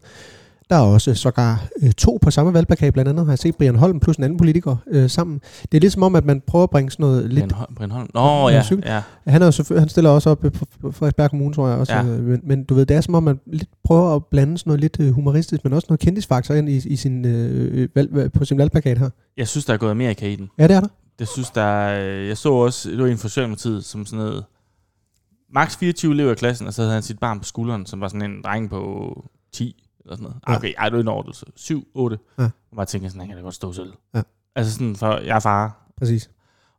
Der 0.69 0.75
er 0.75 0.79
også 0.81 1.15
sågar 1.15 1.67
øh, 1.81 1.91
to 1.91 2.19
på 2.21 2.31
samme 2.31 2.53
valgplakat, 2.53 2.93
blandt 2.93 3.09
andet 3.09 3.25
har 3.25 3.31
jeg 3.31 3.39
set 3.39 3.55
Brian 3.55 3.75
Holm 3.75 3.99
plus 3.99 4.17
en 4.17 4.23
anden 4.23 4.37
politiker 4.37 4.75
øh, 4.87 5.09
sammen. 5.09 5.41
Det 5.71 5.77
er 5.77 5.81
lidt 5.81 5.93
som 5.93 6.03
om, 6.03 6.15
at 6.15 6.25
man 6.25 6.41
prøver 6.47 6.63
at 6.63 6.69
bringe 6.69 6.91
sådan 6.91 7.03
noget 7.03 7.29
lidt... 7.33 7.39
Brian 7.39 7.51
Holm. 7.51 7.75
Brian 7.75 7.91
Holm. 7.91 8.09
Nå, 8.13 8.49
Ja, 8.49 8.55
ja. 8.55 8.63
cykel. 8.63 8.83
ja. 8.87 9.01
Han, 9.27 9.41
er 9.41 9.63
jo 9.69 9.79
han 9.79 9.89
stiller 9.89 10.09
også 10.09 10.29
op 10.29 10.45
øh, 10.45 10.51
på 10.51 10.91
Frederiksberg 10.91 11.29
Kommune, 11.29 11.53
tror 11.53 11.67
jeg 11.67 11.77
også. 11.77 11.93
Ja. 11.93 11.99
Ja. 11.99 12.03
Men, 12.03 12.41
men 12.43 12.63
du 12.63 12.73
ved, 12.73 12.85
det 12.85 12.97
er 12.97 13.01
som 13.01 13.15
om, 13.15 13.23
man 13.23 13.39
lidt 13.45 13.69
prøver 13.83 14.15
at 14.15 14.25
blande 14.25 14.57
sådan 14.57 14.69
noget 14.69 14.81
lidt 14.81 14.97
øh, 14.99 15.11
humoristisk, 15.11 15.63
men 15.63 15.73
også 15.73 15.85
noget 15.89 15.99
kendisfaktor 15.99 16.53
ind 16.55 16.69
i, 16.69 16.75
i 16.87 16.95
sin, 16.95 17.25
øh, 17.25 17.89
valg, 17.95 18.31
på 18.31 18.45
sin 18.45 18.57
valgplakat 18.57 18.97
her. 18.97 19.09
Jeg 19.37 19.47
synes, 19.47 19.65
der 19.65 19.73
er 19.73 19.77
gået 19.77 19.91
Amerika 19.91 20.27
i 20.27 20.35
den. 20.35 20.49
Ja, 20.59 20.67
det 20.67 20.75
er 20.75 20.79
der. 20.79 20.87
Det 21.19 21.27
synes, 21.27 21.49
der 21.49 21.61
er, 21.61 21.99
Jeg 22.27 22.37
så 22.37 22.53
også, 22.53 22.89
det 22.89 22.99
var 22.99 23.07
en 23.07 23.17
Socialdemokratiet, 23.17 23.85
som 23.85 24.05
sådan 24.05 24.25
noget... 24.25 24.43
Max 25.53 25.77
24 25.77 26.13
elever 26.13 26.31
i 26.31 26.35
klassen, 26.35 26.67
og 26.67 26.73
så 26.73 26.81
havde 26.81 26.93
han 26.93 27.03
sit 27.03 27.19
barn 27.19 27.39
på 27.39 27.45
skulderen, 27.45 27.85
som 27.85 28.01
var 28.01 28.07
sådan 28.07 28.31
en 28.31 28.41
dreng 28.43 28.69
på 28.69 29.09
10, 29.53 29.82
eller 30.03 30.15
sådan 30.15 30.23
noget. 30.23 30.37
Ja. 30.47 30.55
Okay, 30.55 30.73
ej, 30.77 30.89
det 30.89 30.93
var 30.95 31.01
en 31.01 31.07
overdrivelse. 31.07 31.45
7, 31.55 31.87
8. 31.93 32.17
Ja. 32.39 32.43
Og 32.43 32.75
bare 32.75 32.85
tænkte 32.85 33.09
sådan, 33.09 33.19
han 33.19 33.27
kan 33.27 33.37
da 33.37 33.43
godt 33.43 33.55
stå 33.55 33.73
selv. 33.73 33.93
Ja. 34.15 34.21
Altså 34.55 34.73
sådan, 34.73 34.95
for 34.95 35.17
jeg 35.17 35.35
er 35.35 35.39
far, 35.39 35.79
Præcis. 35.97 36.29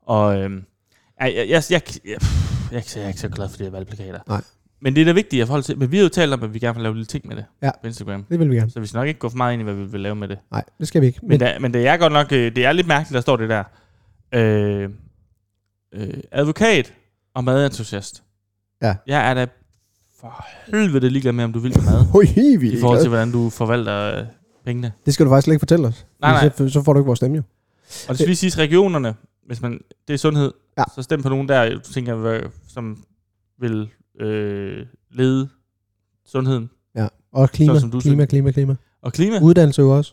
Og 0.02 0.38
øhm, 0.40 0.64
jeg, 1.20 1.34
jeg, 1.34 1.48
jeg, 1.48 1.62
jeg, 1.70 1.82
jeg, 2.04 2.18
jeg, 2.72 2.82
jeg 2.96 3.02
er 3.04 3.08
ikke 3.08 3.20
så 3.20 3.28
glad 3.28 3.48
for 3.48 3.56
de 3.56 3.64
her 3.64 3.70
valgplakater. 3.70 4.20
Nej. 4.28 4.42
Men 4.80 4.94
det 4.94 5.00
er 5.00 5.04
da 5.04 5.12
vigtigt 5.12 5.42
at 5.42 5.46
forholde 5.48 5.66
til. 5.66 5.78
Men 5.78 5.90
vi 5.92 5.96
har 5.96 6.02
jo 6.02 6.08
talt 6.08 6.32
om, 6.32 6.42
at 6.42 6.54
vi 6.54 6.58
gerne 6.58 6.74
vil 6.74 6.82
lave 6.82 6.94
lille 6.94 7.06
ting 7.06 7.26
med 7.28 7.36
det 7.36 7.44
Ja. 7.62 7.70
på 7.82 7.86
Instagram. 7.86 8.24
Det 8.24 8.38
vil 8.38 8.50
vi 8.50 8.56
gerne. 8.56 8.70
Så 8.70 8.80
vi 8.80 8.86
skal 8.86 8.98
nok 8.98 9.08
ikke 9.08 9.20
gå 9.20 9.28
for 9.28 9.36
meget 9.36 9.52
ind 9.52 9.62
i, 9.62 9.64
hvad 9.64 9.74
vi 9.74 9.84
vil 9.84 10.00
lave 10.00 10.14
med 10.14 10.28
det. 10.28 10.38
Nej, 10.50 10.64
det 10.78 10.88
skal 10.88 11.00
vi 11.02 11.06
ikke. 11.06 11.18
Men, 11.22 11.28
Men, 11.28 11.38
men, 11.40 11.48
da, 11.48 11.58
men 11.58 11.74
det 11.74 11.86
er 11.86 11.96
godt 11.96 12.12
nok, 12.12 12.32
øh, 12.32 12.56
det 12.56 12.64
er 12.64 12.72
lidt 12.72 12.86
mærkeligt, 12.86 13.14
der 13.14 13.20
står 13.20 13.36
det 13.36 13.48
der. 13.48 13.64
Øh, 14.34 14.90
øh, 15.92 16.14
advokat 16.32 16.92
og 17.34 17.44
madentusiast. 17.44 18.22
Ja. 18.82 18.94
Jeg 19.06 19.30
er 19.30 19.34
da 19.34 19.46
for 20.24 20.44
helvede 20.76 21.10
ligeglad 21.10 21.32
med, 21.32 21.44
om 21.44 21.52
du 21.52 21.58
vil 21.58 21.72
med 21.76 21.84
mad. 21.92 22.04
Hoi, 22.12 22.56
vi 22.56 22.72
I 22.72 22.80
forhold 22.80 23.00
til, 23.00 23.08
hvordan 23.08 23.32
du 23.32 23.50
forvalter 23.50 24.18
øh, 24.18 24.24
pengene. 24.64 24.92
Det 25.06 25.14
skal 25.14 25.26
du 25.26 25.30
faktisk 25.30 25.44
slet 25.44 25.54
ikke 25.54 25.60
fortælle 25.60 25.86
os. 25.88 26.06
Nej, 26.20 26.30
nej. 26.32 26.50
Så, 26.56 26.68
så 26.68 26.82
får 26.82 26.92
du 26.92 26.98
ikke 27.00 27.06
vores 27.06 27.18
stemme 27.18 27.36
jo. 27.36 27.42
Og 27.86 28.08
det 28.08 28.16
skal 28.16 28.26
lige 28.26 28.36
siges, 28.36 28.58
regionerne, 28.58 29.14
hvis 29.46 29.62
man, 29.62 29.80
det 30.08 30.14
er 30.14 30.18
sundhed, 30.18 30.52
Ja. 30.78 30.84
så 30.94 31.02
stem 31.02 31.22
på 31.22 31.28
nogen 31.28 31.48
der, 31.48 31.70
du 31.74 31.92
tænker, 31.92 32.40
som 32.68 33.04
vil 33.60 33.88
øh, 34.20 34.86
lede 35.12 35.48
sundheden. 36.26 36.70
Ja. 36.96 37.08
Og 37.32 37.50
klima, 37.50 37.74
Så 37.74 37.80
som 37.80 37.90
du 37.90 38.00
klima, 38.00 38.14
synes. 38.22 38.28
klima, 38.30 38.50
klima. 38.50 38.76
Og 39.02 39.12
klima. 39.12 39.40
Uddannelse 39.42 39.82
jo 39.82 39.96
også. 39.96 40.12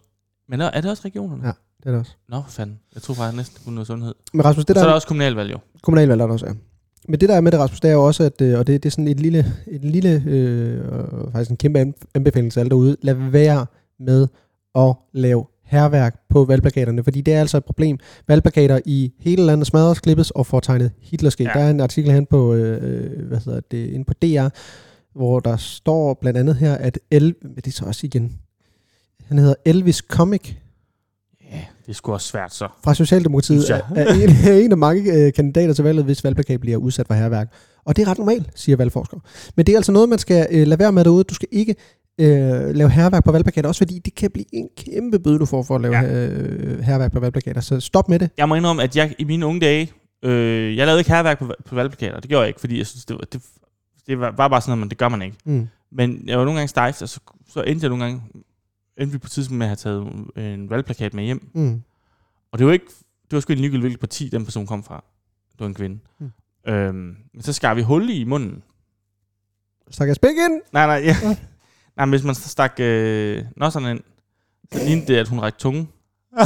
Men 0.50 0.62
er, 0.62 0.82
det 0.82 0.92
også 0.92 1.04
regionerne? 1.06 1.46
Ja. 1.46 1.52
Det 1.78 1.86
er 1.86 1.92
det 1.92 2.00
også. 2.00 2.12
Nå, 2.30 2.42
for 2.46 2.52
fanden. 2.52 2.80
Jeg 2.96 3.02
tror 3.02 3.14
faktisk 3.14 3.38
næsten 3.38 3.62
kun 3.66 3.74
noget 3.74 3.88
sundhed. 3.88 4.16
Men 4.34 4.46
Rasmus, 4.46 4.66
det 4.66 4.68
Det 4.68 4.76
så 4.76 4.80
der 4.80 4.86
er 4.86 4.90
der 4.90 4.96
også 4.96 5.08
kommunalvalg 5.08 5.52
jo. 5.52 5.58
kommunalvalg 5.82 6.22
er 6.22 6.26
der 6.26 6.34
også 6.34 6.46
er. 6.46 6.54
Men 7.08 7.20
det 7.20 7.30
der 7.30 7.36
er 7.36 7.42
med 7.42 7.52
det, 7.52 7.60
Rasmus, 7.60 7.80
det 7.80 7.90
er 7.90 7.94
jo 7.94 8.06
også, 8.06 8.24
at, 8.24 8.42
øh, 8.42 8.60
og 8.60 8.68
det, 8.68 8.84
det 8.84 8.90
er 8.90 8.92
sådan 8.92 9.08
et 9.08 9.20
lille, 9.20 9.46
et 9.68 9.86
lille 9.86 10.24
øh, 10.28 10.82
faktisk 11.32 11.52
en 11.52 11.58
kæmpe 11.58 11.80
an- 11.80 11.94
anbefaling 12.16 12.52
til 12.52 12.60
alle 12.60 12.70
derude, 12.70 12.98
lad 13.02 13.14
være 13.14 13.66
med 14.00 14.28
at 14.76 14.94
lave 15.14 15.46
herværk 15.64 16.20
på 16.30 16.46
valgplakaterne, 16.46 17.04
fordi 17.04 17.22
det 17.22 17.34
er 17.34 17.40
altså 17.40 17.58
et 17.58 17.66
problem. 17.66 17.98
Valgplakater 18.28 18.80
i 18.86 19.12
hele 19.20 19.44
landet 19.46 19.68
smadres, 19.68 20.00
klippes 20.00 20.32
og 20.32 20.46
får 20.46 20.60
tegnet 20.60 20.92
Hitlerskæg. 21.02 21.48
Ja. 21.48 21.60
Der 21.60 21.66
er 21.66 21.70
en 21.70 21.80
artikel 21.80 22.12
hen 22.12 22.26
på, 22.26 22.54
øh, 22.54 23.28
hvad 23.28 23.38
hedder 23.46 23.60
det, 23.72 23.88
inde 23.90 24.06
på 24.06 24.14
DR, 24.14 24.48
hvor 25.16 25.40
der 25.40 25.58
står 25.58 26.14
blandt 26.14 26.40
andet 26.40 26.56
her, 26.56 26.74
at 26.76 27.00
El, 27.12 27.36
det 27.56 27.68
er 27.68 27.72
så 27.72 27.86
også 27.86 28.08
igen, 28.08 28.40
han 29.26 29.38
hedder 29.38 29.56
Elvis 29.66 29.98
Comic, 29.98 30.54
det 31.88 31.96
sgu 31.96 32.14
også 32.14 32.28
svært 32.28 32.54
så. 32.54 32.68
fra 32.84 32.94
Socialdemokratiet 32.94 33.70
er, 33.70 33.82
en, 33.96 34.30
er 34.48 34.54
en 34.54 34.72
af 34.72 34.78
mange 34.78 35.14
øh, 35.14 35.34
kandidater 35.34 35.74
til 35.74 35.84
valget, 35.84 36.06
hvis 36.06 36.24
valgplakat 36.24 36.60
bliver 36.62 36.78
udsat 36.78 37.08
for 37.08 37.14
herværk. 37.14 37.54
Og 37.86 37.96
det 37.96 38.02
er 38.02 38.08
ret 38.12 38.18
normalt, 38.18 38.48
siger 38.56 38.76
valgforskere. 38.76 39.20
Men 39.56 39.66
det 39.66 39.74
er 39.74 39.78
altså 39.78 39.92
noget, 39.92 40.10
man 40.10 40.20
skal 40.20 40.48
øh, 40.52 40.68
lade 40.68 40.80
være 40.80 40.92
med 40.92 41.04
derude. 41.04 41.24
Du 41.24 41.34
skal 41.34 41.48
ikke 41.52 41.76
øh, 42.20 42.76
lave 42.76 42.90
herværk 42.90 43.24
på 43.26 43.32
valgplakater, 43.32 43.68
også 43.70 43.80
fordi 43.80 44.00
det 44.00 44.16
kan 44.16 44.32
blive 44.32 44.46
en 44.54 44.68
kæmpe 44.78 45.20
bøde, 45.20 45.40
du 45.40 45.46
får 45.46 45.64
for 45.64 45.76
at 45.76 45.82
lave 45.82 45.98
Ja. 45.98 46.26
øh, 46.28 46.80
herværk 46.80 47.12
på 47.12 47.20
valgplakater. 47.20 47.62
Så 47.62 47.80
stop 47.80 48.10
med 48.10 48.20
det. 48.20 48.30
Jeg 48.38 48.50
må 48.50 48.56
indrømme, 48.56 48.84
at 48.84 48.96
jeg 48.96 49.16
i 49.20 49.24
mine 49.24 49.46
unge 49.46 49.60
dage, 49.62 49.92
øh, 50.24 50.78
jeg 50.78 50.86
lavede 50.86 51.00
ikke 51.00 51.12
herværk 51.12 51.40
på, 51.40 51.54
på 51.66 51.76
valgplakater. 51.76 52.20
Det 52.20 52.30
gjorde 52.30 52.42
jeg 52.42 52.48
ikke, 52.48 52.60
fordi 52.60 52.78
jeg 52.78 52.88
synes, 52.88 53.06
det 53.06 53.16
var, 53.16 53.24
det, 53.34 53.42
det 54.08 54.20
var, 54.20 54.32
bare 54.48 54.62
sådan 54.62 54.70
noget, 54.72 54.80
men 54.80 54.90
det 54.90 54.98
gør 54.98 55.10
man 55.10 55.22
ikke. 55.22 55.38
Mm. 55.46 55.68
Men 55.92 56.24
jeg 56.28 56.38
var 56.38 56.46
nogle 56.46 56.60
gange 56.60 56.68
stejft, 56.68 57.02
og 57.02 57.10
så, 57.10 57.20
så 57.54 57.62
endte 57.62 57.84
jeg 57.84 57.90
nogle 57.90 58.04
gange, 58.04 58.22
endte 58.98 59.12
vi 59.12 59.18
på 59.18 59.30
tidspunkt 59.30 59.58
med 59.58 59.66
at 59.66 59.70
have 59.70 59.76
taget 59.76 60.54
en 60.54 60.70
valgplakat 60.70 61.14
med 61.14 61.24
hjem. 61.24 61.50
Mm. 61.54 61.82
Og 62.52 62.60
det 62.60 62.68
var 62.68 62.74
ikke, 62.74 62.86
det 63.24 63.32
var 63.36 63.40
sgu 63.40 63.54
ikke 63.54 63.62
ligegyldigt, 63.62 63.84
hvilket 63.84 64.00
parti 64.00 64.30
den 64.30 64.46
person 64.46 64.68
kom 64.68 64.84
fra. 64.84 65.04
Det 65.52 65.60
var 65.60 65.66
en 65.66 65.74
kvinde. 65.74 66.00
Mm. 66.20 66.32
Øhm, 66.68 67.16
men 67.34 67.42
så 67.42 67.54
skar 67.54 67.74
vi 67.74 67.82
hul 67.82 68.10
i 68.10 68.24
munden. 68.24 68.64
Stak 69.92 70.08
jeg 70.08 70.16
spæk 70.16 70.30
ind? 70.30 70.62
Nej, 70.74 70.86
nej, 70.86 71.02
ja. 71.06 71.16
nej, 71.98 72.06
men 72.06 72.10
hvis 72.10 72.24
man 72.24 72.36
stak 72.36 72.80
øh, 72.80 73.44
nosserne 73.58 73.92
ind, 73.92 74.00
så 74.74 74.86
lignede 74.86 75.08
det, 75.08 75.16
at 75.16 75.28
hun 75.28 75.40
rækte 75.40 75.60
tunge. 75.60 75.88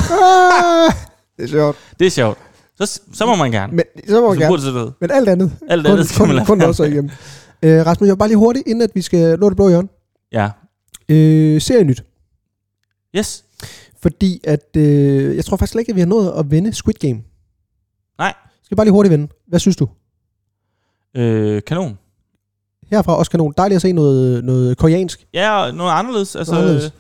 Det 1.38 1.44
er 1.44 1.48
sjovt. 1.48 1.78
Det 2.00 2.08
er 2.08 2.12
sjovt. 2.12 2.38
Så, 2.76 3.02
så 3.14 3.26
må 3.26 3.36
man 3.36 3.52
gerne. 3.52 3.76
Men 3.76 3.86
så 4.08 4.22
må 4.22 4.28
burde 4.28 4.40
gerne. 4.40 4.56
det 4.56 4.64
sådan 4.64 4.92
Men 5.02 5.12
alt 5.12 5.30
andet. 5.30 5.52
Alt 5.70 5.86
kun, 5.86 5.92
andet 5.92 6.10
skal 6.10 6.20
man 6.22 6.28
kun, 6.28 6.36
lade 6.36 6.46
kun 6.46 6.62
også 6.62 6.84
igennem. 6.84 7.12
Øh, 7.62 7.86
Rasmus, 7.86 8.08
jeg 8.08 8.14
vil 8.14 8.18
bare 8.18 8.28
lige 8.28 8.38
hurtigt, 8.38 8.68
inden 8.68 8.82
at 8.82 8.90
vi 8.94 9.02
skal 9.02 9.40
nå 9.40 9.50
det 9.50 9.56
blå 9.56 9.70
hjørne. 9.70 9.88
Ja. 10.32 10.50
Øh, 11.10 11.62
serienyt. 11.62 12.04
Yes. 13.18 13.44
Fordi 14.02 14.42
at, 14.44 14.68
øh, 14.78 15.36
jeg 15.36 15.46
tror 15.46 15.58
faktisk 15.58 15.72
slet 15.72 15.80
ikke, 15.82 15.90
at 15.90 15.96
vi 15.96 16.02
har 16.02 16.08
nået 16.08 16.34
at 16.40 16.52
vinde 16.52 16.74
Squid 16.74 16.94
Game. 16.94 17.22
Nej. 18.18 18.34
Skal 18.64 18.76
vi 18.76 18.78
bare 18.78 18.86
lige 18.86 18.94
hurtigt 18.94 19.12
vinde. 19.12 19.28
Hvad 19.48 19.60
synes 19.60 19.76
du? 19.76 19.88
Øh, 21.18 21.62
kanon. 21.68 21.98
Herfra 22.92 23.16
også 23.18 23.32
kanon. 23.32 23.54
Dejligt 23.58 23.76
at 23.76 23.82
se 23.82 23.92
noget, 23.92 24.44
noget 24.44 24.78
koreansk. 24.78 25.28
Ja, 25.34 25.60
og 25.66 25.74
noget 25.74 25.92
anderledes. 25.92 26.36
Altså, 26.36 26.54
Noget 26.54 26.64
anderledes. 26.66 26.94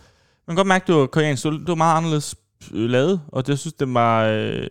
Man 0.47 0.55
kan 0.55 0.55
godt 0.55 0.67
mærke, 0.67 0.83
at 0.83 0.87
det 0.87 0.95
var 0.95 1.05
koreansk. 1.05 1.43
Det 1.43 1.67
var- 1.67 1.75
meget 1.75 1.97
anderledes 1.97 2.35
øh, 2.73 2.89
lavet, 2.89 3.21
og 3.27 3.43
det, 3.45 3.49
jeg 3.49 3.57
synes, 3.59 3.73
det 3.73 3.93
var, 3.93 4.23
øh, 4.25 4.67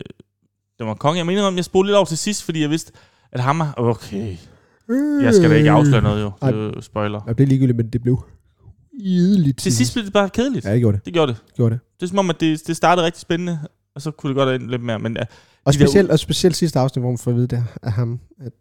det 0.79 0.87
var 0.87 0.93
konge. 0.93 1.17
Jeg 1.17 1.25
mener 1.25 1.43
om, 1.43 1.55
jeg 1.55 1.65
spolede 1.65 1.89
lidt 1.91 1.95
over 1.97 2.05
til 2.05 2.17
sidst, 2.17 2.43
fordi 2.43 2.61
jeg 2.61 2.69
vidste, 2.69 2.91
at 3.31 3.39
ham 3.39 3.59
er... 3.61 3.73
Okay, 3.77 4.37
jeg 5.23 5.33
skal 5.33 5.49
da 5.49 5.55
ikke 5.55 5.71
afsløre 5.71 6.01
noget 6.01 6.21
jo. 6.21 6.31
Det 6.41 6.47
er 6.55 6.57
jo 6.75 6.81
spoiler. 6.81 7.21
Ja, 7.27 7.33
det 7.33 7.43
er 7.43 7.47
ligegyldigt, 7.47 7.77
men 7.77 7.87
det 7.89 8.01
blev 8.01 8.23
ideligt. 8.99 9.59
Til 9.59 9.75
sidst 9.75 9.93
blev 9.93 10.05
det 10.05 10.13
bare 10.13 10.29
kedeligt. 10.29 10.65
Ja, 10.65 10.73
det 10.73 10.79
gjorde 10.79 10.97
det. 10.97 11.05
Det 11.05 11.13
gjorde 11.13 11.31
det. 11.33 11.41
det, 11.47 11.53
gjorde 11.55 11.73
det. 11.75 11.79
Det 11.99 12.05
er 12.05 12.09
som 12.09 12.19
om, 12.19 12.29
at 12.29 12.39
det, 12.39 12.67
det 12.67 12.75
startede 12.77 13.05
rigtig 13.05 13.21
spændende, 13.21 13.59
og 13.95 14.01
så 14.01 14.11
kunne 14.11 14.29
det 14.29 14.35
godt 14.35 14.49
have 14.49 14.55
endt 14.55 14.71
lidt 14.71 14.83
mere. 14.83 14.99
Men 14.99 15.13
ja, 15.17 15.21
Og 15.65 15.73
De 15.73 15.79
der- 15.79 15.85
specielt, 15.85 16.11
og 16.11 16.19
specielt 16.19 16.55
sidste 16.55 16.79
afsnit, 16.79 17.01
hvor 17.03 17.11
man 17.11 17.17
får 17.17 17.31
at 17.31 17.37
vide 17.37 17.47
det 17.47 17.63
af 17.83 17.91
ham. 17.91 18.19
At, 18.41 18.51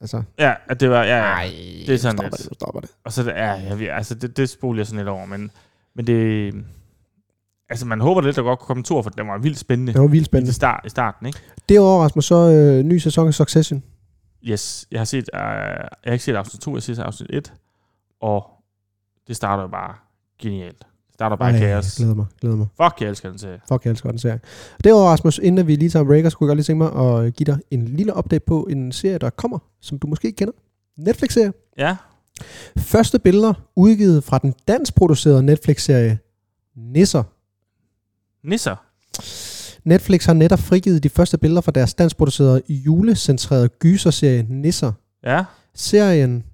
altså, 0.00 0.22
ja 0.38 0.54
at 0.68 0.80
det 0.80 0.90
var... 0.90 1.04
Ja, 1.04 1.40
ja. 1.40 1.48
det 1.86 1.94
er 1.94 1.96
sådan 1.98 2.16
stopper 2.16 2.22
lidt. 2.38 2.48
det, 2.48 2.56
stopper 2.56 2.80
det. 2.80 2.90
Og 3.04 3.12
så, 3.12 3.30
ja, 3.30 3.74
ved- 3.74 3.88
altså, 3.88 4.14
det, 4.14 4.36
det 4.36 4.48
spoler 4.50 4.78
jeg 4.78 4.86
sådan 4.86 4.98
lidt 4.98 5.08
over, 5.08 5.26
men, 5.26 5.50
men 5.96 6.06
det... 6.06 6.54
Altså, 7.70 7.86
man 7.86 8.00
håber 8.00 8.20
lidt, 8.20 8.36
der 8.36 8.42
godt 8.42 8.58
kunne 8.58 8.66
komme 8.66 8.82
tur, 8.82 9.02
for 9.02 9.10
det 9.10 9.26
var 9.26 9.38
vildt 9.38 9.58
spændende. 9.58 9.92
Det 9.92 10.00
var 10.00 10.06
vildt 10.06 10.22
I, 10.22 10.24
spændende. 10.24 10.52
start, 10.52 10.80
I 10.86 10.88
starten, 10.88 11.26
ikke? 11.26 11.38
Derudover, 11.68 12.04
Rasmus, 12.04 12.24
så 12.24 12.34
øh, 12.50 12.82
ny 12.84 12.98
sæson 12.98 13.26
af 13.28 13.34
Succession. 13.34 13.82
Yes, 14.44 14.86
jeg 14.90 15.00
har 15.00 15.04
set, 15.04 15.30
uh, 15.34 15.38
jeg 15.40 15.88
har 16.04 16.12
ikke 16.12 16.24
set 16.24 16.34
afsnit 16.34 16.60
2, 16.60 16.70
jeg 16.70 16.74
har 16.74 16.80
set 16.80 16.98
afsnit 16.98 17.30
1, 17.30 17.52
og 18.20 18.46
det 19.28 19.36
starter 19.36 19.62
jo 19.62 19.68
bare 19.68 19.94
genialt. 20.38 20.78
Det 20.78 21.14
starter 21.14 21.36
bare 21.36 21.52
Ej, 21.52 21.58
kaos. 21.58 21.96
Glæder 21.96 22.14
mig, 22.14 22.26
glæder 22.40 22.56
mig. 22.56 22.66
Fuck, 22.82 23.00
jeg 23.00 23.08
elsker 23.08 23.28
den 23.30 23.38
serie. 23.38 23.60
Fuck, 23.68 23.84
jeg 23.84 23.90
elsker 23.90 24.10
den 24.10 24.18
serie. 24.18 24.40
Derudover, 24.84 25.10
Rasmus, 25.10 25.38
inden 25.38 25.66
vi 25.66 25.76
lige 25.76 25.90
tager 25.90 26.02
en 26.02 26.06
breaker, 26.08 26.28
så 26.28 26.36
kunne 26.36 26.46
jeg 26.46 26.50
godt 26.50 26.56
lige 26.56 26.64
tænke 26.64 26.78
mig 26.84 27.16
at 27.26 27.34
give 27.34 27.44
dig 27.44 27.58
en 27.70 27.88
lille 27.88 28.16
update 28.16 28.44
på 28.46 28.66
en 28.70 28.92
serie, 28.92 29.18
der 29.18 29.30
kommer, 29.30 29.58
som 29.80 29.98
du 29.98 30.06
måske 30.06 30.26
ikke 30.28 30.36
kender. 30.36 30.54
Netflix-serie. 30.98 31.52
Ja, 31.78 31.96
Første 32.78 33.18
billeder 33.18 33.54
udgivet 33.76 34.24
fra 34.24 34.38
den 34.38 34.54
danskproducerede 34.68 35.42
Netflix-serie 35.42 36.18
Nisser. 36.76 37.22
nisser. 38.46 38.76
Netflix 39.88 40.24
har 40.26 40.32
netop 40.32 40.58
frigivet 40.58 41.02
de 41.02 41.08
første 41.08 41.38
billeder 41.38 41.60
fra 41.60 41.72
deres 41.72 41.94
danskproducerede 41.94 42.62
julecentrerede 42.68 43.68
gyserserie 43.68 44.46
Nisser. 44.48 44.92
Ja, 45.24 45.44
Serien 45.74 46.44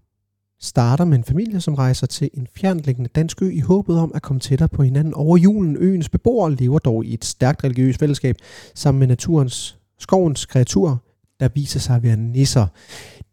starter 0.61 1.05
med 1.05 1.19
en 1.19 1.25
familie, 1.25 1.61
som 1.61 1.75
rejser 1.75 2.07
til 2.07 2.31
en 2.35 2.47
fjernliggende 2.57 3.11
dansk 3.15 3.43
ø 3.43 3.51
i 3.51 3.61
håbet 3.61 3.99
om 3.99 4.13
at 4.15 4.23
komme 4.23 4.41
tættere 4.41 4.69
på 4.69 4.83
hinanden 4.83 5.15
over 5.15 5.37
julen. 5.37 5.77
Øens 5.77 6.09
beboere 6.09 6.55
lever 6.55 6.79
dog 6.79 7.05
i 7.05 7.15
et 7.15 7.25
stærkt 7.25 7.65
religiøst 7.65 7.99
fællesskab 7.99 8.37
sammen 8.75 8.99
med 8.99 9.07
naturens, 9.07 9.79
skovens 9.99 10.47
kreaturer, 10.47 10.97
der 11.41 11.49
viser 11.55 11.81
sig 11.81 11.97
at 11.97 12.03
være 12.03 12.17
nisser. 12.17 12.67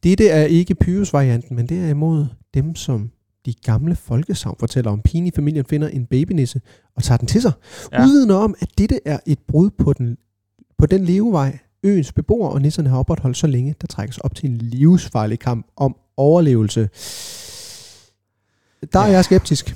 Dette 0.03 0.30
er 0.30 0.45
ikke 0.45 0.76
Pyrus-varianten, 0.76 1.55
men 1.55 1.69
det 1.69 1.80
er 1.80 1.89
imod 1.89 2.26
dem, 2.53 2.76
som 2.76 3.11
de 3.45 3.53
gamle 3.53 3.95
folkesavn 3.95 4.55
fortæller 4.59 4.91
om. 4.91 5.01
Pigen 5.01 5.28
i 5.28 5.32
familien 5.36 5.65
finder 5.65 5.88
en 5.88 6.05
babynisse 6.05 6.61
og 6.95 7.03
tager 7.03 7.17
den 7.17 7.28
til 7.28 7.41
sig. 7.41 7.51
Ja. 7.91 8.01
Ja. 8.01 8.07
Udvidende 8.07 8.36
om, 8.36 8.55
at 8.59 8.69
dette 8.78 8.99
er 9.05 9.19
et 9.26 9.39
brud 9.47 9.69
på 9.69 9.93
den, 9.93 10.17
på 10.78 10.86
den 10.86 11.05
levevej, 11.05 11.59
øens 11.86 12.11
beboere 12.11 12.51
og 12.51 12.61
nisserne 12.61 12.89
har 12.89 12.97
opretholdt 12.97 13.38
så 13.38 13.47
længe, 13.47 13.75
der 13.81 13.88
trækkes 13.88 14.17
op 14.17 14.36
til 14.36 14.49
en 14.49 14.57
livsfarlig 14.57 15.39
kamp 15.39 15.67
om 15.77 15.95
overlevelse. 16.17 16.89
Der 18.93 18.99
er 18.99 19.07
Ja. 19.07 19.11
jeg 19.11 19.25
skeptisk. 19.25 19.75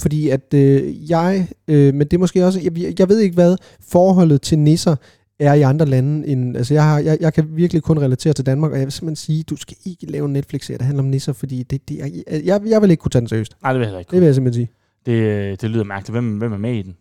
Fordi 0.00 0.28
at 0.28 0.54
øh, 0.54 1.10
jeg, 1.10 1.48
øh, 1.68 1.94
men 1.94 2.00
det 2.00 2.12
er 2.12 2.18
måske 2.18 2.46
også, 2.46 2.60
jeg, 2.60 2.98
jeg 2.98 3.08
ved 3.08 3.18
ikke 3.18 3.34
hvad 3.34 3.56
forholdet 3.88 4.42
til 4.42 4.58
nisser 4.58 4.96
er 5.38 5.54
i 5.54 5.62
andre 5.62 5.86
lande. 5.86 6.28
End, 6.28 6.56
altså 6.56 6.74
jeg, 6.74 6.84
har, 6.84 6.98
jeg, 6.98 7.18
jeg 7.20 7.34
kan 7.34 7.56
virkelig 7.56 7.82
kun 7.82 7.98
relatere 7.98 8.32
til 8.32 8.46
Danmark, 8.46 8.72
og 8.72 8.78
jeg 8.78 8.86
vil 8.86 8.92
simpelthen 8.92 9.16
sige, 9.16 9.42
du 9.42 9.56
skal 9.56 9.76
ikke 9.84 10.06
lave 10.06 10.26
en 10.26 10.32
Netflix-serie, 10.32 10.78
der 10.78 10.84
handler 10.84 11.02
om 11.02 11.08
nisser, 11.08 11.32
fordi 11.32 11.62
det, 11.62 11.88
det, 11.88 11.98
jeg, 11.98 12.12
jeg, 12.44 12.60
jeg 12.66 12.82
vil 12.82 12.90
ikke 12.90 13.00
kunne 13.00 13.10
tage 13.10 13.20
den 13.20 13.28
seriøst. 13.28 13.56
nej, 13.62 13.72
det 13.72 13.80
vil 13.80 13.88
jeg 13.88 13.98
ikke. 13.98 14.10
Det 14.10 14.20
vil 14.20 14.26
jeg 14.26 14.34
simpelthen 14.34 14.66
sige. 14.66 14.74
Det, 15.06 15.60
det 15.60 15.70
lyder 15.70 15.84
mærkeligt. 15.84 16.14
Hvem, 16.14 16.38
hvem 16.38 16.52
er 16.52 16.56
med 16.58 16.74
i 16.74 16.82
den? 16.82 16.96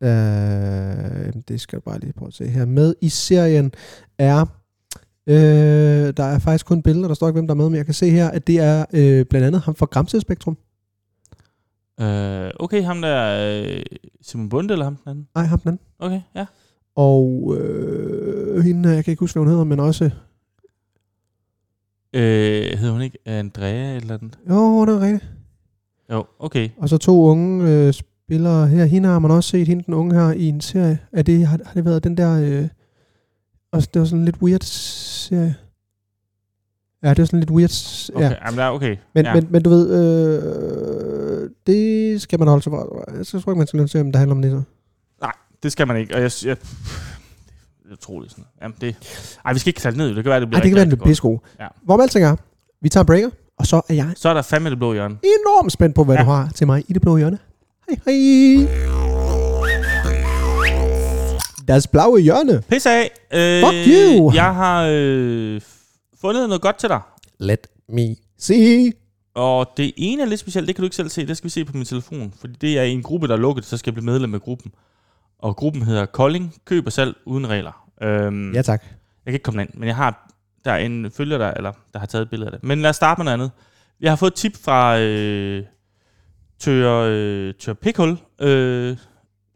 Øh, 0.00 1.32
det 1.48 1.60
skal 1.60 1.76
jeg 1.76 1.82
bare 1.82 1.98
lige 1.98 2.12
prøve 2.12 2.28
at 2.28 2.34
se 2.34 2.48
her. 2.48 2.64
Med 2.64 2.94
i 3.00 3.08
serien 3.08 3.72
er... 4.18 4.46
Øh, 5.26 6.12
der 6.16 6.24
er 6.24 6.38
faktisk 6.38 6.66
kun 6.66 6.82
billeder, 6.82 7.08
der 7.08 7.14
står 7.14 7.28
ikke, 7.28 7.36
hvem 7.36 7.46
der 7.46 7.54
er 7.54 7.56
med, 7.56 7.68
men 7.68 7.76
jeg 7.76 7.84
kan 7.84 7.94
se 7.94 8.10
her, 8.10 8.30
at 8.30 8.46
det 8.46 8.58
er 8.58 8.84
øh, 8.92 9.26
blandt 9.26 9.46
andet 9.46 9.62
ham 9.62 9.74
fra 9.74 9.86
Gramsted 9.86 10.20
Spektrum. 10.20 10.58
Øh, 12.00 12.50
okay, 12.60 12.82
ham 12.82 13.02
der... 13.02 13.62
Øh, 13.66 13.82
Simon 14.22 14.48
Bunde 14.48 14.72
eller 14.72 14.84
ham 14.84 14.96
den 14.96 15.10
anden? 15.10 15.28
Nej, 15.34 15.44
ham 15.44 15.58
den 15.58 15.68
anden. 15.68 15.82
Okay, 15.98 16.20
ja. 16.34 16.46
Og 16.96 17.54
øh, 17.58 18.64
hende, 18.64 18.88
jeg 18.88 19.04
kan 19.04 19.12
ikke 19.12 19.20
huske, 19.20 19.34
hvad 19.34 19.42
hun 19.42 19.50
hedder, 19.50 19.64
men 19.64 19.80
også... 19.80 20.04
Øh, 22.12 22.78
hedder 22.78 22.92
hun 22.92 23.02
ikke 23.02 23.18
Andrea 23.26 23.96
eller 23.96 24.14
andet? 24.14 24.38
Jo, 24.50 24.86
det 24.86 24.94
er 24.94 25.00
rigtigt. 25.00 25.32
Jo, 26.10 26.24
okay. 26.38 26.68
Og 26.78 26.88
så 26.88 26.98
to 26.98 27.24
unge 27.24 27.70
øh, 27.70 27.92
spillere 28.26 28.66
her. 28.66 28.84
Hende 28.84 29.08
har 29.08 29.18
man 29.18 29.30
også 29.30 29.50
set, 29.50 29.68
hende 29.68 29.84
den 29.86 29.94
unge 29.94 30.14
her 30.14 30.30
i 30.32 30.44
en 30.48 30.60
serie. 30.60 30.98
Er 31.12 31.22
det, 31.22 31.46
har, 31.46 31.58
har 31.64 31.74
det 31.74 31.84
været 31.84 32.04
den 32.04 32.16
der... 32.16 32.40
Øh, 32.40 32.68
også, 33.72 33.88
det 33.94 34.00
var 34.00 34.06
sådan 34.06 34.18
en 34.18 34.24
lidt 34.24 34.42
weird 34.42 34.60
serie. 34.62 35.54
Ja, 37.02 37.10
det 37.10 37.18
var 37.18 37.24
sådan 37.24 37.40
lidt 37.40 37.50
weird... 37.50 37.70
Okay, 38.14 38.24
Ja. 38.24 38.28
ja. 38.30 38.36
Jamen, 38.46 38.58
der, 38.58 38.68
okay. 38.68 38.96
Men, 39.14 39.24
ja. 39.24 39.34
men, 39.34 39.46
men 39.50 39.62
du 39.62 39.70
ved, 39.70 39.90
øh, 39.90 41.50
det 41.66 42.22
skal 42.22 42.38
man 42.38 42.48
holde 42.48 42.62
sig 42.62 42.70
fra. 42.70 42.86
Jeg 43.16 43.26
tror 43.26 43.52
ikke, 43.52 43.58
man 43.58 43.66
skal 43.66 43.88
se, 43.88 44.00
om 44.00 44.12
det 44.12 44.16
handler 44.18 44.34
om 44.34 44.40
nisser. 44.40 44.62
det 45.62 45.72
skal 45.72 45.86
man 45.86 45.96
ikke. 45.96 46.14
Og 46.14 46.20
jeg, 46.20 46.30
jeg, 46.44 46.56
det 47.82 47.90
er 47.90 47.92
utroligt 47.92 48.32
sådan. 48.32 48.44
Jamen, 48.62 48.76
det, 48.80 48.96
ej, 49.44 49.52
vi 49.52 49.58
skal 49.58 49.70
ikke 49.70 49.80
tage 49.80 49.96
ned. 49.96 50.14
Det 50.14 50.24
kan 50.24 50.30
være, 50.30 50.40
det 50.40 50.48
bliver 50.48 50.58
Nej, 50.58 50.62
det 50.62 50.70
kan 50.70 50.76
være, 50.76 50.84
det 50.84 50.92
rigtig 50.92 51.04
er 51.04 51.08
pissegod. 51.08 51.38
Ja. 51.60 51.66
Hvor 51.82 51.96
man 51.96 52.02
alting 52.02 52.24
er, 52.24 52.36
vi 52.80 52.88
tager 52.88 53.04
breaker, 53.04 53.30
og 53.58 53.66
så 53.66 53.82
er 53.88 53.94
jeg. 53.94 54.12
Så 54.16 54.28
er 54.28 54.34
der 54.34 54.42
fandme 54.42 54.70
det 54.70 54.78
blå 54.78 54.92
hjørne. 54.92 55.14
enormt 55.14 55.72
spændt 55.72 55.94
på, 55.94 56.04
hvad 56.04 56.16
ja. 56.16 56.22
du 56.22 56.26
har 56.26 56.50
til 56.54 56.66
mig 56.66 56.84
i 56.88 56.92
det 56.92 57.02
blå 57.02 57.16
hjørne. 57.16 57.38
Hej, 57.88 57.96
hej. 58.06 58.66
Das 61.68 61.86
blaue 61.86 62.20
hjørne. 62.20 62.62
Pisse 62.70 62.90
af. 62.90 63.10
Øh, 63.32 63.62
Fuck 63.62 63.88
you. 63.94 64.32
Jeg 64.34 64.54
har 64.54 64.86
øh, 64.90 65.60
fundet 66.20 66.48
noget 66.48 66.62
godt 66.62 66.76
til 66.78 66.88
dig. 66.88 67.00
Let 67.38 67.66
me 67.88 68.16
see. 68.38 68.92
Og 69.34 69.70
det 69.76 69.92
ene 69.96 70.22
er 70.22 70.26
lidt 70.26 70.40
specielt, 70.40 70.66
det 70.68 70.74
kan 70.74 70.82
du 70.82 70.86
ikke 70.86 70.96
selv 70.96 71.08
se, 71.08 71.26
det 71.26 71.36
skal 71.36 71.44
vi 71.44 71.50
se 71.50 71.64
på 71.64 71.76
min 71.76 71.84
telefon. 71.84 72.34
Fordi 72.40 72.54
det 72.60 72.78
er 72.78 72.82
i 72.82 72.90
en 72.90 73.02
gruppe, 73.02 73.28
der 73.28 73.34
er 73.34 73.38
lukket, 73.38 73.64
så 73.64 73.76
skal 73.76 73.90
jeg 73.90 73.94
blive 73.94 74.04
medlem 74.12 74.34
af 74.34 74.40
gruppen. 74.40 74.72
Og 75.38 75.56
gruppen 75.56 75.82
hedder 75.82 76.06
Kolding, 76.06 76.54
køb 76.64 76.86
og 76.86 76.92
salg 76.92 77.14
uden 77.26 77.48
regler. 77.48 77.88
Øhm, 78.02 78.52
Ja, 78.54 78.62
tak. 78.62 78.82
Jeg 78.82 79.30
kan 79.30 79.34
ikke 79.34 79.42
komme 79.44 79.62
ind, 79.62 79.70
men 79.74 79.88
jeg 79.88 79.96
har 79.96 80.30
der 80.64 80.72
er 80.72 80.76
en 80.78 81.10
følger, 81.10 81.38
der, 81.38 81.50
eller, 81.50 81.72
der 81.92 81.98
har 81.98 82.06
taget 82.06 82.22
et 82.22 82.30
billede 82.30 82.48
af 82.50 82.52
det. 82.52 82.68
Men 82.68 82.82
lad 82.82 82.90
os 82.90 82.96
starte 82.96 83.18
med 83.18 83.24
noget 83.24 83.34
andet. 83.34 83.50
Jeg 84.00 84.10
har 84.10 84.16
fået 84.16 84.30
et 84.30 84.34
tip 84.34 84.56
fra 84.64 84.98
øh, 84.98 85.64
Tør, 86.64 87.06
øh, 87.10 87.54
Tør 87.60 87.72
Pikhul. 87.72 88.18
Øh, 88.40 88.86
jeg 88.88 88.96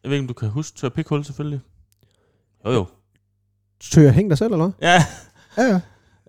ved 0.04 0.12
ikke, 0.12 0.18
om 0.18 0.26
du 0.28 0.34
kan 0.34 0.48
huske 0.48 0.78
Tør 0.78 0.88
Pikhul 0.88 1.24
selvfølgelig. 1.24 1.60
Jo 2.66 2.70
jo. 2.70 2.86
Tør 3.80 4.10
hæng 4.10 4.30
dig 4.30 4.38
selv, 4.38 4.52
eller 4.52 4.64
hvad? 4.66 4.88
Ja, 4.88 5.04
Ja, 5.58 5.80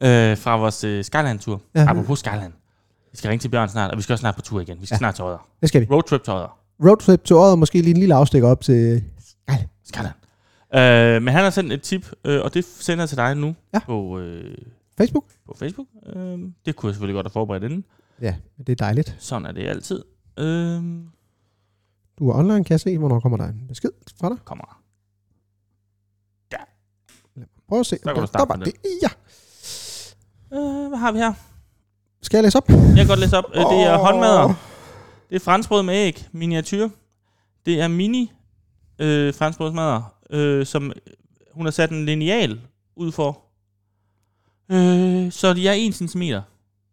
ja. 0.01 0.31
øh, 0.31 0.37
fra 0.37 0.57
vores 0.57 0.83
øh, 0.83 1.03
Skyland-tur. 1.03 1.61
Ja. 1.75 1.85
Apropos 1.89 2.19
Skyland. 2.19 2.53
Vi 3.11 3.17
skal 3.17 3.29
ringe 3.29 3.41
til 3.41 3.49
Bjørn 3.49 3.69
snart, 3.69 3.91
og 3.91 3.97
vi 3.97 4.01
skal 4.01 4.13
også 4.13 4.21
snart 4.21 4.35
på 4.35 4.41
tur 4.41 4.61
igen. 4.61 4.81
Vi 4.81 4.85
skal 4.85 4.95
Ja. 4.95 4.97
snart 4.97 5.15
til 5.15 5.23
Odder. 5.25 5.47
Det 5.61 5.69
skal 5.69 5.81
vi. 5.81 5.87
Roadtrip 5.91 6.23
til 6.23 6.33
Odder. 6.33 6.59
Roadtrip 6.85 7.23
til 7.23 7.35
og 7.35 7.59
måske 7.59 7.81
lige 7.81 7.91
en 7.91 7.97
lille 7.97 8.15
afstikker 8.15 8.47
op 8.47 8.61
til... 8.61 9.03
Skyland. 9.83 10.13
Øh, 10.75 11.21
men 11.23 11.33
han 11.33 11.43
har 11.43 11.49
sendt 11.49 11.73
et 11.73 11.81
tip, 11.81 12.11
øh, 12.25 12.41
og 12.41 12.53
det 12.53 12.65
sender 12.65 13.01
jeg 13.01 13.09
til 13.09 13.17
dig 13.17 13.35
nu 13.37 13.55
Ja. 13.73 13.79
på, 13.79 14.19
øh, 14.19 14.57
Facebook. 14.97 15.25
på 15.45 15.55
Facebook. 15.59 15.87
Øh, 16.15 16.37
det 16.65 16.75
kunne 16.75 16.87
jeg 16.89 16.93
selvfølgelig 16.95 17.13
godt 17.15 17.25
have 17.25 17.31
forberedt 17.31 17.63
inden. 17.63 17.83
Ja, 18.21 18.35
det 18.57 18.69
er 18.69 18.75
dejligt. 18.75 19.15
Sådan 19.19 19.45
er 19.45 19.51
det 19.51 19.67
altid. 19.67 20.03
Øhm, 20.39 21.09
Du 22.19 22.29
er 22.29 22.35
online, 22.35 22.63
kan 22.63 22.71
jeg 22.73 22.79
se, 22.79 22.97
hvornår 22.97 23.19
kommer 23.19 23.37
der 23.37 23.45
en 23.47 23.67
besked 23.67 23.89
fra 24.19 24.29
dig. 24.29 24.37
kommer 24.45 24.63
der. 24.65 24.75
Prøv 27.67 27.79
at 27.79 27.85
se. 27.85 27.97
kan 27.97 28.15
du 28.15 28.19
Der- 28.19 28.25
starte 28.25 28.53
der 28.59 28.65
det. 28.65 28.73
Ja. 29.03 29.09
Øh, 30.57 30.87
hvad 30.87 30.97
har 30.97 31.11
vi 31.11 31.17
her? 31.19 31.33
Skal 32.21 32.37
jeg 32.37 32.43
læse 32.43 32.57
op? 32.57 32.69
Jeg 32.69 32.95
kan 32.95 33.07
godt 33.07 33.19
læse 33.19 33.37
op. 33.37 33.43
Øh, 33.53 33.61
det 33.61 33.83
er 33.83 33.97
håndmadder. 33.97 34.53
Det 35.29 35.35
er 35.35 35.39
franskbrød 35.39 35.83
med 35.83 35.93
æg, 35.93 36.27
miniatyr. 36.31 36.89
Det 37.65 37.81
er 37.81 37.87
mini 37.87 38.31
øh, 38.99 39.33
franskbrødsmadder, 39.33 40.13
øh, 40.29 40.65
som 40.65 40.91
hun 41.53 41.65
har 41.65 41.71
sat 41.71 41.89
en 41.91 42.05
lineal 42.05 42.61
ud 42.95 43.11
for. 43.11 43.41
Øh, 44.71 45.31
så 45.31 45.53
de 45.53 45.67
er 45.67 45.73
1 45.77 45.93
cm, 45.95 46.21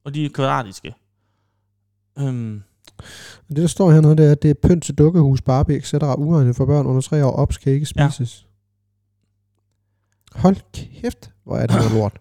og 0.04 0.14
de 0.14 0.24
er 0.24 0.30
kvadratiske. 0.30 0.94
Øhm, 2.18 2.62
Det, 3.48 3.56
der 3.56 3.66
står 3.66 3.92
hernede, 3.92 4.16
det 4.16 4.26
er, 4.26 4.32
at 4.32 4.42
det 4.42 4.50
er 4.50 4.54
pynt 4.54 4.84
til 4.84 4.94
dukkehus, 4.94 5.42
Barbie, 5.42 5.76
etc. 5.76 5.94
uegnet 6.18 6.56
for 6.56 6.66
børn 6.66 6.86
under 6.86 7.00
tre 7.00 7.24
år. 7.26 7.30
Ops 7.30 7.58
kan 7.58 7.72
ikke 7.72 7.86
spises. 7.86 8.46
Ja. 10.34 10.40
Hold 10.40 10.56
kæft, 10.72 11.30
hvor 11.44 11.56
er 11.56 11.66
det 11.66 11.76
noget 11.76 11.92
lort. 11.92 12.20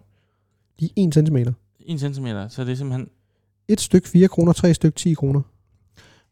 De 0.80 0.84
er 0.84 0.90
1 0.96 1.14
cm. 1.14 1.36
1 1.80 2.00
cm, 2.00 2.26
så 2.48 2.64
det 2.64 2.72
er 2.72 2.76
simpelthen... 2.76 3.08
Et 3.68 3.80
stykke 3.80 4.08
4 4.08 4.28
kroner, 4.28 4.52
tre 4.52 4.74
stykke 4.74 4.96
10 4.96 5.14
kroner. 5.14 5.42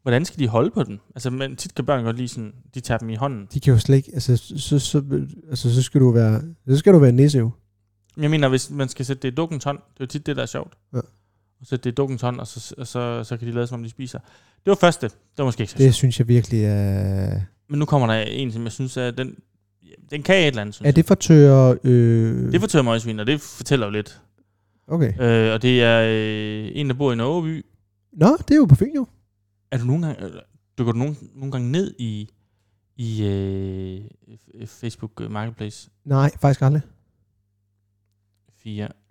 Hvordan 0.03 0.25
skal 0.25 0.39
de 0.39 0.49
holde 0.49 0.71
på 0.71 0.83
den? 0.83 1.01
Altså, 1.15 1.31
men 1.31 1.57
tit 1.57 1.75
kan 1.75 1.87
børn 1.87 2.05
godt 2.05 2.17
lige 2.17 2.29
sådan, 2.29 2.53
de 2.75 2.81
tager 2.81 2.99
dem 2.99 3.11
i 3.11 3.15
hånden. 3.15 3.49
De 3.55 3.61
kan 3.61 3.73
jo 3.73 3.79
slet 3.79 3.97
ikke, 3.97 4.11
altså, 4.15 4.37
så, 4.37 4.79
så, 4.79 5.03
altså, 5.49 5.75
så 5.75 5.83
skal 5.83 6.01
du 6.01 6.11
være, 6.11 6.43
så 6.69 6.77
skal 6.77 6.93
du 6.93 6.99
være 6.99 7.13
nisse 7.13 7.39
jo. 7.39 7.51
Jeg 8.17 8.31
mener, 8.31 8.49
hvis 8.49 8.71
man 8.71 8.89
skal 8.89 9.07
sætte 9.07 9.23
det 9.23 9.33
i 9.33 9.35
dukkens 9.35 9.65
hånd, 9.65 9.79
det 9.79 10.01
er 10.01 10.05
jo 10.05 10.07
tit 10.07 10.27
det, 10.27 10.37
der 10.37 10.43
er 10.43 10.47
sjovt. 10.47 10.73
Ja. 10.95 11.01
Og 11.65 11.69
sætte 11.69 11.85
det 11.85 11.91
i 11.91 11.95
dukkens 11.95 12.23
hånd, 12.23 12.41
og 12.41 12.47
så, 12.47 12.75
og 12.79 12.87
så, 12.87 13.25
så 13.25 13.37
kan 13.37 13.49
de 13.49 13.53
lade 13.53 13.67
som 13.67 13.81
om, 13.81 13.83
de 13.83 13.91
spiser. 13.91 14.19
Det 14.65 14.67
var 14.71 14.75
første. 14.75 15.07
Det 15.07 15.39
var 15.39 15.45
måske 15.45 15.61
ikke 15.61 15.73
så 15.73 15.79
Det 15.79 15.95
synes 15.95 16.19
jeg 16.19 16.29
virkelig 16.29 16.65
er... 16.65 17.41
Men 17.69 17.79
nu 17.79 17.85
kommer 17.85 18.07
der 18.07 18.15
en, 18.15 18.53
som 18.53 18.63
jeg 18.63 18.73
synes, 18.73 18.97
er 18.97 19.11
den, 19.11 19.37
den 20.11 20.23
kan 20.23 20.37
et 20.37 20.47
eller 20.47 20.61
andet, 20.61 20.75
synes 20.75 20.89
Er 20.89 20.93
det 20.93 21.05
for 21.05 21.15
tørre... 21.15 21.79
Øh... 21.85 22.53
Det 22.53 22.61
fortæller 22.61 22.83
møgsvin, 22.83 23.21
og 23.21 23.27
det 23.27 23.41
fortæller 23.41 23.87
jo 23.87 23.93
lidt. 23.93 24.21
Okay. 24.89 25.13
Øh, 25.21 25.53
og 25.53 25.63
det 25.63 25.83
er 25.83 26.01
øh, 26.01 26.71
en, 26.75 26.89
der 26.89 26.95
bor 26.95 27.13
i 27.13 27.17
Norgeby. 27.17 27.67
Nå, 28.13 28.37
det 28.37 28.51
er 28.51 28.57
jo 28.57 28.65
på 28.65 28.75
Fyn 28.75 28.95
jo. 28.95 29.07
Er 29.71 29.79
du 29.79 29.85
nogle 29.85 30.07
gange, 30.07 30.25
øh, 30.25 30.33
du 30.79 30.85
nogle, 30.93 31.17
nogle 31.35 31.53
gange 31.53 31.71
ned 31.71 31.95
i, 31.99 32.29
i 32.97 33.25
øh, 33.25 34.01
Facebook 34.67 35.31
Marketplace 35.31 35.91
Nej, 36.05 36.31
faktisk 36.41 36.63
aldrig. 36.63 36.83
4 38.63 38.89
tit? 38.89 38.89
Ja. 38.89 39.04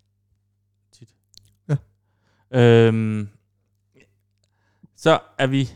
Øhm, 2.54 3.28
så 4.96 5.20
er 5.38 5.48
vi... 5.48 5.70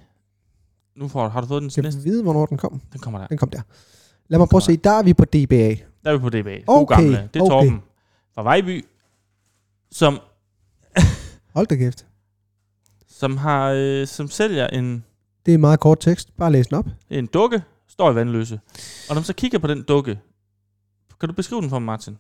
Nu 0.96 1.08
får, 1.08 1.30
har 1.30 1.42
du 1.42 1.48
fået 1.48 1.62
den 1.62 1.70
Skal 1.70 1.84
næste? 1.84 2.02
vi 2.02 2.10
vide, 2.10 2.24
hvornår 2.24 2.46
den 2.46 2.58
kom? 2.58 2.82
Den 2.94 3.00
kommer 3.02 3.20
der. 3.20 3.28
Den 3.28 3.38
kom 3.38 3.50
der. 3.50 3.62
Lad 4.28 4.40
mig 4.40 4.48
prøve 4.50 4.60
at 4.60 4.64
se. 4.64 4.78
Der 4.78 4.92
er 4.92 5.04
vi 5.04 5.14
på 5.14 5.26
DBA. 5.26 5.76
Der 6.04 6.12
er 6.12 6.14
vi 6.14 6.20
på 6.20 6.30
DBA. 6.30 6.58
God 6.60 6.64
Okay, 6.68 6.96
gamle. 6.96 7.30
Det 7.34 7.40
er 7.40 7.44
okay. 7.44 7.50
Torben 7.52 7.82
fra 8.34 8.44
Vejby, 8.44 8.86
som, 9.92 10.20
Hold 11.56 11.68
da 11.68 11.76
kæft. 11.76 12.06
som, 13.08 13.38
har, 13.38 13.72
øh, 13.78 14.08
som 14.08 14.28
sælger 14.28 14.68
en, 14.68 15.04
Det 15.46 15.54
er 15.54 15.58
meget 15.58 15.80
kort 15.80 16.00
tekst. 16.00 16.38
Bare 16.38 16.52
læs 16.52 16.68
den 16.68 16.78
op. 16.78 16.86
en 17.10 17.26
dukke, 17.28 17.64
står 17.88 18.12
i 18.12 18.16
vandløse. 18.16 18.60
Og 19.10 19.10
når 19.10 19.16
man 19.16 19.24
så 19.24 19.34
kigger 19.34 19.60
på 19.60 19.68
den 19.68 19.84
dukke, 19.84 20.20
kan 21.20 21.30
du 21.30 21.36
beskrive 21.36 21.62
den 21.62 21.70
for 21.70 21.80
mig, 21.80 21.86
Martin? 21.86 22.18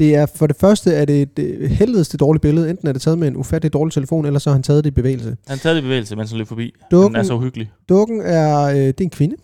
Det 0.00 0.14
er 0.14 0.26
for 0.26 0.46
det 0.46 0.56
første 0.56 0.92
er 0.92 1.04
det 1.04 1.22
et 1.22 1.38
øh, 1.38 1.70
helvedes 1.70 2.08
det 2.08 2.20
dårlige 2.20 2.40
billede. 2.40 2.70
Enten 2.70 2.88
er 2.88 2.92
det 2.92 3.02
taget 3.02 3.18
med 3.18 3.28
en 3.28 3.36
ufattelig 3.36 3.72
dårlig 3.72 3.92
telefon, 3.92 4.26
eller 4.26 4.38
så 4.38 4.50
har 4.50 4.54
han 4.54 4.62
taget 4.62 4.84
det 4.84 4.90
i 4.90 4.94
bevægelse. 4.94 5.36
Han 5.46 5.58
taget 5.58 5.74
det 5.76 5.80
i 5.82 5.84
bevægelse, 5.84 6.16
mens 6.16 6.30
han 6.30 6.38
løb 6.38 6.46
forbi. 6.48 6.72
Dukken- 6.90 7.06
Den 7.14 7.16
er 7.16 7.22
så 7.22 7.34
uhyggelig. 7.34 7.72
Dukken 7.88 8.20
er, 8.20 8.60
øh, 8.60 8.76
det 8.76 9.00
er 9.00 9.04
en 9.04 9.10
kvinde. 9.10 9.36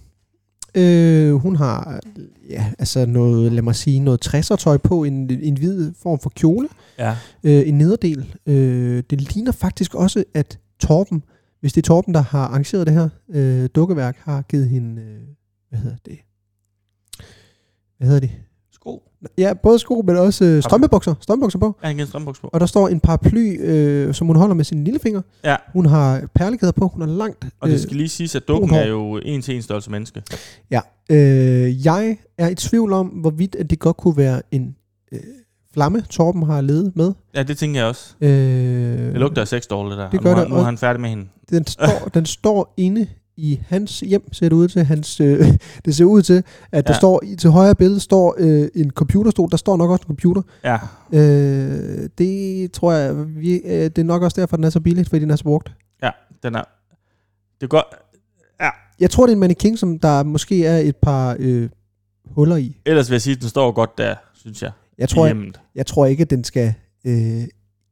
Øh, 0.74 1.32
hun 1.34 1.56
har, 1.56 2.00
ja, 2.50 2.72
altså 2.78 3.06
noget, 3.06 3.52
lad 3.52 3.62
mig 3.62 3.74
sige, 3.74 4.00
noget 4.00 4.26
60'er 4.26 4.56
tøj 4.56 4.76
på, 4.76 5.04
en, 5.04 5.30
en 5.42 5.56
hvid 5.56 5.92
form 6.02 6.18
for 6.18 6.30
kjole. 6.36 6.68
Ja. 6.98 7.16
øh, 7.44 7.68
en 7.68 7.78
nederdel. 7.78 8.34
Øh, 8.46 9.02
det 9.10 9.34
ligner 9.34 9.52
faktisk 9.52 9.94
også, 9.94 10.24
at 10.34 10.58
Torben, 10.80 11.22
hvis 11.60 11.72
det 11.72 11.82
er 11.82 11.86
Torben, 11.86 12.14
der 12.14 12.20
har 12.22 12.40
arrangeret 12.46 12.86
det 12.86 12.94
her 12.94 13.08
øh, 13.30 13.68
dukkeværk, 13.74 14.16
har 14.20 14.42
givet 14.42 14.68
hende, 14.68 15.02
øh, 15.02 15.18
hvad 15.68 15.78
hedder 15.78 15.96
det? 16.06 16.18
Hvad 17.98 18.08
hedder 18.08 18.20
det? 18.20 18.30
Sko. 18.86 19.02
Ja, 19.38 19.54
både 19.54 19.78
sko, 19.78 20.02
men 20.06 20.16
også 20.16 20.44
øh, 20.44 20.62
strømpebukser, 20.62 21.14
strømpebukser 21.20 21.58
på. 21.58 21.76
Har 21.82 21.90
en 21.90 22.06
strømbuks 22.06 22.40
på. 22.40 22.50
Og 22.52 22.60
der 22.60 22.66
står 22.66 22.88
en 22.88 23.00
paraply, 23.00 23.56
øh, 23.60 24.14
som 24.14 24.26
hun 24.26 24.36
holder 24.36 24.54
med 24.54 24.64
sin 24.64 24.84
lillefinger. 24.84 25.22
Ja. 25.44 25.56
Hun 25.72 25.86
har 25.86 26.22
perlekæder 26.34 26.72
på, 26.72 26.88
hun 26.88 27.00
har 27.02 27.08
langt. 27.08 27.44
Og 27.60 27.68
det 27.68 27.80
skal 27.80 27.96
lige 27.96 28.08
siges, 28.08 28.34
at 28.34 28.48
dukken 28.48 28.74
er 28.74 28.86
jo 28.86 29.16
en 29.24 29.42
til 29.42 29.56
en 29.56 29.62
størrelse 29.62 29.90
menneske. 29.90 30.22
Øh, 31.10 31.86
jeg 31.86 32.16
er 32.38 32.48
i 32.48 32.54
tvivl 32.54 32.92
om, 32.92 33.06
hvorvidt 33.06 33.54
at 33.54 33.70
det 33.70 33.78
godt 33.78 33.96
kunne 33.96 34.16
være 34.16 34.42
en 34.50 34.76
øh, 35.12 35.20
flamme, 35.74 36.00
Torben 36.10 36.42
har 36.42 36.60
ledet 36.60 36.92
med. 36.96 37.12
Ja, 37.34 37.42
det 37.42 37.58
tænker 37.58 37.80
jeg 37.80 37.88
også. 37.88 38.14
Øh, 38.20 38.28
Det 38.30 39.14
lugter 39.14 39.40
af 39.42 39.48
sex 39.48 39.66
doll, 39.66 39.90
det 39.90 39.98
der. 39.98 40.10
Det 40.10 40.18
og 40.18 40.24
gør 40.24 40.30
nu, 40.30 40.36
har- 40.36 40.44
det 40.44 40.52
nu 40.52 40.56
er 40.58 40.62
han 40.62 40.78
færdig 40.78 41.00
med 41.00 41.10
hende. 41.10 41.26
Den 41.50 41.66
står, 41.66 42.08
den 42.14 42.26
står 42.26 42.74
inde 42.76 43.06
i 43.36 43.60
hans 43.68 44.00
hjem, 44.00 44.32
ser 44.32 44.48
det 44.48 44.56
ud 44.56 44.68
til. 44.68 44.84
Hans, 44.84 45.20
øh, 45.20 45.46
det 45.84 45.96
ser 45.96 46.04
ud 46.04 46.22
til, 46.22 46.42
at 46.72 46.86
der 46.86 46.92
Ja. 46.92 46.98
står 46.98 47.20
i, 47.24 47.36
til 47.36 47.50
højre 47.50 47.74
billede 47.74 48.00
står 48.00 48.34
øh, 48.38 48.68
en 48.74 48.90
computerstol. 48.90 49.50
Der 49.50 49.56
står 49.56 49.76
nok 49.76 49.90
også 49.90 50.02
en 50.02 50.06
computer. 50.06 50.42
Ja. 50.64 50.78
Øh, 51.12 52.08
det 52.18 52.72
tror 52.72 52.92
jeg, 52.92 53.36
vi, 53.36 53.52
øh, 53.54 53.70
det 53.84 53.98
er 53.98 54.02
nok 54.04 54.22
også 54.22 54.40
derfor, 54.40 54.56
den 54.56 54.64
er 54.64 54.70
så 54.70 54.80
billig, 54.80 55.06
fordi 55.06 55.20
den 55.20 55.30
er 55.30 55.36
så 55.36 55.44
brugt. 55.44 55.72
Ja, 56.02 56.10
den 56.42 56.54
er... 56.54 56.62
Det 57.60 57.70
går... 57.70 57.94
Jeg 59.00 59.10
tror, 59.10 59.26
det 59.26 59.32
er 59.32 59.36
en 59.36 59.40
mannequin, 59.40 59.76
som 59.76 59.98
der 59.98 60.22
måske 60.22 60.66
er 60.66 60.78
et 60.78 60.96
par 60.96 61.36
øh, 61.38 61.68
huller 62.26 62.56
i. 62.56 62.80
Ellers 62.86 63.10
vil 63.10 63.14
jeg 63.14 63.22
sige, 63.22 63.34
at 63.36 63.40
den 63.40 63.48
står 63.48 63.72
godt 63.72 63.98
der, 63.98 64.14
synes 64.34 64.62
jeg. 64.62 64.70
Jeg 64.98 65.08
tror, 65.08 65.26
jeg, 65.26 65.36
jeg 65.74 65.86
tror 65.86 66.06
ikke, 66.06 66.22
at 66.22 66.30
den 66.30 66.44
skal 66.44 66.74
øh, 67.06 67.42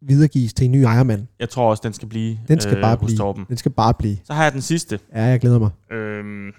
videregives 0.07 0.55
til 0.55 0.65
en 0.65 0.73
ny 0.73 0.77
ejermand. 0.83 1.27
Jeg 1.39 1.49
tror 1.49 1.71
også, 1.71 1.81
den 1.85 1.93
skal 1.93 2.09
blive 2.09 2.39
Den 2.49 2.61
skal 2.61 2.81
bare 2.81 2.97
hos 2.97 3.07
blive. 3.09 3.19
Torben. 3.19 3.45
Den 3.49 3.57
skal 3.57 3.73
bare 3.73 3.95
blive. 3.95 4.17
Så 4.25 4.33
har 4.35 4.43
jeg 4.43 4.53
den 4.53 4.63
sidste. 4.63 5.01
Ja, 5.13 5.23
jeg 5.23 5.41
glæder 5.41 5.59
mig. 5.59 5.71
Øhm, 5.91 6.53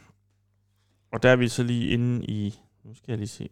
og 1.13 1.23
der 1.23 1.29
er 1.29 1.35
vi 1.35 1.47
så 1.47 1.63
lige 1.63 1.89
inde 1.89 2.25
i... 2.25 2.59
Nu 2.83 2.93
skal 2.93 3.11
jeg 3.11 3.17
lige 3.17 3.27
se. 3.27 3.49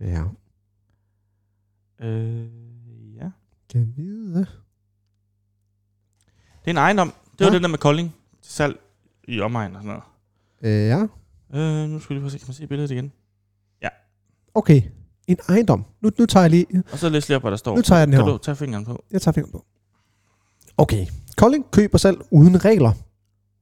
Ja. 0.00 0.22
Øh, 2.06 2.46
ja. 3.16 3.30
Kan 3.70 3.92
vide? 3.96 4.38
Det 6.64 6.66
er 6.66 6.70
en 6.70 6.76
ejendom. 6.76 7.08
Det 7.38 7.40
var 7.40 7.46
Ja. 7.46 7.54
den 7.54 7.62
der 7.62 7.68
med 7.68 7.78
Kolding 7.78 8.14
til 8.42 8.52
salg 8.52 8.80
i 9.28 9.40
omegn 9.40 9.76
og 9.76 9.82
sådan 9.82 10.00
noget. 10.62 10.82
Øh, 10.82 10.88
ja. 10.88 11.06
Øh, 11.60 11.88
nu 11.88 11.98
skal 12.00 12.14
vi 12.14 12.14
lige 12.14 12.20
prøve 12.22 12.26
at 12.26 12.32
se, 12.32 12.38
kan 12.38 12.46
man 12.48 12.54
se 12.54 12.66
billedet 12.66 12.90
igen? 12.90 13.12
Okay. 14.54 14.82
En 15.26 15.36
ejendom. 15.48 15.84
Nu, 16.02 16.10
nu 16.18 16.26
tager 16.26 16.44
jeg 16.44 16.50
lige... 16.50 16.66
Og 16.92 16.98
så 16.98 17.08
læs 17.08 17.28
lige 17.28 17.36
op, 17.36 17.42
hvad 17.42 17.50
der 17.50 17.56
står. 17.56 17.76
Nu 17.76 17.82
tager 17.82 17.98
jeg 17.98 18.06
den 18.06 18.14
Kan 18.14 18.24
her. 18.24 18.32
du 18.32 18.38
tage 18.38 18.56
fingeren 18.56 18.84
på? 18.84 19.04
Jeg 19.12 19.22
tager 19.22 19.32
fingeren 19.32 19.52
på. 19.52 19.64
Okay. 20.76 21.06
Kolding 21.36 21.70
køb 21.70 21.90
og 21.94 22.00
salg 22.00 22.18
uden 22.30 22.64
regler. 22.64 22.92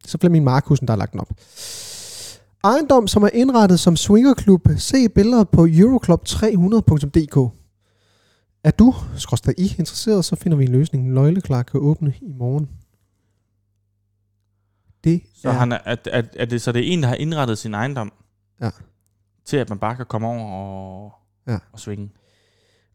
Så 0.06 0.18
Flemming 0.18 0.44
Markusen, 0.44 0.86
der 0.86 0.92
har 0.92 0.98
lagt 0.98 1.12
den 1.12 1.20
op. 1.20 1.30
Ejendom, 2.64 3.08
som 3.08 3.22
er 3.22 3.28
indrettet 3.34 3.80
som 3.80 3.96
swingerklub. 3.96 4.68
Se 4.76 5.08
billeder 5.08 5.44
på 5.44 5.66
euroclub300.dk. 5.66 7.54
Er 8.64 8.70
du, 8.70 8.94
skråstrej 9.16 9.54
I, 9.58 9.62
interesseret, 9.78 10.24
så 10.24 10.36
finder 10.36 10.58
vi 10.58 10.64
en 10.64 10.72
løsning. 10.72 11.14
Løgleklar 11.14 11.62
kan 11.62 11.80
åbne 11.80 12.14
i 12.20 12.32
morgen. 12.32 12.68
Det 15.04 15.22
Så, 15.42 15.48
er, 15.48 15.52
han 15.52 15.72
er, 15.72 15.78
at, 15.78 16.06
at, 16.12 16.36
at 16.36 16.50
det, 16.50 16.62
så 16.62 16.72
det 16.72 16.88
er 16.88 16.92
en, 16.92 17.02
der 17.02 17.08
har 17.08 17.14
indrettet 17.14 17.58
sin 17.58 17.74
ejendom. 17.74 18.12
Ja. 18.60 18.70
Til 19.44 19.56
at 19.56 19.68
man 19.68 19.78
bare 19.78 19.96
kan 19.96 20.06
komme 20.06 20.26
over 20.28 20.40
og, 20.52 21.12
Ja. 21.48 21.58
og 21.72 21.80
svinge. 21.80 22.10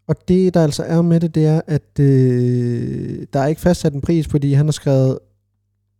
Og 0.07 0.15
det, 0.27 0.53
der 0.53 0.63
altså 0.63 0.83
er 0.83 1.01
med 1.01 1.19
det, 1.19 1.35
det 1.35 1.45
er, 1.45 1.61
at 1.67 1.99
øh, 1.99 3.27
der 3.33 3.39
er 3.39 3.47
ikke 3.47 3.61
fastsat 3.61 3.93
en 3.93 4.01
pris, 4.01 4.27
fordi 4.27 4.53
han 4.53 4.65
har 4.65 4.71
skrevet 4.71 5.19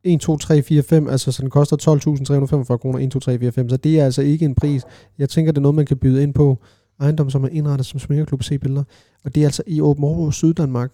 1, 0.03 0.21
2, 0.21 0.37
3, 0.37 0.61
4, 0.61 0.83
5, 0.83 1.07
altså 1.07 1.31
så 1.31 1.41
den 1.41 1.49
koster 1.49 1.77
12.345 2.71 2.77
kroner, 2.77 2.99
1, 2.99 3.11
2, 3.11 3.19
3, 3.19 3.39
4, 3.39 3.51
5, 3.51 3.69
så 3.69 3.77
det 3.77 3.99
er 3.99 4.05
altså 4.05 4.21
ikke 4.21 4.45
en 4.45 4.55
pris. 4.55 4.83
Jeg 5.17 5.29
tænker, 5.29 5.51
det 5.51 5.57
er 5.57 5.61
noget, 5.61 5.75
man 5.75 5.85
kan 5.85 5.97
byde 5.97 6.23
ind 6.23 6.33
på. 6.33 6.57
Ejendom, 6.99 7.29
som 7.29 7.43
er 7.43 7.47
indrettet 7.47 7.85
som 7.85 7.99
smingerklub, 7.99 8.43
se 8.43 8.59
billeder. 8.59 8.83
Og 9.23 9.35
det 9.35 9.41
er 9.41 9.47
altså 9.47 9.63
i 9.67 9.81
Åben 9.81 10.03
Aarhus, 10.03 10.35
Syddanmark. 10.35 10.93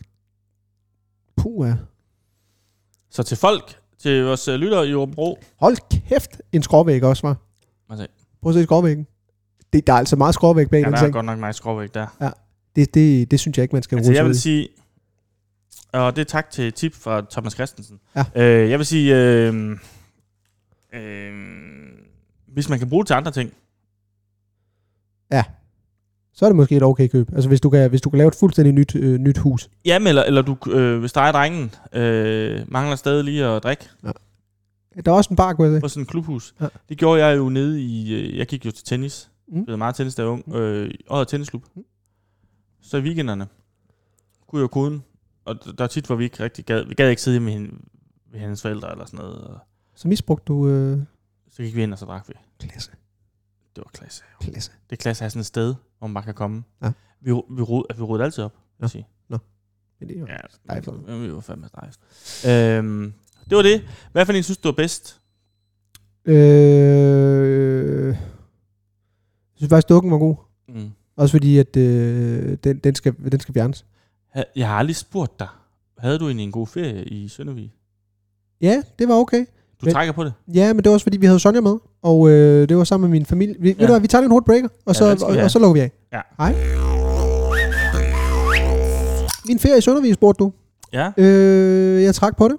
Puh, 1.37 1.67
ja. 1.67 1.75
Så 3.09 3.23
til 3.23 3.37
folk, 3.37 3.79
til 3.97 4.23
vores 4.23 4.47
øh, 4.47 4.55
lyttere 4.55 4.87
i 4.87 4.93
Åbro, 4.93 5.39
Hold 5.59 5.77
kæft, 6.09 6.41
en 6.51 6.63
skråvæg 6.63 7.03
også, 7.03 7.27
var. 7.27 7.37
Prøv 8.41 8.49
at 8.49 8.55
se 8.55 8.63
skråvæggen. 8.63 9.07
Det, 9.73 9.87
der 9.87 9.93
er 9.93 9.97
altså 9.97 10.15
meget 10.15 10.33
skråvæg 10.33 10.69
bag 10.69 10.79
ja, 10.79 10.85
den 10.85 10.93
der 10.93 10.99
er 10.99 11.03
ting. 11.03 11.13
godt 11.13 11.25
nok 11.25 11.39
meget 11.39 11.55
skråvæg 11.55 11.93
der. 11.93 12.35
Det, 12.75 12.93
det, 12.93 13.31
det 13.31 13.39
synes 13.39 13.57
jeg 13.57 13.63
ikke, 13.63 13.75
man 13.75 13.83
skal 13.83 13.97
Altså, 13.97 14.13
jeg 14.13 14.23
vil 14.23 14.29
ud 14.29 14.35
sige, 14.35 14.67
og 15.93 16.15
det 16.15 16.21
er 16.21 16.25
tak 16.25 16.49
til 16.49 16.73
tip 16.73 16.93
fra 16.93 17.25
Thomas 17.31 17.53
Christensen. 17.53 17.99
Ja. 18.15 18.25
Øh, 18.35 18.69
jeg 18.69 18.79
vil 18.79 18.85
sige, 18.85 19.15
øh, 19.15 19.77
øh, 20.93 21.33
hvis 22.47 22.69
man 22.69 22.79
kan 22.79 22.89
bruge 22.89 23.03
det 23.03 23.07
til 23.07 23.13
andre 23.13 23.31
ting, 23.31 23.51
så 26.35 26.45
er 26.45 26.49
det 26.49 26.55
måske 26.55 26.75
et 26.75 26.83
okay 26.83 27.07
køb. 27.07 27.29
Altså 27.33 27.47
hvis 27.47 27.61
du 27.61 27.69
kan, 27.69 27.89
hvis 27.89 28.01
du 28.01 28.09
kan 28.09 28.17
lave 28.17 28.27
et 28.27 28.35
fuldstændig 28.35 28.73
nyt, 28.73 28.95
øh, 28.95 29.17
nyt 29.17 29.37
hus. 29.37 29.69
Jamen, 29.85 30.07
eller, 30.07 30.23
eller 30.23 30.41
du, 30.41 30.57
øh, 30.71 30.99
hvis 30.99 31.13
dig 31.13 31.27
og 31.27 31.33
drengen 31.33 31.75
øh, 31.93 32.61
mangler 32.67 32.95
stadig 32.95 33.23
lige 33.23 33.45
at 33.45 33.63
drikke 33.63 33.89
Der 35.05 35.11
er 35.11 35.15
også 35.15 35.29
en 35.29 35.35
bar, 35.35 35.53
kunne 35.53 35.71
jeg 35.71 35.81
på 35.81 35.87
sige. 35.87 35.93
sådan 35.93 36.01
en 36.01 36.07
klubhus. 36.07 36.55
Ja. 36.61 36.67
Det 36.89 36.97
gjorde 36.97 37.25
jeg 37.25 37.37
jo 37.37 37.49
nede 37.49 37.81
i... 37.81 38.13
Øh, 38.13 38.37
jeg 38.37 38.47
gik 38.47 38.65
jo 38.65 38.71
til 38.71 38.85
tennis. 38.85 39.29
Mm. 39.47 39.53
Spillede 39.63 39.77
meget 39.77 39.95
tennis, 39.95 40.15
da 40.15 40.21
jeg 40.21 40.27
var 40.29 40.33
ung. 40.33 40.55
Øh, 40.55 40.89
i 40.89 41.05
Odder 41.09 41.23
Tennisklub. 41.25 41.65
Så 42.81 42.97
i 42.97 43.01
weekenderne 43.01 43.47
kunne 44.47 44.61
jeg 44.61 44.69
koden. 44.69 45.03
Og 45.45 45.65
der 45.65 45.71
var 45.77 45.87
tit, 45.87 46.05
hvor 46.05 46.15
vi 46.15 46.23
ikke 46.23 46.43
rigtig 46.43 46.65
gad. 46.65 46.85
Vi 46.85 46.93
gad 46.93 47.09
ikke 47.09 47.21
sidde 47.21 47.39
med 47.39 47.53
hende, 47.53 47.75
ved 48.31 48.39
hendes 48.39 48.61
forældre 48.61 48.91
eller 48.91 49.05
sådan 49.05 49.17
noget. 49.19 49.35
Og 49.43 49.59
Så 49.95 50.07
misbrugte 50.07 50.45
du... 50.47 50.67
Øh, 50.67 50.99
så 51.49 51.63
gik 51.63 51.75
vi 51.75 51.83
ind, 51.83 51.93
og 51.93 51.99
så 51.99 52.05
drak 52.05 52.27
vi. 52.29 52.33
klasse. 52.67 52.91
Det 53.75 53.83
var 53.83 53.89
klasse. 53.93 54.23
Jo. 54.33 54.51
Klasse. 54.51 54.71
Det 54.89 54.95
er 54.95 55.01
klasse 55.01 55.21
at 55.21 55.23
have 55.23 55.29
sådan 55.29 55.39
et 55.39 55.45
sted, 55.45 55.75
hvor 55.99 56.07
man 56.07 56.13
bare 56.13 56.23
kan 56.23 56.33
komme. 56.33 56.63
Ja. 56.81 56.91
Vi, 57.21 57.31
vi, 57.31 57.61
rod, 57.61 57.95
vi 57.97 58.01
rodede 58.01 58.23
altid 58.25 58.43
op, 58.43 58.53
Ja. 58.81 58.87
sige. 58.87 59.07
Men 59.99 60.09
det 60.09 60.15
er 60.15 60.19
jo- 60.19 60.25
Ja, 60.27 60.37
Stejft. 60.49 60.87
ja, 61.07 61.15
vi 61.17 61.33
var 61.33 61.39
fandme 61.39 61.67
stejft. 61.67 61.99
Øhm, 62.47 63.13
det 63.49 63.55
var 63.55 63.61
det. 63.61 63.83
Hvad 64.11 64.25
for 64.25 64.33
en 64.33 64.43
synes 64.43 64.57
du 64.57 64.67
er 64.69 64.73
bedst? 64.73 65.21
Øh, 66.25 68.17
jeg 69.55 69.57
synes 69.57 69.69
faktisk, 69.69 69.89
dukken 69.89 70.11
var 70.11 70.17
god. 70.17 70.35
Mm. 70.69 70.89
Også 71.17 71.31
fordi, 71.31 71.57
at 71.57 71.77
øh, 71.77 72.57
den, 72.63 72.77
den, 72.77 72.95
skal, 72.95 73.13
den 73.31 73.39
skal 73.39 73.53
fjernes. 73.53 73.85
Jeg 74.55 74.67
har 74.67 74.75
aldrig 74.75 74.95
spurgt 74.95 75.39
dig. 75.39 75.47
Havde 75.97 76.19
du 76.19 76.25
egentlig 76.25 76.43
en 76.43 76.51
god 76.51 76.67
ferie 76.67 77.03
i 77.03 77.27
Søndervig? 77.27 77.71
Ja, 78.61 78.81
det 78.99 79.07
var 79.07 79.13
okay. 79.15 79.39
Du 79.81 79.85
Men- 79.85 79.93
trækker 79.93 80.13
på 80.13 80.23
det? 80.23 80.33
Ja, 80.53 80.73
men 80.73 80.83
det 80.83 80.89
var 80.89 80.93
også 80.93 81.03
fordi, 81.03 81.17
vi 81.17 81.25
havde 81.25 81.39
Sonja 81.39 81.61
med. 81.61 81.77
Og 82.01 82.29
øh, 82.29 82.69
det 82.69 82.77
var 82.77 82.83
sammen 82.83 83.09
med 83.09 83.19
min 83.19 83.25
familie. 83.25 83.55
Vi, 83.59 83.69
ja. 83.69 83.75
Ved 83.77 83.87
du 83.87 83.91
hvad, 83.93 83.99
vi 83.99 84.07
tager 84.07 84.21
en 84.23 84.31
hurtig 84.31 84.45
breaker, 84.45 84.67
og 84.85 84.95
så, 84.95 85.17
og, 85.25 85.33
vi 85.35 85.39
og, 85.39 85.51
så 85.51 85.59
lukker 85.59 85.73
vi 85.73 85.79
af. 85.79 85.91
Ja. 86.13 86.21
Hej. 86.37 86.53
Min 89.47 89.59
ferie 89.59 89.77
i 89.77 89.81
Søndervig, 89.81 90.13
spurgte 90.13 90.43
du. 90.43 90.51
Ja. 90.93 91.11
Øh, 91.17 92.03
jeg 92.03 92.15
trak 92.15 92.37
på 92.37 92.47
det. 92.47 92.57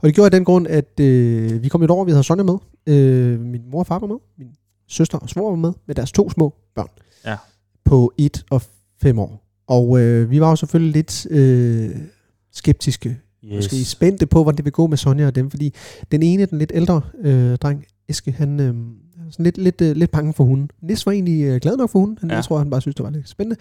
Og 0.00 0.06
det 0.06 0.14
gjorde 0.14 0.24
jeg 0.24 0.32
den 0.32 0.44
grund, 0.44 0.66
at 0.66 1.00
øh, 1.00 1.62
vi 1.62 1.68
kom 1.68 1.82
et 1.82 1.90
år, 1.90 2.04
vi 2.04 2.10
havde 2.10 2.24
Sonja 2.24 2.42
med. 2.44 2.54
Øh, 2.86 3.40
min 3.40 3.62
mor 3.70 3.78
og 3.78 3.86
far 3.86 3.98
var 3.98 4.06
med. 4.06 4.16
Min 4.38 4.48
søster 4.92 5.18
og 5.18 5.28
svor 5.28 5.50
var 5.50 5.56
med. 5.56 5.72
Med 5.86 5.94
deres 5.94 6.12
to 6.12 6.30
små 6.30 6.54
børn. 6.74 6.88
Ja. 7.26 7.36
På 7.84 8.12
et 8.18 8.44
og 8.50 8.62
fem 9.02 9.18
år. 9.18 9.44
Og 9.66 10.00
øh, 10.00 10.30
vi 10.30 10.40
var 10.40 10.50
jo 10.50 10.56
selvfølgelig 10.56 10.92
lidt 10.92 11.26
øh, 11.30 11.90
skeptiske. 12.52 13.18
Yes. 13.44 13.56
Måske 13.56 13.84
spændte 13.84 14.26
på, 14.26 14.42
hvordan 14.42 14.56
det 14.56 14.64
vil 14.64 14.72
gå 14.72 14.86
med 14.86 14.96
Sonja 14.96 15.26
og 15.26 15.34
dem. 15.34 15.50
Fordi 15.50 15.74
den 16.12 16.22
ene, 16.22 16.46
den 16.46 16.58
lidt 16.58 16.72
ældre 16.74 17.00
øh, 17.20 17.56
dreng, 17.56 17.84
Eske, 18.08 18.32
han 18.32 18.60
øh, 18.60 18.74
sådan 19.30 19.44
lidt, 19.44 19.58
lidt, 19.58 19.80
øh, 19.80 19.96
lidt 19.96 20.10
bange 20.10 20.32
for 20.32 20.44
hunden. 20.44 20.70
Nis 20.82 21.06
var 21.06 21.12
egentlig 21.12 21.44
øh, 21.44 21.60
glad 21.60 21.76
nok 21.76 21.90
for 21.90 21.98
hunden. 21.98 22.18
Han. 22.20 22.30
Ja. 22.30 22.36
Jeg 22.36 22.44
tror, 22.44 22.58
han 22.58 22.70
bare 22.70 22.80
synes, 22.80 22.94
det 22.94 23.04
var 23.04 23.10
lidt 23.10 23.28
spændende. 23.28 23.60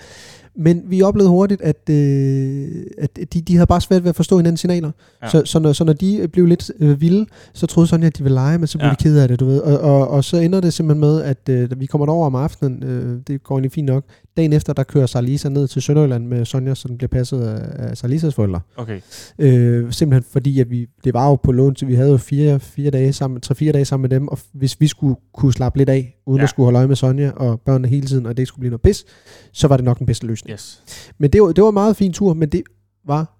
Men 0.55 0.83
vi 0.85 1.01
oplevede 1.01 1.29
hurtigt, 1.29 1.61
at, 1.61 1.89
øh, 1.89 2.67
at 2.97 3.33
de, 3.33 3.41
de 3.41 3.55
havde 3.55 3.67
bare 3.67 3.81
svært 3.81 4.03
ved 4.03 4.09
at 4.09 4.15
forstå 4.15 4.37
hinandens 4.37 4.59
signaler. 4.59 4.91
Ja. 5.23 5.29
Så, 5.29 5.41
så, 5.45 5.59
når, 5.59 5.73
så 5.73 5.83
når 5.83 5.93
de 5.93 6.27
blev 6.33 6.45
lidt 6.45 6.71
øh, 6.79 7.01
vilde, 7.01 7.25
så 7.53 7.67
troede 7.67 7.87
Sonja, 7.87 8.07
at 8.07 8.17
de 8.17 8.23
ville 8.23 8.33
lege, 8.33 8.57
men 8.57 8.67
så 8.67 8.77
blev 8.77 8.87
ja. 8.87 8.91
De 8.91 9.03
ked 9.03 9.17
af 9.17 9.27
det, 9.27 9.39
du 9.39 9.45
ved. 9.45 9.59
Og, 9.59 9.79
og, 9.79 10.07
og 10.07 10.23
så 10.23 10.37
ender 10.37 10.61
det 10.61 10.73
simpelthen 10.73 10.99
med, 10.99 11.21
at 11.21 11.49
øh, 11.49 11.79
vi 11.79 11.85
kommer 11.85 12.05
derover 12.05 12.25
om 12.25 12.35
aftenen, 12.35 12.83
øh, 12.83 13.19
det 13.27 13.43
går 13.43 13.55
egentlig 13.55 13.71
fint 13.71 13.85
nok. 13.85 14.03
Dagen 14.37 14.53
efter, 14.53 14.73
der 14.73 14.83
kører 14.83 15.05
Sarlisa 15.05 15.49
ned 15.49 15.67
til 15.67 15.81
Sønderjylland 15.81 16.25
med 16.25 16.45
Sonja, 16.45 16.75
så 16.75 16.87
den 16.87 16.97
bliver 16.97 17.07
passet 17.07 17.41
af, 17.41 17.89
af 17.89 17.97
Sarlisas 17.97 18.35
forældre. 18.35 18.59
Okay. 18.77 18.99
Øh, 19.39 19.91
simpelthen 19.91 20.25
fordi, 20.31 20.59
at 20.59 20.69
vi, 20.69 20.87
det 21.03 21.13
var 21.13 21.29
jo 21.29 21.35
på 21.35 21.51
lån 21.51 21.75
til, 21.75 21.87
vi 21.87 21.95
havde 21.95 22.11
jo 22.11 22.17
fire, 22.17 22.59
fire 22.59 22.91
dage 22.91 23.13
sammen, 23.13 23.41
tre 23.41 23.55
fire 23.55 23.71
dage 23.71 23.85
sammen 23.85 24.01
med 24.01 24.09
dem, 24.09 24.27
og 24.27 24.39
hvis 24.53 24.81
vi 24.81 24.87
skulle 24.87 25.15
kunne 25.33 25.53
slappe 25.53 25.77
lidt 25.77 25.89
af, 25.89 26.20
uden 26.31 26.39
ja. 26.39 26.43
At 26.43 26.49
skulle 26.49 26.65
holde 26.65 26.77
øje 26.77 26.87
med 26.87 26.95
Sonja 26.95 27.31
og 27.35 27.61
børnene 27.61 27.87
hele 27.87 28.07
tiden, 28.07 28.25
og 28.25 28.37
det 28.37 28.41
ikke 28.41 28.47
skulle 28.47 28.59
blive 28.59 28.69
noget 28.69 28.81
pis, 28.81 29.05
så 29.51 29.67
var 29.67 29.77
det 29.77 29.83
nok 29.85 29.97
den 29.99 30.05
bedste 30.05 30.27
løsning. 30.27 30.53
Yes. 30.53 30.83
Men 31.17 31.29
det 31.33 31.41
var, 31.41 31.51
det 31.51 31.61
var 31.63 31.69
en 31.69 31.73
meget 31.73 31.95
fin 31.95 32.13
tur, 32.13 32.33
men 32.33 32.49
det 32.49 32.63
var 33.05 33.37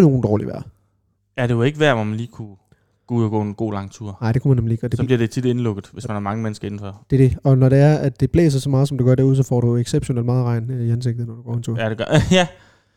nogen 0.00 0.22
dårligt 0.22 0.48
vejr. 0.50 0.62
Ja, 1.38 1.46
det 1.46 1.58
var 1.58 1.64
ikke 1.64 1.80
værd, 1.80 1.94
hvor 1.96 2.04
man 2.04 2.16
lige 2.16 2.26
kunne 2.32 2.56
gå 3.06 3.14
ud 3.14 3.24
og 3.24 3.30
gå 3.30 3.40
en 3.40 3.54
god 3.54 3.72
lang 3.72 3.90
tur. 3.90 4.18
Nej, 4.20 4.32
det 4.32 4.42
kunne 4.42 4.48
man 4.48 4.56
nemlig 4.56 4.72
ikke, 4.72 4.86
og 4.86 4.92
det, 4.92 4.98
Så 4.98 5.04
bliver 5.04 5.18
det 5.18 5.30
tit 5.30 5.44
indlukket, 5.44 5.90
hvis 5.92 6.08
man 6.08 6.14
har 6.14 6.20
mange 6.20 6.42
mennesker 6.42 6.66
indenfor. 6.66 7.06
det 7.10 7.20
er 7.24 7.28
det. 7.28 7.38
Og 7.44 7.58
når 7.58 7.68
det 7.68 7.78
er, 7.78 7.94
at 7.96 8.20
det 8.20 8.30
blæser 8.30 8.58
så 8.60 8.70
meget, 8.70 8.88
som 8.88 8.98
det 8.98 9.04
gør 9.06 9.14
derude, 9.14 9.36
så 9.36 9.42
får 9.42 9.60
du 9.60 9.76
exceptionelt 9.76 10.26
meget 10.26 10.44
regn 10.44 10.70
øh, 10.70 10.86
i 10.86 10.90
ansigtet, 10.90 11.26
når 11.26 11.34
du 11.34 11.42
går 11.42 11.54
en 11.54 11.62
tur. 11.62 11.80
Ja. 11.80 11.88
Det 11.88 11.98
gør. 11.98 12.04
ja. 12.38 12.46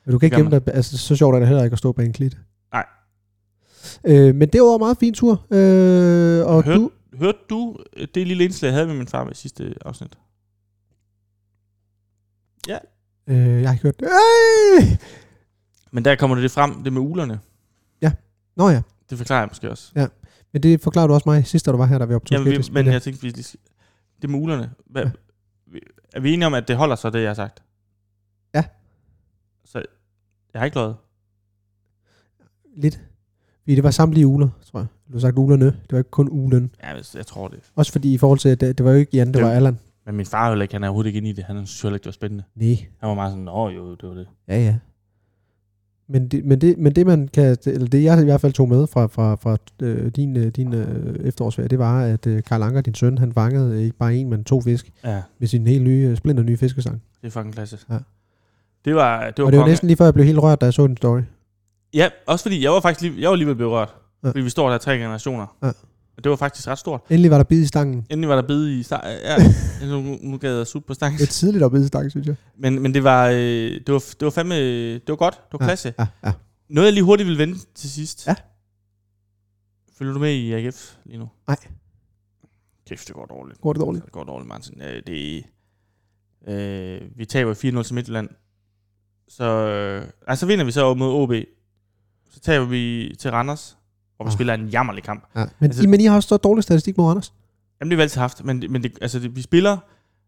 Men 0.05 0.11
du 0.11 0.19
kan 0.19 0.27
ikke 0.27 0.37
gemme 0.37 0.51
dig, 0.51 0.61
altså 0.73 0.97
så 0.97 1.15
sjovt 1.15 1.35
er 1.35 1.39
det 1.39 1.47
heller 1.47 1.63
ikke 1.63 1.73
at 1.73 1.79
stå 1.79 1.91
bag 1.91 2.05
en 2.05 2.13
klit. 2.13 2.37
Nej. 2.73 2.85
Øh, 4.03 4.35
men 4.35 4.49
det 4.49 4.61
var 4.61 4.73
en 4.75 4.79
meget 4.79 4.97
fin 4.97 5.13
tur. 5.13 5.31
Øh, 5.51 6.45
og 6.47 6.63
Hørte- 6.63 6.79
du, 6.79 6.89
Hørte 7.19 7.37
du 7.49 7.77
øh, 7.93 8.07
det 8.15 8.27
lille 8.27 8.43
indslag, 8.43 8.67
jeg 8.67 8.73
havde 8.75 8.87
med 8.87 8.95
min 8.97 9.07
far 9.07 9.23
ved 9.25 9.33
sidste 9.33 9.73
afsnit? 9.85 10.17
øh, 13.27 13.61
jeg 13.61 13.69
har 13.69 13.73
ikke 13.73 13.83
hørt 13.83 13.99
det. 13.99 14.05
Øh! 14.07 14.97
Men 15.91 16.05
der 16.05 16.15
kommer 16.15 16.35
det 16.35 16.51
frem, 16.51 16.83
det 16.83 16.93
med 16.93 17.01
ulerne. 17.01 17.39
Nå 18.55 18.69
ja, 18.69 18.81
Det 19.09 19.17
forklarer 19.17 19.41
jeg 19.41 19.47
måske 19.51 19.69
også. 19.69 19.91
men 20.53 20.63
det 20.63 20.81
forklarede 20.81 21.07
du 21.09 21.13
også 21.13 21.29
mig 21.29 21.47
sidst, 21.47 21.65
da 21.65 21.71
du 21.71 21.77
var 21.77 21.85
her, 21.85 21.97
da 21.97 22.05
vi 22.05 22.13
optog 22.13 22.37
Jamen, 22.37 22.51
vi, 22.51 22.63
men 22.71 22.85
ja. 22.85 22.91
jeg 22.91 23.01
tænkte, 23.01 23.21
vi 23.21 23.29
lige 23.29 23.57
det 24.21 24.29
med 24.29 24.39
ulerne. 24.39 24.73
Hvad, 24.85 25.03
Ja. 25.03 25.11
ja. 25.73 25.77
Er 26.13 26.19
vi 26.19 26.33
enige 26.33 26.47
om, 26.47 26.53
at 26.53 26.67
det 26.67 26.75
holder 26.75 26.95
så, 26.95 27.09
det 27.09 27.19
jeg 27.21 27.29
har 27.29 27.33
sagt? 27.33 27.63
Ja. 28.55 28.63
Så 29.65 29.83
jeg 30.53 30.59
har 30.61 30.65
ikke 30.65 30.77
løjet. 30.77 30.95
Lidt. 32.75 33.01
Fordi 33.61 33.75
det 33.75 33.83
var 33.83 33.91
samtlige 33.91 34.27
uler, 34.27 34.49
tror 34.65 34.79
jeg. 34.79 34.87
Du 35.07 35.13
har 35.13 35.19
sagt 35.19 35.37
ulerne. 35.37 35.65
Det 35.65 35.91
var 35.91 35.97
ikke 35.97 36.09
kun 36.09 36.29
ulen. 36.31 36.71
Ja, 36.83 36.87
jeg, 37.15 37.25
tror 37.25 37.47
det. 37.47 37.59
Også 37.75 37.91
fordi 37.91 38.13
i 38.13 38.17
forhold 38.17 38.39
til, 38.39 38.49
at 38.49 38.61
det, 38.61 38.77
det 38.77 38.85
var 38.85 38.91
jo 38.91 38.97
ikke 38.97 39.17
Jan, 39.17 39.27
det 39.27 39.33
Det- 39.35 39.43
var 39.43 39.51
Allan. 39.51 39.79
Men 40.05 40.15
min 40.15 40.25
far 40.25 40.45
er 40.45 40.49
heller 40.49 40.63
ikke, 40.63 40.73
han 40.73 40.83
er 40.83 40.87
overhovedet 40.87 41.07
ikke 41.07 41.17
inde 41.17 41.29
i 41.29 41.33
det. 41.33 41.43
Han 41.43 41.55
synes 41.65 41.81
heller 41.81 41.95
ikke, 41.95 42.03
det 42.03 42.07
var 42.07 42.11
spændende. 42.11 42.43
Nej. 42.55 42.77
Han 42.99 43.09
var 43.09 43.15
meget 43.15 43.31
sådan, 43.31 43.47
åh 43.47 43.75
jo, 43.75 43.95
det 43.95 44.09
var 44.09 44.15
det. 44.15 44.27
Ja, 44.47 44.59
ja. 44.59 44.75
Men 46.09 46.27
det, 46.27 46.45
men, 46.45 46.61
det, 46.61 46.77
men 46.77 46.95
det 46.95 47.05
man 47.05 47.27
kan, 47.33 47.57
eller 47.65 47.87
det 47.87 48.03
jeg 48.03 48.21
i 48.21 48.23
hvert 48.23 48.41
fald 48.41 48.53
tog 48.53 48.69
med 48.69 48.87
fra, 48.87 49.07
fra, 49.07 49.35
fra 49.35 49.57
øh, 49.81 50.11
din, 50.11 50.37
øh, 50.37 50.47
din 50.47 50.73
øh, 50.73 51.15
efterårsferie, 51.27 51.67
det 51.67 51.79
var, 51.79 52.01
at 52.03 52.27
øh, 52.27 52.43
Karl 52.43 52.61
Anker, 52.63 52.81
din 52.81 52.95
søn, 52.95 53.17
han 53.17 53.33
fangede 53.33 53.83
ikke 53.83 53.97
bare 53.97 54.15
en, 54.15 54.29
men 54.29 54.43
to 54.43 54.61
fisk 54.61 54.91
Ja, 55.03 55.21
med 55.39 55.47
sin 55.47 55.67
helt 55.67 55.83
nye, 55.83 56.07
øh, 56.11 56.17
splinter 56.17 56.43
nye 56.43 56.57
fiskestang. 56.57 57.01
det 57.21 57.27
er 57.27 57.31
fucking 57.31 57.53
klasse. 57.53 57.77
Ja. 57.89 57.97
Det 58.85 58.95
var, 58.95 59.19
det 59.25 59.25
var, 59.25 59.27
Og 59.27 59.35
det 59.35 59.43
var 59.45 59.51
konge. 59.51 59.67
næsten 59.71 59.87
lige 59.87 59.97
før, 59.97 60.05
jeg 60.05 60.13
blev 60.13 60.25
helt 60.25 60.39
rørt, 60.39 60.61
da 60.61 60.65
jeg 60.65 60.73
så 60.73 60.87
den 60.87 60.97
story. 60.97 61.21
Ja, 61.93 62.09
også 62.27 62.43
fordi 62.43 62.63
jeg 62.63 62.71
var 62.71 62.79
faktisk 62.79 63.01
lige, 63.01 63.21
jeg 63.21 63.27
var 63.27 63.33
alligevel 63.33 63.55
blevet 63.55 63.71
rørt. 63.73 63.95
Ja. 64.23 64.27
Ja. 64.27 64.31
Fordi 64.31 64.41
vi 64.41 64.49
står 64.49 64.69
der 64.69 64.77
tre 64.77 64.97
generationer. 64.97 65.57
Ja. 65.63 65.71
Og 66.17 66.23
det 66.23 66.29
var 66.29 66.35
faktisk 66.35 66.67
ret 66.67 66.79
stort. 66.79 67.01
Endelig 67.09 67.31
var 67.31 67.37
der 67.37 67.43
bid 67.43 67.61
i 67.61 67.67
stangen. 67.67 68.05
Endelig 68.09 68.29
var 68.29 68.35
der 68.35 68.47
bid 68.47 68.67
i 68.67 68.83
stang. 68.83 69.03
Ja, 69.03 69.37
nu, 69.87 70.17
nu 70.21 70.37
gad 70.37 70.57
jeg 70.57 70.67
sutte 70.67 70.87
på 70.87 70.93
stangen. 70.93 71.17
Det 71.19 71.27
er 71.27 71.31
tidligt 71.31 71.63
at 71.63 71.71
bide 71.71 71.83
i 71.83 71.87
stangen, 71.87 72.09
synes 72.09 72.27
jeg. 72.27 72.35
Men, 72.57 72.81
men 72.81 72.93
det 72.93 73.03
var, 73.03 73.27
øh, 73.27 73.35
det 73.35 73.89
var, 73.93 73.99
det 73.99 74.21
var 74.21 74.29
fandme, 74.29 74.55
det 74.93 75.07
var 75.07 75.15
godt. 75.15 75.33
Det 75.51 75.59
var 75.59 75.65
klasse. 75.65 75.93
Ja, 75.99 76.07
ja. 76.25 76.33
Noget, 76.69 76.85
jeg 76.85 76.93
lige 76.93 77.03
hurtigt 77.03 77.29
vil 77.29 77.37
vende 77.37 77.57
til 77.75 77.91
sidst. 77.91 78.27
Ja. 78.27 78.35
Følger 79.97 80.13
du 80.13 80.19
med 80.19 80.33
i 80.33 80.53
AGF 80.53 80.95
lige 81.05 81.17
nu? 81.19 81.29
Nej. 81.47 81.57
Kæft, 82.87 83.07
det 83.07 83.15
går 83.15 83.25
dårligt. 83.25 83.61
Går 83.61 83.73
det 83.73 83.79
dårligt? 83.81 84.05
Det 84.05 84.13
går 84.13 84.23
dårligt, 84.23 84.47
Martin. 84.47 84.81
Øh, 84.81 85.01
det, 85.07 85.43
øh, 86.47 87.01
vi 87.17 87.25
taber 87.25 87.53
4-0 87.53 87.83
til 87.83 87.95
Midtjylland. 87.95 88.29
Så, 89.27 89.43
øh, 89.43 90.07
altså 90.27 90.45
vinder 90.45 90.65
vi 90.65 90.71
så 90.71 90.93
mod 90.93 91.13
OB. 91.13 91.33
Så 92.29 92.39
taber 92.39 92.65
vi 92.65 93.15
til 93.19 93.31
Randers, 93.31 93.77
hvor 94.17 94.25
vi 94.25 94.29
Ah. 94.29 94.33
spiller 94.33 94.53
en 94.53 94.67
jammerlig 94.67 95.03
kamp. 95.03 95.23
Ja. 95.35 95.45
Men, 95.59 95.69
Altså- 95.69 95.83
I, 95.83 95.85
men 95.85 96.01
I 96.01 96.05
har 96.05 96.15
også 96.15 96.29
så 96.29 96.37
dårlig 96.37 96.63
statistik 96.63 96.97
mod 96.97 97.09
Anders. 97.11 97.33
Jamen, 97.79 97.89
det 97.91 97.95
har 97.95 97.97
vi 97.97 98.01
altid 98.01 98.21
haft, 98.21 98.43
men, 98.45 98.63
men 98.69 98.83
det, 98.83 98.97
altså, 99.01 99.19
det, 99.19 99.35
vi 99.35 99.41
spiller... 99.41 99.77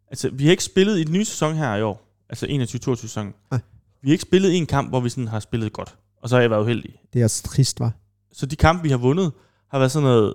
Altså, 0.07 0.29
vi 0.33 0.43
har 0.43 0.51
ikke 0.51 0.63
spillet 0.63 0.99
i 0.99 1.03
den 1.03 1.13
nye 1.13 1.25
sæson 1.25 1.55
her 1.55 1.75
i 1.75 1.81
år. 1.81 2.05
Altså 2.29 2.45
21-22 2.45 2.95
sæson. 2.95 3.33
Nej. 3.51 3.59
Vi 4.01 4.09
har 4.09 4.11
ikke 4.13 4.21
spillet 4.21 4.57
en 4.57 4.65
kamp, 4.65 4.89
hvor 4.89 4.99
vi 4.99 5.09
sådan 5.09 5.27
har 5.27 5.39
spillet 5.39 5.73
godt. 5.73 5.97
Og 6.17 6.29
så 6.29 6.35
har 6.35 6.41
jeg 6.41 6.49
været 6.49 6.61
uheldig. 6.61 6.95
Det 7.13 7.19
er 7.19 7.23
også 7.23 7.43
trist, 7.43 7.79
var. 7.79 7.91
Så 8.31 8.45
de 8.45 8.55
kampe, 8.55 8.83
vi 8.83 8.89
har 8.89 8.97
vundet, 8.97 9.31
har 9.67 9.79
været 9.79 9.91
sådan 9.91 10.03
noget 10.03 10.33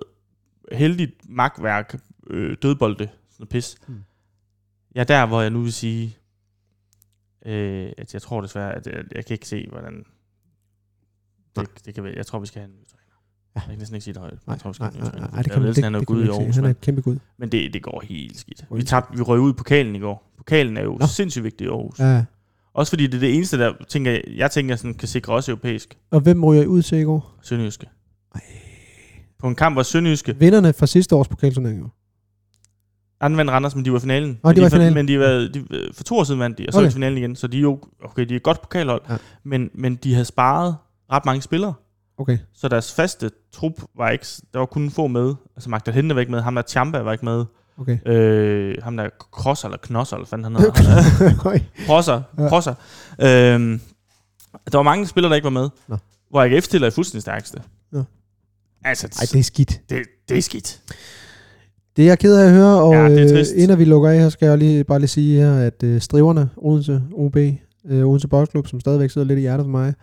heldigt 0.71 1.11
magtværk, 1.29 1.99
øh, 2.27 2.57
dødbolde, 2.61 2.97
sådan 2.97 3.09
noget 3.39 3.49
pis. 3.49 3.77
Hmm. 3.87 3.95
Hmm. 3.95 4.03
Ja, 4.95 5.03
der 5.03 5.25
hvor 5.25 5.41
jeg 5.41 5.49
nu 5.49 5.61
vil 5.61 5.73
sige, 5.73 6.17
øh, 7.45 7.91
at 7.97 8.13
jeg 8.13 8.21
tror 8.21 8.41
desværre, 8.41 8.73
at 8.75 8.87
jeg, 8.87 9.03
jeg 9.15 9.25
kan 9.25 9.33
ikke 9.33 9.47
se, 9.47 9.67
hvordan 9.71 10.05
det, 11.55 11.67
det 11.85 11.93
kan 11.95 12.03
være. 12.03 12.13
Jeg 12.15 12.25
tror, 12.25 12.39
vi 12.39 12.45
skal 12.47 12.61
have 12.61 12.71
en. 12.71 12.77
Ja. 13.55 13.59
Jeg 13.61 13.69
kan 13.69 13.79
næsten 13.79 13.95
ikke 13.95 14.03
sige 14.03 14.13
det 14.13 14.21
højt. 14.21 14.33
Nej, 14.47 14.57
Jeg 14.65 14.73
skal 14.75 14.83
nej, 14.83 14.91
nej, 14.99 15.09
træner. 15.09 15.27
nej, 15.27 15.29
det 15.29 15.35
Jeg 15.37 15.45
kan 15.53 15.61
man, 15.61 15.73
det, 15.75 15.83
han 15.83 15.95
er 15.95 15.99
det 15.99 16.07
gud 16.07 16.23
i 16.25 16.27
Aarhus. 16.27 16.55
Han 16.55 16.65
er 16.65 16.69
et 16.69 16.81
kæmpe 16.81 17.01
gud. 17.01 17.17
men 17.37 17.49
det, 17.51 17.73
det 17.73 17.83
går 17.83 18.03
helt 18.07 18.37
skidt. 18.39 18.65
Vi, 18.75 18.83
tabte, 18.83 19.17
vi 19.17 19.21
røg 19.23 19.39
ud 19.39 19.49
i 19.49 19.53
pokalen 19.53 19.95
i 19.95 19.99
går. 19.99 20.31
Pokalen 20.37 20.77
er 20.77 20.83
jo 20.83 20.97
Nå. 20.99 21.07
Sindssygt 21.07 21.43
vigtig 21.43 21.65
i 21.65 21.69
Aarhus. 21.69 21.99
Ja. 21.99 22.23
Også 22.73 22.89
fordi 22.91 23.07
det 23.07 23.13
er 23.15 23.19
det 23.19 23.35
eneste, 23.35 23.57
der 23.59 23.73
tænker, 23.89 24.11
jeg, 24.11 24.21
jeg 24.35 24.51
tænker, 24.51 24.75
sådan, 24.75 24.93
kan 24.93 25.07
sikre 25.07 25.33
os 25.33 25.49
europæisk. 25.49 25.97
Og 26.11 26.19
hvem 26.19 26.43
ryger 26.43 26.63
I 26.63 26.67
ud 26.67 26.81
til 26.81 26.97
i 26.97 27.03
går? 27.03 27.35
Sønderjyske. 27.41 27.87
Ej. 28.35 28.41
På 29.39 29.47
en 29.47 29.55
kamp, 29.55 29.75
hvor 29.75 29.83
Sønderjyske... 29.83 30.35
Vinderne 30.39 30.73
fra 30.73 30.85
sidste 30.87 31.15
års 31.15 31.27
pokalturnering. 31.27 31.79
jo. 31.79 31.87
Anden 33.21 33.37
vandt 33.37 33.51
Randers, 33.51 33.75
men 33.75 33.85
de 33.85 33.91
var 33.91 33.97
i 33.97 34.01
finalen. 34.01 34.39
Men 34.43 34.55
de 34.55 34.61
var 34.61 34.67
i 34.67 34.69
for- 34.69 34.75
finalen. 34.75 34.93
Men 34.93 35.07
de 35.07 35.19
var, 35.19 35.25
de, 35.53 35.65
for 35.93 36.03
to 36.03 36.17
år 36.17 36.23
siden 36.23 36.39
vandt 36.39 36.57
de, 36.57 36.65
og 36.67 36.73
så 36.73 36.79
Okay. 36.79 36.89
i 36.89 36.93
finalen 36.93 37.17
igen. 37.17 37.35
Så 37.35 37.47
de 37.47 37.57
er 37.57 37.61
jo 37.61 37.79
okay, 38.03 38.25
de 38.25 38.33
er 38.33 38.37
et 38.37 38.43
godt 38.43 38.61
pokalhold. 38.61 39.01
Ja. 39.09 39.17
Men, 39.43 39.69
men 39.73 39.95
de 39.95 40.13
havde 40.13 40.25
sparet 40.25 40.75
ret 41.11 41.25
mange 41.25 41.41
spillere. 41.41 41.73
Okay. 42.17 42.37
Så 42.53 42.67
deres 42.67 42.93
faste 42.93 43.31
trup 43.53 43.73
var 43.97 44.09
ikke... 44.09 44.25
Der 44.53 44.59
var 44.59 44.65
kun 44.65 44.91
få 44.91 45.07
med. 45.07 45.33
Altså 45.55 45.69
Magda 45.69 45.91
Hente 45.91 46.15
var 46.15 46.21
ikke 46.21 46.31
med. 46.31 46.41
Ham 46.41 46.55
der 46.55 46.61
Champa 46.67 46.99
var 46.99 47.11
ikke 47.11 47.25
med. 47.25 47.45
Okay. 47.77 47.97
Øh, 48.07 48.75
ham 48.83 48.97
der 48.97 49.09
Krosser 49.31 49.67
eller 49.67 49.77
Knosser, 49.81 50.15
eller 50.15 50.27
fanden 50.27 50.43
han 50.43 50.55
hedder. 50.55 51.29
Høj. 51.43 51.59
Prosser. 51.87 52.73
Ja. 53.19 53.53
Øhm, 53.53 53.81
der 54.71 54.77
var 54.77 54.83
mange 54.83 55.07
spillere, 55.07 55.29
der 55.29 55.35
ikke 55.35 55.43
var 55.45 55.49
med. 55.49 55.69
Nå. 55.87 55.97
Hvor 56.29 56.41
AGF 56.41 56.63
stiller 56.63 56.87
er 56.87 56.91
fuldstændig 56.91 57.21
stærkeste. 57.21 57.61
Nå. 57.91 58.03
Altså, 58.85 59.07
Ej, 59.07 59.25
det 59.31 59.39
er 59.39 59.43
skidt. 59.43 59.81
det, 59.89 60.01
det 60.29 60.37
er 60.37 60.41
skidt. 60.41 60.81
Det 61.95 62.03
er 62.03 62.07
jeg 62.07 62.19
ked 62.19 62.35
af 62.37 62.45
at 62.45 62.51
høre, 62.51 62.81
og 62.81 62.93
Ja, 62.93 63.09
det 63.09 63.31
er 63.31 63.39
øh, 63.55 63.63
inden 63.63 63.79
vi 63.79 63.85
lukker 63.85 64.09
af 64.09 64.19
her, 64.19 64.29
skal 64.29 64.47
jeg 64.47 64.57
lige, 64.57 64.83
bare 64.83 64.99
lige 64.99 65.07
sige 65.07 65.39
her, 65.39 65.53
at 65.53 65.83
øh, 65.83 66.01
striverne, 66.01 66.49
Odense 66.57 67.01
OB, 67.13 67.37
øh, 67.85 68.05
Odense 68.07 68.27
Boldklub, 68.27 68.67
som 68.67 68.79
stadigvæk 68.79 69.09
sidder 69.09 69.27
lidt 69.27 69.37
i 69.37 69.41
hjertet 69.41 69.63
for 69.63 69.71
mig, 69.71 69.93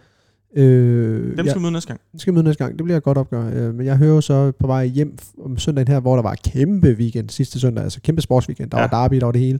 øh, 0.56 1.36
Dem 1.36 1.46
skal 1.46 1.54
vi 1.54 1.60
møde 1.60 1.72
næste 1.72 1.88
gang. 1.88 2.00
den 2.12 2.20
skal 2.20 2.32
møde 2.34 2.44
næste 2.44 2.64
gang. 2.64 2.78
Det 2.78 2.84
bliver 2.84 2.96
et 2.96 3.02
godt 3.02 3.18
opgør. 3.18 3.50
Øh, 3.68 3.74
men 3.74 3.86
jeg 3.86 3.96
hører 3.96 4.14
jo 4.14 4.20
så 4.20 4.52
på 4.58 4.66
vej 4.66 4.86
hjem 4.86 5.16
om 5.44 5.58
søndagen 5.58 5.88
her, 5.88 6.00
hvor 6.00 6.14
der 6.14 6.22
var 6.22 6.34
kæmpe 6.44 6.88
weekend 6.98 7.28
sidste 7.28 7.60
søndag, 7.60 7.84
altså 7.84 8.00
kæmpe 8.00 8.22
sportsweekend. 8.22 8.70
Der 8.70 8.78
Ja. 8.78 8.82
ja. 8.82 8.88
var 8.92 9.02
derby, 9.02 9.16
der 9.16 9.24
var 9.24 9.32
det 9.32 9.40
hele. 9.40 9.58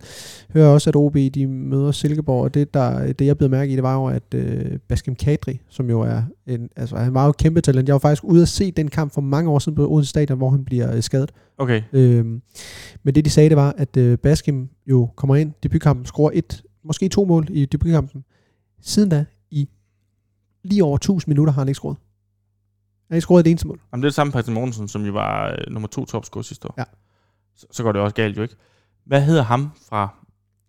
Hører 0.53 0.69
også, 0.69 0.91
at 0.91 0.97
OB 0.97 1.17
de 1.35 1.47
møder 1.47 1.93
Silkeborg, 1.93 2.43
og 2.45 2.55
det, 2.55 2.75
der, 2.75 3.13
det 3.13 3.27
jeg 3.27 3.39
blev 3.39 3.51
mærke 3.51 3.73
i, 3.73 3.75
det 3.77 3.83
var 3.83 3.95
jo, 3.95 4.07
at 4.07 4.35
øh, 4.35 4.79
Baskem 4.89 5.15
Kadri, 5.15 5.61
som 5.69 5.91
jo 5.91 6.01
er 6.01 6.23
en, 6.47 6.69
altså 6.77 6.97
han 6.97 7.15
var 7.15 7.27
jo 7.27 7.33
kæmpe 7.33 7.61
talent. 7.61 7.89
Jeg 7.89 7.93
var 7.93 7.99
faktisk 7.99 8.25
ude 8.25 8.43
at 8.43 8.49
se 8.49 8.71
den 8.71 8.89
kamp 8.89 9.15
for 9.15 9.21
mange 9.21 9.51
år 9.51 9.59
siden 9.59 9.77
på 9.77 9.89
Odense 9.91 10.11
Stadion, 10.11 10.39
hvor 10.39 10.51
han 10.51 10.65
bliver 10.65 10.97
øh, 10.97 11.03
skadet. 11.03 11.33
Okay. 11.59 11.83
Øhm, 11.93 12.43
men 13.03 13.15
det 13.15 13.25
de 13.25 13.31
sagde, 13.31 13.49
det 13.49 13.57
var, 13.57 13.75
at 13.79 13.97
øh, 13.97 14.19
Baskim 14.19 14.69
jo 14.87 15.09
kommer 15.17 15.37
ind, 15.37 15.53
debutkampen, 15.63 16.07
scorer 16.07 16.31
et, 16.35 16.63
måske 16.85 17.09
to 17.09 17.25
mål 17.25 17.47
i 17.51 17.65
debutkampen. 17.65 18.25
Siden 18.83 19.09
da, 19.09 19.25
i 19.51 19.69
lige 20.65 20.85
over 20.85 20.97
1000 20.97 21.31
minutter, 21.31 21.53
har 21.53 21.61
han 21.61 21.69
ikke 21.69 21.77
scoret. 21.77 21.97
Han 21.97 23.15
har 23.15 23.17
ikke 23.17 23.23
scoret 23.23 23.47
et 23.47 23.51
eneste 23.51 23.67
mål. 23.69 23.81
Jamen, 23.93 24.03
det 24.03 24.07
er 24.07 24.11
det 24.11 24.15
samme 24.15 24.33
Patrick 24.33 24.55
Mortensen, 24.55 24.89
som 24.89 25.05
jo 25.05 25.13
var 25.13 25.51
øh, 25.51 25.73
nummer 25.73 25.89
to 25.89 26.05
topscorer 26.05 26.43
sidste 26.43 26.69
år. 26.69 26.75
Ja. 26.79 26.85
Så, 27.57 27.67
så 27.71 27.83
går 27.83 27.93
det 27.93 28.01
også 28.01 28.15
galt 28.15 28.37
jo 28.37 28.43
ikke. 28.43 28.55
Hvad 29.07 29.21
hedder 29.23 29.43
ham 29.43 29.71
fra... 29.89 30.09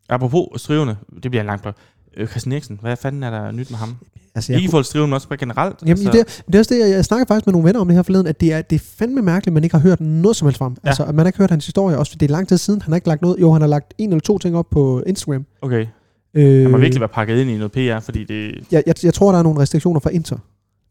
Apropos 0.10 0.62
strivende, 0.62 0.98
det 1.24 1.32
bliver 1.32 1.42
en 1.42 1.48
lang 1.48 1.62
blok. 1.62 1.76
Øh, 2.18 2.28
Christian 2.28 2.54
Eriksen, 2.54 2.80
hvad 2.82 2.98
fanden 2.98 3.24
er 3.24 3.30
der 3.30 3.52
nyt 3.52 3.70
med 3.70 3.78
ham? 3.78 3.98
Altså, 4.36 4.54
Ikke 4.54 4.66
i 4.66 4.68
forhold 4.68 4.84
til 4.84 4.90
strivende, 4.90 5.08
men 5.08 5.14
også 5.14 5.28
bare 5.28 5.38
generelt. 5.38 5.82
Jamen, 5.82 5.92
altså, 5.92 6.12
det, 6.12 6.44
det 6.48 6.56
er 6.56 6.60
også 6.60 6.74
det, 6.74 6.80
jeg, 6.80 6.90
jeg 6.90 7.06
snakker 7.06 7.26
faktisk 7.26 7.46
med 7.46 7.54
nogle 7.54 7.68
venner 7.68 7.80
om 7.80 7.88
det 7.88 7.96
her 7.96 8.04
forleden, 8.04 8.28
at 8.28 8.42
det 8.42 8.54
er, 8.54 8.62
det 8.62 8.76
er 8.76 8.80
fandme 8.80 9.22
mærkeligt, 9.22 9.48
at 9.48 9.54
man 9.54 9.64
ikke 9.64 9.76
har 9.76 9.82
hørt 9.82 10.02
noget 10.02 10.36
som 10.36 10.46
helst 10.46 10.58
fra 10.58 10.66
ham. 10.66 10.78
Ja. 10.84 10.90
Altså, 10.90 11.04
at 11.04 11.16
man 11.16 11.26
har 11.26 11.28
ikke 11.28 11.38
hørt 11.38 11.50
hans 11.50 11.66
historie, 11.66 11.98
også 11.98 12.12
fordi 12.12 12.26
det 12.26 12.32
er 12.32 12.36
lang 12.36 12.48
tid 12.48 12.58
siden. 12.58 12.82
Han 12.82 12.92
har 12.92 12.96
ikke 12.96 13.08
lagt 13.08 13.22
noget. 13.22 13.42
Jo, 13.42 13.52
han 13.52 13.62
har 13.62 13.68
lagt 13.68 13.94
en 13.98 14.10
eller 14.10 14.20
to 14.20 14.38
ting 14.38 14.58
op 14.58 14.70
på 14.70 15.04
Instagram. 15.08 15.46
Okay. 15.62 15.88
Øh, 16.34 16.62
Han 16.62 16.72
må 16.72 16.78
virkelig 16.78 17.00
være 17.00 17.10
pakket 17.10 17.38
ind 17.42 17.50
i 17.50 17.58
noget 17.58 17.72
PR, 17.72 18.00
fordi 18.00 18.24
det... 18.24 18.68
jeg, 18.72 18.84
jeg, 18.88 18.96
jeg 19.04 19.14
tror, 19.14 19.32
der 19.32 19.40
er 19.40 19.44
nogle 19.44 19.60
restriktioner 19.60 20.00
fra 20.00 20.10
Inter. 20.10 20.38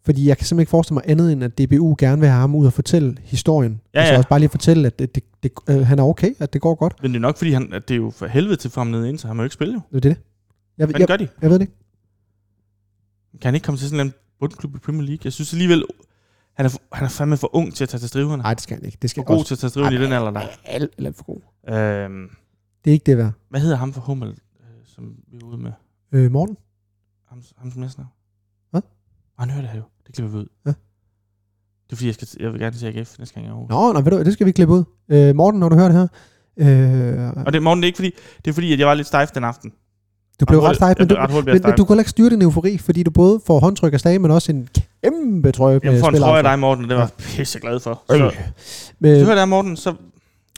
Fordi 0.05 0.29
jeg 0.29 0.37
kan 0.39 0.47
simpelthen 0.47 0.63
ikke 0.63 0.71
forestille 0.71 0.95
mig 0.95 1.03
andet, 1.07 1.33
end 1.33 1.45
at 1.45 1.59
DBU 1.59 1.95
gerne 1.99 2.21
vil 2.21 2.29
have 2.29 2.41
ham 2.41 2.55
ud 2.55 2.67
og 2.67 2.73
fortælle 2.73 3.17
historien. 3.23 3.81
Ja, 3.95 3.99
altså 4.01 4.13
ja. 4.13 4.19
også 4.19 4.29
bare 4.29 4.39
lige 4.39 4.49
fortælle, 4.49 4.87
at 4.87 4.99
det, 4.99 5.15
det, 5.15 5.23
det, 5.43 5.53
øh, 5.71 5.87
han 5.87 5.99
er 5.99 6.03
okay, 6.03 6.35
at 6.39 6.53
det 6.53 6.61
går 6.61 6.75
godt. 6.75 6.95
Men 7.03 7.11
det 7.11 7.17
er 7.17 7.21
nok, 7.21 7.37
fordi 7.37 7.51
han, 7.53 7.73
at 7.73 7.89
det 7.89 7.95
er 7.95 7.99
jo 7.99 8.11
for 8.11 8.27
helvede 8.27 8.57
til 8.57 8.71
for 8.71 8.81
ham 8.81 8.87
nede 8.87 9.19
så 9.19 9.27
han 9.27 9.37
må 9.37 9.43
jo 9.43 9.45
ikke 9.45 9.55
spille 9.55 9.75
jo. 9.75 9.81
Det 9.91 9.97
er 9.97 10.01
det. 10.01 10.17
Jeg, 10.79 10.87
Hvad 10.87 11.01
jeg, 11.01 11.09
gør 11.09 11.17
de? 11.17 11.29
jeg 11.43 11.51
ved 11.51 11.59
det 11.59 11.63
ikke. 11.63 11.73
Kan 13.41 13.49
han 13.49 13.55
ikke 13.55 13.65
komme 13.65 13.79
til 13.79 13.89
sådan 13.89 14.07
en 14.07 14.13
bundklub 14.41 14.77
i 14.77 14.79
Premier 14.79 15.03
League? 15.07 15.21
Jeg 15.25 15.33
synes 15.33 15.53
alligevel, 15.53 15.85
han 16.57 16.67
er, 16.67 16.71
for, 16.71 16.81
han 16.93 17.05
er 17.05 17.09
fandme 17.09 17.37
for 17.37 17.57
ung 17.57 17.75
til 17.75 17.85
at 17.85 17.89
tage 17.89 17.99
til 17.99 18.09
striverne. 18.09 18.43
Nej, 18.43 18.55
det 18.55 18.63
skal 18.63 18.77
han 18.77 18.85
ikke. 18.85 18.99
Det 19.03 19.11
skal 19.11 19.21
For 19.21 19.37
god 19.37 19.45
til 19.45 19.55
at 19.55 19.59
tage 19.59 19.69
til 19.69 19.71
striverne 19.71 19.97
i 19.97 19.99
den 19.99 20.13
alder 20.13 20.31
der. 20.31 20.41
Alt, 20.65 20.91
alt 20.99 21.17
for 21.17 21.25
god. 21.25 21.41
Øhm, 21.75 22.29
Det 22.85 22.91
er 22.91 22.93
ikke 22.93 23.05
det 23.07 23.19
værd. 23.19 23.33
hvad 23.51 23.61
hedder 23.61 23.77
ham 23.77 23.93
for 23.93 24.01
Hummel, 24.01 24.29
øh, 24.29 24.35
som 25.03 25.15
vi 25.33 25.39
er 25.43 25.47
ude 25.47 25.59
med? 25.59 25.73
Øh, 26.13 26.31
Morten? 26.33 26.57
Ham, 27.29 27.43
ham 27.59 27.71
som 27.73 27.81
næsten 27.81 28.05
Hvad? 28.71 28.81
Han 29.39 29.51
hører 29.51 29.63
det 29.63 29.71
her 29.71 29.77
jo. 29.79 29.85
Det 30.07 30.15
klipper 30.15 30.33
vi 30.33 30.39
ud. 30.39 30.47
Ja. 30.67 30.71
Det 30.71 31.93
er 31.93 31.97
fordi, 31.97 32.07
jeg, 32.07 32.15
skal, 32.15 32.29
jeg 32.41 32.53
vil 32.53 32.61
gerne 32.61 32.77
til 32.77 32.87
AGF 32.87 33.19
næste 33.19 33.35
gang 33.35 33.47
jeg 33.47 33.53
er. 33.53 33.67
Nå, 33.69 33.93
nej, 33.93 34.03
ved 34.03 34.11
du, 34.11 34.25
det 34.25 34.33
skal 34.33 34.47
vi 34.47 34.53
klippe 34.53 34.75
ud. 34.75 34.85
Øh, 35.09 35.35
Morten, 35.37 35.61
når 35.61 35.69
du 35.69 35.77
hører 35.77 35.89
det 35.89 35.97
her. 35.97 36.09
Øh, 36.57 37.33
Og 37.47 37.53
det, 37.53 37.63
morgen, 37.63 37.79
det 37.79 37.85
er 37.85 37.87
ikke 37.87 37.97
fordi, 37.97 38.11
det 38.45 38.51
er 38.51 38.55
fordi, 38.55 38.73
at 38.73 38.79
jeg 38.79 38.87
var 38.87 38.95
lidt 38.95 39.07
stejf 39.07 39.31
den 39.31 39.45
aften. 39.45 39.73
du 40.41 40.45
blev 40.47 40.61
Ret 40.61 40.77
stejt, 40.77 40.99
men, 40.99 41.09
du, 41.09 41.17
men, 41.45 41.45
men 41.63 41.77
du 41.77 41.85
kan 41.85 41.99
ikke 41.99 42.11
styre 42.11 42.31
din 42.31 42.43
eufori, 42.43 42.79
fordi 42.79 43.03
du 43.03 43.11
både 43.11 43.41
får 43.47 43.61
håndtryk 43.61 43.93
af 43.93 44.01
slag, 44.01 44.21
men 44.21 44.31
også 44.31 44.53
en 44.53 44.69
kæmpe 45.03 45.53
trøje 45.53 45.81
Jeg 45.83 46.01
får 46.01 46.09
en 46.09 46.15
trøje 46.15 46.39
af 46.39 46.43
dig, 46.45 46.59
Morten, 46.59 46.85
og 46.85 46.89
det 46.91 46.97
var 46.97 47.03
jeg 47.03 47.11
pisse 47.19 47.61
glad 47.61 47.81
for. 47.81 48.03
Så, 48.11 48.17
Øh. 48.17 48.33
Men, 48.99 49.19
du 49.21 49.25
hører 49.25 49.35
der, 49.37 49.45
Morten, 49.45 49.77
så 49.77 49.95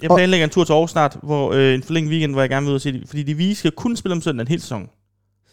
jeg 0.09 0.17
planlægger 0.17 0.45
en 0.45 0.51
tur 0.51 0.65
til 0.65 0.73
Aarhus 0.73 0.91
snart, 0.91 1.19
hvor 1.23 1.53
øh, 1.53 1.75
en 1.75 1.83
forlænget 1.83 2.11
weekend, 2.11 2.33
hvor 2.33 2.41
jeg 2.43 2.51
gerne 2.51 2.65
vil 2.67 2.71
ud 2.71 2.75
og 2.75 2.81
se 2.81 2.93
det. 2.93 3.03
Fordi 3.09 3.23
de 3.23 3.35
vi 3.35 3.55
skal 3.55 3.71
kun 3.71 3.97
spille 3.97 4.15
om 4.15 4.21
søndagen 4.21 4.49
hele 4.49 4.61
sæsonen. 4.61 4.89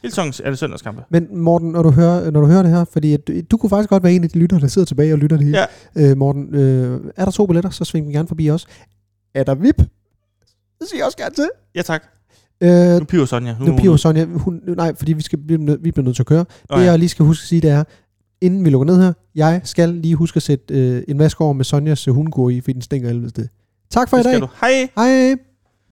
Hele 0.01 0.11
sæsonen 0.11 0.33
er 0.43 0.49
det 0.49 0.59
søndagskampe. 0.59 1.03
men 1.09 1.37
Morten, 1.37 1.71
når 1.71 1.81
du, 1.83 1.91
hører, 1.91 2.31
når 2.31 2.41
du 2.41 2.47
hører 2.47 2.61
det 2.63 2.71
her, 2.71 2.85
fordi 2.85 3.13
at, 3.13 3.27
du, 3.27 3.33
du 3.51 3.57
kunne 3.57 3.69
faktisk 3.69 3.89
godt 3.89 4.03
være 4.03 4.13
en 4.13 4.23
af 4.23 4.29
de 4.29 4.39
lyttere, 4.39 4.59
der 4.59 4.67
sidder 4.67 4.85
tilbage 4.85 5.13
og 5.13 5.19
lytter 5.19 5.37
det 5.37 5.45
hele. 5.45 5.67
Ja. 5.95 6.11
Øh, 6.11 6.17
Morten, 6.17 6.55
øh, 6.55 6.99
er 7.17 7.25
der 7.25 7.31
to 7.31 7.45
billetter, 7.45 7.69
så 7.69 7.85
sving 7.85 8.05
dem 8.05 8.13
gerne 8.13 8.27
forbi 8.27 8.49
os. 8.49 8.67
Er 9.33 9.43
der 9.43 9.55
VIP? 9.55 9.77
Det 9.77 10.87
siger 10.89 10.97
jeg 10.99 11.05
også 11.05 11.17
gerne 11.17 11.35
til. 11.35 11.49
Ja, 11.75 11.81
tak. 11.81 12.03
Øh, 12.61 12.99
Nu 12.99 13.05
piver 13.05 13.25
Sonja. 13.25 13.55
nu 13.59 13.77
piver 13.77 13.97
Sonja, 13.97 14.25
hun, 14.25 14.61
nej, 14.67 14.95
fordi 14.95 15.13
vi, 15.13 15.21
skal, 15.21 15.39
blive 15.39 15.63
nød, 15.63 15.77
vi 15.81 15.91
bliver 15.91 16.05
nødt 16.05 16.15
til 16.15 16.23
at 16.23 16.27
køre. 16.27 16.39
Det 16.39 16.69
ja. 16.71 16.79
jeg 16.79 16.99
lige 16.99 17.09
skal 17.09 17.25
huske 17.25 17.43
at 17.43 17.47
sige, 17.47 17.61
det 17.61 17.69
er, 17.69 17.83
inden 18.41 18.65
vi 18.65 18.69
lukker 18.69 18.85
ned 18.85 19.01
her, 19.01 19.13
jeg 19.35 19.61
skal 19.63 19.89
lige 19.89 20.15
huske 20.15 20.37
at 20.37 20.43
sætte 20.43 20.73
øh, 20.73 21.03
en 21.07 21.19
vask 21.19 21.41
over 21.41 21.53
med 21.53 21.65
Sonjas 21.65 22.07
øh, 22.07 22.13
hundgur 22.13 22.49
i, 22.49 22.61
fordi 22.61 22.73
den 22.73 22.81
stinker 22.81 23.07
helvede. 23.07 23.47
Tak 23.91 24.09
for 24.09 24.17
Det 24.17 24.25
i 24.25 24.31
dag. 24.31 24.41
du. 24.41 24.47
Hej! 24.61 24.89
Hej. 24.97 25.50